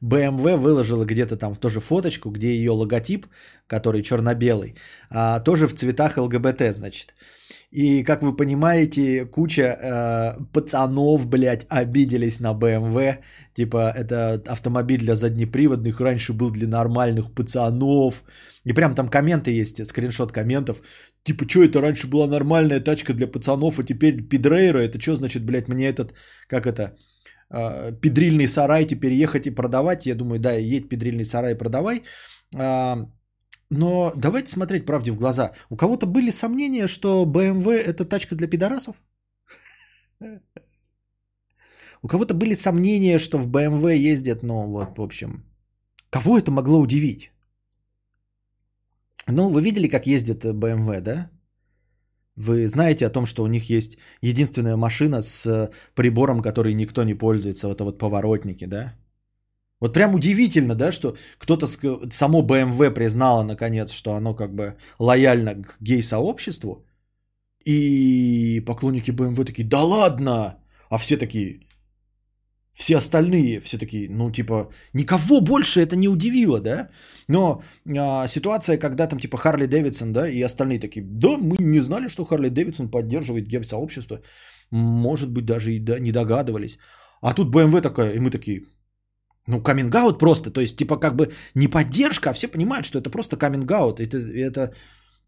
BMW 0.00 0.56
выложила 0.56 1.04
где-то 1.04 1.36
там 1.36 1.54
тоже 1.56 1.80
фоточку, 1.80 2.30
где 2.30 2.54
ее 2.54 2.70
логотип, 2.70 3.26
который 3.66 4.02
черно-белый, 4.02 4.76
а, 5.10 5.40
тоже 5.40 5.66
в 5.66 5.74
цветах 5.74 6.16
ЛГБТ, 6.16 6.74
значит. 6.74 7.14
И, 7.72 8.04
как 8.04 8.22
вы 8.22 8.36
понимаете, 8.36 9.24
куча 9.24 9.62
э, 9.62 10.44
пацанов, 10.52 11.26
блядь, 11.26 11.66
обиделись 11.70 12.38
на 12.38 12.52
BMW. 12.52 13.18
Типа, 13.54 13.90
это 13.96 14.42
автомобиль 14.46 15.00
для 15.00 15.14
заднеприводных, 15.14 15.98
раньше 16.00 16.34
был 16.34 16.50
для 16.50 16.68
нормальных 16.68 17.32
пацанов. 17.32 18.24
И 18.64 18.74
прям 18.74 18.94
там 18.94 19.08
комменты 19.08 19.50
есть, 19.52 19.86
скриншот 19.86 20.32
комментов. 20.32 20.82
Типа, 21.24 21.48
что 21.48 21.62
это 21.62 21.80
раньше 21.80 22.08
была 22.08 22.26
нормальная 22.26 22.80
тачка 22.80 23.14
для 23.14 23.26
пацанов, 23.26 23.78
а 23.78 23.84
теперь 23.84 24.28
пидрейра? 24.28 24.78
Это 24.78 25.00
что 25.00 25.14
значит, 25.14 25.44
блядь, 25.44 25.68
мне 25.68 25.88
этот, 25.88 26.14
как 26.48 26.66
это, 26.66 26.96
э, 27.50 27.92
педрильный 28.00 28.48
сарай 28.48 28.86
теперь 28.86 29.12
ехать 29.12 29.46
и 29.46 29.54
продавать? 29.54 30.06
Я 30.06 30.14
думаю, 30.14 30.40
да, 30.40 30.52
едь 30.52 30.88
педрильный 30.88 31.24
сарай 31.24 31.54
продавай. 31.54 32.02
Э, 32.56 33.06
но 33.70 34.12
давайте 34.16 34.50
смотреть 34.50 34.84
правде 34.86 35.12
в 35.12 35.16
глаза. 35.16 35.52
У 35.70 35.76
кого-то 35.76 36.06
были 36.06 36.30
сомнения, 36.30 36.88
что 36.88 37.24
BMW 37.24 37.72
это 37.78 38.04
тачка 38.04 38.34
для 38.34 38.48
пидорасов? 38.48 38.96
У 42.02 42.08
кого-то 42.08 42.34
были 42.34 42.54
сомнения, 42.54 43.18
что 43.18 43.38
в 43.38 43.48
BMW 43.48 43.96
ездят, 44.12 44.42
ну 44.42 44.66
вот, 44.66 44.98
в 44.98 45.02
общем, 45.02 45.44
кого 46.10 46.36
это 46.36 46.50
могло 46.50 46.80
удивить? 46.80 47.31
Ну, 49.28 49.48
вы 49.48 49.62
видели, 49.62 49.88
как 49.88 50.06
ездит 50.06 50.44
BMW, 50.44 51.00
да? 51.00 51.30
Вы 52.36 52.66
знаете 52.66 53.06
о 53.06 53.10
том, 53.10 53.26
что 53.26 53.42
у 53.42 53.46
них 53.46 53.70
есть 53.70 53.98
единственная 54.22 54.76
машина 54.76 55.22
с 55.22 55.70
прибором, 55.94 56.40
который 56.40 56.74
никто 56.74 57.04
не 57.04 57.14
пользуется, 57.14 57.68
это 57.68 57.84
вот 57.84 57.98
поворотники, 57.98 58.66
да? 58.66 58.94
Вот 59.80 59.92
прям 59.94 60.14
удивительно, 60.14 60.74
да, 60.74 60.92
что 60.92 61.16
кто-то, 61.38 61.66
само 61.66 62.42
BMW 62.42 62.90
признало 62.90 63.42
наконец, 63.42 63.92
что 63.92 64.14
оно 64.14 64.34
как 64.34 64.54
бы 64.54 64.76
лояльно 64.98 65.62
к 65.62 65.76
гей-сообществу. 65.80 66.86
И 67.66 68.60
поклонники 68.66 69.10
BMW 69.10 69.44
такие, 69.44 69.68
да 69.68 69.82
ладно! 69.82 70.58
А 70.88 70.98
все 70.98 71.16
такие, 71.16 71.66
все 72.74 72.96
остальные, 72.96 73.60
все 73.60 73.78
такие, 73.78 74.08
ну 74.10 74.30
типа, 74.30 74.70
никого 74.94 75.40
больше 75.40 75.80
это 75.80 75.96
не 75.96 76.08
удивило, 76.08 76.60
да? 76.60 76.88
Но 77.28 77.62
а, 77.98 78.26
ситуация, 78.26 78.78
когда 78.78 79.06
там 79.06 79.18
типа 79.18 79.36
Харли 79.36 79.66
Дэвидсон, 79.66 80.12
да, 80.12 80.28
и 80.28 80.42
остальные 80.42 80.80
такие, 80.80 81.02
да, 81.04 81.38
мы 81.38 81.56
не 81.60 81.80
знали, 81.80 82.08
что 82.08 82.24
Харли 82.24 82.48
Дэвидсон 82.48 82.90
поддерживает 82.90 83.46
гей-сообщество. 83.46 84.20
Может 84.70 85.30
быть, 85.30 85.44
даже 85.44 85.72
и 85.72 86.00
не 86.00 86.12
догадывались. 86.12 86.78
А 87.20 87.34
тут 87.34 87.54
BMW 87.54 87.80
такая, 87.82 88.14
и 88.14 88.18
мы 88.18 88.30
такие, 88.30 88.62
ну, 89.46 89.62
каминг 89.62 90.18
просто, 90.18 90.50
то 90.50 90.60
есть, 90.60 90.76
типа, 90.76 90.96
как 90.96 91.16
бы 91.16 91.32
не 91.54 91.68
поддержка, 91.68 92.30
а 92.30 92.32
все 92.32 92.48
понимают, 92.48 92.86
что 92.86 92.98
это 92.98 93.10
просто 93.10 93.36
каминг 93.36 93.70
Это, 94.00 94.18
это 94.18 94.74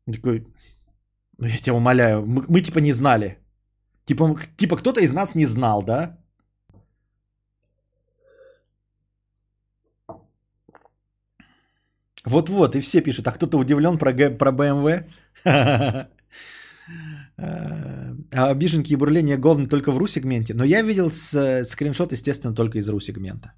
такой, 0.06 0.46
я 1.40 1.58
тебя 1.58 1.74
умоляю, 1.74 2.24
мы, 2.26 2.44
мы 2.48 2.60
типа 2.62 2.80
не 2.80 2.92
знали. 2.92 3.38
Типа, 4.06 4.36
типа 4.56 4.76
кто-то 4.76 5.00
из 5.00 5.12
нас 5.12 5.34
не 5.34 5.46
знал, 5.46 5.82
да? 5.82 6.23
Вот-вот, 12.26 12.76
и 12.76 12.80
все 12.80 13.02
пишут, 13.02 13.26
а 13.26 13.32
кто-то 13.32 13.58
удивлен 13.58 13.98
про, 13.98 14.12
про 14.12 14.50
BMW? 14.52 15.04
А 18.36 18.50
обиженки 18.50 18.92
и 18.92 18.96
бурление 18.96 19.36
говно 19.36 19.66
только 19.66 19.92
в 19.92 19.98
ру-сегменте. 19.98 20.54
Но 20.54 20.64
я 20.64 20.82
видел 20.82 21.10
скриншот, 21.10 22.12
естественно, 22.12 22.54
только 22.54 22.78
из 22.78 22.88
ру-сегмента. 22.88 23.52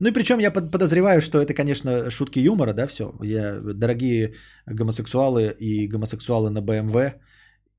Ну 0.00 0.08
и 0.08 0.12
причем 0.12 0.38
я 0.40 0.50
подозреваю, 0.50 1.20
что 1.20 1.38
это, 1.40 1.54
конечно, 1.54 2.10
шутки 2.10 2.40
юмора, 2.40 2.72
да, 2.72 2.86
все. 2.86 3.12
Я, 3.22 3.60
дорогие 3.60 4.34
гомосексуалы 4.66 5.54
и 5.60 5.86
гомосексуалы 5.86 6.50
на 6.50 6.60
БМВ, 6.60 7.14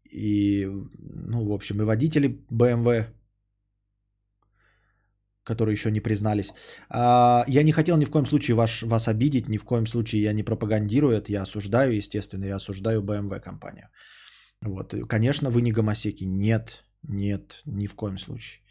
и, 0.10 0.68
ну, 1.00 1.46
в 1.46 1.52
общем, 1.52 1.82
и 1.82 1.86
водители 1.86 2.40
БМВ, 2.50 3.08
которые 5.44 5.74
еще 5.74 5.92
не 5.92 6.02
признались. 6.02 6.54
А, 6.90 7.44
я 7.48 7.64
не 7.64 7.72
хотел 7.72 7.98
ни 7.98 8.06
в 8.06 8.12
коем 8.12 8.26
случае 8.26 8.56
ваш, 8.56 8.84
вас 8.84 9.08
обидеть, 9.08 9.50
ни 9.50 9.58
в 9.58 9.64
коем 9.64 9.88
случае 9.88 10.22
я 10.22 10.34
не 10.34 10.44
пропагандирую 10.44 11.14
это, 11.14 11.32
я 11.32 11.42
осуждаю, 11.42 11.94
естественно, 11.94 12.46
я 12.46 12.56
осуждаю 12.56 13.02
BMW 13.02 13.40
компанию. 13.40 13.90
Вот, 14.62 14.96
конечно, 15.10 15.50
вы 15.50 15.62
не 15.62 15.72
гомосеки. 15.72 16.24
Нет, 16.24 16.84
нет, 17.04 17.62
ни 17.66 17.88
в 17.88 17.96
коем 17.96 18.18
случае. 18.18 18.62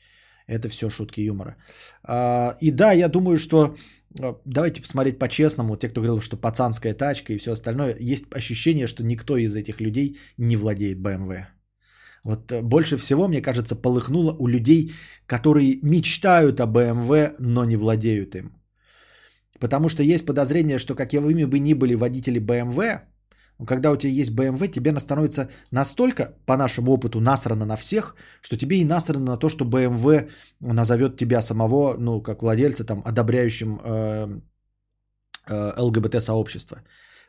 Это 0.46 0.68
все 0.68 0.88
шутки 0.88 1.20
юмора. 1.20 1.56
А, 2.02 2.56
и 2.60 2.70
да, 2.70 2.92
я 2.92 3.08
думаю, 3.08 3.38
что 3.38 3.76
а, 4.20 4.40
давайте 4.44 4.80
посмотреть 4.80 5.18
по-честному. 5.18 5.76
Те, 5.76 5.88
кто 5.88 6.00
говорил, 6.00 6.20
что 6.20 6.36
пацанская 6.36 6.94
тачка 6.94 7.32
и 7.32 7.38
все 7.38 7.52
остальное, 7.52 7.96
есть 8.00 8.24
ощущение, 8.34 8.86
что 8.86 9.04
никто 9.04 9.36
из 9.36 9.54
этих 9.56 9.80
людей 9.80 10.18
не 10.38 10.56
владеет 10.56 10.98
BMW. 10.98 11.46
Вот 12.24 12.52
э, 12.52 12.62
больше 12.62 12.96
всего, 12.96 13.28
мне 13.28 13.42
кажется, 13.42 13.76
полыхнуло 13.76 14.32
у 14.38 14.46
людей, 14.46 14.92
которые 15.26 15.78
мечтают 15.82 16.60
о 16.60 16.66
BMW, 16.66 17.34
но 17.38 17.64
не 17.64 17.76
владеют 17.76 18.34
им. 18.34 18.52
Потому 19.58 19.88
что 19.88 20.02
есть 20.02 20.26
подозрение, 20.26 20.78
что 20.78 20.94
какими 20.94 21.44
бы 21.44 21.58
ни 21.58 21.74
были 21.74 21.94
водители 21.94 22.40
BMW, 22.40 23.00
когда 23.66 23.90
у 23.90 23.96
тебя 23.96 24.12
есть 24.12 24.32
BMW, 24.32 24.68
тебе 24.68 24.98
становится 24.98 25.48
настолько, 25.70 26.34
по 26.46 26.56
нашему 26.56 26.92
опыту, 26.92 27.20
насрано 27.20 27.64
на 27.64 27.76
всех, 27.76 28.16
что 28.40 28.56
тебе 28.56 28.80
и 28.80 28.84
насрано 28.84 29.32
на 29.32 29.36
то, 29.36 29.48
что 29.48 29.64
BMW 29.64 30.30
назовет 30.60 31.16
тебя 31.16 31.42
самого, 31.42 31.96
ну, 31.98 32.22
как 32.22 32.42
владельца, 32.42 32.84
там, 32.84 33.02
одобряющим 33.04 33.80
э, 33.84 34.40
э, 35.46 35.72
ЛГБТ-сообщество. 35.78 36.82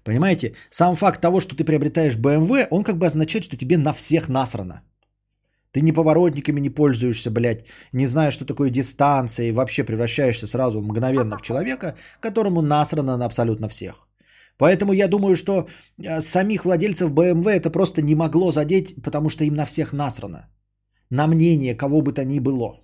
Понимаете? 0.03 0.55
Сам 0.69 0.95
факт 0.95 1.21
того, 1.21 1.39
что 1.39 1.55
ты 1.55 1.63
приобретаешь 1.63 2.17
BMW, 2.17 2.67
он 2.69 2.83
как 2.83 2.97
бы 2.97 3.05
означает, 3.05 3.45
что 3.45 3.57
тебе 3.57 3.77
на 3.77 3.93
всех 3.93 4.29
насрано. 4.29 4.81
Ты 5.71 5.81
ни 5.81 5.91
поворотниками 5.91 6.59
не 6.59 6.69
пользуешься, 6.69 7.31
блядь, 7.31 7.65
не 7.93 8.05
знаешь, 8.05 8.33
что 8.33 8.45
такое 8.45 8.69
дистанция, 8.69 9.47
и 9.47 9.51
вообще 9.51 9.83
превращаешься 9.83 10.47
сразу 10.47 10.81
мгновенно 10.81 11.37
в 11.37 11.41
человека, 11.41 11.95
которому 12.19 12.61
насрано 12.61 13.17
на 13.17 13.25
абсолютно 13.25 13.69
всех. 13.69 14.07
Поэтому 14.57 14.93
я 14.93 15.07
думаю, 15.07 15.35
что 15.35 15.67
э, 15.97 16.21
самих 16.21 16.65
владельцев 16.65 17.11
BMW 17.11 17.49
это 17.49 17.71
просто 17.71 18.01
не 18.01 18.15
могло 18.15 18.51
задеть, 18.51 19.01
потому 19.03 19.29
что 19.29 19.43
им 19.43 19.55
на 19.55 19.65
всех 19.65 19.93
насрано. 19.93 20.47
На 21.09 21.27
мнение 21.27 21.75
кого 21.75 22.01
бы 22.01 22.13
то 22.13 22.23
ни 22.23 22.39
было. 22.39 22.81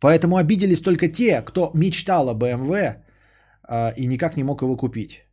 Поэтому 0.00 0.36
обиделись 0.36 0.80
только 0.80 1.08
те, 1.08 1.42
кто 1.42 1.70
мечтал 1.74 2.28
о 2.28 2.34
BMW 2.34 2.96
а, 3.62 3.92
и 3.96 4.06
никак 4.06 4.36
не 4.36 4.44
мог 4.44 4.62
его 4.62 4.76
купить. 4.76 5.27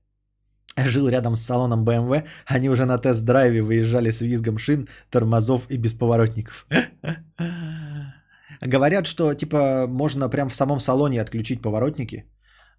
Жил 0.77 1.07
рядом 1.07 1.35
с 1.35 1.41
салоном 1.41 1.85
BMW, 1.85 2.27
они 2.45 2.69
уже 2.69 2.85
на 2.85 2.97
тест-драйве 2.97 3.61
выезжали 3.61 4.11
с 4.11 4.21
визгом 4.21 4.57
шин, 4.57 4.87
тормозов 5.09 5.67
и 5.69 5.77
бесповоротников. 5.77 6.67
Говорят, 8.61 9.05
что 9.05 9.33
типа 9.33 9.87
можно 9.87 10.29
прям 10.29 10.49
в 10.49 10.55
самом 10.55 10.79
салоне 10.79 11.21
отключить 11.21 11.61
поворотники. 11.61 12.25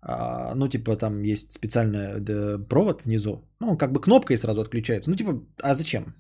А, 0.03 0.55
ну, 0.55 0.69
типа, 0.69 0.97
там 0.97 1.23
есть 1.23 1.53
специальный 1.53 2.21
провод 2.69 3.03
внизу. 3.05 3.49
Ну, 3.61 3.77
как 3.77 3.93
бы 3.93 4.01
кнопкой 4.01 4.37
сразу 4.37 4.61
отключается. 4.61 5.11
Ну, 5.11 5.17
типа, 5.17 5.41
а 5.63 5.75
зачем? 5.75 6.15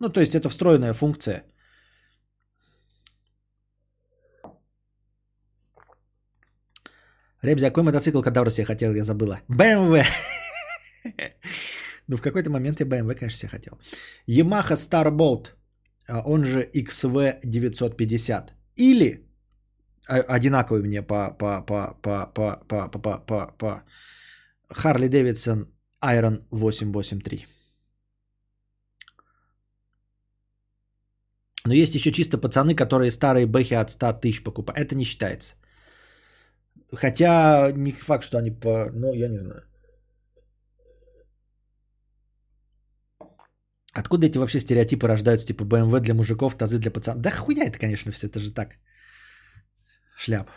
Ну, 0.00 0.08
то 0.08 0.20
есть 0.20 0.34
это 0.34 0.48
встроенная 0.48 0.94
функция. 0.94 1.44
Ребзи, 7.42 7.66
а 7.66 7.70
какой 7.70 7.84
мотоцикл 7.84 8.22
кадавр 8.22 8.50
себе 8.50 8.66
хотел, 8.66 8.94
я 8.94 9.04
забыла. 9.04 9.40
BMW. 9.48 10.04
Ну, 12.08 12.16
в 12.16 12.22
какой-то 12.22 12.50
момент 12.50 12.80
я 12.80 12.86
BMW, 12.86 13.14
конечно, 13.14 13.38
себе 13.38 13.50
хотел. 13.50 13.78
Yamaha 14.26 14.74
Starbolt, 14.74 15.50
а 16.08 16.22
он 16.24 16.44
же 16.44 16.68
XV 16.74 17.40
950. 17.44 18.52
Или 18.76 19.30
одинаковый 20.08 20.82
мне 20.82 21.02
по, 21.02 21.30
по, 21.30 21.62
по, 21.62 21.96
по, 22.02 22.26
по, 22.32 22.56
по, 22.66 22.88
по, 22.88 22.98
по, 22.98 23.18
по, 23.18 23.54
по 23.58 23.82
Harley 24.70 25.08
Davidson 25.08 25.66
Iron 26.02 26.44
883. 26.50 27.46
Но 31.66 31.74
есть 31.74 31.94
еще 31.94 32.10
чисто 32.10 32.38
пацаны, 32.38 32.74
которые 32.74 33.10
старые 33.10 33.46
бэхи 33.46 33.74
от 33.74 33.90
100 33.90 34.12
тысяч 34.14 34.42
покупают. 34.42 34.80
Это 34.80 34.96
не 34.96 35.04
считается. 35.04 35.54
Хотя 36.92 37.70
не 37.72 37.92
факт, 37.92 38.24
что 38.24 38.38
они 38.38 38.50
по... 38.50 38.90
Ну, 38.92 39.14
я 39.14 39.28
не 39.28 39.38
знаю. 39.38 39.62
Откуда 43.92 44.26
эти 44.26 44.38
вообще 44.38 44.60
стереотипы 44.60 45.08
рождаются, 45.08 45.46
типа 45.46 45.64
BMW 45.64 46.00
для 46.00 46.14
мужиков, 46.14 46.56
тазы 46.56 46.78
для 46.78 46.90
пацанов? 46.90 47.22
Да 47.22 47.30
хуя 47.30 47.64
это, 47.64 47.78
конечно, 47.78 48.12
все, 48.12 48.26
это 48.26 48.40
же 48.40 48.52
так. 48.52 48.78
Шляп. 50.16 50.50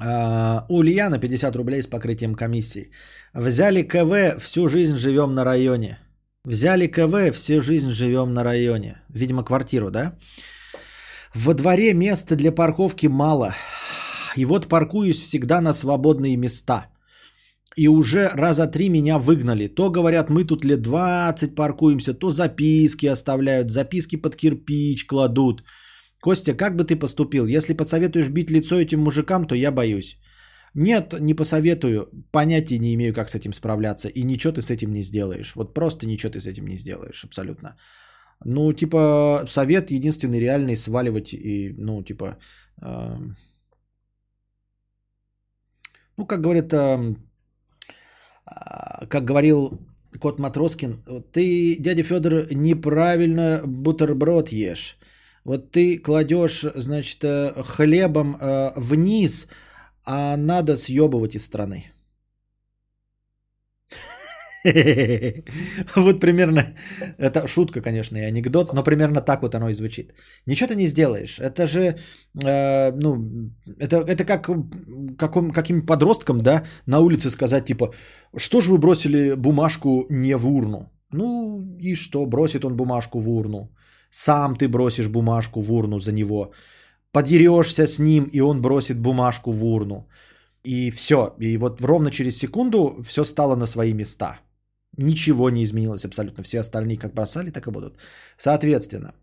Uh, 0.00 0.64
Ульяна 0.68 1.20
50 1.20 1.56
рублей 1.56 1.82
с 1.82 1.86
покрытием 1.86 2.34
комиссии. 2.34 2.90
Взяли 3.32 3.82
КВ, 3.82 4.40
всю 4.40 4.68
жизнь 4.68 4.96
живем 4.96 5.34
на 5.34 5.44
районе. 5.44 5.98
Взяли 6.44 6.88
КВ, 6.88 7.32
всю 7.32 7.60
жизнь 7.60 7.90
живем 7.90 8.34
на 8.34 8.42
районе. 8.42 9.02
Видимо, 9.08 9.44
квартиру, 9.44 9.90
да? 9.90 10.18
Во 11.34 11.54
дворе 11.54 11.94
места 11.94 12.34
для 12.36 12.52
парковки 12.52 13.06
мало. 13.06 13.54
И 14.36 14.44
вот 14.44 14.68
паркуюсь 14.68 15.20
всегда 15.20 15.60
на 15.60 15.72
свободные 15.72 16.36
места. 16.36 16.86
И 17.76 17.88
уже 17.88 18.28
раза 18.28 18.66
три 18.66 18.88
меня 18.88 19.18
выгнали. 19.18 19.68
То 19.68 19.90
говорят, 19.90 20.30
мы 20.30 20.44
тут 20.44 20.64
лет 20.64 20.82
20 20.82 21.54
паркуемся, 21.54 22.14
то 22.14 22.30
записки 22.30 23.06
оставляют, 23.06 23.70
записки 23.70 24.16
под 24.16 24.36
кирпич 24.36 25.06
кладут. 25.06 25.64
Костя, 26.20 26.54
как 26.54 26.76
бы 26.76 26.84
ты 26.84 26.96
поступил? 26.96 27.46
Если 27.46 27.74
посоветуешь 27.74 28.30
бить 28.30 28.50
лицо 28.50 28.76
этим 28.76 29.00
мужикам, 29.00 29.46
то 29.46 29.54
я 29.54 29.72
боюсь. 29.72 30.18
Нет, 30.74 31.14
не 31.20 31.34
посоветую. 31.34 32.08
Понятия 32.32 32.78
не 32.78 32.94
имею, 32.94 33.14
как 33.14 33.30
с 33.30 33.34
этим 33.34 33.52
справляться. 33.52 34.08
И 34.08 34.24
ничего 34.24 34.52
ты 34.52 34.62
с 34.62 34.70
этим 34.70 34.92
не 34.92 35.02
сделаешь. 35.02 35.54
Вот 35.54 35.74
просто 35.74 36.06
ничего 36.06 36.32
ты 36.32 36.40
с 36.40 36.46
этим 36.46 36.66
не 36.66 36.78
сделаешь, 36.78 37.24
абсолютно. 37.24 37.76
Ну, 38.44 38.72
типа, 38.72 39.44
совет 39.48 39.90
единственный 39.90 40.40
реальный 40.40 40.76
сваливать 40.76 41.32
и, 41.32 41.74
ну, 41.78 42.02
типа, 42.02 42.38
э, 42.82 43.16
ну, 46.16 46.26
как 46.26 46.40
говорят, 46.40 46.72
э, 46.72 47.14
как 49.08 49.24
говорил 49.24 49.80
кот 50.20 50.38
Матроскин, 50.38 51.02
ты, 51.32 51.76
дядя 51.76 52.02
Федор, 52.02 52.52
неправильно 52.52 53.62
бутерброд 53.64 54.50
ешь. 54.50 54.98
Вот 55.44 55.70
ты 55.70 55.98
кладешь, 55.98 56.64
значит, 56.74 57.22
э, 57.22 57.52
хлебом 57.62 58.36
э, 58.40 58.72
вниз, 58.76 59.48
а 60.04 60.36
надо 60.36 60.76
съебывать 60.76 61.34
из 61.34 61.44
страны. 61.44 61.93
Вот 65.96 66.20
примерно, 66.20 66.62
это 67.18 67.46
шутка, 67.46 67.82
конечно, 67.82 68.16
и 68.16 68.22
анекдот, 68.22 68.72
но 68.72 68.82
примерно 68.82 69.20
так 69.20 69.42
вот 69.42 69.54
оно 69.54 69.68
и 69.68 69.74
звучит. 69.74 70.14
Ничего 70.46 70.68
ты 70.68 70.76
не 70.76 70.86
сделаешь. 70.86 71.38
Это 71.38 71.66
же, 71.66 71.96
э, 72.44 72.92
ну, 72.92 73.50
это, 73.78 73.96
это 74.06 74.24
как 74.24 74.48
каким, 75.18 75.50
каким 75.50 75.86
подросткам, 75.86 76.40
да, 76.40 76.62
на 76.86 77.00
улице 77.00 77.30
сказать, 77.30 77.66
типа, 77.66 77.92
что 78.36 78.60
же 78.60 78.70
вы 78.70 78.78
бросили 78.78 79.34
бумажку 79.34 80.06
не 80.10 80.36
в 80.36 80.46
урну? 80.46 80.90
Ну 81.12 81.60
и 81.78 81.94
что, 81.94 82.26
бросит 82.26 82.64
он 82.64 82.76
бумажку 82.76 83.20
в 83.20 83.28
урну. 83.28 83.70
Сам 84.10 84.56
ты 84.56 84.68
бросишь 84.68 85.08
бумажку 85.08 85.60
в 85.60 85.72
урну 85.72 85.98
за 85.98 86.12
него. 86.12 86.52
Подерешься 87.12 87.86
с 87.86 87.98
ним, 87.98 88.24
и 88.32 88.40
он 88.40 88.60
бросит 88.62 88.98
бумажку 88.98 89.52
в 89.52 89.64
урну. 89.64 90.08
И 90.64 90.90
все. 90.90 91.34
И 91.40 91.58
вот 91.58 91.80
ровно 91.82 92.10
через 92.10 92.38
секунду 92.38 93.02
все 93.02 93.24
стало 93.24 93.56
на 93.56 93.66
свои 93.66 93.92
места. 93.92 94.40
Ничего 94.98 95.50
не 95.50 95.62
изменилось 95.62 96.04
абсолютно. 96.04 96.42
Все 96.42 96.60
остальные 96.60 96.98
как 96.98 97.14
бросали, 97.14 97.50
так 97.50 97.66
и 97.66 97.70
будут. 97.70 97.98
Соответственно, 98.36 99.14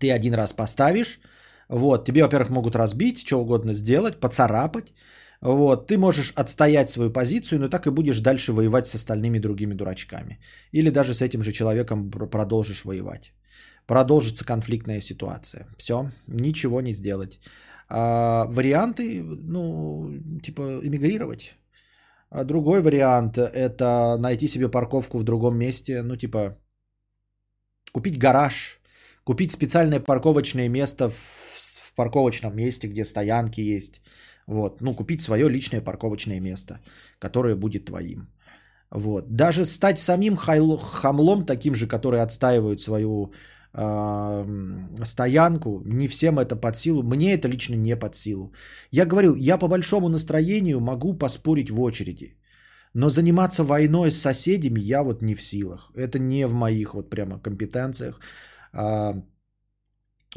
ты 0.00 0.10
один 0.12 0.34
раз 0.34 0.52
поставишь, 0.52 1.20
вот, 1.68 2.04
тебе, 2.04 2.22
во-первых, 2.22 2.50
могут 2.50 2.76
разбить, 2.76 3.26
что 3.26 3.40
угодно 3.40 3.72
сделать, 3.72 4.20
поцарапать, 4.20 4.92
вот, 5.40 5.86
ты 5.86 5.98
можешь 5.98 6.32
отстоять 6.36 6.90
свою 6.90 7.12
позицию, 7.12 7.60
но 7.60 7.68
так 7.68 7.86
и 7.86 7.90
будешь 7.90 8.20
дальше 8.20 8.52
воевать 8.52 8.86
с 8.86 8.94
остальными 8.94 9.38
другими 9.38 9.74
дурачками. 9.74 10.38
Или 10.72 10.90
даже 10.90 11.14
с 11.14 11.22
этим 11.22 11.42
же 11.42 11.52
человеком 11.52 12.10
продолжишь 12.10 12.84
воевать. 12.84 13.32
Продолжится 13.86 14.44
конфликтная 14.44 15.00
ситуация. 15.00 15.66
Все, 15.78 16.10
ничего 16.26 16.80
не 16.80 16.92
сделать. 16.92 17.38
А, 17.88 18.46
варианты, 18.46 19.22
ну, 19.22 20.10
типа, 20.42 20.80
эмигрировать. 20.82 21.54
А 22.30 22.44
другой 22.44 22.82
вариант– 22.82 23.38
это 23.38 24.16
найти 24.18 24.48
себе 24.48 24.68
парковку 24.68 25.18
в 25.18 25.24
другом 25.24 25.56
месте, 25.58 26.02
ну 26.02 26.16
типа 26.16 26.56
купить 27.92 28.18
гараж, 28.18 28.80
купить 29.24 29.52
специальное 29.52 30.00
парковочное 30.00 30.68
место 30.68 31.08
в, 31.08 31.14
в 31.14 31.94
парковочном 31.94 32.54
месте, 32.56 32.88
где 32.88 33.04
стоянки 33.04 33.60
есть. 33.60 34.02
Вот, 34.46 34.80
ну 34.80 34.94
купить 34.94 35.22
свое 35.22 35.48
личное 35.48 35.80
парковочное 35.80 36.40
место, 36.40 36.80
которое 37.18 37.56
будет 37.56 37.86
твоим. 37.86 38.28
Вот. 38.90 39.24
Даже 39.36 39.64
стать 39.64 39.98
самим 39.98 40.36
хамлом, 40.36 41.46
таким 41.46 41.74
же, 41.74 41.86
который 41.86 42.20
отстаивает 42.22 42.80
свою 42.80 43.32
стоянку, 45.04 45.82
не 45.84 46.08
всем 46.08 46.38
это 46.38 46.56
под 46.56 46.76
силу, 46.76 47.02
мне 47.02 47.34
это 47.34 47.48
лично 47.48 47.74
не 47.74 47.96
под 47.96 48.14
силу. 48.14 48.52
Я 48.90 49.04
говорю, 49.04 49.34
я 49.36 49.58
по 49.58 49.68
большому 49.68 50.08
настроению 50.08 50.80
могу 50.80 51.18
поспорить 51.18 51.70
в 51.70 51.80
очереди, 51.80 52.38
но 52.94 53.10
заниматься 53.10 53.64
войной 53.64 54.10
с 54.10 54.20
соседями 54.20 54.80
я 54.80 55.02
вот 55.02 55.22
не 55.22 55.34
в 55.34 55.42
силах. 55.42 55.92
Это 55.94 56.18
не 56.18 56.46
в 56.46 56.54
моих 56.54 56.94
вот 56.94 57.10
прямо 57.10 57.38
компетенциях. 57.38 58.20
А, 58.72 59.22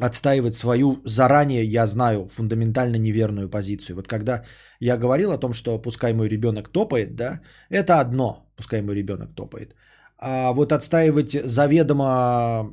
отстаивать 0.00 0.54
свою 0.54 1.02
заранее, 1.04 1.64
я 1.64 1.86
знаю, 1.86 2.26
фундаментально 2.26 2.96
неверную 2.98 3.48
позицию. 3.48 3.96
Вот 3.96 4.08
когда 4.08 4.44
я 4.80 4.96
говорил 4.96 5.30
о 5.32 5.38
том, 5.38 5.52
что 5.52 5.78
пускай 5.78 6.12
мой 6.12 6.28
ребенок 6.28 6.68
топает, 6.68 7.16
да, 7.16 7.40
это 7.70 8.00
одно, 8.00 8.52
пускай 8.56 8.82
мой 8.82 8.94
ребенок 8.94 9.34
топает. 9.34 9.74
А 10.22 10.52
вот 10.52 10.72
отстаивать 10.72 11.32
заведомо 11.32 12.72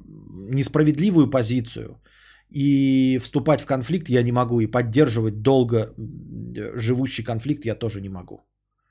несправедливую 0.50 1.30
позицию 1.30 2.02
и 2.50 3.20
вступать 3.22 3.62
в 3.62 3.66
конфликт 3.66 4.10
я 4.10 4.24
не 4.24 4.32
могу, 4.32 4.60
и 4.60 4.68
поддерживать 4.68 5.42
долго 5.42 5.94
живущий 6.76 7.24
конфликт 7.24 7.66
я 7.66 7.76
тоже 7.76 8.02
не 8.02 8.10
могу. 8.10 8.42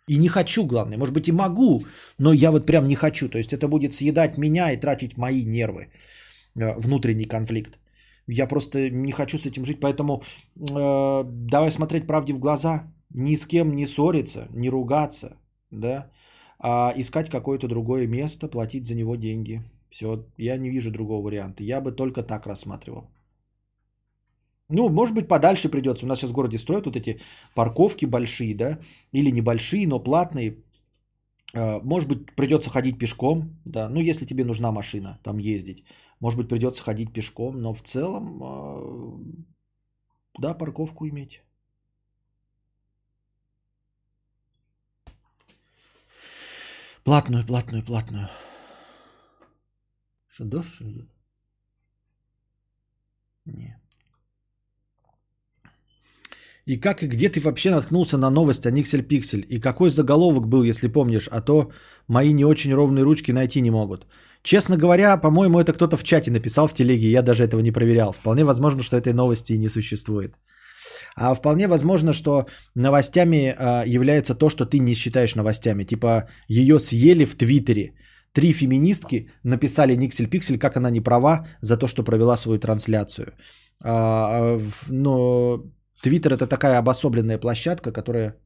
И 0.08 0.18
не 0.18 0.28
хочу, 0.28 0.64
главное. 0.66 0.98
Может 0.98 1.14
быть 1.14 1.28
и 1.28 1.32
могу, 1.32 1.82
но 2.18 2.32
я 2.32 2.50
вот 2.50 2.66
прям 2.66 2.86
не 2.86 2.94
хочу. 2.94 3.28
То 3.28 3.38
есть 3.38 3.52
это 3.52 3.68
будет 3.68 3.92
съедать 3.92 4.38
меня 4.38 4.72
и 4.72 4.80
тратить 4.80 5.16
мои 5.16 5.44
нервы. 5.44 5.88
Э, 6.58 6.74
внутренний 6.78 7.24
конфликт. 7.24 7.78
Я 8.28 8.46
просто 8.46 8.90
не 8.90 9.12
хочу 9.12 9.38
с 9.38 9.46
этим 9.46 9.64
жить, 9.64 9.80
поэтому 9.80 10.22
э, 10.56 11.24
давай 11.24 11.70
смотреть 11.70 12.06
правде 12.06 12.32
в 12.32 12.38
глаза. 12.38 12.82
Ни 13.10 13.36
с 13.36 13.46
кем 13.46 13.74
не 13.74 13.86
ссориться, 13.86 14.48
не 14.50 14.70
ругаться, 14.70 15.36
да, 15.70 16.10
а 16.58 16.92
искать 16.96 17.30
какое-то 17.30 17.68
другое 17.68 18.06
место, 18.06 18.48
платить 18.48 18.86
за 18.86 18.94
него 18.94 19.16
деньги. 19.16 19.62
Все, 19.90 20.26
я 20.38 20.58
не 20.58 20.70
вижу 20.70 20.90
другого 20.90 21.24
варианта. 21.24 21.62
Я 21.64 21.80
бы 21.80 21.92
только 21.92 22.22
так 22.22 22.46
рассматривал. 22.46 23.08
Ну, 24.68 24.88
может 24.88 25.14
быть, 25.14 25.28
подальше 25.28 25.68
придется. 25.68 26.06
У 26.06 26.08
нас 26.08 26.18
сейчас 26.18 26.30
в 26.30 26.34
городе 26.34 26.58
строят 26.58 26.86
вот 26.86 26.96
эти 26.96 27.20
парковки 27.54 28.06
большие, 28.06 28.54
да, 28.54 28.78
или 29.12 29.30
небольшие, 29.30 29.86
но 29.86 30.00
платные. 30.00 30.56
А, 31.54 31.80
Может 31.84 32.08
быть, 32.08 32.36
придется 32.36 32.70
ходить 32.70 32.98
пешком, 32.98 33.58
да, 33.64 33.88
ну, 33.88 34.00
если 34.00 34.26
тебе 34.26 34.44
нужна 34.44 34.72
машина, 34.72 35.18
там 35.22 35.38
ездить. 35.38 35.84
Может 36.20 36.38
быть, 36.38 36.48
придется 36.48 36.82
ходить 36.82 37.12
пешком, 37.12 37.60
но 37.60 37.72
в 37.74 37.82
целом, 37.82 38.42
а, 38.42 39.20
да, 40.38 40.54
парковку 40.54 41.06
иметь. 41.08 41.42
Платную, 47.06 47.46
платную, 47.46 47.84
платную. 47.84 48.28
Что, 50.28 50.44
дождь 50.44 50.74
что 50.74 50.84
идет? 50.90 51.08
Не. 53.44 53.80
И 56.64 56.80
как 56.80 57.02
и 57.02 57.06
где 57.06 57.28
ты 57.28 57.40
вообще 57.40 57.70
наткнулся 57.70 58.18
на 58.18 58.30
новость 58.30 58.66
о 58.66 58.72
Никсель 58.72 59.04
Пиксель? 59.04 59.46
И 59.48 59.60
какой 59.60 59.90
заголовок 59.90 60.48
был, 60.48 60.64
если 60.64 60.88
помнишь? 60.88 61.28
А 61.30 61.40
то 61.40 61.70
мои 62.08 62.32
не 62.32 62.44
очень 62.44 62.74
ровные 62.74 63.04
ручки 63.04 63.30
найти 63.30 63.60
не 63.60 63.70
могут. 63.70 64.06
Честно 64.42 64.76
говоря, 64.76 65.16
по-моему, 65.16 65.60
это 65.60 65.72
кто-то 65.72 65.96
в 65.96 66.02
чате 66.02 66.32
написал 66.32 66.66
в 66.66 66.74
телеге, 66.74 67.08
я 67.08 67.22
даже 67.22 67.44
этого 67.44 67.60
не 67.60 67.70
проверял. 67.70 68.12
Вполне 68.12 68.44
возможно, 68.44 68.82
что 68.82 68.96
этой 68.96 69.12
новости 69.12 69.52
и 69.52 69.58
не 69.58 69.68
существует. 69.68 70.34
А 71.18 71.34
вполне 71.34 71.66
возможно, 71.66 72.12
что 72.12 72.44
новостями 72.74 73.54
а, 73.58 73.84
является 73.86 74.34
то, 74.34 74.50
что 74.50 74.66
ты 74.66 74.78
не 74.78 74.94
считаешь 74.94 75.34
новостями. 75.34 75.84
Типа 75.84 76.28
ее 76.48 76.78
съели 76.78 77.24
в 77.24 77.36
Твиттере. 77.36 77.94
Три 78.32 78.52
феминистки 78.52 79.30
написали 79.42 79.96
Никсель 79.96 80.28
Пиксель, 80.28 80.58
как 80.58 80.76
она 80.76 80.90
не 80.90 81.00
права 81.00 81.46
за 81.62 81.76
то, 81.78 81.86
что 81.86 82.02
провела 82.04 82.36
свою 82.36 82.58
трансляцию. 82.58 83.32
А, 83.82 84.58
в- 84.58 84.90
но 84.92 85.62
Твиттер 86.02 86.34
это 86.34 86.46
такая 86.46 86.78
обособленная 86.78 87.38
площадка, 87.38 87.92
которая 87.92 88.36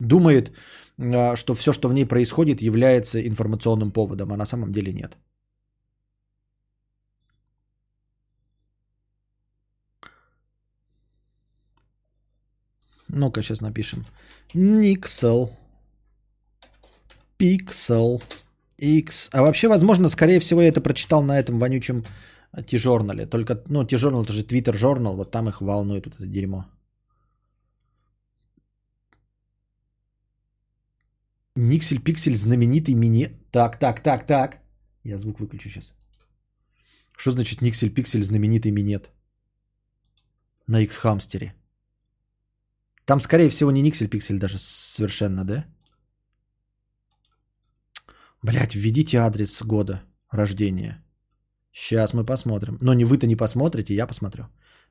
думает, 0.00 0.52
а, 0.98 1.36
что 1.36 1.52
все, 1.54 1.72
что 1.72 1.88
в 1.88 1.92
ней 1.92 2.06
происходит, 2.06 2.62
является 2.62 3.20
информационным 3.26 3.92
поводом, 3.92 4.32
а 4.32 4.36
на 4.36 4.46
самом 4.46 4.72
деле 4.72 4.92
нет. 4.92 5.18
Ну-ка, 13.08 13.42
сейчас 13.42 13.60
напишем. 13.60 14.06
Никсел. 14.54 15.56
Пиксел. 17.36 18.22
X. 18.78 19.28
А 19.32 19.42
вообще, 19.42 19.68
возможно, 19.68 20.08
скорее 20.08 20.40
всего, 20.40 20.62
я 20.62 20.68
это 20.68 20.80
прочитал 20.80 21.22
на 21.22 21.38
этом 21.38 21.58
вонючем 21.58 22.04
T-журнале. 22.66 23.26
Только, 23.26 23.62
ну, 23.68 23.84
T-журнал, 23.84 24.22
это 24.22 24.32
же 24.32 24.44
Twitter 24.44 24.76
журнал, 24.76 25.16
вот 25.16 25.30
там 25.30 25.48
их 25.48 25.60
волнует 25.60 26.06
вот 26.06 26.14
это 26.14 26.26
дерьмо. 26.26 26.64
Никсель 31.56 32.00
Пиксель 32.00 32.36
знаменитый 32.36 32.94
мини... 32.94 33.30
Так, 33.50 33.78
так, 33.78 34.00
так, 34.00 34.26
так. 34.26 34.58
Я 35.02 35.18
звук 35.18 35.40
выключу 35.40 35.68
сейчас. 35.68 35.92
Что 37.16 37.32
значит 37.32 37.62
Никсель 37.62 37.90
Пиксель 37.90 38.22
знаменитый 38.22 38.70
минет? 38.70 39.10
На 40.68 40.80
X-хамстере. 40.82 41.54
Там, 43.08 43.20
скорее 43.20 43.48
всего, 43.48 43.70
не 43.70 43.80
Никсель 43.80 44.08
Пиксель 44.08 44.38
даже 44.38 44.58
совершенно, 44.58 45.44
да? 45.44 45.64
Блять, 48.42 48.74
введите 48.74 49.18
адрес 49.18 49.62
года 49.62 50.02
рождения. 50.30 51.02
Сейчас 51.72 52.12
мы 52.12 52.24
посмотрим. 52.24 52.76
Но 52.82 52.92
не 52.92 53.04
вы-то 53.04 53.26
не 53.26 53.36
посмотрите, 53.36 53.94
я 53.94 54.06
посмотрю. 54.06 54.44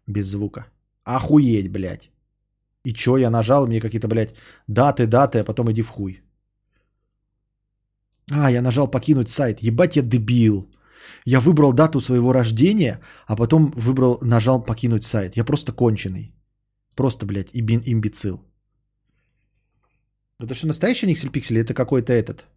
Без 0.08 0.26
звука. 0.26 0.66
Охуеть, 1.04 1.72
блядь. 1.72 2.10
И 2.86 2.94
чё, 2.94 3.18
я 3.18 3.30
нажал, 3.30 3.68
мне 3.68 3.80
какие-то, 3.80 4.08
блядь, 4.08 4.34
даты, 4.68 5.06
даты, 5.06 5.40
а 5.40 5.44
потом 5.44 5.72
иди 5.72 5.84
в 5.84 5.90
хуй. 5.90 6.22
А, 8.32 8.50
я 8.50 8.62
нажал 8.62 8.92
покинуть 8.92 9.30
сайт. 9.30 9.62
Ебать 9.62 9.96
я 9.96 10.02
дебил. 10.02 10.68
Я 11.26 11.40
выбрал 11.40 11.72
дату 11.72 12.00
своего 12.00 12.34
рождения, 12.34 13.00
а 13.28 13.36
потом 13.36 13.72
выбрал, 13.76 14.18
нажал 14.24 14.66
покинуть 14.66 15.04
сайт. 15.04 15.38
Я 15.38 15.46
просто 15.46 15.72
конченый. 15.72 16.34
Просто, 16.98 17.26
блядь, 17.28 17.54
имби- 17.54 17.84
имбецил. 17.86 18.40
Это 20.40 20.54
что, 20.56 20.68
настоящий 20.68 21.08
Никсель 21.08 21.32
Пиксель? 21.32 21.60
Это 21.60 21.74
какой-то 21.76 22.12
этот? 22.12 22.48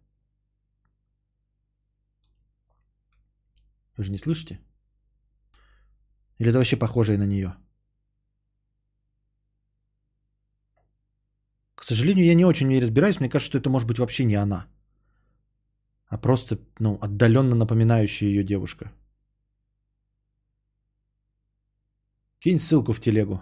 Вы 3.97 4.03
же 4.03 4.11
не 4.11 4.17
слышите? 4.17 4.59
Или 6.39 6.49
это 6.49 6.57
вообще 6.57 6.75
похожее 6.75 7.17
на 7.17 7.27
нее? 7.27 7.53
К 11.75 11.83
сожалению, 11.83 12.25
я 12.25 12.35
не 12.35 12.45
очень 12.45 12.67
в 12.67 12.69
ней 12.69 12.81
разбираюсь. 12.81 13.19
Мне 13.19 13.29
кажется, 13.29 13.49
что 13.51 13.59
это 13.59 13.69
может 13.69 13.87
быть 13.87 13.99
вообще 13.99 14.25
не 14.25 14.41
она. 14.41 14.65
А 16.07 16.17
просто, 16.17 16.57
ну, 16.79 16.97
отдаленно 17.01 17.55
напоминающая 17.55 18.29
ее 18.29 18.43
девушка. 18.43 18.91
Кинь 22.39 22.59
ссылку 22.59 22.93
в 22.93 22.99
телегу. 22.99 23.39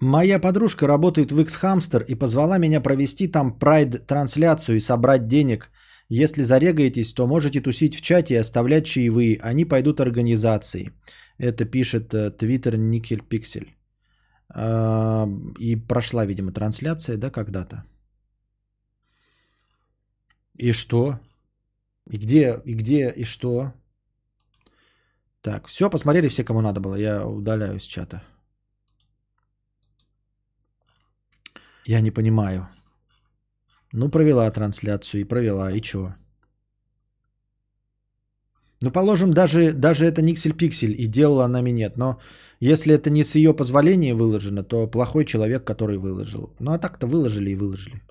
Моя 0.00 0.38
подружка 0.38 0.86
работает 0.86 1.30
в 1.30 1.40
X-Hamster 1.40 2.02
и 2.08 2.14
позвала 2.14 2.58
меня 2.58 2.80
провести 2.80 3.28
там 3.28 3.58
прайд-трансляцию 3.58 4.76
и 4.76 4.80
собрать 4.80 5.26
денег. 5.26 5.70
Если 6.08 6.42
зарегаетесь, 6.42 7.12
то 7.12 7.26
можете 7.26 7.60
тусить 7.60 7.96
в 7.96 8.00
чате 8.00 8.34
и 8.34 8.38
оставлять 8.38 8.86
чаевые. 8.86 9.38
Они 9.42 9.66
пойдут 9.66 10.00
организации. 10.00 10.92
Это 11.38 11.66
пишет 11.66 12.14
э, 12.14 12.30
Twitter 12.30 12.76
Никель 12.78 13.22
Пиксель. 13.22 13.76
А, 14.48 15.28
И 15.58 15.76
прошла, 15.76 16.24
видимо, 16.24 16.50
трансляция, 16.52 17.18
да, 17.18 17.30
когда-то. 17.30 17.84
И 20.56 20.72
что? 20.72 21.20
И 22.10 22.16
где, 22.16 22.60
и 22.64 22.74
где, 22.74 23.12
и 23.16 23.24
что? 23.24 23.72
Так, 25.42 25.66
все, 25.68 25.90
посмотрели 25.90 26.28
все, 26.28 26.44
кому 26.44 26.60
надо 26.60 26.80
было. 26.80 26.96
Я 26.96 27.26
удаляю 27.26 27.78
с 27.78 27.84
чата. 27.84 28.22
Я 31.86 32.00
не 32.00 32.10
понимаю. 32.10 32.68
Ну, 33.92 34.10
провела 34.10 34.50
трансляцию 34.50 35.20
и 35.20 35.28
провела, 35.28 35.72
и 35.72 35.80
чё? 35.80 36.14
Ну, 38.82 38.90
положим, 38.90 39.32
даже, 39.32 39.72
даже 39.72 40.06
это 40.06 40.22
Никсель 40.22 40.54
Пиксель 40.54 40.94
и 40.98 41.06
делала 41.06 41.44
она 41.44 41.62
минет. 41.62 41.96
Но 41.96 42.18
если 42.60 42.94
это 42.94 43.10
не 43.10 43.24
с 43.24 43.34
ее 43.34 43.54
позволения 43.54 44.14
выложено, 44.14 44.62
то 44.62 44.86
плохой 44.86 45.24
человек, 45.24 45.64
который 45.64 45.98
выложил. 45.98 46.54
Ну, 46.60 46.72
а 46.72 46.78
так-то 46.78 47.06
выложили 47.06 47.50
и 47.50 47.56
выложили. 47.56 48.02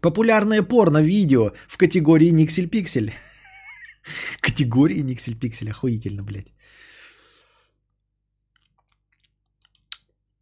Популярное 0.00 0.62
порно-видео 0.62 1.52
в 1.68 1.76
категории 1.76 2.30
Никсель 2.30 2.68
Пиксель. 2.68 3.12
Категории 4.40 5.02
Никсель 5.02 5.38
Пиксель, 5.38 5.70
охуительно, 5.70 6.22
блядь. 6.22 6.52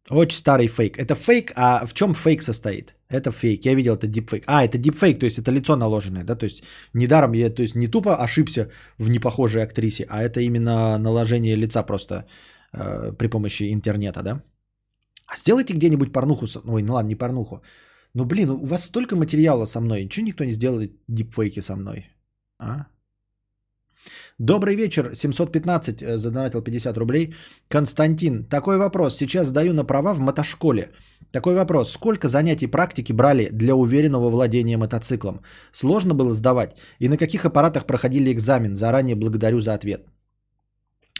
Очень 0.09 0.37
старый 0.37 0.67
фейк. 0.67 0.97
Это 0.97 1.15
фейк, 1.15 1.51
а 1.55 1.85
в 1.85 1.93
чем 1.93 2.13
фейк 2.13 2.41
состоит? 2.41 2.95
Это 3.09 3.31
фейк. 3.31 3.65
Я 3.65 3.75
видел, 3.75 3.95
это 3.95 4.07
дипфейк. 4.07 4.43
А, 4.47 4.63
это 4.63 4.77
дипфейк, 4.77 5.19
то 5.19 5.25
есть 5.25 5.37
это 5.37 5.51
лицо 5.51 5.75
наложенное, 5.75 6.23
да? 6.23 6.35
То 6.35 6.45
есть 6.45 6.63
недаром 6.93 7.33
я, 7.33 7.49
то 7.49 7.61
есть 7.61 7.75
не 7.75 7.87
тупо 7.87 8.15
ошибся 8.15 8.69
в 8.97 9.09
непохожей 9.09 9.63
актрисе, 9.63 10.05
а 10.09 10.21
это 10.23 10.39
именно 10.39 10.97
наложение 10.97 11.57
лица 11.57 11.83
просто 11.83 12.25
э, 12.73 13.11
при 13.17 13.27
помощи 13.27 13.73
интернета, 13.73 14.23
да? 14.23 14.41
А 15.25 15.35
сделайте 15.35 15.73
где-нибудь 15.73 16.13
порнуху, 16.13 16.45
ой, 16.65 16.83
ну 16.83 16.93
ладно, 16.93 17.09
не 17.09 17.15
порнуху. 17.15 17.61
Ну 18.17 18.25
блин, 18.25 18.49
у 18.49 18.65
вас 18.65 18.85
столько 18.85 19.15
материала 19.15 19.65
со 19.65 19.79
мной, 19.79 20.03
ничего 20.03 20.25
никто 20.25 20.43
не 20.43 20.51
сделает 20.51 20.91
дипфейки 21.07 21.61
со 21.61 21.75
мной, 21.75 22.05
а? 22.59 22.85
Добрый 24.39 24.75
вечер, 24.75 25.13
715 25.13 26.01
э, 26.01 26.17
задонатил 26.17 26.63
50 26.63 26.97
рублей. 26.97 27.35
Константин, 27.69 28.45
такой 28.45 28.77
вопрос. 28.77 29.17
Сейчас 29.17 29.47
сдаю 29.47 29.73
на 29.73 29.85
права 29.85 30.13
в 30.13 30.19
мотошколе. 30.19 30.89
Такой 31.31 31.53
вопрос. 31.55 31.91
Сколько 31.91 32.27
занятий 32.27 32.67
практики 32.67 33.13
брали 33.13 33.49
для 33.51 33.75
уверенного 33.75 34.29
владения 34.29 34.77
мотоциклом? 34.77 35.41
Сложно 35.71 36.15
было 36.15 36.33
сдавать? 36.33 36.75
И 36.99 37.09
на 37.09 37.17
каких 37.17 37.45
аппаратах 37.45 37.85
проходили 37.85 38.31
экзамен? 38.31 38.75
Заранее 38.75 39.15
благодарю 39.15 39.59
за 39.59 39.73
ответ. 39.73 40.07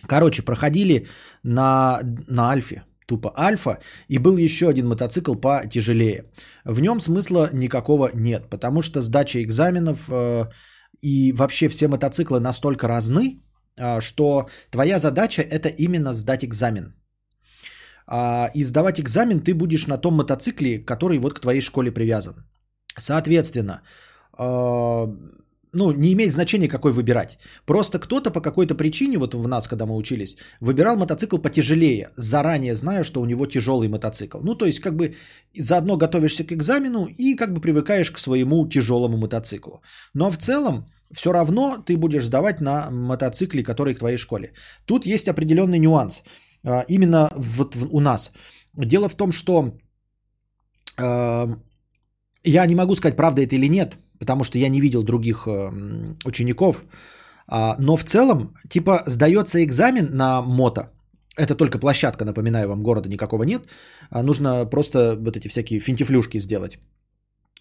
Короче, 0.08 0.42
проходили 0.42 1.08
на, 1.44 2.00
на 2.28 2.50
Альфе. 2.50 2.84
Тупо 3.08 3.34
альфа, 3.38 3.80
и 4.10 4.20
был 4.20 4.38
еще 4.38 4.68
один 4.68 4.88
мотоцикл 4.88 5.36
потяжелее. 5.36 6.26
В 6.66 6.80
нем 6.80 7.02
смысла 7.02 7.50
никакого 7.54 8.12
нет, 8.14 8.50
потому 8.50 8.82
что 8.82 9.02
сдача 9.02 9.42
экзаменов 9.42 10.10
э, 10.10 10.46
и 11.02 11.34
вообще 11.34 11.70
все 11.70 11.88
мотоциклы 11.88 12.40
настолько 12.40 12.88
разны, 12.88 13.42
э, 13.78 14.02
что 14.02 14.50
твоя 14.72 15.00
задача 15.00 15.42
это 15.42 15.70
именно 15.70 16.14
сдать 16.14 16.44
экзамен. 16.44 16.94
А, 18.08 18.52
и 18.54 18.64
сдавать 18.64 19.00
экзамен 19.00 19.40
ты 19.40 19.54
будешь 19.54 19.88
на 19.88 19.98
том 19.98 20.14
мотоцикле, 20.14 20.86
который 20.86 21.20
вот 21.20 21.34
к 21.34 21.40
твоей 21.40 21.62
школе 21.62 21.92
привязан. 21.92 22.46
Соответственно, 22.98 23.82
э, 24.38 25.08
ну, 25.78 25.92
не 25.92 26.12
имеет 26.14 26.34
значения, 26.34 26.68
какой 26.68 26.92
выбирать. 26.92 27.38
Просто 27.66 28.00
кто-то 28.00 28.32
по 28.32 28.42
какой-то 28.42 28.76
причине, 28.76 29.18
вот 29.18 29.36
в 29.36 29.48
нас, 29.48 29.68
когда 29.68 29.86
мы 29.86 29.96
учились, 29.96 30.38
выбирал 30.60 30.98
мотоцикл 30.98 31.38
потяжелее, 31.38 32.10
заранее 32.18 32.74
зная, 32.74 33.04
что 33.04 33.22
у 33.22 33.26
него 33.26 33.46
тяжелый 33.46 33.88
мотоцикл. 33.88 34.40
Ну, 34.44 34.56
то 34.56 34.66
есть, 34.66 34.80
как 34.80 34.96
бы 34.96 35.16
заодно 35.60 35.98
готовишься 35.98 36.44
к 36.44 36.52
экзамену 36.52 37.06
и 37.06 37.36
как 37.36 37.54
бы 37.54 37.62
привыкаешь 37.62 38.12
к 38.12 38.20
своему 38.20 38.68
тяжелому 38.68 39.18
мотоциклу. 39.18 39.82
Но 40.16 40.32
в 40.32 40.38
целом, 40.38 40.86
все 41.14 41.32
равно 41.32 41.78
ты 41.86 41.96
будешь 41.96 42.26
сдавать 42.26 42.62
на 42.62 42.90
мотоцикле, 42.90 43.64
который 43.64 43.94
к 43.94 44.00
твоей 44.00 44.18
школе. 44.18 44.54
Тут 44.86 45.06
есть 45.06 45.28
определенный 45.28 45.80
нюанс. 45.80 46.24
А, 46.66 46.86
именно 46.88 47.30
вот 47.36 47.76
у 47.92 48.00
нас. 48.00 48.32
Дело 48.74 49.10
в 49.10 49.16
том, 49.16 49.32
что 49.32 49.74
э, 50.98 51.48
я 52.44 52.66
не 52.66 52.76
могу 52.76 52.96
сказать, 52.96 53.16
правда 53.16 53.42
это 53.42 53.56
или 53.56 53.70
нет, 53.70 53.98
потому 54.20 54.44
что 54.44 54.58
я 54.58 54.70
не 54.70 54.82
видел 54.82 55.04
других 55.04 55.48
э, 55.48 55.72
учеников. 56.26 56.84
А, 57.48 57.76
но 57.80 57.98
в 57.98 58.04
целом, 58.04 58.54
типа, 58.70 59.04
сдается 59.06 59.64
экзамен 59.64 60.10
на 60.12 60.42
мото. 60.42 60.92
Это 61.38 61.56
только 61.56 61.80
площадка, 61.80 62.26
напоминаю 62.26 62.68
вам, 62.68 62.84
города 62.84 63.10
никакого 63.10 63.44
нет. 63.44 63.68
А 64.10 64.24
нужно 64.24 64.66
просто 64.66 65.16
вот 65.20 65.38
эти 65.38 65.48
всякие 65.48 65.80
финтифлюшки 65.80 66.40
сделать. 66.40 66.80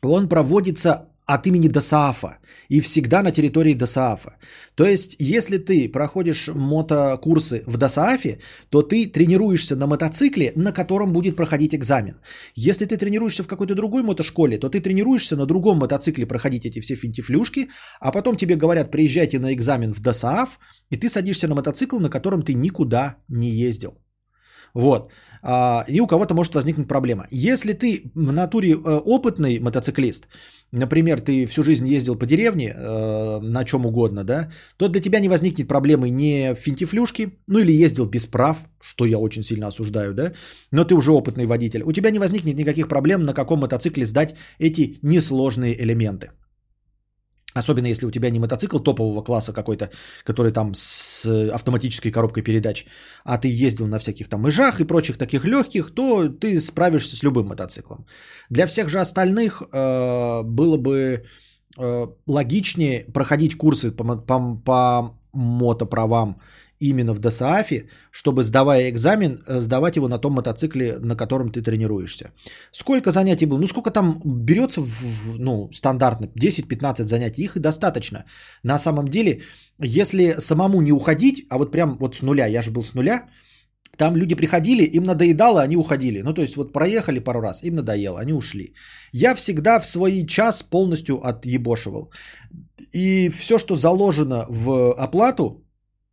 Он 0.02 0.28
проводится 0.28 1.08
от 1.26 1.46
имени 1.46 1.68
ДОСААФа 1.68 2.38
и 2.68 2.80
всегда 2.80 3.22
на 3.22 3.32
территории 3.32 3.74
ДОСААФа. 3.74 4.38
То 4.74 4.84
есть, 4.84 5.16
если 5.18 5.58
ты 5.58 5.88
проходишь 5.88 6.48
мотокурсы 6.48 7.62
в 7.66 7.76
ДОСААФе, 7.76 8.38
то 8.70 8.82
ты 8.82 9.06
тренируешься 9.06 9.76
на 9.76 9.86
мотоцикле, 9.86 10.52
на 10.56 10.72
котором 10.72 11.12
будет 11.12 11.36
проходить 11.36 11.74
экзамен. 11.74 12.20
Если 12.54 12.86
ты 12.86 12.96
тренируешься 12.96 13.42
в 13.42 13.48
какой-то 13.48 13.74
другой 13.74 14.02
мотошколе, 14.02 14.58
то 14.58 14.68
ты 14.68 14.80
тренируешься 14.80 15.36
на 15.36 15.46
другом 15.46 15.78
мотоцикле 15.78 16.26
проходить 16.26 16.64
эти 16.64 16.80
все 16.80 16.94
финтифлюшки, 16.94 17.68
а 18.00 18.12
потом 18.12 18.36
тебе 18.36 18.56
говорят, 18.56 18.90
приезжайте 18.90 19.38
на 19.38 19.52
экзамен 19.52 19.92
в 19.92 20.00
ДОСААФ, 20.00 20.58
и 20.90 20.96
ты 20.96 21.08
садишься 21.08 21.48
на 21.48 21.54
мотоцикл, 21.54 21.98
на 21.98 22.08
котором 22.08 22.42
ты 22.42 22.54
никуда 22.54 23.16
не 23.28 23.50
ездил. 23.50 23.98
Вот. 24.74 25.10
А, 25.42 25.84
и 25.88 26.00
у 26.00 26.06
кого-то 26.06 26.34
может 26.34 26.54
возникнуть 26.54 26.88
проблема. 26.88 27.26
Если 27.30 27.72
ты 27.72 28.10
в 28.14 28.32
натуре 28.32 28.72
э, 28.72 28.76
опытный 28.76 29.58
мотоциклист, 29.58 30.28
например, 30.72 31.20
ты 31.20 31.46
всю 31.46 31.62
жизнь 31.62 31.88
ездил 31.88 32.16
по 32.16 32.26
деревне 32.26 32.74
э, 32.74 33.40
на 33.40 33.64
чем 33.64 33.86
угодно, 33.86 34.24
да, 34.24 34.50
то 34.76 34.88
для 34.88 35.00
тебя 35.00 35.20
не 35.20 35.28
возникнет 35.28 35.68
проблемы 35.68 36.10
не 36.10 36.54
в 36.54 36.58
финтифлюшке, 36.58 37.30
ну 37.46 37.58
или 37.58 37.72
ездил 37.72 38.06
без 38.06 38.26
прав, 38.26 38.58
что 38.80 39.04
я 39.04 39.18
очень 39.18 39.42
сильно 39.42 39.66
осуждаю, 39.68 40.14
да, 40.14 40.32
но 40.70 40.84
ты 40.84 40.94
уже 40.94 41.12
опытный 41.12 41.46
водитель. 41.46 41.82
У 41.82 41.92
тебя 41.92 42.10
не 42.10 42.18
возникнет 42.18 42.56
никаких 42.56 42.88
проблем, 42.88 43.22
на 43.22 43.34
каком 43.34 43.60
мотоцикле 43.60 44.06
сдать 44.06 44.34
эти 44.58 44.98
несложные 45.02 45.80
элементы. 45.82 46.30
Особенно 47.56 47.88
если 47.88 48.06
у 48.06 48.10
тебя 48.10 48.30
не 48.30 48.38
мотоцикл 48.38 48.78
топового 48.78 49.22
класса 49.22 49.52
какой-то, 49.52 49.88
который 50.24 50.52
там 50.52 50.74
с 50.74 51.24
автоматической 51.54 52.12
коробкой 52.12 52.42
передач, 52.42 52.86
а 53.24 53.38
ты 53.38 53.48
ездил 53.48 53.88
на 53.88 53.98
всяких 53.98 54.28
там 54.28 54.46
ижах 54.46 54.80
и 54.80 54.84
прочих 54.84 55.16
таких 55.16 55.44
легких, 55.44 55.94
то 55.94 56.28
ты 56.28 56.60
справишься 56.60 57.16
с 57.16 57.22
любым 57.22 57.46
мотоциклом. 57.46 58.06
Для 58.50 58.66
всех 58.66 58.88
же 58.90 59.00
остальных 59.00 59.62
э, 59.72 60.42
было 60.42 60.76
бы 60.76 61.24
э, 61.78 62.06
логичнее 62.26 63.04
проходить 63.12 63.56
курсы 63.56 63.90
по, 63.90 64.04
по, 64.04 64.56
по 64.64 65.18
мотоправам 65.32 66.40
именно 66.80 67.14
в 67.14 67.18
ДСАФе, 67.18 67.88
чтобы 68.10 68.42
сдавая 68.42 68.90
экзамен, 68.90 69.40
э, 69.46 69.60
сдавать 69.60 69.96
его 69.96 70.08
на 70.08 70.18
том 70.18 70.32
мотоцикле, 70.32 70.98
на 70.98 71.16
котором 71.16 71.50
ты 71.50 71.62
тренируешься. 71.62 72.30
Сколько 72.72 73.10
занятий 73.10 73.46
было? 73.46 73.58
Ну, 73.58 73.66
сколько 73.66 73.90
там 73.90 74.20
берется, 74.24 74.80
в, 74.80 75.38
ну, 75.38 75.70
стандартно, 75.72 76.26
10-15 76.34 77.02
занятий, 77.04 77.42
их 77.42 77.56
и 77.56 77.60
достаточно. 77.60 78.24
На 78.62 78.78
самом 78.78 79.08
деле, 79.08 79.42
если 79.78 80.34
самому 80.38 80.82
не 80.82 80.92
уходить, 80.92 81.46
а 81.50 81.58
вот 81.58 81.72
прям 81.72 81.96
вот 81.98 82.14
с 82.14 82.22
нуля, 82.22 82.46
я 82.46 82.62
же 82.62 82.70
был 82.70 82.84
с 82.84 82.94
нуля, 82.94 83.28
там 83.96 84.16
люди 84.16 84.34
приходили, 84.34 84.84
им 84.84 85.04
надоедало, 85.04 85.62
они 85.62 85.76
уходили. 85.76 86.22
Ну, 86.22 86.34
то 86.34 86.42
есть 86.42 86.56
вот 86.56 86.72
проехали 86.72 87.18
пару 87.18 87.40
раз, 87.40 87.62
им 87.62 87.74
надоело, 87.76 88.20
они 88.20 88.32
ушли. 88.32 88.74
Я 89.12 89.34
всегда 89.34 89.80
в 89.80 89.86
свой 89.86 90.26
час 90.26 90.62
полностью 90.62 91.16
отъебошивал. 91.24 92.10
И 92.92 93.30
все, 93.30 93.58
что 93.58 93.76
заложено 93.76 94.46
в 94.48 94.92
оплату, 94.92 95.66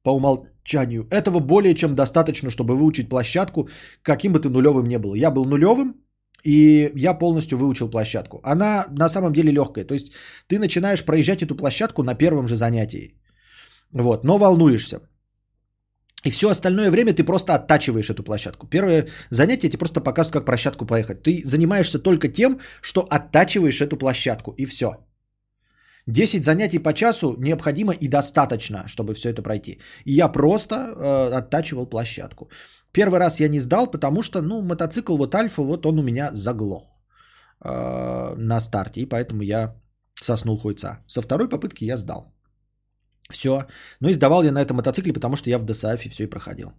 по 0.04 0.12
умолчанию. 0.64 1.08
Этого 1.10 1.40
более 1.40 1.74
чем 1.74 1.96
достаточно, 1.96 2.50
чтобы 2.50 2.76
выучить 2.76 3.10
площадку, 3.10 3.70
каким 4.02 4.34
бы 4.34 4.40
ты 4.40 4.50
нулевым 4.50 4.88
не 4.88 5.00
был. 5.00 5.16
Я 5.16 5.32
был 5.32 5.46
нулевым, 5.46 5.96
и 6.46 6.92
я 6.96 7.14
полностью 7.14 7.58
выучил 7.58 7.90
площадку. 7.90 8.40
Она 8.44 8.86
на 9.00 9.10
самом 9.10 9.32
деле 9.32 9.52
легкая. 9.52 9.86
То 9.86 9.94
есть 9.94 10.12
ты 10.48 10.60
начинаешь 10.60 11.04
проезжать 11.04 11.42
эту 11.42 11.56
площадку 11.56 12.04
на 12.04 12.16
первом 12.16 12.48
же 12.48 12.56
занятии. 12.56 13.16
Вот, 13.92 14.24
но 14.26 14.38
волнуешься. 14.38 15.00
И 16.26 16.32
все 16.32 16.48
остальное 16.48 16.90
время 16.90 17.14
ты 17.14 17.24
просто 17.24 17.54
оттачиваешь 17.54 18.10
эту 18.10 18.24
площадку. 18.24 18.68
Первое 18.68 19.08
занятие 19.30 19.70
тебе 19.70 19.78
просто 19.78 20.00
показывают, 20.00 20.34
как 20.34 20.46
площадку 20.46 20.86
поехать. 20.86 21.24
Ты 21.24 21.42
занимаешься 21.46 22.00
только 22.00 22.30
тем, 22.30 22.60
что 22.82 23.02
оттачиваешь 23.02 23.82
эту 23.82 23.98
площадку. 23.98 24.54
И 24.58 24.66
все. 24.66 24.88
10 26.08 26.44
занятий 26.44 26.80
по 26.80 26.94
часу 26.94 27.36
необходимо 27.38 27.94
и 27.94 28.08
достаточно, 28.08 28.88
чтобы 28.88 29.14
все 29.14 29.30
это 29.30 29.42
пройти. 29.42 29.80
И 30.06 30.14
я 30.14 30.28
просто 30.28 30.76
э, 30.76 31.38
оттачивал 31.38 31.86
площадку. 31.86 32.50
Первый 32.92 33.20
раз 33.20 33.40
я 33.40 33.48
не 33.48 33.60
сдал, 33.60 33.92
потому 33.92 34.22
что, 34.22 34.42
ну, 34.42 34.62
мотоцикл 34.62 35.18
вот 35.18 35.36
Альфа, 35.36 35.62
вот 35.62 35.86
он 35.86 36.00
у 36.00 36.04
меня 36.04 36.30
заглох 36.34 36.84
э, 37.64 38.36
на 38.38 38.60
старте, 38.60 39.02
и 39.02 39.06
поэтому 39.06 39.44
я 39.44 39.76
соснул 40.16 40.58
хуйца. 40.58 41.00
Со 41.08 41.22
второй 41.22 41.50
попытки 41.50 41.86
я 41.86 41.98
сдал. 41.98 42.34
Все. 43.30 43.66
Ну 44.02 44.10
и 44.10 44.14
сдавал 44.14 44.44
я 44.44 44.52
на 44.52 44.62
этом 44.62 44.78
мотоцикле, 44.78 45.14
потому 45.14 45.36
что 45.36 45.50
я 45.50 45.58
в 45.58 45.66
ДСАФе 45.66 46.10
все 46.10 46.24
и 46.24 46.30
проходил. 46.30 46.74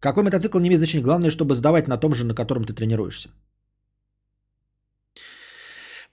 Какой 0.00 0.22
мотоцикл 0.22 0.58
не 0.58 0.68
имеет 0.68 0.80
значения. 0.80 1.04
Главное, 1.04 1.30
чтобы 1.30 1.54
сдавать 1.54 1.88
на 1.88 1.96
том 1.96 2.14
же, 2.14 2.24
на 2.24 2.34
котором 2.34 2.64
ты 2.64 2.74
тренируешься. 2.74 3.30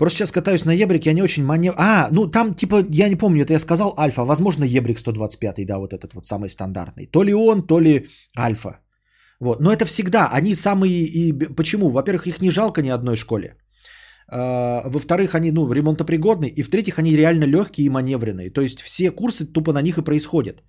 Просто 0.01 0.17
сейчас 0.17 0.31
катаюсь 0.31 0.65
на 0.65 0.71
Ебрике, 0.71 1.11
они 1.11 1.21
очень 1.21 1.45
манев... 1.45 1.75
А, 1.77 2.07
ну 2.11 2.25
там 2.25 2.55
типа, 2.55 2.83
я 2.89 3.07
не 3.07 3.15
помню, 3.15 3.43
это 3.43 3.53
я 3.53 3.59
сказал 3.59 3.93
Альфа, 3.99 4.25
возможно 4.25 4.63
Ебрик 4.63 4.97
125, 4.97 5.65
да, 5.65 5.77
вот 5.77 5.93
этот 5.93 6.13
вот 6.15 6.25
самый 6.25 6.49
стандартный. 6.49 7.05
То 7.05 7.23
ли 7.23 7.33
он, 7.35 7.67
то 7.67 7.79
ли 7.79 8.07
Альфа. 8.35 8.79
Вот. 9.39 9.61
Но 9.61 9.71
это 9.71 9.85
всегда, 9.85 10.27
они 10.33 10.55
самые... 10.55 11.03
И... 11.05 11.33
Почему? 11.55 11.91
Во-первых, 11.91 12.25
их 12.25 12.41
не 12.41 12.49
жалко 12.49 12.81
ни 12.81 12.89
одной 12.89 13.15
школе. 13.15 13.57
А, 14.27 14.81
во-вторых, 14.89 15.35
они 15.35 15.51
ну, 15.51 15.71
ремонтопригодны. 15.71 16.47
И 16.47 16.63
в-третьих, 16.63 16.97
они 16.97 17.15
реально 17.15 17.43
легкие 17.43 17.85
и 17.85 17.89
маневренные. 17.89 18.49
То 18.49 18.61
есть 18.61 18.81
все 18.81 19.11
курсы 19.11 19.45
тупо 19.45 19.71
на 19.71 19.83
них 19.83 19.99
и 19.99 20.03
происходят. 20.03 20.63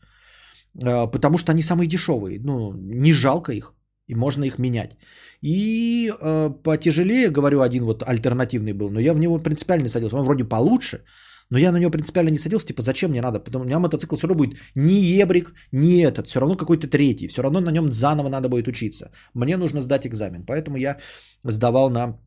А, 0.79 1.07
потому 1.07 1.39
что 1.39 1.53
они 1.53 1.63
самые 1.63 1.89
дешевые. 1.89 2.39
Ну, 2.39 2.75
не 2.75 3.15
жалко 3.15 3.53
их. 3.53 3.73
И 4.09 4.15
можно 4.15 4.45
их 4.45 4.59
менять. 4.59 4.97
И 5.43 6.11
э, 6.11 6.51
потяжелее, 6.62 7.31
говорю, 7.31 7.61
один 7.61 7.85
вот 7.85 8.03
альтернативный 8.03 8.73
был, 8.73 8.91
но 8.91 9.01
я 9.01 9.15
в 9.15 9.19
него 9.19 9.39
принципиально 9.39 9.85
не 9.85 9.89
садился. 9.89 10.16
Он 10.16 10.24
вроде 10.24 10.45
получше, 10.45 11.05
но 11.51 11.59
я 11.59 11.73
на 11.73 11.79
него 11.79 11.91
принципиально 11.91 12.31
не 12.31 12.39
садился, 12.39 12.66
типа, 12.66 12.83
зачем 12.83 13.11
мне 13.11 13.23
надо? 13.23 13.39
Потому 13.39 13.65
у 13.65 13.66
меня 13.66 13.79
мотоцикл 13.79 14.16
все 14.16 14.27
равно 14.27 14.45
будет 14.45 14.59
не 14.74 14.95
ебрик, 14.95 15.55
не 15.73 16.01
этот, 16.01 16.27
все 16.27 16.41
равно 16.41 16.57
какой-то 16.57 16.89
третий, 16.89 17.29
все 17.29 17.43
равно 17.43 17.61
на 17.61 17.70
нем 17.70 17.93
заново 17.93 18.29
надо 18.29 18.49
будет 18.49 18.69
учиться. 18.69 19.11
Мне 19.35 19.57
нужно 19.57 19.81
сдать 19.81 20.07
экзамен, 20.07 20.45
поэтому 20.47 20.77
я 20.77 20.99
сдавал 21.45 21.91
на 21.91 22.19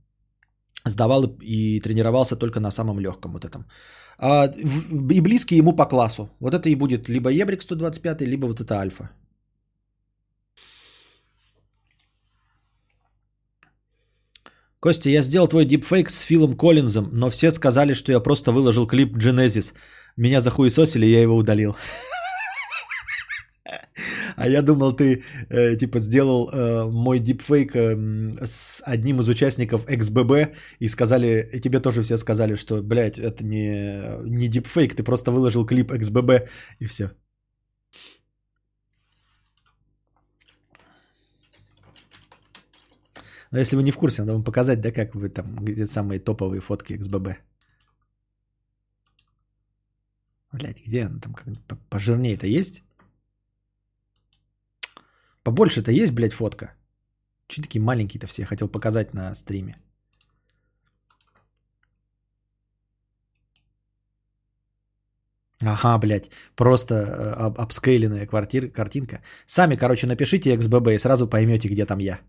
сдавал 0.86 1.38
и 1.42 1.80
тренировался 1.80 2.36
только 2.36 2.60
на 2.60 2.72
самом 2.72 3.00
легком 3.00 3.32
вот 3.34 3.46
этом. 3.46 3.66
А, 4.18 4.52
и 5.12 5.22
близкий 5.22 5.58
ему 5.58 5.76
по 5.76 5.86
классу. 5.86 6.30
Вот 6.40 6.54
это 6.54 6.70
и 6.70 6.76
будет 6.76 7.10
либо 7.10 7.30
Ебрик 7.30 7.62
125, 7.62 8.22
либо 8.22 8.46
вот 8.48 8.60
это 8.60 8.76
Альфа. 8.76 9.10
Костя, 14.86 15.10
я 15.10 15.24
сделал 15.24 15.48
твой 15.48 15.66
дипфейк 15.66 16.12
с 16.12 16.22
Филом 16.22 16.54
Коллинзом, 16.54 17.10
но 17.12 17.30
все 17.32 17.50
сказали, 17.50 17.94
что 17.94 18.12
я 18.12 18.20
просто 18.20 18.52
выложил 18.52 18.86
клип 18.86 19.18
Genesis. 19.18 19.74
Меня 20.16 20.42
захуесосили, 20.42 21.08
я 21.08 21.22
его 21.24 21.36
удалил. 21.36 21.76
А 24.38 24.50
я 24.50 24.62
думал, 24.62 24.94
ты 24.94 25.24
э, 25.50 25.76
типа 25.78 26.00
сделал 26.00 26.50
э, 26.50 26.84
мой 26.92 27.20
дипфейк 27.20 27.76
э, 27.76 28.46
с 28.46 28.84
одним 28.86 29.22
из 29.22 29.30
участников 29.30 29.90
XBB 29.90 30.54
и 30.80 30.90
сказали, 30.90 31.50
и 31.54 31.60
тебе 31.62 31.80
тоже 31.80 32.04
все 32.04 32.18
сказали, 32.18 32.56
что, 32.56 32.84
блядь, 32.84 33.18
это 33.18 33.44
не, 33.46 34.20
не 34.30 34.48
дипфейк, 34.48 34.94
ты 34.94 35.04
просто 35.04 35.32
выложил 35.32 35.66
клип 35.66 35.92
XBB 35.92 36.48
и 36.80 36.86
все. 36.86 37.12
Но 43.56 43.62
если 43.62 43.78
вы 43.78 43.84
не 43.84 43.92
в 43.92 43.98
курсе, 43.98 44.22
надо 44.22 44.34
вам 44.34 44.44
показать, 44.44 44.82
да, 44.82 44.92
как 44.92 45.16
вы 45.16 45.30
там, 45.30 45.46
где 45.66 45.86
самые 45.86 46.20
топовые 46.20 46.60
фотки 46.60 46.94
XBB. 46.94 47.38
Блять, 50.52 50.86
где 50.86 51.06
она 51.06 51.20
там 51.20 51.36
пожирнее-то 51.90 52.48
есть? 52.48 52.84
Побольше-то 55.44 55.92
есть, 55.92 56.14
блядь, 56.14 56.34
фотка? 56.34 56.74
Че 57.48 57.62
такие 57.62 57.82
маленькие-то 57.82 58.28
все? 58.28 58.44
Хотел 58.46 58.68
показать 58.68 59.14
на 59.14 59.34
стриме. 59.36 59.76
Ага, 65.62 65.98
блядь, 65.98 66.30
просто 66.56 66.94
э, 66.94 67.46
об- 67.46 67.58
обскейленная 67.58 68.28
квартир, 68.28 68.70
картинка. 68.70 69.22
Сами, 69.46 69.78
короче, 69.78 70.08
напишите 70.08 70.54
XBB 70.58 70.96
и 70.96 71.00
сразу 71.00 71.30
поймете, 71.30 71.70
где 71.70 71.86
там 71.86 72.00
я. 72.00 72.20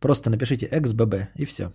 Просто 0.00 0.30
напишите 0.30 0.66
XBB 0.66 1.28
и 1.36 1.44
все. 1.44 1.72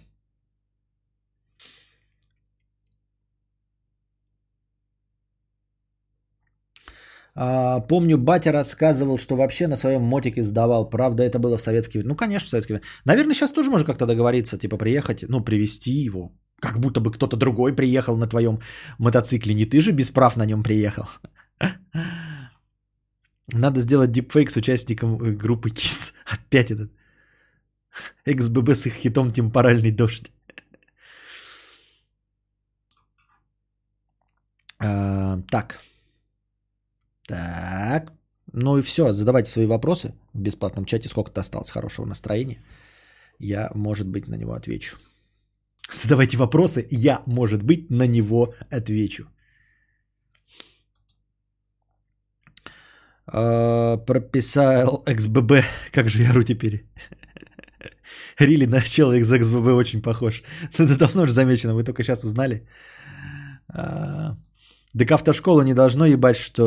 А, 7.41 7.79
помню, 7.79 8.17
батя 8.17 8.51
рассказывал, 8.51 9.17
что 9.17 9.35
вообще 9.35 9.67
на 9.67 9.77
своем 9.77 10.01
мотике 10.01 10.43
сдавал. 10.43 10.89
Правда, 10.89 11.23
это 11.23 11.39
было 11.39 11.57
в 11.57 11.61
советские... 11.61 12.03
Ну, 12.03 12.15
конечно, 12.15 12.47
в 12.47 12.49
советские... 12.49 12.81
Наверное, 13.05 13.33
сейчас 13.33 13.51
тоже 13.51 13.69
можно 13.69 13.85
как-то 13.85 14.05
договориться, 14.05 14.57
типа 14.57 14.77
приехать, 14.77 15.23
ну, 15.29 15.43
привезти 15.43 15.91
его. 16.05 16.31
Как 16.59 16.79
будто 16.79 16.99
бы 16.99 17.11
кто-то 17.11 17.37
другой 17.37 17.75
приехал 17.75 18.17
на 18.17 18.27
твоем 18.27 18.59
мотоцикле. 18.97 19.53
Не 19.53 19.65
ты 19.65 19.79
же 19.79 19.91
без 19.91 20.11
прав 20.11 20.35
на 20.37 20.45
нем 20.45 20.63
приехал. 20.63 21.07
Надо 23.53 23.79
сделать 23.79 24.11
дипфейк 24.11 24.51
с 24.51 24.57
участником 24.57 25.21
э, 25.21 25.31
группы 25.31 25.69
KISS. 25.69 26.13
Опять 26.25 26.71
этот. 26.71 26.91
XBB 28.25 28.73
с 28.73 28.85
их 28.85 28.93
хитом 28.93 29.31
«Темпоральный 29.31 29.91
дождь». 29.91 30.31
А, 34.79 35.41
так. 35.51 35.79
Так. 37.27 38.11
Ну 38.53 38.77
и 38.77 38.81
все. 38.81 39.13
Задавайте 39.13 39.51
свои 39.51 39.65
вопросы 39.65 40.13
в 40.33 40.39
бесплатном 40.39 40.85
чате. 40.85 41.09
Сколько-то 41.09 41.41
осталось 41.41 41.71
хорошего 41.71 42.05
настроения. 42.05 42.61
Я, 43.39 43.69
может 43.75 44.07
быть, 44.07 44.27
на 44.27 44.35
него 44.35 44.53
отвечу. 44.53 44.97
Задавайте 45.93 46.37
вопросы. 46.37 46.87
Я, 46.91 47.21
может 47.25 47.63
быть, 47.63 47.89
на 47.89 48.07
него 48.07 48.53
отвечу. 48.69 49.27
А, 53.27 53.97
прописал 53.97 55.03
XBB. 55.05 55.63
Как 55.91 56.09
же 56.09 56.23
я 56.23 56.33
ру 56.33 56.43
теперь? 56.43 56.85
Рили 58.39 58.65
на 58.65 58.81
человек 58.81 59.23
из 59.23 59.31
XBB 59.31 59.73
очень 59.73 60.01
похож. 60.01 60.43
Ну, 60.77 60.85
это 60.85 60.97
давно 60.97 61.23
уже 61.23 61.31
замечено, 61.33 61.73
вы 61.73 61.83
только 61.83 62.03
сейчас 62.03 62.23
узнали. 62.23 62.67
А, 63.67 64.35
Так 64.97 65.11
автошкола 65.11 65.61
не 65.63 65.73
должно 65.73 66.05
ебать, 66.05 66.37
что 66.37 66.63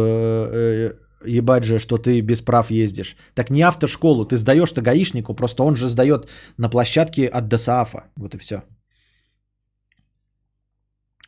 э, 0.53 0.95
ебать 1.27 1.65
же, 1.65 1.79
что 1.79 1.99
ты 1.99 2.21
без 2.21 2.41
прав 2.43 2.71
ездишь. 2.71 3.17
Так 3.35 3.51
не 3.51 3.63
автошколу, 3.63 4.25
ты 4.25 4.37
сдаешь-то 4.37 4.81
гаишнику, 4.83 5.35
просто 5.35 5.63
он 5.65 5.77
же 5.77 5.89
сдает 5.89 6.29
на 6.59 6.69
площадке 6.69 7.27
от 7.27 7.49
ДСАФа. 7.49 8.05
Вот 8.17 8.35
и 8.35 8.39
все. 8.39 8.63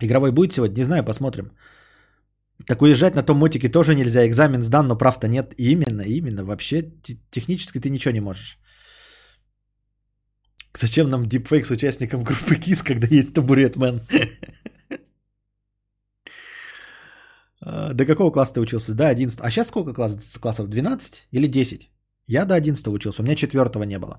Игровой 0.01 0.32
будет 0.32 0.53
сегодня? 0.53 0.77
Не 0.78 0.85
знаю, 0.85 1.05
посмотрим. 1.05 1.53
Так 2.66 2.82
уезжать 2.82 3.15
на 3.15 3.23
том 3.23 3.39
мотике 3.39 3.69
тоже 3.69 3.95
нельзя. 3.95 4.27
Экзамен 4.27 4.62
сдан, 4.62 4.86
но 4.86 4.97
прав-то 4.99 5.28
нет. 5.28 5.55
Именно, 5.59 6.03
именно. 6.03 6.45
Вообще 6.45 6.82
те- 7.03 7.19
технически 7.31 7.81
ты 7.81 7.91
ничего 7.91 8.12
не 8.15 8.20
можешь. 8.20 8.59
Зачем 10.78 11.09
нам 11.09 11.26
дипфейк 11.26 11.66
с 11.66 11.70
участником 11.70 12.24
группы 12.24 12.56
КИС, 12.56 12.82
когда 12.82 13.06
есть 13.06 13.32
табуретмен? 13.34 14.01
А, 17.60 17.92
До 17.94 18.05
какого 18.06 18.30
класса 18.32 18.55
ты 18.55 18.60
учился? 18.60 18.94
До 18.94 19.09
11. 19.09 19.40
А 19.40 19.51
сейчас 19.51 19.68
сколько 19.68 19.92
класс- 19.94 20.38
классов? 20.40 20.68
12 20.68 21.28
или 21.32 21.46
10? 21.46 21.90
Я 22.26 22.44
до 22.44 22.55
11 22.55 22.88
учился, 22.88 23.22
у 23.22 23.24
меня 23.24 23.36
четвертого 23.36 23.84
не 23.84 23.98
было. 23.98 24.18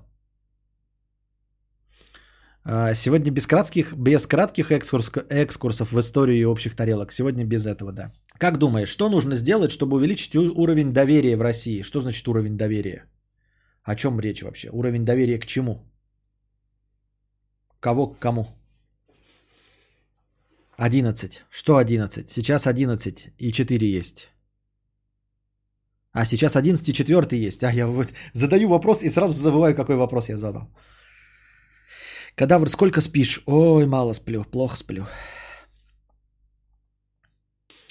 А, 2.64 2.94
Сегодня 2.94 3.30
без 3.32 3.46
кратких, 3.46 3.92
без 3.94 4.26
кратких 4.26 4.70
экскурс, 4.70 5.12
экскурсов 5.30 5.92
в 5.92 6.00
историю 6.00 6.36
и 6.40 6.44
общих 6.44 6.74
тарелок. 6.74 7.12
Сегодня 7.12 7.44
без 7.44 7.66
этого, 7.66 7.92
да. 7.92 8.12
Как 8.38 8.58
думаешь, 8.58 8.88
что 8.88 9.08
нужно 9.08 9.34
сделать, 9.34 9.70
чтобы 9.70 9.96
увеличить 9.96 10.34
уровень 10.36 10.92
доверия 10.92 11.36
в 11.36 11.42
России? 11.42 11.82
Что 11.82 12.00
значит 12.00 12.26
уровень 12.28 12.56
доверия? 12.56 13.04
О 13.84 13.94
чем 13.94 14.18
речь 14.20 14.42
вообще? 14.42 14.70
Уровень 14.72 15.04
доверия 15.04 15.38
к 15.38 15.46
чему? 15.46 15.84
Кого 17.80 18.06
к 18.08 18.18
кому? 18.18 18.46
11. 20.78 21.44
Что 21.50 21.76
11? 21.76 22.28
Сейчас 22.28 22.66
11 22.66 23.28
и 23.38 23.52
4 23.52 23.98
есть. 23.98 24.28
А, 26.12 26.24
сейчас 26.24 26.56
11 26.56 26.88
и 26.88 26.92
4 26.92 27.46
есть. 27.46 27.62
А, 27.64 27.72
я 27.72 27.86
вот 27.86 28.08
задаю 28.32 28.68
вопрос 28.68 29.02
и 29.02 29.10
сразу 29.10 29.34
забываю, 29.34 29.74
какой 29.74 29.96
вопрос 29.96 30.28
я 30.28 30.36
задал. 30.36 30.68
Кадавр, 32.34 32.68
сколько 32.68 33.00
спишь? 33.00 33.42
Ой, 33.46 33.86
мало 33.86 34.14
сплю, 34.14 34.44
плохо 34.44 34.76
сплю. 34.76 35.06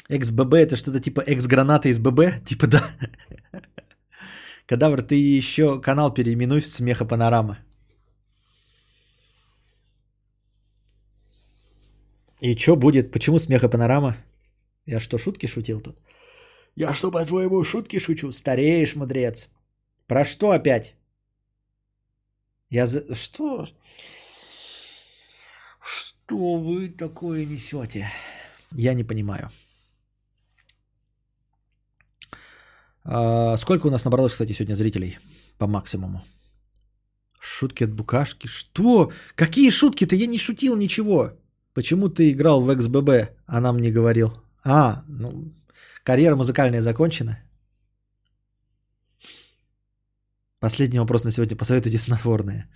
XBB 0.09 0.55
это 0.55 0.75
что-то 0.75 0.99
типа 0.99 1.21
экс-граната 1.21 1.89
из 1.89 1.99
ББ? 1.99 2.43
Типа 2.45 2.67
да. 2.67 2.83
Кадавр, 4.67 5.01
ты 5.01 5.15
еще 5.15 5.81
канал 5.81 6.13
переименуй 6.13 6.61
в 6.61 6.67
Смеха 6.67 7.05
Панорама. 7.05 7.57
И 12.45 12.55
что 12.55 12.75
будет? 12.75 13.11
Почему 13.11 13.39
Смеха 13.39 13.69
Панорама? 13.69 14.17
Я 14.85 14.99
что, 14.99 15.17
шутки 15.17 15.47
шутил 15.47 15.81
тут? 15.81 15.95
Я 16.75 16.93
что, 16.93 17.11
по-твоему, 17.11 17.63
шутки 17.63 17.99
шучу? 17.99 18.31
Стареешь, 18.31 18.95
мудрец. 18.95 19.49
Про 20.07 20.23
что 20.25 20.51
опять? 20.51 20.95
Я 22.69 22.85
за... 22.85 23.15
Что? 23.15 23.65
Что 25.81 26.57
вы 26.57 26.89
такое 26.89 27.45
несете? 27.45 28.11
Я 28.77 28.93
не 28.93 29.03
понимаю. 29.03 29.49
А, 33.03 33.57
сколько 33.57 33.87
у 33.87 33.91
нас 33.91 34.05
набралось, 34.05 34.33
кстати, 34.33 34.53
сегодня 34.53 34.75
зрителей 34.75 35.17
по 35.57 35.65
максимуму? 35.65 36.23
Шутки 37.39 37.85
от 37.85 37.91
букашки. 37.91 38.47
Что? 38.47 39.11
Какие 39.35 39.71
шутки-то? 39.71 40.15
Я 40.15 40.27
не 40.27 40.37
шутил 40.37 40.77
ничего. 40.77 41.31
Почему 41.75 42.09
ты 42.09 42.31
играл 42.31 42.61
в 42.61 42.69
XBB, 42.69 43.27
а 43.45 43.59
нам 43.59 43.79
не 43.79 43.91
говорил? 43.91 44.29
А, 44.63 45.03
ну, 45.09 45.53
карьера 46.03 46.35
музыкальная 46.35 46.81
закончена. 46.81 47.37
Последний 50.59 50.99
вопрос 50.99 51.23
на 51.23 51.31
сегодня. 51.31 51.57
Посоветуйте 51.57 51.97
снотворное. 51.97 52.69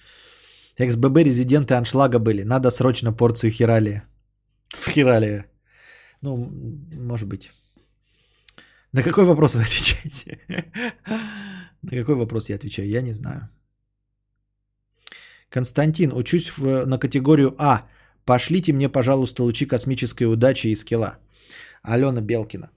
XBB 0.77 1.23
резиденты 1.23 1.75
аншлага 1.75 2.19
были. 2.19 2.43
Надо 2.43 2.71
срочно 2.71 3.13
порцию 3.13 3.51
хиралия. 3.51 4.03
С 4.73 4.89
хиралия. 4.89 5.45
Ну, 6.21 6.51
может 6.93 7.27
быть. 7.29 7.51
На 8.91 9.01
какой 9.01 9.23
вопрос 9.23 9.55
вы 9.55 9.61
отвечаете? 9.61 10.39
На 11.81 11.91
какой 11.91 12.15
вопрос 12.15 12.49
я 12.49 12.55
отвечаю? 12.55 12.89
Я 12.89 13.01
не 13.01 13.13
знаю. 13.13 13.49
Константин, 15.49 16.11
учусь 16.11 16.57
в, 16.57 16.85
на 16.85 16.99
категорию 16.99 17.55
А. 17.57 17.87
Пошлите 18.29 18.73
мне, 18.73 18.89
пожалуйста, 18.89 19.43
лучи 19.43 19.65
космической 19.65 20.25
удачи 20.25 20.67
и 20.67 20.75
скилла. 20.75 21.17
Алена 21.81 22.21
Белкина. 22.21 22.69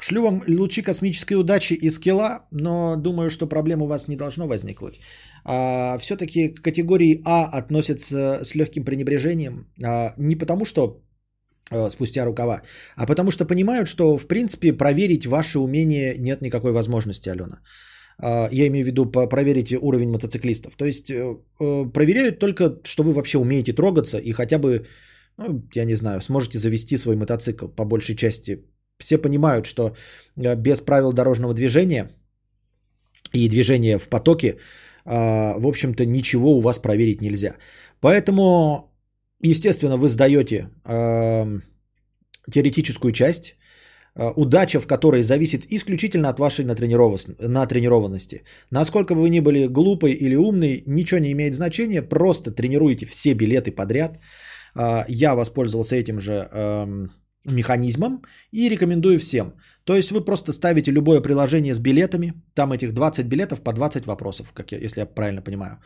Шлю 0.00 0.22
вам 0.22 0.42
лучи 0.48 0.82
космической 0.82 1.34
удачи 1.34 1.74
и 1.74 1.90
скилла, 1.90 2.48
но 2.50 2.96
думаю, 2.96 3.30
что 3.30 3.46
проблем 3.46 3.82
у 3.82 3.86
вас 3.86 4.08
не 4.08 4.16
должно 4.16 4.48
возникнуть. 4.48 4.98
А, 5.44 5.98
все-таки 5.98 6.48
к 6.48 6.62
категории 6.62 7.22
А 7.24 7.44
относятся 7.44 8.40
с 8.42 8.56
легким 8.56 8.84
пренебрежением. 8.84 9.68
А, 9.84 10.14
не 10.18 10.34
потому, 10.34 10.64
что 10.64 11.00
а, 11.70 11.90
спустя 11.90 12.24
рукава, 12.24 12.62
а 12.96 13.06
потому 13.06 13.30
что 13.30 13.46
понимают, 13.46 13.88
что 13.88 14.18
в 14.18 14.26
принципе 14.26 14.72
проверить 14.72 15.26
ваше 15.26 15.60
умение 15.60 16.18
нет 16.18 16.42
никакой 16.42 16.72
возможности, 16.72 17.28
Алена. 17.28 17.60
А, 18.20 18.48
Я 18.52 18.66
имею 18.66 18.84
в 18.84 18.88
виду 18.88 19.06
проверить 19.06 19.72
уровень 19.72 20.10
мотоциклистов. 20.10 20.76
То 20.76 20.84
есть 20.84 21.10
э, 21.10 21.36
э, 21.60 21.92
проверяют 21.92 22.38
только, 22.38 22.80
что 22.84 23.02
вы 23.02 23.12
вообще 23.12 23.38
умеете 23.38 23.72
трогаться 23.72 24.18
и 24.18 24.32
хотя 24.32 24.58
бы, 24.58 24.86
ну, 25.36 25.62
я 25.74 25.84
не 25.84 25.94
знаю, 25.94 26.20
сможете 26.20 26.58
завести 26.58 26.98
свой 26.98 27.16
мотоцикл 27.16 27.68
по 27.68 27.84
большей 27.84 28.16
части. 28.16 28.64
Все 28.98 29.18
понимают, 29.18 29.66
что 29.66 29.94
э, 30.36 30.56
без 30.56 30.80
правил 30.80 31.12
дорожного 31.12 31.54
движения 31.54 32.10
и 33.32 33.48
движения 33.48 33.98
в 33.98 34.08
потоке, 34.08 34.56
а, 35.04 35.54
в 35.58 35.66
общем-то, 35.66 36.04
ничего 36.04 36.56
у 36.56 36.60
вас 36.60 36.78
проверить 36.78 37.20
нельзя. 37.20 37.56
Поэтому, 38.00 38.90
естественно, 39.42 39.96
вы 39.96 40.08
сдаете 40.08 40.70
а, 40.84 41.46
теоретическую 42.50 43.12
часть, 43.12 43.56
удача 44.18 44.80
в 44.80 44.86
которой 44.86 45.22
зависит 45.22 45.72
исключительно 45.72 46.28
от 46.28 46.38
вашей 46.38 46.64
натренированности. 46.64 48.42
Насколько 48.70 49.14
бы 49.14 49.22
вы 49.22 49.30
ни 49.30 49.40
были 49.40 49.66
глупый 49.66 50.12
или 50.12 50.36
умный, 50.36 50.82
ничего 50.86 51.20
не 51.20 51.32
имеет 51.32 51.54
значения, 51.54 52.02
просто 52.02 52.50
тренируйте 52.50 53.06
все 53.06 53.34
билеты 53.34 53.70
подряд. 53.70 54.18
Э, 54.74 55.04
я 55.08 55.34
воспользовался 55.34 55.96
этим 55.96 56.20
же 56.20 56.32
эм, 56.32 57.10
механизмом 57.44 58.22
и 58.52 58.68
рекомендую 58.68 59.18
всем. 59.18 59.54
То 59.84 59.96
есть 59.96 60.10
вы 60.10 60.24
просто 60.24 60.52
ставите 60.52 60.92
любое 60.92 61.20
приложение 61.20 61.74
с 61.74 61.78
билетами, 61.78 62.32
там 62.54 62.72
этих 62.72 62.92
20 62.92 63.26
билетов 63.26 63.62
по 63.62 63.72
20 63.72 64.06
вопросов, 64.06 64.52
как 64.52 64.72
я, 64.72 64.78
если 64.78 65.00
я 65.00 65.06
правильно 65.06 65.42
понимаю. 65.42 65.78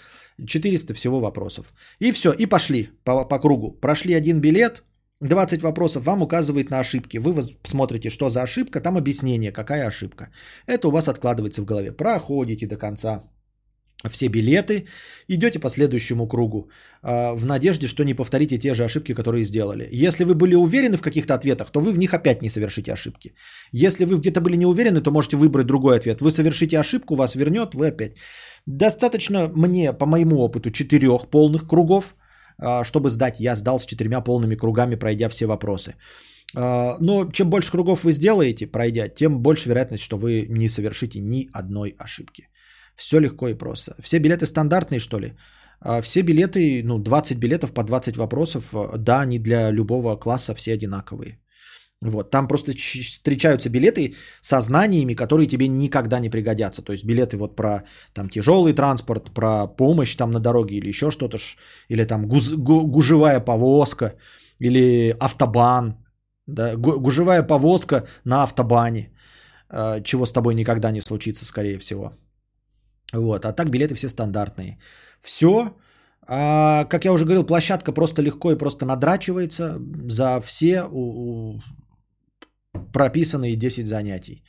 400 0.44 0.94
всего 0.94 1.20
вопросов. 1.20 1.72
И 2.00 2.12
все, 2.12 2.32
и 2.32 2.46
пошли 2.46 2.88
по, 3.04 3.24
по 3.24 3.38
кругу. 3.38 3.72
Прошли 3.80 4.14
один 4.14 4.40
билет, 4.40 4.82
20 5.22 5.62
вопросов 5.62 6.04
вам 6.04 6.22
указывает 6.22 6.70
на 6.70 6.80
ошибки. 6.80 7.18
Вы 7.18 7.42
смотрите, 7.62 8.10
что 8.10 8.30
за 8.30 8.42
ошибка, 8.42 8.80
там 8.80 8.96
объяснение, 8.96 9.52
какая 9.52 9.86
ошибка. 9.86 10.30
Это 10.66 10.88
у 10.88 10.90
вас 10.90 11.08
откладывается 11.08 11.62
в 11.62 11.64
голове. 11.64 11.92
Проходите 11.92 12.66
до 12.66 12.76
конца 12.76 13.22
все 14.10 14.28
билеты, 14.28 14.86
идете 15.28 15.58
по 15.60 15.68
следующему 15.68 16.28
кругу 16.28 16.70
э, 17.02 17.34
в 17.34 17.46
надежде, 17.46 17.86
что 17.86 18.04
не 18.04 18.14
повторите 18.14 18.58
те 18.58 18.74
же 18.74 18.84
ошибки, 18.84 19.14
которые 19.14 19.44
сделали. 19.44 19.88
Если 19.92 20.24
вы 20.24 20.34
были 20.34 20.54
уверены 20.54 20.96
в 20.96 21.02
каких-то 21.02 21.34
ответах, 21.34 21.70
то 21.70 21.80
вы 21.80 21.92
в 21.92 21.98
них 21.98 22.12
опять 22.12 22.42
не 22.42 22.50
совершите 22.50 22.92
ошибки. 22.92 23.34
Если 23.72 24.04
вы 24.04 24.18
где-то 24.18 24.40
были 24.40 24.56
не 24.56 24.66
уверены, 24.66 25.00
то 25.00 25.10
можете 25.10 25.36
выбрать 25.36 25.66
другой 25.66 25.96
ответ. 25.96 26.20
Вы 26.20 26.30
совершите 26.30 26.78
ошибку, 26.78 27.14
вас 27.14 27.34
вернет, 27.34 27.74
вы 27.74 27.88
опять. 27.88 28.16
Достаточно 28.66 29.50
мне, 29.54 29.92
по 29.92 30.06
моему 30.06 30.36
опыту, 30.40 30.70
четырех 30.70 31.28
полных 31.30 31.66
кругов, 31.68 32.14
чтобы 32.84 33.10
сдать. 33.10 33.40
Я 33.40 33.54
сдал 33.54 33.78
с 33.78 33.86
четырьмя 33.86 34.20
полными 34.20 34.56
кругами, 34.56 34.96
пройдя 34.96 35.28
все 35.28 35.46
вопросы. 35.46 35.94
Э, 36.56 36.96
но 37.00 37.30
чем 37.32 37.50
больше 37.50 37.70
кругов 37.70 38.04
вы 38.04 38.12
сделаете, 38.12 38.66
пройдя, 38.66 39.08
тем 39.08 39.42
больше 39.42 39.68
вероятность, 39.68 40.04
что 40.04 40.16
вы 40.16 40.46
не 40.48 40.68
совершите 40.68 41.20
ни 41.20 41.48
одной 41.52 41.94
ошибки. 41.98 42.48
Все 42.96 43.20
легко 43.20 43.48
и 43.48 43.54
просто. 43.54 43.94
Все 44.02 44.18
билеты 44.18 44.46
стандартные, 44.46 45.00
что 45.00 45.18
ли? 45.18 45.32
А, 45.80 46.02
все 46.02 46.22
билеты, 46.22 46.82
ну, 46.84 46.98
20 46.98 47.38
билетов 47.38 47.72
по 47.72 47.82
20 47.82 48.16
вопросов, 48.16 48.74
а, 48.74 48.98
да, 48.98 49.20
они 49.20 49.38
для 49.38 49.70
любого 49.70 50.16
класса 50.16 50.54
все 50.54 50.74
одинаковые. 50.74 51.38
Вот, 52.02 52.30
там 52.30 52.48
просто 52.48 52.72
встречаются 52.72 53.70
билеты 53.70 54.14
со 54.40 54.60
знаниями, 54.60 55.14
которые 55.14 55.46
тебе 55.46 55.68
никогда 55.68 56.18
не 56.18 56.30
пригодятся. 56.30 56.82
То 56.82 56.92
есть 56.92 57.04
билеты 57.04 57.36
вот 57.36 57.54
про 57.56 57.84
там 58.12 58.28
тяжелый 58.28 58.72
транспорт, 58.72 59.30
про 59.34 59.68
помощь 59.68 60.16
там 60.16 60.30
на 60.30 60.40
дороге 60.40 60.76
или 60.76 60.88
еще 60.88 61.10
что-то, 61.10 61.38
или 61.88 62.04
там 62.04 62.26
гуз, 62.26 62.52
гу, 62.52 62.86
гужевая 62.86 63.40
повозка, 63.40 64.14
или 64.58 65.14
автобан, 65.20 65.94
да, 66.46 66.74
гужевая 66.76 67.46
повозка 67.46 68.04
на 68.24 68.42
автобане, 68.42 69.10
а, 69.68 70.00
чего 70.00 70.26
с 70.26 70.32
тобой 70.32 70.54
никогда 70.54 70.90
не 70.90 71.00
случится, 71.00 71.44
скорее 71.44 71.78
всего. 71.78 72.12
Вот, 73.12 73.44
а 73.44 73.52
так 73.52 73.70
билеты 73.70 73.94
все 73.94 74.08
стандартные. 74.08 74.78
Все. 75.20 75.76
А, 76.26 76.84
как 76.84 77.04
я 77.04 77.12
уже 77.12 77.24
говорил, 77.24 77.44
площадка 77.44 77.92
просто 77.92 78.22
легко 78.22 78.50
и 78.50 78.58
просто 78.58 78.86
надрачивается 78.86 79.78
за 80.08 80.40
все 80.40 80.82
у, 80.82 81.00
у, 81.00 81.60
прописанные 82.92 83.56
10 83.56 83.86
занятий. 83.86 84.44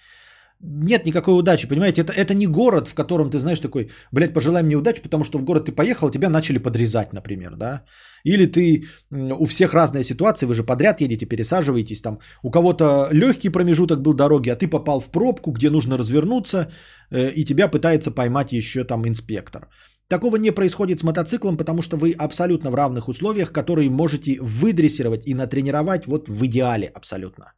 Нет 0.65 1.05
никакой 1.05 1.33
удачи, 1.33 1.67
понимаете? 1.67 2.01
Это, 2.01 2.13
это 2.13 2.33
не 2.33 2.47
город, 2.47 2.87
в 2.87 2.93
котором 2.93 3.29
ты 3.29 3.37
знаешь 3.37 3.59
такой, 3.59 3.89
блядь, 4.13 4.33
пожелай 4.33 4.63
мне 4.63 4.77
удачи, 4.77 5.01
потому 5.01 5.23
что 5.25 5.37
в 5.37 5.43
город 5.43 5.65
ты 5.65 5.73
поехал, 5.73 6.09
тебя 6.09 6.29
начали 6.29 6.57
подрезать, 6.57 7.11
например, 7.13 7.55
да? 7.55 7.83
Или 8.23 8.45
ты, 8.45 8.85
у 9.11 9.45
всех 9.45 9.73
разная 9.73 10.03
ситуация, 10.03 10.47
вы 10.47 10.53
же 10.53 10.63
подряд 10.63 11.01
едете, 11.01 11.25
пересаживаетесь, 11.25 12.01
там 12.01 12.19
у 12.43 12.51
кого-то 12.51 13.09
легкий 13.11 13.49
промежуток 13.49 14.01
был 14.01 14.13
дороги, 14.13 14.49
а 14.49 14.55
ты 14.55 14.69
попал 14.69 15.01
в 15.01 15.11
пробку, 15.11 15.51
где 15.51 15.69
нужно 15.69 15.97
развернуться, 15.97 16.71
э, 17.11 17.29
и 17.31 17.43
тебя 17.43 17.67
пытается 17.67 18.11
поймать 18.11 18.53
еще 18.53 18.85
там 18.85 19.05
инспектор. 19.05 19.67
Такого 20.07 20.37
не 20.37 20.51
происходит 20.51 20.99
с 20.99 21.03
мотоциклом, 21.03 21.57
потому 21.57 21.81
что 21.81 21.97
вы 21.97 22.15
абсолютно 22.17 22.71
в 22.71 22.75
равных 22.75 23.09
условиях, 23.09 23.51
которые 23.51 23.89
можете 23.89 24.37
выдрессировать 24.41 25.27
и 25.27 25.33
натренировать 25.33 26.07
вот 26.07 26.29
в 26.29 26.45
идеале 26.45 26.87
абсолютно. 26.87 27.51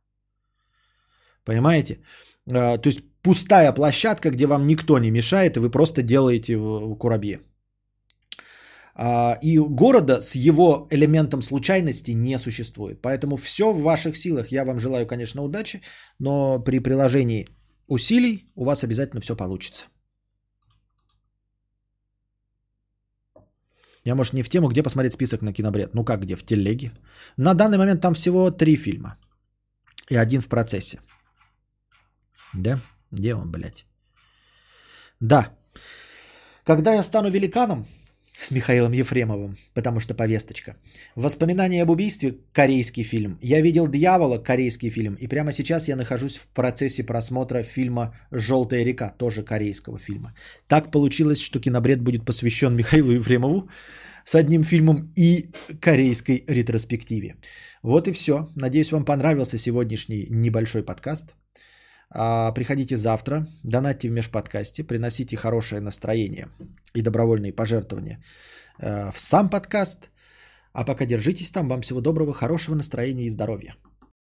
Понимаете? 1.46 2.00
А, 2.52 2.78
то 2.78 2.90
есть 2.90 3.00
пустая 3.22 3.72
площадка, 3.74 4.30
где 4.32 4.48
вам 4.48 4.68
никто 4.68 5.00
не 5.00 5.12
мешает, 5.12 5.58
и 5.58 5.60
вы 5.60 5.70
просто 5.70 6.02
делаете 6.02 6.58
курабье. 7.00 7.40
А, 8.98 9.38
и 9.42 9.58
города 9.60 10.22
с 10.22 10.36
его 10.36 10.88
элементом 10.92 11.42
случайности 11.42 12.12
не 12.12 12.40
существует. 12.40 13.02
Поэтому 13.02 13.36
все 13.38 13.74
в 13.74 13.82
ваших 13.82 14.16
силах. 14.16 14.52
Я 14.52 14.66
вам 14.66 14.80
желаю, 14.80 15.08
конечно, 15.08 15.44
удачи, 15.44 15.82
но 16.20 16.60
при 16.60 16.80
приложении 16.80 17.48
усилий 17.88 18.52
у 18.56 18.66
вас 18.66 18.84
обязательно 18.84 19.22
все 19.22 19.36
получится. 19.36 19.86
Я, 24.06 24.16
может, 24.16 24.34
не 24.34 24.44
в 24.44 24.50
тему, 24.50 24.68
где 24.70 24.84
посмотреть 24.84 25.14
список 25.14 25.42
на 25.42 25.52
кинобред. 25.54 25.94
Ну 25.94 26.06
как 26.06 26.22
где? 26.22 26.36
В 26.36 26.46
телеге. 26.46 26.92
На 27.38 27.54
данный 27.54 27.78
момент 27.78 28.02
там 28.02 28.14
всего 28.14 28.52
три 28.52 28.76
фильма. 28.76 29.18
И 30.12 30.16
один 30.16 30.42
в 30.42 30.48
процессе. 30.48 31.00
Да? 32.56 32.80
Где 33.12 33.36
он, 33.36 33.52
блядь? 33.52 33.86
Да. 35.20 35.50
Когда 36.64 36.94
я 36.94 37.04
стану 37.04 37.30
великаном, 37.30 37.86
с 38.40 38.52
Михаилом 38.52 38.92
Ефремовым, 38.94 39.56
потому 39.74 40.00
что 40.00 40.14
повесточка. 40.14 40.76
Воспоминания 41.16 41.84
об 41.84 41.90
убийстве– 41.90 42.38
корейский 42.54 43.04
фильм. 43.04 43.38
Я 43.42 43.62
видел 43.62 43.88
«Дьявола»– 43.88 44.38
корейский 44.44 44.90
фильм. 44.90 45.16
И 45.16 45.28
прямо 45.28 45.52
сейчас 45.52 45.88
я 45.88 45.96
нахожусь 45.96 46.38
в 46.38 46.48
процессе 46.48 47.04
просмотра 47.04 47.64
фильма 47.64 48.14
«Желтая 48.32 48.86
река», 48.86 49.10
тоже 49.18 49.44
корейского 49.44 50.00
фильма. 50.00 50.34
Так 50.68 50.92
получилось, 50.92 51.40
что 51.40 51.60
кинобред 51.60 52.02
будет 52.02 52.26
посвящен 52.26 52.76
Михаилу 52.76 53.12
Ефремову 53.12 53.70
с 54.26 54.36
одним 54.36 54.64
фильмом 54.64 55.12
и 55.16 55.52
корейской 55.80 56.44
ретроспективе. 56.48 57.36
Вот 57.84 58.08
и 58.08 58.12
все. 58.12 58.50
Надеюсь, 58.56 58.92
вам 58.92 59.06
понравился 59.06 59.58
сегодняшний 59.58 60.28
небольшой 60.30 60.84
подкаст. 60.84 61.36
А, 62.10 62.52
приходите 62.52 62.96
завтра, 62.96 63.48
донатьте 63.64 64.10
в 64.10 64.12
межподкасте, 64.12 64.84
приносите 64.84 65.38
хорошее 65.38 65.82
настроение 65.82 66.48
и 66.94 67.02
добровольные 67.02 67.54
пожертвования 67.54 68.24
э, 68.80 69.12
в 69.12 69.20
сам 69.20 69.50
подкаст. 69.50 70.12
А 70.74 70.84
пока 70.84 71.06
держитесь 71.06 71.52
там. 71.52 71.70
Вам 71.70 71.82
всего 71.82 72.02
доброго, 72.02 72.34
хорошего 72.34 72.76
настроения 72.76 73.26
и 73.26 73.30
здоровья. 73.30 73.76